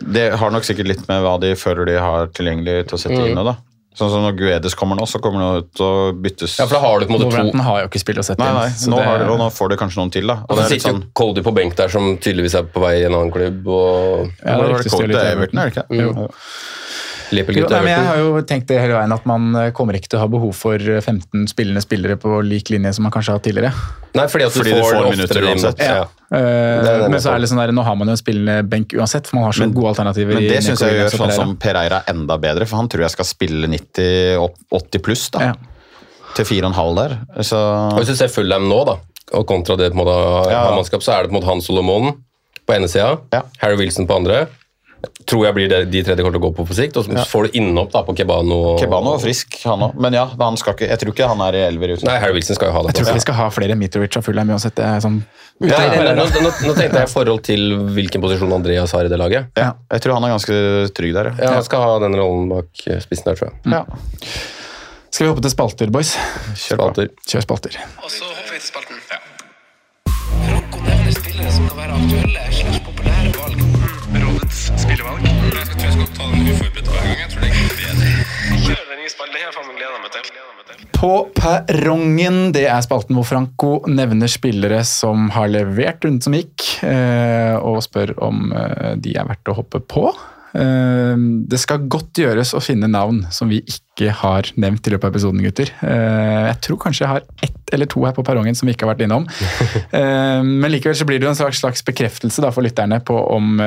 Det 0.00 0.30
har 0.40 0.50
nok 0.54 0.64
sikkert 0.64 0.88
litt 0.88 1.04
med 1.08 1.22
hva 1.24 1.36
de 1.42 1.52
føler 1.58 1.86
de 1.86 1.98
har 2.00 2.26
tilgjengelig 2.32 2.86
til 2.88 2.96
å 2.96 3.00
sette 3.00 3.28
inn 3.28 3.36
da. 3.44 3.56
Sånn 3.92 4.08
som 4.08 4.22
når 4.24 4.36
Guedes 4.38 4.72
kommer 4.78 4.96
nå, 4.96 5.04
så 5.04 5.18
kommer 5.20 5.42
han 5.44 5.56
ut 5.66 5.80
og 5.84 6.20
byttes. 6.24 6.54
Ja, 6.56 6.64
for 6.64 6.78
da 6.78 6.80
har 6.80 7.00
du 7.02 7.04
på 7.04 7.12
en 7.12 7.18
måte 7.20 7.52
to 7.52 7.64
har 7.66 7.82
jo 7.82 7.88
ikke 7.90 8.00
spill 8.00 8.20
å 8.22 8.24
sette 8.24 8.40
Nei, 8.40 8.48
inn. 8.48 8.56
nei, 8.56 8.68
så 8.80 8.88
nå 8.88 8.96
det- 8.96 9.04
har, 9.04 9.24
og 9.28 9.38
nå 9.38 9.48
får 9.52 9.68
du 9.68 9.76
kanskje 9.76 9.98
noen 10.00 10.12
til, 10.14 10.26
da. 10.26 10.36
Og 10.48 10.50
Og 10.50 10.56
så 10.56 10.62
er 10.64 10.68
sitter 10.70 10.88
sånn 10.88 11.02
jo 11.02 11.08
Cody 11.12 11.42
på 11.42 11.52
benk 11.54 11.76
der, 11.76 11.88
som 11.92 12.16
tydeligvis 12.16 12.54
er 12.56 12.62
på 12.72 12.80
vei 12.80 12.94
i 13.02 13.04
en 13.04 13.12
annen 13.12 13.30
klubb. 13.30 13.66
Og 13.68 14.30
Ja, 14.40 14.56
det 14.56 14.56
Var 14.56 14.78
det 14.78 14.84
jo 14.86 14.96
Cole 14.96 15.08
litt 15.08 15.16
Everton, 15.16 15.58
er 15.58 15.68
det 15.68 15.76
ikke? 15.76 15.86
Mm. 15.90 16.00
Jo, 16.00 16.30
Liverpool-gutt 17.32 17.70
nei, 17.72 17.80
men 17.86 17.92
jeg 17.92 18.06
har 18.08 18.18
jo 18.20 18.42
tenkt 18.48 18.68
det 18.70 18.78
hele 18.82 18.94
veien 18.98 19.12
at 19.16 19.24
man 19.28 19.48
eh, 19.58 19.70
kommer 19.76 19.96
ikke 19.98 20.08
til 20.12 20.18
å 20.20 20.22
ha 20.24 20.28
behov 20.32 20.52
for 20.56 20.74
eh, 20.76 21.00
15 21.00 21.46
spillende 21.50 21.82
spillere 21.84 22.16
på 22.20 22.40
lik 22.46 22.70
linje 22.72 22.92
som 22.96 23.06
man 23.06 23.12
kanskje 23.14 23.32
har 23.32 23.40
hatt 23.40 23.46
tidligere. 23.48 23.72
Nei, 24.14 24.26
fordi 24.28 24.46
at 24.46 24.52
du 24.54 24.60
Fordi 24.60 24.74
du 24.76 24.80
får, 24.82 24.96
får 24.98 25.10
minutter 25.16 25.46
uansett. 25.48 25.82
Ja. 25.82 25.94
Ja. 26.02 26.06
Er 26.38 27.08
men 27.12 27.20
så 27.20 27.32
er 27.34 27.42
det 27.42 27.48
sånn 27.50 27.60
der, 27.60 27.72
nå 27.76 27.84
har 27.84 27.96
man 27.98 28.08
jo 28.08 28.16
en 28.16 28.20
spillende 28.20 28.62
benk 28.68 28.94
uansett, 28.96 29.28
for 29.28 29.36
man 29.40 29.44
har 29.48 29.56
så 29.56 29.66
Men- 29.66 29.74
gode 29.76 29.92
alternativer. 29.94 30.34
Men 30.38 30.48
det 30.48 30.62
syns 30.64 30.80
jeg 30.84 30.98
gjør 31.00 31.14
sånn 31.16 31.32
som 31.36 31.56
Pereira 31.60 32.02
enda 32.08 32.38
bedre, 32.40 32.66
for 32.68 32.80
han 32.80 32.88
tror 32.92 33.04
jeg 33.06 33.14
skal 33.16 33.28
spille 33.28 33.68
90, 33.68 34.36
opp- 34.40 34.60
80 34.82 35.04
pluss, 35.04 35.28
da. 35.30 35.52
Ja. 35.52 35.54
Til 36.36 36.44
4,5 36.48 36.94
der. 36.96 37.18
Så 37.44 37.56
Og 37.58 37.98
Hvis 38.00 38.12
du 38.12 38.16
ser 38.16 38.48
dem 38.48 38.68
nå, 38.68 38.84
da, 38.88 38.96
og 39.32 39.46
kontra 39.46 39.76
det 39.76 39.92
på 39.92 39.98
en 39.98 40.04
måte 40.04 40.50
Ja. 40.50 40.70
mannskap, 40.76 41.02
så 41.04 41.12
er 41.18 41.22
det 41.22 41.30
på 41.30 41.36
en 41.36 41.40
måte 41.42 41.50
han 41.52 41.60
Solomon 41.60 42.12
på 42.66 42.74
ene 42.74 42.88
sida, 42.88 43.18
Ja. 43.32 43.42
Harry 43.60 43.76
Wilson 43.76 44.06
på 44.06 44.16
andre, 44.16 44.46
tror 45.26 45.46
jeg 45.46 45.56
blir 45.56 45.68
det, 45.70 45.78
de 45.92 46.02
tre 46.04 46.14
de 46.18 46.22
kommer 46.24 46.36
til 46.36 46.42
å 46.42 46.46
gå 46.46 46.52
på 46.56 46.66
på 46.68 46.76
sikt. 46.76 46.98
Og 47.00 47.06
så 47.06 47.24
får 47.28 47.48
du 47.48 47.58
innhopp 47.60 47.92
da 47.94 48.02
på 48.06 48.14
Kebano. 48.18 48.58
Kebano 48.80 49.14
var 49.16 49.22
frisk, 49.22 49.58
han 49.66 49.84
òg. 49.88 49.96
Men 50.02 50.16
ja, 50.16 50.24
han 50.40 50.58
skal 50.60 50.76
ikke, 50.76 50.88
jeg 50.90 51.02
tror 51.02 51.14
ikke 51.14 51.30
han 51.32 51.44
er 51.48 51.58
i 51.58 51.62
elver 51.66 51.94
Uten. 51.96 52.08
Nei, 52.08 52.18
Harry 52.22 52.36
Wilson 52.38 52.58
skal 52.58 52.70
jo 52.70 52.76
ha 52.76 52.82
det. 52.84 52.92
Jeg 52.92 52.98
tror 53.00 53.10
ikke 53.10 53.20
vi 53.20 53.24
skal 53.26 53.38
ha 53.40 53.48
flere 53.54 53.78
Mitrovic 53.78 54.18
og 54.20 54.26
Fulham 54.26 54.52
uansett. 54.54 54.76
Det 54.78 54.86
er 54.86 55.02
sånn 55.04 55.20
nå, 55.62 55.68
nå, 55.68 56.24
nå 56.26 56.72
tenkte 56.74 57.02
jeg 57.02 57.06
i 57.06 57.12
forhold 57.12 57.42
til 57.46 57.76
hvilken 57.94 58.22
posisjon 58.24 58.54
Andreas 58.56 58.94
har 58.96 59.06
i 59.06 59.12
det 59.12 59.18
laget. 59.20 59.52
Ja, 59.58 59.72
jeg 59.92 60.02
tror 60.04 60.16
han 60.18 60.26
er 60.26 60.34
ganske 60.34 60.56
trygg 60.96 61.14
der. 61.18 61.30
Ja, 61.38 61.52
Han 61.58 61.66
skal 61.66 61.84
ha 61.86 61.92
den 62.02 62.16
rollen 62.18 62.48
bak 62.50 62.86
eh, 62.88 62.98
spissen 63.04 63.30
der, 63.30 63.38
tror 63.38 63.52
jeg. 63.52 63.76
Ja. 63.76 63.84
Skal 65.12 65.26
vi 65.26 65.30
hoppe 65.34 65.44
til 65.44 65.52
spalter, 65.52 65.92
boys? 65.92 66.14
Kjør 66.56 66.80
Spalter. 66.80 67.12
Kjør 67.28 67.46
spalter. 67.46 67.78
Og 68.00 68.10
så 68.10 68.24
hopper 68.26 68.56
vi 68.56 68.62
til 68.62 68.70
spalten. 68.72 69.02
Franco 70.48 70.86
nevner 70.88 71.18
spillere 71.18 71.52
som 71.52 71.68
kan 71.68 71.84
være 71.84 72.00
aktuelle 72.00 72.48
spillevalg. 74.92 75.24
Jeg 75.24 75.66
tror 75.72 75.86
jeg 75.86 75.94
skal 75.94 76.10
ta 76.16 76.26
den 76.32 76.50
uforberedt 76.52 76.90
hver 76.92 77.06
gang. 77.06 77.20
Jeg 77.22 77.30
tror 77.32 77.44
det 77.44 77.50
er 77.52 77.56
bedre. 77.80 78.10
Spalten. 79.12 79.34
Det 79.34 79.40
har 79.42 79.48
jeg 79.48 79.54
faen 79.56 79.66
meg 79.68 79.78
gleda 79.80 79.96
meg 80.02 80.10
til. 80.14 80.90
På 80.94 81.08
perrongen, 81.36 82.36
det 82.54 82.62
er 82.70 82.84
spalten 82.84 83.16
hvor 83.18 83.26
Franco 83.26 83.72
nevner 83.90 84.30
spillere 84.30 84.82
som 84.88 85.26
har 85.34 85.50
levert 85.50 86.04
runden 86.06 86.22
som 86.22 86.36
gikk, 86.36 86.68
eh, 86.86 87.56
og 87.58 87.80
spør 87.84 88.14
om 88.22 88.52
eh, 88.54 88.92
de 89.02 89.16
er 89.18 89.26
verdt 89.28 89.50
å 89.50 89.56
hoppe 89.58 89.80
på. 89.90 90.04
Eh, 90.54 91.16
Det 91.50 91.58
skal 91.60 91.88
godt 91.90 92.22
gjøres 92.22 92.54
å 92.54 92.62
finne 92.62 92.88
navn 92.92 93.24
som 93.34 93.50
vi 93.50 93.58
ikke 93.66 94.12
har 94.22 94.48
nevnt 94.56 94.86
i 94.86 94.94
løpet 94.94 95.08
av 95.10 95.12
episoden, 95.16 95.42
gutter. 95.44 95.72
Eh, 95.82 96.46
Jeg 96.52 96.60
tror 96.68 96.80
kanskje 96.86 97.04
jeg 97.04 97.12
har 97.16 97.26
ett 97.42 97.74
eller 97.74 97.90
to 97.90 98.04
her 98.06 98.14
på 98.16 98.24
perrongen 98.24 98.54
som 98.56 98.68
vi 98.70 98.76
ikke 98.76 98.86
har 98.86 98.94
vært 98.94 99.04
innom. 99.08 99.26
Eh, 99.98 100.40
Men 100.46 100.70
likevel 100.72 100.96
så 100.96 101.04
blir 101.08 101.18
det 101.20 101.26
jo 101.26 101.34
en 101.34 101.40
slags, 101.42 101.60
slags 101.64 101.82
bekreftelse 101.84 102.52
for 102.54 102.62
lytterne 102.64 103.02
på 103.04 103.18
om 103.34 103.58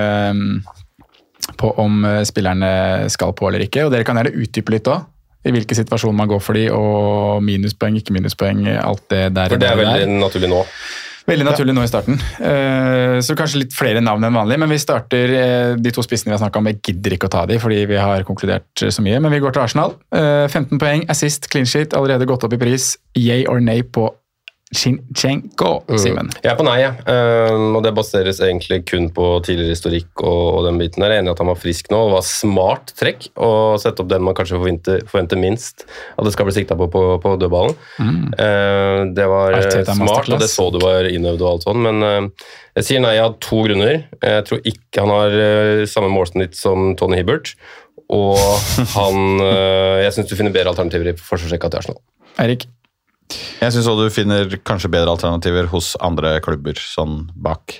på 1.59 1.71
om 1.81 2.03
eh, 2.05 2.21
spillerne 2.27 3.09
skal 3.13 3.33
på 3.37 3.49
eller 3.49 3.65
ikke. 3.67 3.85
Og 3.85 3.93
dere 3.93 4.07
kan 4.07 4.17
gjerne 4.19 4.35
utdype 4.45 4.73
litt 4.75 4.89
òg. 4.91 5.05
I 5.45 5.51
hvilke 5.53 5.77
situasjoner 5.77 6.17
man 6.17 6.29
går 6.31 6.39
for 6.41 6.57
de, 6.57 6.67
og 6.73 7.43
minuspoeng, 7.45 7.99
ikke 7.99 8.15
minuspoeng, 8.15 8.63
alt 8.81 9.03
det 9.13 9.27
der. 9.35 9.51
For 9.53 9.61
det 9.61 9.67
er 9.69 9.77
der. 9.77 9.83
veldig 9.85 10.15
naturlig 10.23 10.49
nå. 10.49 10.63
Veldig 11.25 11.45
naturlig 11.45 11.73
nå 11.73 11.83
i 11.85 11.89
starten. 11.89 12.17
Eh, 12.37 13.19
Så 13.25 13.33
kanskje 13.37 13.63
litt 13.63 13.73
flere 13.73 14.01
navn 14.01 14.25
enn 14.25 14.33
vanlig, 14.35 14.57
men 14.61 14.69
vi 14.69 14.77
starter 14.81 15.31
eh, 15.37 15.75
de 15.77 15.93
to 15.93 16.03
spissene 16.05 16.29
vi 16.31 16.35
har 16.35 16.41
snakka 16.43 16.61
om. 16.61 16.67
Jeg 16.69 16.81
gidder 16.85 17.15
ikke 17.15 17.29
å 17.29 17.33
ta 17.33 17.45
de, 17.49 17.57
fordi 17.61 17.79
vi 17.89 17.97
har 17.97 18.25
konkludert 18.27 18.83
så 18.89 19.05
mye, 19.05 19.21
men 19.21 19.33
vi 19.33 19.39
går 19.41 19.53
til 19.55 19.63
Arsenal. 19.63 19.95
Eh, 20.13 20.45
15 20.49 20.81
poeng, 20.81 21.05
assist, 21.13 21.49
clean 21.53 21.65
sheet, 21.69 21.93
allerede 21.97 22.27
gått 22.29 22.45
opp 22.45 22.53
i 22.53 22.61
pris. 22.61 22.91
Yay 23.17 23.45
or 23.49 23.61
nay 23.61 23.81
på 23.85 24.09
Chinchenko, 24.75 25.69
Simen. 26.01 26.29
Jeg 26.43 26.51
er 26.51 26.57
på 26.59 26.65
nei, 26.67 26.75
jeg. 26.81 26.93
Um, 27.07 27.77
og 27.77 27.83
det 27.85 27.93
baseres 27.95 28.41
egentlig 28.43 28.81
kun 28.89 29.07
på 29.15 29.27
tidligere 29.45 29.75
historikk 29.75 30.23
og, 30.23 30.41
og 30.59 30.67
den 30.67 30.79
biten 30.81 31.03
der. 31.03 31.13
Jeg 31.13 31.21
er 31.21 31.23
enig 31.23 31.31
i 31.31 31.35
at 31.35 31.41
han 31.43 31.49
var 31.51 31.59
frisk 31.61 31.89
nå, 31.93 32.01
og 32.07 32.15
var 32.17 32.25
smart 32.27 32.93
trekk 32.99 33.29
å 33.35 33.49
sette 33.81 34.03
opp 34.03 34.11
den 34.11 34.25
man 34.25 34.37
kanskje 34.37 34.59
forventer, 34.59 35.01
forventer 35.09 35.39
minst 35.39 35.85
at 35.87 36.27
det 36.27 36.35
skal 36.35 36.49
bli 36.49 36.57
sikta 36.57 36.77
på 36.79 36.89
på, 36.91 37.03
på 37.23 37.33
dødballen. 37.41 37.75
Uh, 37.97 39.07
det 39.15 39.29
var 39.31 39.57
Arteta 39.61 39.95
smart, 39.95 40.11
masterclass. 40.11 40.35
og 40.35 40.43
det 40.43 40.51
så 40.51 40.67
du 40.73 40.79
var 40.83 41.09
innøvd 41.09 41.45
og 41.45 41.51
alt 41.53 41.67
sånn, 41.69 41.81
men 41.87 42.05
uh, 42.05 42.51
jeg 42.79 42.89
sier 42.89 43.03
nei 43.03 43.15
av 43.21 43.39
to 43.43 43.63
grunner. 43.65 44.05
Jeg 44.19 44.47
tror 44.49 44.63
ikke 44.67 45.05
han 45.05 45.15
har 45.15 45.39
uh, 45.39 45.83
samme 45.89 46.11
målsnitt 46.13 46.57
som 46.59 46.93
Tony 46.99 47.21
Hibbert, 47.21 47.55
og 48.13 48.37
han 48.93 49.39
Jeg 49.41 50.13
syns 50.13 50.27
du 50.29 50.35
finner 50.37 50.53
bedre 50.53 50.69
alternativer 50.75 51.09
i 51.09 51.15
forsvarsrekka 51.17 51.71
til 51.73 51.79
Arsenal. 51.79 52.01
Eirik? 52.43 52.67
Jeg 53.33 53.73
syns 53.73 53.87
du 53.97 54.05
finner 54.13 54.57
kanskje 54.67 54.91
bedre 54.93 55.15
alternativer 55.15 55.69
hos 55.71 55.95
andre 56.03 56.37
klubber 56.45 56.77
sånn 56.79 57.25
bak. 57.35 57.79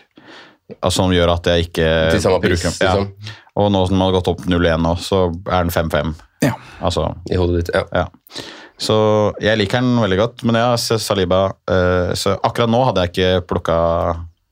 Altså, 0.79 1.03
som 1.03 1.13
gjør 1.13 1.35
at 1.35 1.47
jeg 1.51 1.67
ikke 1.67 1.89
Til 2.15 2.23
samme 2.23 2.41
pris, 2.41 2.63
bruker 2.63 2.85
ja. 2.87 2.93
liksom. 2.97 3.33
Og 3.61 3.67
nå 3.71 3.83
som 3.85 3.95
den 3.95 4.03
har 4.03 4.15
gått 4.17 4.29
opp 4.31 4.45
0-1 4.49 4.81
nå, 4.81 4.93
så 4.99 5.19
er 5.45 5.67
den 5.67 5.73
5-5. 5.75 6.15
Ja. 6.43 6.55
Altså, 6.81 7.11
I 7.31 7.37
hodet 7.39 7.61
ditt, 7.61 7.75
ja. 7.75 7.85
ja. 7.93 8.43
Så 8.81 8.95
jeg 9.39 9.61
liker 9.61 9.83
den 9.85 10.01
veldig 10.01 10.17
godt, 10.19 10.43
men 10.43 10.57
ja, 10.59 10.73
har 10.73 10.99
Saliba 10.99 11.45
eh, 11.71 12.11
Så 12.19 12.33
akkurat 12.43 12.67
nå 12.67 12.81
hadde 12.89 13.05
jeg 13.05 13.13
ikke 13.13 13.45
plukka 13.53 13.77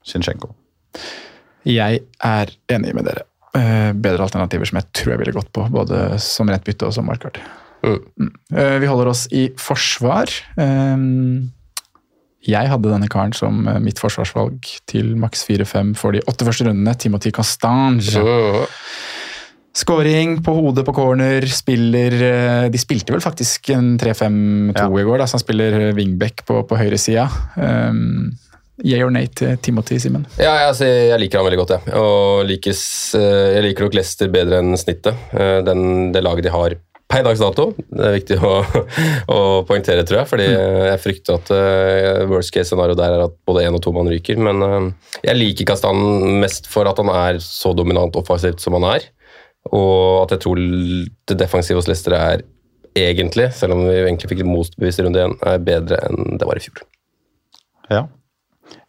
Zinchenko. 0.07 0.53
Jeg 1.67 2.03
er 2.23 2.53
enig 2.71 2.93
med 2.95 3.07
dere. 3.09 3.25
Eh, 3.57 3.91
Bedre 3.91 4.25
alternativer 4.25 4.69
som 4.69 4.79
jeg 4.79 4.89
tror 4.95 5.13
jeg 5.15 5.23
ville 5.23 5.35
gått 5.35 5.51
på, 5.55 5.65
både 5.73 6.05
som 6.23 6.49
rent 6.51 6.63
bytte 6.67 6.87
og 6.87 6.95
som 6.95 7.09
wildcard. 7.09 7.41
Mm. 7.83 8.31
Eh, 8.55 8.77
Vi 8.79 8.87
holder 8.89 9.11
oss 9.11 9.25
i 9.31 9.49
forsvar. 9.59 10.31
Eh, 10.57 10.97
Jeg 12.43 12.67
hadde 12.67 12.91
denne 12.91 13.07
karen 13.11 13.31
som 13.35 13.67
eh, 13.67 13.79
mitt 13.79 13.99
forsvarsvalg 14.03 14.67
til 14.89 15.13
maks 15.19 15.45
4-5 15.47 15.93
for 15.99 16.11
de 16.15 16.23
åtte 16.27 16.47
første 16.47 16.67
rundene. 16.67 16.95
Timothy 16.99 17.31
Castange. 17.31 18.23
Skåring 19.73 20.35
på 20.45 20.53
hodet 20.53 20.83
på 20.85 20.93
corner, 20.93 21.47
spiller 21.49 22.13
eh, 22.13 22.65
De 22.69 22.77
spilte 22.77 23.15
vel 23.15 23.23
faktisk 23.23 23.71
en 23.73 23.95
3-5-2 23.97 24.85
i 25.01 25.05
går, 25.07 25.17
da, 25.17 25.25
så 25.25 25.39
han 25.39 25.41
spiller 25.41 25.77
wingback 25.97 26.43
på, 26.45 26.59
på 26.69 26.77
høyresida. 26.77 27.25
Um, 27.57 28.33
Yeah 28.83 29.05
or 29.05 29.11
nay 29.13 29.27
til 29.37 29.55
Timothy, 29.61 29.99
Simen? 30.01 30.23
Ja, 30.37 30.51
jeg, 30.57 30.69
altså, 30.71 30.85
jeg 30.89 31.19
liker 31.21 31.39
han 31.39 31.45
veldig 31.45 31.59
godt, 31.59 31.73
jeg. 31.75 31.93
Og 31.95 32.41
likes, 32.49 32.81
jeg 33.15 33.61
liker 33.67 33.85
nok 33.85 33.93
Leicester 33.97 34.31
bedre 34.33 34.59
enn 34.63 34.73
snittet. 34.81 35.13
Den, 35.67 36.09
det 36.11 36.23
laget 36.25 36.47
de 36.47 36.53
har 36.53 36.73
per 37.13 37.25
dags 37.27 37.41
dato. 37.41 37.69
Det 37.77 38.05
er 38.07 38.15
viktig 38.17 38.37
å, 38.43 38.53
å 39.35 39.39
poengtere, 39.69 40.05
tror 40.07 40.21
jeg. 40.21 40.29
fordi 40.31 40.47
jeg 40.49 41.01
frykter 41.03 41.39
at 41.39 41.51
eh, 41.55 42.23
worst 42.29 42.53
case 42.55 42.71
scenario 42.71 42.97
der 42.99 43.15
er 43.15 43.25
at 43.27 43.35
både 43.47 43.65
én 43.67 43.77
og 43.77 43.83
to 43.85 43.93
mann 43.95 44.09
ryker. 44.11 44.39
Men 44.41 44.63
eh, 44.67 44.87
jeg 45.29 45.39
liker 45.39 45.69
Kastan 45.73 46.01
mest 46.43 46.69
for 46.71 46.89
at 46.89 47.01
han 47.01 47.11
er 47.13 47.41
så 47.43 47.73
dominant 47.77 48.17
offensivt 48.19 48.63
som 48.63 48.77
han 48.79 48.89
er. 48.95 49.07
Og 49.71 50.25
at 50.25 50.35
jeg 50.35 50.43
tror 50.43 50.59
det 50.59 51.39
defensive 51.39 51.79
hos 51.79 51.87
Leicester 51.87 52.17
er 52.17 52.43
egentlig, 52.99 53.47
selv 53.57 53.77
om 53.77 53.85
vi 53.87 53.95
egentlig 54.03 54.29
fikk 54.29 54.43
motbevist 54.43 54.75
motbevis 54.75 54.99
i 54.99 55.05
runde 55.05 55.23
én, 55.23 55.37
er 55.49 55.63
bedre 55.65 56.01
enn 56.09 56.37
det 56.37 56.49
var 56.49 56.59
i 56.59 56.65
fjor. 56.65 56.83
Ja. 57.89 58.03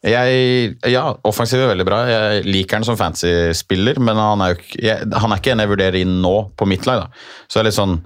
Jeg, 0.05 0.77
ja, 0.93 1.05
offensiv 1.25 1.63
er 1.65 1.71
veldig 1.73 1.87
bra. 1.89 2.03
Jeg 2.09 2.45
liker 2.45 2.77
han 2.77 2.85
som 2.85 2.97
fancy-spiller, 3.01 3.97
men 4.05 4.19
han 4.21 4.43
er 4.45 4.53
jo 4.55 4.59
jeg, 4.85 5.07
han 5.15 5.33
er 5.33 5.41
ikke 5.41 5.55
en 5.55 5.63
jeg 5.65 5.71
vurderer 5.71 5.97
inn 6.03 6.19
nå 6.25 6.35
på 6.59 6.67
mitt 6.69 6.85
lag. 6.87 7.07
da. 7.07 7.25
Så 7.49 7.59
det 7.59 7.63
er 7.65 7.71
litt 7.71 7.79
sånn, 7.81 7.97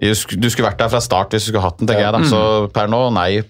Du 0.00 0.48
skulle 0.50 0.68
vært 0.68 0.78
der 0.80 0.88
fra 0.92 1.00
start 1.00 1.30
hvis 1.32 1.44
du 1.46 1.52
skulle 1.52 1.64
hatt 1.64 1.78
den, 1.78 1.88
tenker 1.88 2.00
Ja. 2.04 2.10
jeg. 2.10 2.12
da. 2.12 2.18
Mm. 2.24 2.30
Så 2.30 2.72
per 2.72 2.88
nå, 2.88 3.00
nei. 3.12 3.42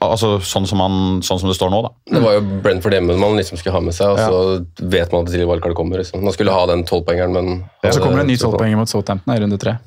Altså 0.00 0.36
sånn 0.44 0.66
som, 0.68 0.78
han, 0.84 1.20
sånn 1.24 1.38
som 1.40 1.48
det 1.48 1.56
står 1.56 1.70
nå, 1.72 1.78
da. 1.82 1.90
Det 2.12 2.20
var 2.22 2.34
jo 2.36 2.40
Brentford 2.62 2.92
hjemme 2.92 3.16
man 3.16 3.36
liksom 3.36 3.56
skulle 3.56 3.72
ha 3.72 3.80
med 3.80 3.94
seg, 3.96 4.12
og 4.12 4.18
så 4.20 4.88
vet 4.92 5.10
man 5.12 5.24
at 5.24 5.32
tidlig 5.32 5.46
wildcard 5.48 5.74
kommer. 5.74 5.96
Liksom. 6.02 6.20
Man 6.22 6.32
skulle 6.36 6.52
ha 6.52 6.66
den 6.68 6.84
tolvpoengeren, 6.84 7.32
men 7.32 7.64
Og 7.84 7.92
så 7.94 8.00
kommer 8.00 8.20
det 8.20 8.26
en 8.26 8.32
ny 8.34 8.36
tolvpoenger 8.36 8.76
mot 8.76 8.88
Southampton 8.88 9.32
i 9.34 9.40
runde 9.40 9.58
tre. 9.58 9.78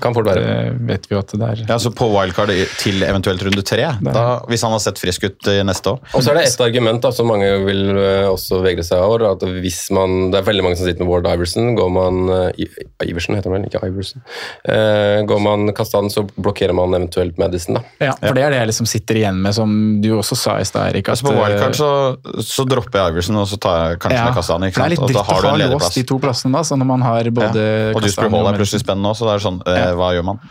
Kan 0.00 0.14
fort 0.16 0.28
være. 0.28 0.42
Det 0.44 0.86
vet 0.88 1.08
vi 1.10 1.16
jo 1.16 1.20
at 1.20 1.32
det 1.34 1.48
er. 1.48 1.62
Ja, 1.68 1.78
så 1.82 1.90
På 1.94 2.08
wildcard 2.12 2.52
til 2.80 3.02
eventuelt 3.04 3.42
runde 3.44 3.64
tre, 3.66 3.86
da, 4.04 4.24
hvis 4.48 4.62
han 4.64 4.72
har 4.74 4.82
sett 4.82 5.00
frisk 5.02 5.26
ut 5.26 5.48
i 5.50 5.58
neste 5.66 5.94
år. 5.94 6.00
Og 6.14 6.22
så 6.24 6.32
er 6.32 6.40
det 6.40 6.46
ett 6.48 6.62
argument 6.64 7.02
da, 7.04 7.10
som 7.14 7.28
mange 7.30 7.48
vil 7.66 7.82
eh, 7.96 8.28
også 8.30 8.60
vegre 8.64 8.84
seg 8.86 9.02
over. 9.02 9.26
at 9.32 9.42
hvis 9.42 9.90
man, 9.94 10.30
Det 10.32 10.40
er 10.40 10.46
veldig 10.46 10.64
mange 10.66 10.78
som 10.80 10.88
sitter 10.88 11.04
med 11.04 11.10
Ward 11.12 11.28
Iverson. 11.28 11.74
Går 11.78 11.90
man 11.92 12.22
eh, 12.30 12.64
Iverson 13.08 13.36
heter 13.36 13.50
han 13.50 13.58
vel, 13.58 13.68
ikke 13.68 13.82
Iverson. 13.88 14.24
Eh, 14.64 15.22
går 15.28 15.42
man 15.44 15.72
Kastan, 15.76 16.10
så 16.12 16.24
blokkerer 16.34 16.74
man 16.76 16.94
eventuelt 16.96 17.38
Madison. 17.38 17.80
da. 17.80 17.84
Ja, 18.10 18.14
for 18.20 18.36
det 18.38 18.46
er 18.46 18.54
det 18.54 18.62
jeg 18.62 18.70
liksom 18.72 18.88
sitter 18.90 19.20
igjen 19.20 19.42
med, 19.42 19.54
som 19.56 20.00
du 20.04 20.10
også 20.16 20.38
sa 20.38 20.58
i 20.62 20.68
stad, 20.68 20.94
Erik. 20.94 21.08
at, 21.08 21.14
Altså 21.14 21.28
På 21.28 21.34
wildcard 21.36 21.74
eh, 21.74 21.78
så, 21.78 22.42
så 22.42 22.64
dropper 22.68 23.00
jeg 23.00 23.14
Iverson, 23.14 23.36
og 23.42 23.48
så 23.50 23.58
tar 23.60 23.76
jeg 23.90 24.00
kanskje 24.04 24.18
ja, 24.18 24.24
med 24.24 24.34
Ikke 24.34 24.46
sant? 24.48 24.64
Det 24.64 24.84
er 24.84 24.94
litt 24.94 25.04
dritt 25.04 25.20
å 25.20 25.26
ha 25.28 25.56
låst 25.74 25.98
de 25.98 26.06
to 26.08 26.18
plassene, 26.22 26.54
da, 26.56 26.64
så 26.66 26.78
når 26.78 26.88
man 26.90 27.04
har 27.06 27.30
både 27.34 27.64
ja. 27.64 27.92
Og 27.94 28.00
Kazan 28.00 28.08
Dewsbury 28.08 28.30
Hall 28.30 28.40
er 28.40 28.44
Madison. 28.44 28.60
plutselig 28.62 28.84
spennende 28.84 29.12
også, 29.14 29.24
så 29.24 29.28
det 29.30 29.34
er 29.34 29.44
sånn, 29.44 29.60
eh, 29.70 29.90
hva 29.98 30.12
gjør 30.16 30.30
man? 30.32 30.42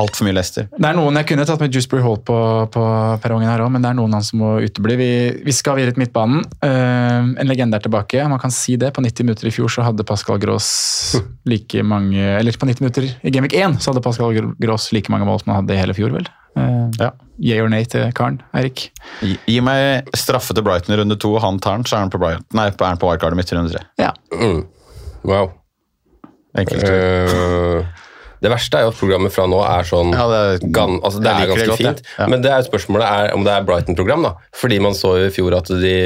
Altfor 0.00 0.26
mye 0.26 0.36
Leicester. 0.36 0.68
Det 0.70 0.86
er 0.86 0.96
noen 0.96 1.18
jeg 1.18 1.28
kunne 1.28 1.44
tatt 1.48 1.60
med 1.60 1.72
Dewsbury 1.74 2.02
Hall 2.04 2.18
på, 2.26 2.36
på 2.72 2.84
perrongen 3.22 3.50
her 3.50 3.62
òg, 3.64 3.72
men 3.74 3.84
det 3.84 3.90
er 3.90 3.98
noen 3.98 4.14
han 4.16 4.24
som 4.24 4.40
må 4.42 4.52
utebli. 4.62 4.96
Vi, 5.00 5.10
vi 5.44 5.54
skal 5.54 5.76
videre 5.80 5.96
til 5.96 6.04
midtbanen. 6.04 6.44
Uh, 6.62 7.34
en 7.34 7.50
legende 7.50 7.76
er 7.76 7.84
tilbake. 7.84 8.22
Man 8.30 8.40
kan 8.42 8.54
si 8.54 8.78
det. 8.80 8.92
På 8.96 9.04
90 9.04 9.26
minutter 9.26 9.50
i 9.50 9.54
fjor 9.54 9.72
så 9.72 9.84
hadde 9.86 10.06
Pascal 10.06 10.40
Gross 10.42 10.70
like 11.50 11.84
mange 11.86 12.20
Eller 12.20 12.56
på 12.56 12.68
90 12.68 12.84
minutter 12.84 13.08
i 13.10 13.32
Gamvik 13.34 13.56
1 13.58 13.80
så 13.80 13.92
hadde 13.92 14.04
Pascal 14.04 14.54
Gross 14.60 14.90
like 14.96 15.12
mange 15.12 15.28
mål 15.28 15.42
som 15.42 15.52
han 15.52 15.62
hadde 15.62 15.76
i 15.76 15.82
hele 15.82 15.96
fjor, 15.96 16.14
vel. 16.14 16.30
Uh, 16.58 17.10
Yay 17.40 17.62
or 17.62 17.70
nay 17.72 17.86
til 17.88 18.10
karen, 18.16 18.40
Eirik? 18.56 18.88
Gi, 19.24 19.36
gi 19.48 19.60
meg 19.64 20.10
straffe 20.18 20.56
til 20.56 20.66
Brighton 20.66 20.92
i 20.92 20.98
runde 21.00 21.16
to, 21.20 21.32
og 21.38 21.44
han 21.44 21.60
tar 21.62 21.78
den, 21.78 21.86
så 21.88 21.96
er 21.96 22.04
han 22.04 22.12
på, 22.12 22.20
Brighton, 22.20 22.44
nei, 22.58 22.68
er 22.68 22.84
han 22.84 23.00
på 23.00 23.08
wildcardet 23.08 23.38
mitt 23.38 23.52
i 23.52 23.56
runde 23.56 23.72
tre. 23.72 23.86
Ja. 24.00 24.12
Mm. 24.34 24.66
Wow. 25.24 25.54
Enkelt. 26.58 26.84
Eh, 26.84 28.06
det 28.40 28.48
verste 28.48 28.78
er 28.78 28.86
jo 28.86 28.92
at 28.94 28.96
programmet 28.96 29.32
fra 29.34 29.44
nå 29.50 29.58
er 29.60 29.84
sånn 29.84 30.14
Ja, 30.16 30.24
det 30.32 30.70
gan, 30.72 30.96
altså 31.04 31.20
det 31.20 31.28
er 31.28 31.50
ganske 31.50 31.66
godt, 31.68 31.82
fint. 31.82 31.98
ja. 32.16 32.28
Men 32.32 32.44
det 32.44 32.52
er 32.54 32.64
spørsmålet 32.64 33.04
er 33.04 33.34
om 33.36 33.44
det 33.44 33.52
er 33.52 33.66
Brighton-program. 33.68 34.24
da. 34.24 34.30
Fordi 34.56 34.78
man 34.80 34.96
så 34.96 35.12
i 35.26 35.32
fjor 35.34 35.58
at 35.58 35.68
de, 35.68 35.96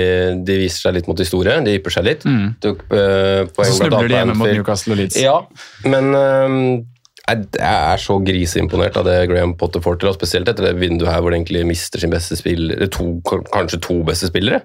de 0.43 0.57
viser 0.65 0.89
seg 0.89 0.97
litt 0.99 1.11
mot 1.11 1.21
de 1.21 1.29
store. 1.29 1.61
De 1.63 1.77
ypper 1.79 1.95
seg 1.95 2.09
litt. 2.09 2.27
Mm. 2.27 2.49
Tok, 2.65 2.83
uh, 2.91 3.47
Så 3.63 3.79
snubler 3.79 4.11
de 4.11 4.19
hjemme 4.19 4.35
mot 4.41 4.51
Newcastle 4.51 4.97
og 4.97 5.01
Leeds. 5.05 5.21
Ja, 5.23 5.39
men 5.87 6.11
uh, 6.11 6.83
jeg 7.25 7.47
er 7.63 8.03
så 8.03 8.19
griseimponert 8.21 8.99
av 9.01 9.07
det 9.09 9.17
Graham 9.31 9.55
Potter 9.57 9.81
får 9.85 10.03
til, 10.03 10.11
og 10.11 10.19
spesielt 10.19 10.51
etter 10.51 10.67
det 10.69 10.75
vinduet 10.83 11.09
her 11.09 11.23
hvor 11.23 11.33
de 11.33 11.39
egentlig 11.39 11.63
mister 11.71 12.03
sin 12.03 12.13
beste 12.13 12.37
spiller, 12.37 12.85
to, 12.93 13.15
kanskje 13.25 13.81
to 13.87 14.03
beste 14.05 14.29
spillere. 14.29 14.61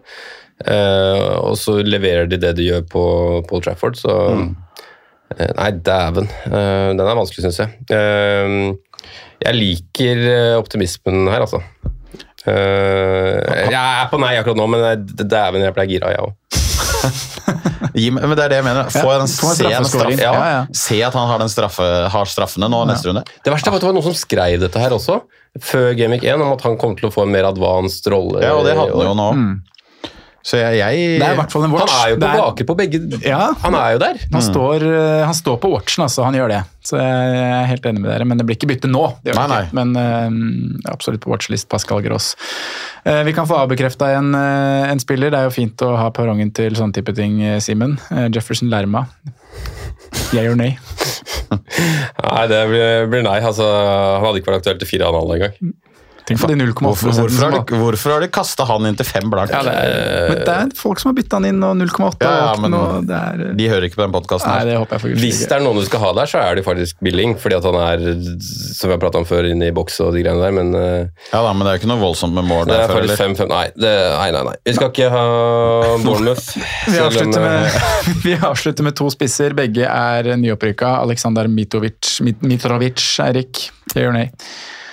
Eh, 0.67 1.35
og 1.39 1.55
så 1.55 1.77
leverer 1.87 2.27
de 2.27 2.39
det 2.41 2.51
de 2.57 2.65
gjør 2.67 2.81
på 2.91 3.03
Paul 3.47 3.63
Trafford, 3.63 3.95
så 3.95 4.15
eh, 4.33 4.41
Nei, 5.37 5.69
dæven. 5.85 6.25
Eh, 6.49 6.89
den 6.97 7.05
er 7.05 7.17
vanskelig, 7.19 7.45
syns 7.45 7.59
jeg. 7.61 7.75
Eh, 7.93 9.05
jeg 9.45 9.55
liker 9.55 10.23
eh, 10.25 10.55
optimismen 10.59 11.29
her, 11.31 11.45
altså. 11.45 11.61
Eh, 12.49 13.69
jeg 13.69 13.75
er 13.77 14.07
på 14.11 14.19
nei 14.21 14.33
akkurat 14.39 14.57
nå, 14.59 14.65
men 14.71 15.05
dæven, 15.19 15.61
jeg 15.67 15.75
ble 15.75 15.85
gira, 15.91 16.13
jeg 16.15 16.25
òg. 16.25 16.35
Men 17.89 18.33
det 18.35 18.43
er 18.43 18.51
det 18.51 18.57
jeg 18.59 18.65
mener. 18.65 18.89
Få 18.91 19.07
en, 19.15 19.23
ja, 19.23 19.27
se, 19.55 19.69
en 19.69 19.87
straff, 19.87 20.11
ja, 20.19 20.31
Ja, 20.33 20.47
ja. 20.51 20.61
se 20.75 20.97
at 21.05 21.15
han 21.15 21.29
har, 21.31 21.39
den 21.41 21.51
straffe, 21.51 21.85
har 22.11 22.29
straffene 22.29 22.67
nå 22.71 22.81
neste 22.89 23.09
runde. 23.09 23.23
Det 23.45 23.53
verste 23.53 23.71
var 23.71 23.79
at 23.79 23.85
det 23.85 23.89
var 23.89 23.95
noen 23.97 24.07
som 24.09 24.17
skrev 24.17 24.59
dette 24.65 24.81
her 24.83 24.95
også, 24.95 25.21
før 25.63 25.93
Gamic 25.97 26.25
1, 26.27 26.43
om 26.43 26.53
at 26.57 26.65
han 26.67 26.77
kom 26.81 26.97
til 26.99 27.07
å 27.09 27.13
få 27.13 27.25
en 27.25 27.33
mer 27.33 27.47
advanced 27.49 28.07
rolle. 28.11 28.41
Ja, 28.43 28.57
og 28.59 28.67
det 28.67 28.75
hadde 28.77 28.97
han 28.97 29.11
jo 29.11 29.15
nå. 29.17 29.29
Så 30.49 30.57
jeg, 30.57 30.79
jeg 30.79 31.19
Det 31.21 31.25
er 31.27 31.35
i 31.35 31.37
hvert 31.37 31.53
fall 31.53 31.67
en 31.67 31.73
watch. 31.75 31.93
Han 31.93 32.07
er 32.07 32.13
jo 32.13 32.17
på 32.17 32.29
baker 32.41 32.67
på 32.71 32.75
begge 32.79 32.99
Ja. 33.21 33.41
Han 33.61 33.75
er 33.77 33.93
jo 33.93 34.01
der. 34.01 34.19
Han, 34.33 34.41
står, 34.41 34.85
eh, 34.87 35.23
han 35.27 35.37
står 35.37 35.59
på 35.61 35.69
watchen, 35.69 36.03
altså. 36.07 36.25
Han 36.25 36.37
gjør 36.37 36.53
det. 36.55 36.61
Så 36.89 36.97
jeg 36.97 37.41
er 37.43 37.67
helt 37.69 37.85
enig 37.85 38.01
med 38.01 38.09
dere. 38.09 38.25
Men 38.25 38.39
det 38.39 38.47
blir 38.49 38.57
ikke 38.57 38.71
bytte 38.71 38.89
nå. 38.89 39.03
Det 39.21 39.33
gjør 39.33 39.41
Nei, 39.43 39.59
ikke. 39.67 39.77
Men 39.77 39.93
uh, 39.93 40.93
absolutt 40.93 41.21
på 41.25 41.33
watchlist 41.33 41.69
Pascal 41.69 42.01
Gross. 42.05 42.31
Uh, 43.05 43.21
vi 43.27 43.35
kan 43.37 43.49
få 43.49 43.59
avbekrefta 43.61 44.09
en, 44.17 44.31
uh, 44.33 44.89
en 44.89 45.03
spiller. 45.03 45.29
Det 45.33 45.43
er 45.43 45.49
jo 45.51 45.53
fint 45.53 45.85
å 45.85 45.91
ha 45.99 46.09
perrongen 46.15 46.49
til 46.55 46.77
sånne 46.79 46.97
type 46.97 47.13
ting, 47.17 47.37
Simen. 47.61 47.99
Jefferson 48.33 48.71
Lerma. 48.73 49.05
Yeah 50.33 50.49
or 50.49 50.57
nay? 50.57 50.79
Nei, 52.25 52.43
det 52.49 52.63
blir, 52.69 53.05
blir 53.11 53.23
nei. 53.25 53.37
Altså, 53.41 53.65
han 53.65 54.25
hadde 54.25 54.41
ikke 54.41 54.51
vært 54.51 54.63
aktuell 54.63 54.81
til 54.81 54.89
4,5 54.97 55.35
engang. 55.35 55.77
Tenk 56.29 56.41
på 56.43 56.49
de 56.51 56.55
0,8 56.59 56.85
Hvorfor, 56.85 57.11
hvorfor, 57.17 57.43
har 57.43 57.55
de, 57.57 57.77
hvorfor 57.81 58.13
har 58.13 58.23
de 58.23 58.29
kasta 58.39 58.65
han 58.69 58.85
inn 58.89 58.97
til 58.99 59.07
fem 59.09 59.29
blank? 59.33 59.49
ja, 59.53 59.63
det 59.65 59.73
er, 59.73 60.29
Men 60.29 60.41
det 60.45 60.55
er 60.55 60.73
folk 60.77 61.01
som 61.01 61.09
har 61.11 61.15
bytta 61.17 61.39
han 61.39 61.47
inn, 61.49 61.63
og 61.65 61.75
0,8 61.79 62.21
Ja, 62.23 62.33
ja, 62.43 62.51
men 62.61 62.75
og 62.77 63.07
det 63.09 63.17
er, 63.17 63.43
De 63.57 63.69
hører 63.71 63.87
ikke 63.89 63.99
på 63.99 64.05
den 64.05 64.13
podkasten 64.13 64.51
Nei, 64.53 64.63
det 64.69 65.17
Hvis 65.23 65.41
det 65.49 65.57
er 65.57 65.63
noen 65.65 65.79
du 65.81 65.85
skal 65.87 66.03
ha 66.05 66.11
der, 66.21 66.29
så 66.29 66.41
er 66.43 66.59
det 66.59 66.65
faktisk 66.67 67.01
Billing. 67.05 67.33
Fordi 67.41 67.57
at 67.57 67.65
han 67.67 67.77
er, 67.81 68.05
som 68.43 68.89
vi 68.89 68.95
har 68.95 69.01
prata 69.01 69.19
om 69.21 69.27
før, 69.27 69.47
inne 69.49 69.69
i 69.69 69.75
boks 69.75 69.99
og 70.05 70.13
de 70.15 70.23
greiene 70.23 70.41
der. 70.45 70.55
Men 70.55 70.71
eh, 70.77 71.09
Ja 71.33 71.41
da, 71.45 71.51
men 71.53 71.65
det 71.65 71.73
er 71.73 71.77
jo 71.77 71.81
ikke 71.83 71.91
noe 71.93 72.01
voldsomt 72.03 72.35
med 72.37 72.47
mål 72.49 72.65
der 72.69 72.85
er 72.85 72.93
før, 72.93 73.03
eller? 73.07 73.19
5-5. 73.19 73.49
Nei, 73.51 73.65
det, 73.75 73.93
nei, 74.15 74.29
nei, 74.37 74.43
nei. 74.51 74.55
Vi 74.69 74.75
skal 74.77 74.93
ikke 74.93 75.09
ha 75.13 75.23
Bournemouth. 76.05 76.49
Vi 76.89 76.99
avslutter, 77.03 77.45
med, 77.45 77.79
vi 78.27 78.35
avslutter 78.37 78.89
med 78.89 78.97
to 78.99 79.09
spisser. 79.13 79.55
Begge 79.57 79.87
er 79.89 80.33
nyopprykka. 80.39 80.95
Aleksandr 81.05 81.49
Mitrovic, 81.51 82.19
Mit- 82.25 82.45
Mitrovic, 82.45 83.05
Eirik. 83.25 83.69
Yeah 83.95 84.09
or 84.09 84.13
nay? 84.13 84.29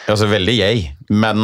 Altså, 0.06 0.28
veldig 0.30 0.54
yay, 0.54 0.82
men 1.10 1.40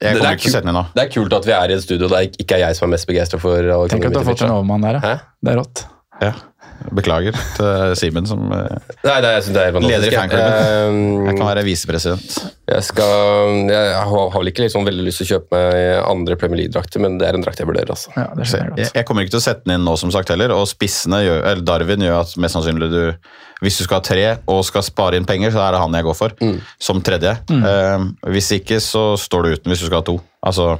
jeg 0.00 0.16
kommer 0.16 0.30
er 0.30 0.36
ikke 0.38 0.46
til 0.46 0.52
å 0.52 0.54
sette 0.54 0.68
den 0.70 0.76
nå. 0.78 0.84
Det 0.96 1.02
er 1.04 1.10
kult 1.12 1.34
at 1.36 1.48
vi 1.48 1.52
er 1.52 1.72
i 1.72 1.76
et 1.76 1.82
studio 1.84 2.08
der 2.08 2.28
ikke 2.32 2.56
er 2.56 2.62
jeg 2.64 2.78
som 2.78 2.86
er 2.88 2.92
mest 2.94 3.08
begeistra 3.10 3.40
for 3.42 3.58
Alexander 3.60 3.92
Tenk 3.92 4.06
at 4.08 4.14
du 4.14 4.20
har 4.22 4.28
fått 4.30 4.44
en 4.46 4.54
overmann 4.54 4.86
der, 4.86 4.98
Hæ? 5.02 5.10
ja. 5.16 5.18
Det 5.44 5.52
er 5.52 5.58
rått. 5.60 5.82
Ja. 6.24 6.32
Beklager 6.94 7.34
til 7.56 7.94
Simen, 7.98 8.26
som 8.28 8.44
eh, 8.52 8.76
Nei, 9.04 9.16
det, 9.24 9.30
jeg 9.36 9.42
synes 9.46 9.54
det 9.56 9.62
er 9.62 9.72
helt 9.74 9.86
leder 9.86 10.06
i 10.12 10.16
fanklubben. 10.16 10.52
Eh, 10.52 11.30
Jeg 11.30 11.38
kan 11.38 11.48
være 11.50 11.64
visepresident. 11.66 12.36
Jeg 12.70 12.82
skal 12.86 13.70
Jeg 13.70 14.04
har 14.10 14.30
vel 14.36 14.50
ikke 14.52 14.64
liksom 14.66 14.86
veldig 14.86 15.06
lyst 15.06 15.22
til 15.22 15.26
å 15.26 15.30
kjøpe 15.36 15.56
meg 15.60 16.04
andre 16.06 16.36
Premier 16.40 16.60
League-drakter, 16.62 17.02
men 17.02 17.18
det 17.20 17.28
er 17.28 17.38
en 17.38 17.44
drakt 17.46 17.62
jeg 17.62 17.68
vurderer, 17.70 17.90
altså. 17.94 18.12
Ja, 18.16 18.28
jeg 18.42 18.90
Jeg, 18.94 19.04
kommer 19.08 19.26
ikke 19.26 19.36
til 19.36 19.42
å 19.42 19.46
sette 19.48 19.66
den 19.66 19.78
inn 19.78 19.86
nå, 19.88 19.96
som 20.00 20.12
sagt, 20.14 20.30
heller. 20.34 20.54
Og 20.56 20.66
spissene 20.70 21.22
gjør, 21.24 21.42
eller 21.52 21.66
Darwin 21.66 22.06
gjør 22.06 22.20
at 22.22 22.36
mest 22.42 22.58
sannsynlig 22.58 22.90
du 22.92 23.02
Hvis 23.64 23.78
du 23.80 23.84
skal 23.86 24.02
ha 24.02 24.04
tre 24.04 24.24
og 24.52 24.64
skal 24.68 24.82
spare 24.84 25.16
inn 25.16 25.24
penger, 25.24 25.50
så 25.54 25.62
er 25.64 25.72
det 25.72 25.80
han 25.80 25.94
jeg 25.96 26.04
går 26.04 26.16
for. 26.18 26.34
Som 26.78 27.00
tredje. 27.06 27.32
Eh, 27.50 28.08
hvis 28.34 28.50
ikke, 28.60 28.80
så 28.84 29.14
står 29.16 29.42
du 29.46 29.54
uten 29.56 29.72
hvis 29.72 29.80
du 29.84 29.88
skal 29.88 30.02
ha 30.02 30.06
to. 30.10 30.18
Altså, 30.46 30.74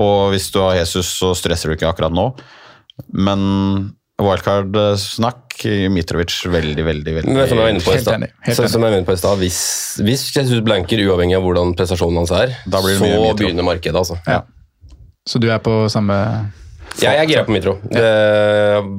og 0.00 0.30
hvis 0.32 0.50
du 0.50 0.58
har 0.64 0.74
Jesus, 0.80 1.12
så 1.20 1.30
stresser 1.38 1.70
du 1.70 1.76
ikke 1.76 1.86
akkurat 1.92 2.12
nå. 2.12 2.30
Men 3.12 3.92
wildcard-snakk 4.18 5.45
Mitrovic 5.92 6.34
veldig, 6.50 6.84
veldig, 6.84 7.14
veldig 7.20 7.32
Men 7.32 7.48
som 7.48 7.56
jeg 7.56 7.64
var 7.64 7.72
inne 7.72 9.06
på 9.06 9.14
i 9.16 9.20
stad, 9.20 9.40
hvis, 9.40 9.60
hvis 10.04 10.26
Jesus 10.34 10.60
blanker 10.66 11.00
uavhengig 11.06 11.38
av 11.38 11.46
hvordan 11.46 11.72
prestasjonen 11.78 12.22
hans 12.22 12.34
er, 12.36 12.54
Da 12.66 12.82
blir 12.84 12.98
det 12.98 13.00
så 13.00 13.34
begynner 13.38 13.66
markedet, 13.66 13.96
altså. 13.96 14.18
Ja. 14.28 14.42
Så 15.26 15.40
du 15.42 15.48
er 15.50 15.58
på 15.64 15.86
samme 15.90 16.16
Jeg 17.02 17.20
er 17.20 17.28
gira 17.28 17.42
på 17.46 17.52
Mitro. 17.54 17.76
Det 17.90 18.04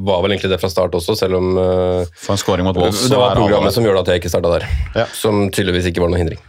var 0.05 0.21
vel 0.23 0.35
egentlig 0.35 0.51
det 0.51 0.59
fra 0.61 0.69
start 0.71 0.93
også, 0.97 1.15
selv 1.17 1.39
om 1.39 1.57
eh, 1.61 2.19
For 2.21 2.35
en 2.35 2.41
scoring 2.41 2.67
mot 2.67 2.77
Wolves. 2.77 3.07
det 3.09 3.17
var 3.17 3.37
programmet 3.37 3.73
som 3.73 3.85
gjorde 3.85 4.03
at 4.05 4.11
jeg 4.13 4.21
ikke 4.21 4.31
starta 4.31 4.53
der. 4.57 4.67
Ja. 4.95 5.07
Som 5.17 5.47
tydeligvis 5.53 5.89
ikke 5.89 6.03
var 6.03 6.13
noen 6.13 6.25
hindring. 6.25 6.43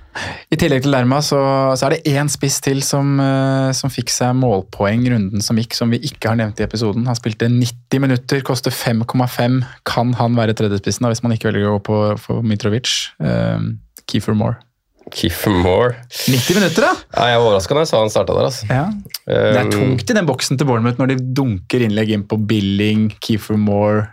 I 0.50 0.58
tillegg 0.58 0.82
til 0.82 0.92
Lerma 0.92 1.20
så, 1.22 1.38
så 1.78 1.86
er 1.86 1.94
det 1.96 2.14
én 2.16 2.30
spiss 2.32 2.58
til 2.64 2.80
som, 2.84 3.16
eh, 3.22 3.70
som 3.76 3.92
fikk 3.92 4.12
seg 4.12 4.36
målpoeng 4.38 5.06
runden 5.12 5.44
som 5.44 5.58
gikk, 5.60 5.76
som 5.78 5.92
vi 5.94 6.00
ikke 6.10 6.32
har 6.32 6.38
nevnt 6.40 6.60
i 6.60 6.66
episoden. 6.66 7.06
Han 7.08 7.18
spilte 7.18 7.50
90 7.52 8.02
minutter, 8.04 8.42
koster 8.46 8.74
5,5. 8.74 9.60
Kan 9.88 10.14
han 10.18 10.38
være 10.38 10.56
tredjespissen 10.58 11.06
da, 11.06 11.12
hvis 11.14 11.24
man 11.24 11.36
ikke 11.36 11.52
velger 11.52 11.70
å 11.70 11.76
gå 11.78 11.84
på 11.90 12.00
på 12.26 12.40
Mitrovic? 12.44 12.90
Uh, 13.22 13.76
Keefer 14.08 14.36
Moore. 14.36 14.58
Kiefer 15.14 15.50
Moore 15.54 15.94
90 16.26 16.54
minutter, 16.58 16.82
da! 16.88 16.92
ja, 17.16 17.26
Jeg 17.32 17.38
var 17.40 17.46
overraska 17.48 17.74
da 17.74 17.80
jeg 17.84 17.90
sa 17.92 18.00
han 18.02 18.10
starta 18.12 18.34
der. 18.36 18.48
altså. 18.50 18.66
Ja. 18.68 18.84
Det 19.28 19.56
er 19.58 19.64
Um, 19.64 19.70
tungt 19.72 20.10
i 20.10 20.14
den 20.16 20.26
boksen 20.28 20.56
til 20.58 20.66
Bournemouth 20.68 20.98
når 21.00 21.10
de 21.12 21.18
dunker 21.36 21.82
innlegg 21.84 22.10
inn 22.14 22.22
på 22.28 22.38
Billing, 22.48 23.10
Keefer 23.20 23.56
Moore 23.60 24.06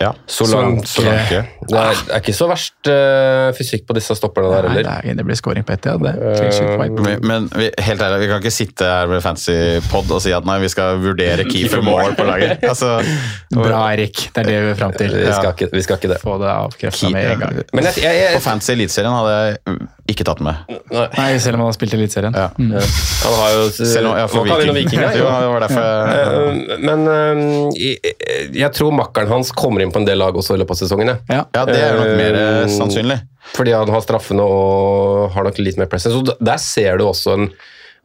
Ja. 0.00 0.10
Solanke. 0.28 0.86
Solanke. 0.90 1.42
Det 1.66 1.78
er, 1.80 2.00
er 2.12 2.20
ikke 2.20 2.34
så 2.36 2.48
verst 2.50 2.90
uh, 2.90 3.48
fysikk 3.56 3.86
på 3.88 3.96
disse 3.96 4.16
stopperne 4.18 4.50
der 4.52 4.66
Nei, 4.68 4.74
heller. 4.76 5.00
det, 5.02 5.12
er, 5.12 5.18
det 5.20 5.24
blir 5.28 5.38
scoring 5.38 5.64
på 5.66 5.72
ett, 5.72 5.88
ja. 5.88 5.96
Det. 5.96 6.12
Clean. 6.36 6.98
Men, 7.00 7.24
men 7.26 7.48
vi, 7.56 7.70
helt 7.86 8.02
ærlig, 8.04 8.20
vi 8.24 8.28
kan 8.30 8.42
ikke 8.44 8.52
sitte 8.54 8.88
her 8.90 9.08
med 9.10 9.22
fancy 9.24 9.56
pod 9.90 10.10
og 10.12 10.20
si 10.24 10.34
at 10.36 10.46
nei, 10.48 10.58
vi 10.62 10.70
skal 10.72 11.00
vurdere 11.02 11.46
Keefer 11.52 11.84
Moore 11.86 12.12
på 12.18 12.26
laget. 12.28 12.64
Altså, 12.68 12.98
Bra, 13.56 13.80
Erik. 13.94 14.26
Det 14.34 14.44
er 14.44 14.50
det 14.50 14.56
vi 14.66 14.72
er 14.74 14.78
fram 14.78 14.94
til. 14.96 15.16
Vi 15.16 15.32
skal, 15.32 15.52
ikke, 15.54 15.70
vi 15.72 15.84
skal 15.86 16.00
ikke 16.00 16.12
det. 16.14 16.20
Få 16.22 16.36
det 16.42 16.50
avkrefta 16.52 17.12
med 17.14 17.30
en 17.32 17.44
gang. 17.46 17.60
Men 17.72 17.88
jeg, 17.90 18.02
jeg, 18.04 18.26
På 18.28 18.36
jeg, 18.36 18.44
fancy 18.44 18.74
Eliteserien 18.76 19.16
hadde 19.16 19.36
jeg 19.36 19.78
ikke 20.12 20.26
tatt 20.28 20.42
den 20.42 20.50
med. 20.50 20.76
nei, 20.92 21.06
Nei, 21.16 21.30
selv 21.42 21.56
om 21.56 21.64
han 21.64 21.70
har 21.72 21.76
spilt 21.78 21.96
Eliteserien. 21.96 22.36
Ja. 22.36 22.50
Mm. 22.60 22.76
han 22.76 23.38
har 23.40 23.56
jo 23.56 23.64
Selv 23.74 24.10
om, 24.12 24.18
ja, 24.20 24.28
for 24.30 24.46
Viking. 24.46 24.74
Viking 24.76 25.02
her. 25.02 25.16
Jo, 25.20 25.24
det 25.32 25.48
var 25.48 25.62
derfor 25.64 25.80
ja. 25.80 26.24
Eh, 26.36 26.78
Men 26.84 27.06
eh, 27.08 27.40
jeg, 27.80 28.14
jeg 28.60 28.70
tror 28.76 28.92
makkeren 28.94 29.30
hans 29.32 29.50
kommer 29.56 29.82
inn 29.82 29.85
på 29.94 30.00
en 30.02 30.08
del 30.08 30.18
lag 30.18 30.36
også 30.36 30.56
i 30.56 30.60
løpet 30.62 30.76
av 30.76 30.80
sesongen. 30.82 31.14
Ja. 31.30 31.44
Ja, 31.54 31.64
det 31.68 31.78
er 31.80 31.96
nok 32.00 32.12
mer 32.18 32.36
Eh, 32.40 32.66
sannsynlig. 32.72 33.20
Fordi 33.56 33.72
han 33.76 33.88
har 33.94 34.02
straffene 34.04 34.42
og 34.42 35.32
har 35.36 35.44
nok 35.46 35.58
litt 35.62 35.78
mer 35.78 35.88
presence. 35.90 36.16
Så 36.16 36.36
der 36.40 36.58
ser 36.62 36.98
du 36.98 37.06
også 37.08 37.38
en 37.38 37.50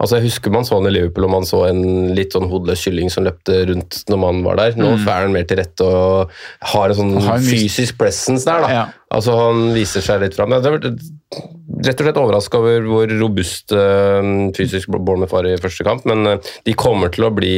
Altså 0.01 0.17
Jeg 0.17 0.31
husker 0.31 0.49
man 0.49 0.63
så 0.65 0.79
han 0.79 0.87
i 0.89 0.91
Liverpool 0.95 1.27
og 1.27 1.29
man 1.29 1.43
så 1.45 1.59
en 1.67 2.15
litt 2.17 2.33
sånn 2.33 2.47
hodeløs 2.49 2.81
kylling 2.81 3.11
som 3.13 3.21
løpte 3.27 3.59
rundt 3.69 3.99
når 4.09 4.17
man 4.17 4.39
var 4.41 4.57
der. 4.57 4.73
Nå 4.73 4.95
er 4.97 5.27
han 5.27 5.35
mer 5.35 5.45
til 5.45 5.59
rette 5.61 5.85
og 5.85 6.31
har 6.71 6.89
en 6.89 6.97
sånn 6.97 7.11
har 7.21 7.37
en 7.37 7.45
fysisk 7.45 7.99
presence 7.99 8.47
der. 8.49 8.63
da. 8.65 8.71
Ja. 8.73 8.87
Altså 9.13 9.35
Han 9.37 9.67
viser 9.75 10.01
seg 10.01 10.23
litt 10.23 10.33
fram. 10.33 10.55
Jeg 10.57 10.65
har 10.65 10.79
rett 10.81 12.01
og 12.01 12.07
slett 12.07 12.17
overraska 12.17 12.57
over 12.57 12.81
hvor 12.89 13.13
robust 13.21 13.75
eh, 13.77 14.31
fysisk 14.57 14.89
Bournemouth 14.89 15.35
var 15.37 15.45
i 15.45 15.53
første 15.61 15.85
kamp, 15.85 16.09
men 16.09 16.25
eh, 16.33 16.51
de 16.65 16.73
kommer 16.73 17.13
til 17.13 17.29
å 17.29 17.33
bli 17.37 17.53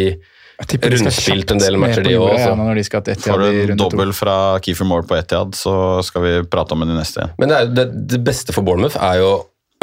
Rundspilt 0.61 1.51
en 1.51 1.61
del 1.61 1.77
matcher, 1.81 2.05
de 2.05 2.17
òg. 2.17 2.27
også. 2.35 2.49
ja, 2.51 2.57
når 2.59 2.77
de 2.77 2.83
skal 2.85 3.05
til 3.07 3.17
Får 3.23 3.41
du 3.41 3.47
en 3.73 3.79
dobbel 3.79 4.13
fra 4.15 4.35
Keefer 4.63 4.87
Moore 4.87 5.07
på 5.09 5.17
Etiad, 5.17 5.55
så 5.57 5.73
skal 6.05 6.27
vi 6.27 6.35
prate 6.45 6.75
om 6.75 6.85
det 6.85 6.93
i 6.93 6.99
neste. 6.99 7.25
Men 7.41 7.49
det, 7.49 7.57
er, 7.57 7.73
det, 7.73 7.87
det 8.13 8.21
beste 8.25 8.53
for 8.55 8.65
Bournemouth 8.65 8.95
er 9.01 9.17
jo 9.21 9.31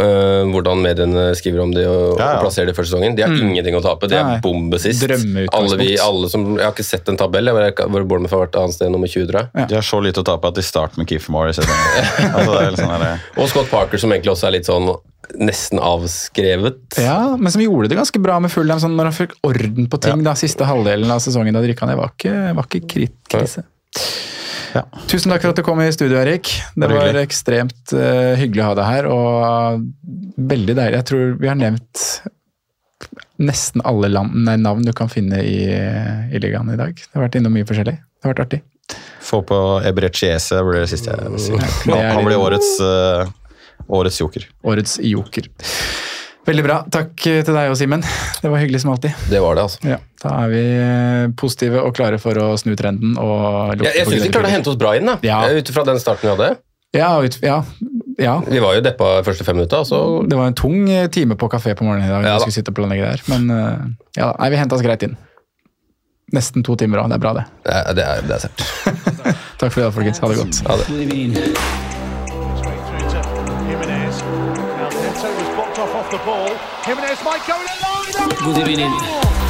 øh, 0.01 0.47
hvordan 0.55 0.81
mediene 0.85 1.27
skriver 1.37 1.65
om 1.65 1.75
de 1.75 1.85
og, 1.89 2.21
Ja, 2.21 2.31
ja. 2.31 2.39
og 2.39 2.47
plasserer 2.47 2.71
de 2.71 2.77
første 2.77 2.95
sesongen. 2.95 3.19
De 3.19 3.27
har 3.27 3.35
ingenting 3.35 3.77
å 3.77 3.83
tape. 3.85 4.09
De 4.11 4.17
er 4.21 4.41
bombe 4.45 4.79
sist. 4.83 5.05
Alle 5.11 5.81
vi, 5.81 5.91
alle 6.01 6.31
som, 6.33 6.47
jeg 6.57 6.65
har 6.65 6.75
ikke 6.75 6.87
sett 6.87 7.11
en 7.13 7.19
tabell 7.21 7.51
jeg, 7.51 7.77
hvor 7.83 8.07
Bournemouth 8.07 8.37
har 8.37 8.47
vært 8.47 8.59
annet 8.63 8.79
sted 8.79 8.95
nummer 8.95 9.11
20, 9.11 9.29
tror 9.31 9.43
jeg. 9.43 9.69
De 9.73 9.79
har 9.81 9.87
så 9.87 10.01
lite 10.05 10.23
å 10.23 10.29
tape 10.31 10.55
at 10.55 10.61
de 10.61 10.67
starter 10.67 11.03
med 11.03 11.11
Keefer 11.11 11.35
Moore 11.35 11.53
i 11.53 11.59
sesongen. 11.59 12.11
altså, 12.37 12.85
sånn 12.85 13.43
Og 13.43 13.51
Scott 13.53 13.71
Parker, 13.73 14.01
som 14.01 14.15
egentlig 14.15 14.37
også 14.37 14.51
er 14.51 14.61
litt 14.61 14.71
sånn 14.71 14.91
nesten 15.39 15.81
avskrevet. 15.82 16.98
Ja, 17.01 17.36
men 17.36 17.52
som 17.52 17.62
gjorde 17.62 17.90
det 17.90 17.98
ganske 17.98 18.23
bra 18.23 18.39
med 18.43 18.52
Fulham 18.52 18.81
sånn 18.82 18.97
når 18.98 19.11
han 19.11 19.16
fikk 19.16 19.36
orden 19.47 19.86
på 19.90 20.01
ting 20.02 20.24
da, 20.27 20.35
siste 20.39 20.66
halvdelen 20.69 21.11
av 21.12 21.23
sesongen. 21.24 21.55
da 21.57 21.62
drikka 21.65 21.86
han. 21.86 21.94
ned. 21.94 22.01
Var 22.01 22.15
ikke, 22.16 22.35
var 22.59 22.69
ikke 22.70 23.07
krise. 23.31 23.65
Ja. 24.74 24.85
Tusen 25.11 25.32
takk 25.32 25.43
for 25.43 25.52
at 25.52 25.59
du 25.59 25.65
kom 25.66 25.81
i 25.82 25.89
studio, 25.94 26.19
Erik. 26.20 26.51
Det 26.77 26.86
var, 26.86 27.01
var 27.11 27.23
ekstremt 27.24 27.94
uh, 27.97 28.36
hyggelig 28.39 28.62
å 28.62 28.69
ha 28.69 28.77
deg 28.78 28.90
her, 28.90 29.09
og 29.11 29.89
veldig 30.52 30.77
deilig. 30.78 31.01
Jeg 31.01 31.09
tror 31.11 31.32
vi 31.40 31.51
har 31.51 31.59
nevnt 31.59 32.05
nesten 33.40 33.82
alle 33.89 34.11
land, 34.12 34.36
nei, 34.44 34.59
navn 34.61 34.85
du 34.85 34.93
kan 34.97 35.11
finne 35.11 35.40
i, 35.43 35.65
i 35.73 36.43
ligaen 36.43 36.70
i 36.70 36.78
dag. 36.78 36.94
Det 36.94 37.16
har 37.16 37.27
vært 37.27 37.40
innom 37.40 37.57
mye 37.57 37.66
forskjellig. 37.66 37.97
Det 37.97 38.28
har 38.28 38.35
vært 38.35 38.44
artig. 38.47 38.61
Få 39.24 39.40
på 39.47 39.59
Ebrecciese, 39.86 40.61
blir 40.66 40.82
det 40.82 40.90
siste 40.93 41.15
jeg 41.15 41.32
vil 41.32 41.43
si. 41.43 41.57
Det 41.86 41.98
Han 41.98 42.27
blir 42.27 42.40
årets, 42.40 42.70
eh, 42.85 43.31
årets 43.89 44.20
joker. 44.20 44.47
Årets 44.66 44.98
joker. 45.02 45.51
Veldig 46.48 46.65
bra. 46.65 46.78
Takk 46.90 47.27
eh, 47.28 47.43
til 47.47 47.57
deg 47.57 47.70
og 47.73 47.77
Simen. 47.78 48.05
Det 48.40 48.51
var 48.51 48.62
hyggelig 48.62 48.81
som 48.82 48.94
alltid. 48.94 49.15
Det 49.31 49.43
var 49.44 49.59
det, 49.59 49.66
altså. 49.69 49.82
Ja, 49.86 49.98
da 50.24 50.32
er 50.44 50.52
vi 50.52 50.65
eh, 50.73 51.27
positive 51.39 51.85
og 51.85 51.94
klare 51.97 52.19
for 52.23 52.39
å 52.40 52.48
snu 52.61 52.73
trenden. 52.78 53.15
og 53.20 53.77
lukte 53.77 53.90
Jeg, 53.90 54.02
jeg 54.02 54.09
syns 54.09 54.27
de 54.27 54.32
klarte 54.32 54.51
å 54.51 54.55
hente 54.57 54.73
oss 54.73 54.81
bra 54.81 54.97
inn, 54.98 55.09
da. 55.11 55.19
Ja. 55.27 55.43
Ut 55.52 55.73
fra 55.74 55.86
den 55.89 56.01
starten 56.02 56.28
vi 56.28 56.35
hadde. 56.35 56.51
Ja, 56.97 57.12
ut, 57.23 57.36
ja, 57.44 57.61
ja. 58.19 58.43
Vi 58.48 58.59
var 58.59 58.74
jo 58.74 58.82
deppa 58.82 59.12
de 59.20 59.27
første 59.28 59.44
fem 59.47 59.61
minutta, 59.61 59.85
så 59.86 60.23
Det 60.27 60.39
var 60.39 60.51
en 60.51 60.57
tung 60.59 60.89
eh, 60.90 61.07
time 61.12 61.36
på 61.39 61.48
kafé 61.52 61.77
på 61.78 61.86
morgenen 61.86 62.09
i 62.09 62.12
dag. 62.12 62.24
Ja 62.24 62.35
da. 62.35 62.40
vi 62.40 62.48
skulle 62.48 62.59
sitte 62.59 62.74
og 62.74 62.81
planlegge 62.81 63.12
der. 63.12 63.23
Men 63.31 63.51
eh, 63.55 63.85
ja, 64.19 64.32
nei, 64.40 64.51
vi 64.51 64.59
henta 64.61 64.78
oss 64.78 64.82
greit 64.86 65.07
inn. 65.07 65.15
nesten 66.35 66.66
to 66.66 66.77
timer 66.78 67.05
òg. 67.05 67.12
Det 67.12 67.20
er 67.20 67.23
bra, 67.23 67.36
det. 67.39 67.47
Det 67.69 67.78
er, 67.78 67.94
det 67.94 68.09
er, 68.09 68.27
det 68.27 68.36
er 68.39 68.44
sært. 68.48 68.66
Takk 69.61 69.70
for 69.70 69.81
i 69.81 69.86
dag, 69.86 69.94
folkens. 69.94 70.23
Ha 70.24 70.35
det 70.35 70.43
godt. 70.43 70.62
Ha 70.66 70.82
det. 70.82 71.90
Jimenez 76.85 77.23
might 77.23 77.47
go 77.47 77.61
in 77.61 77.66
line. 77.82 78.12
God 78.57 78.69
evening. 78.69 79.50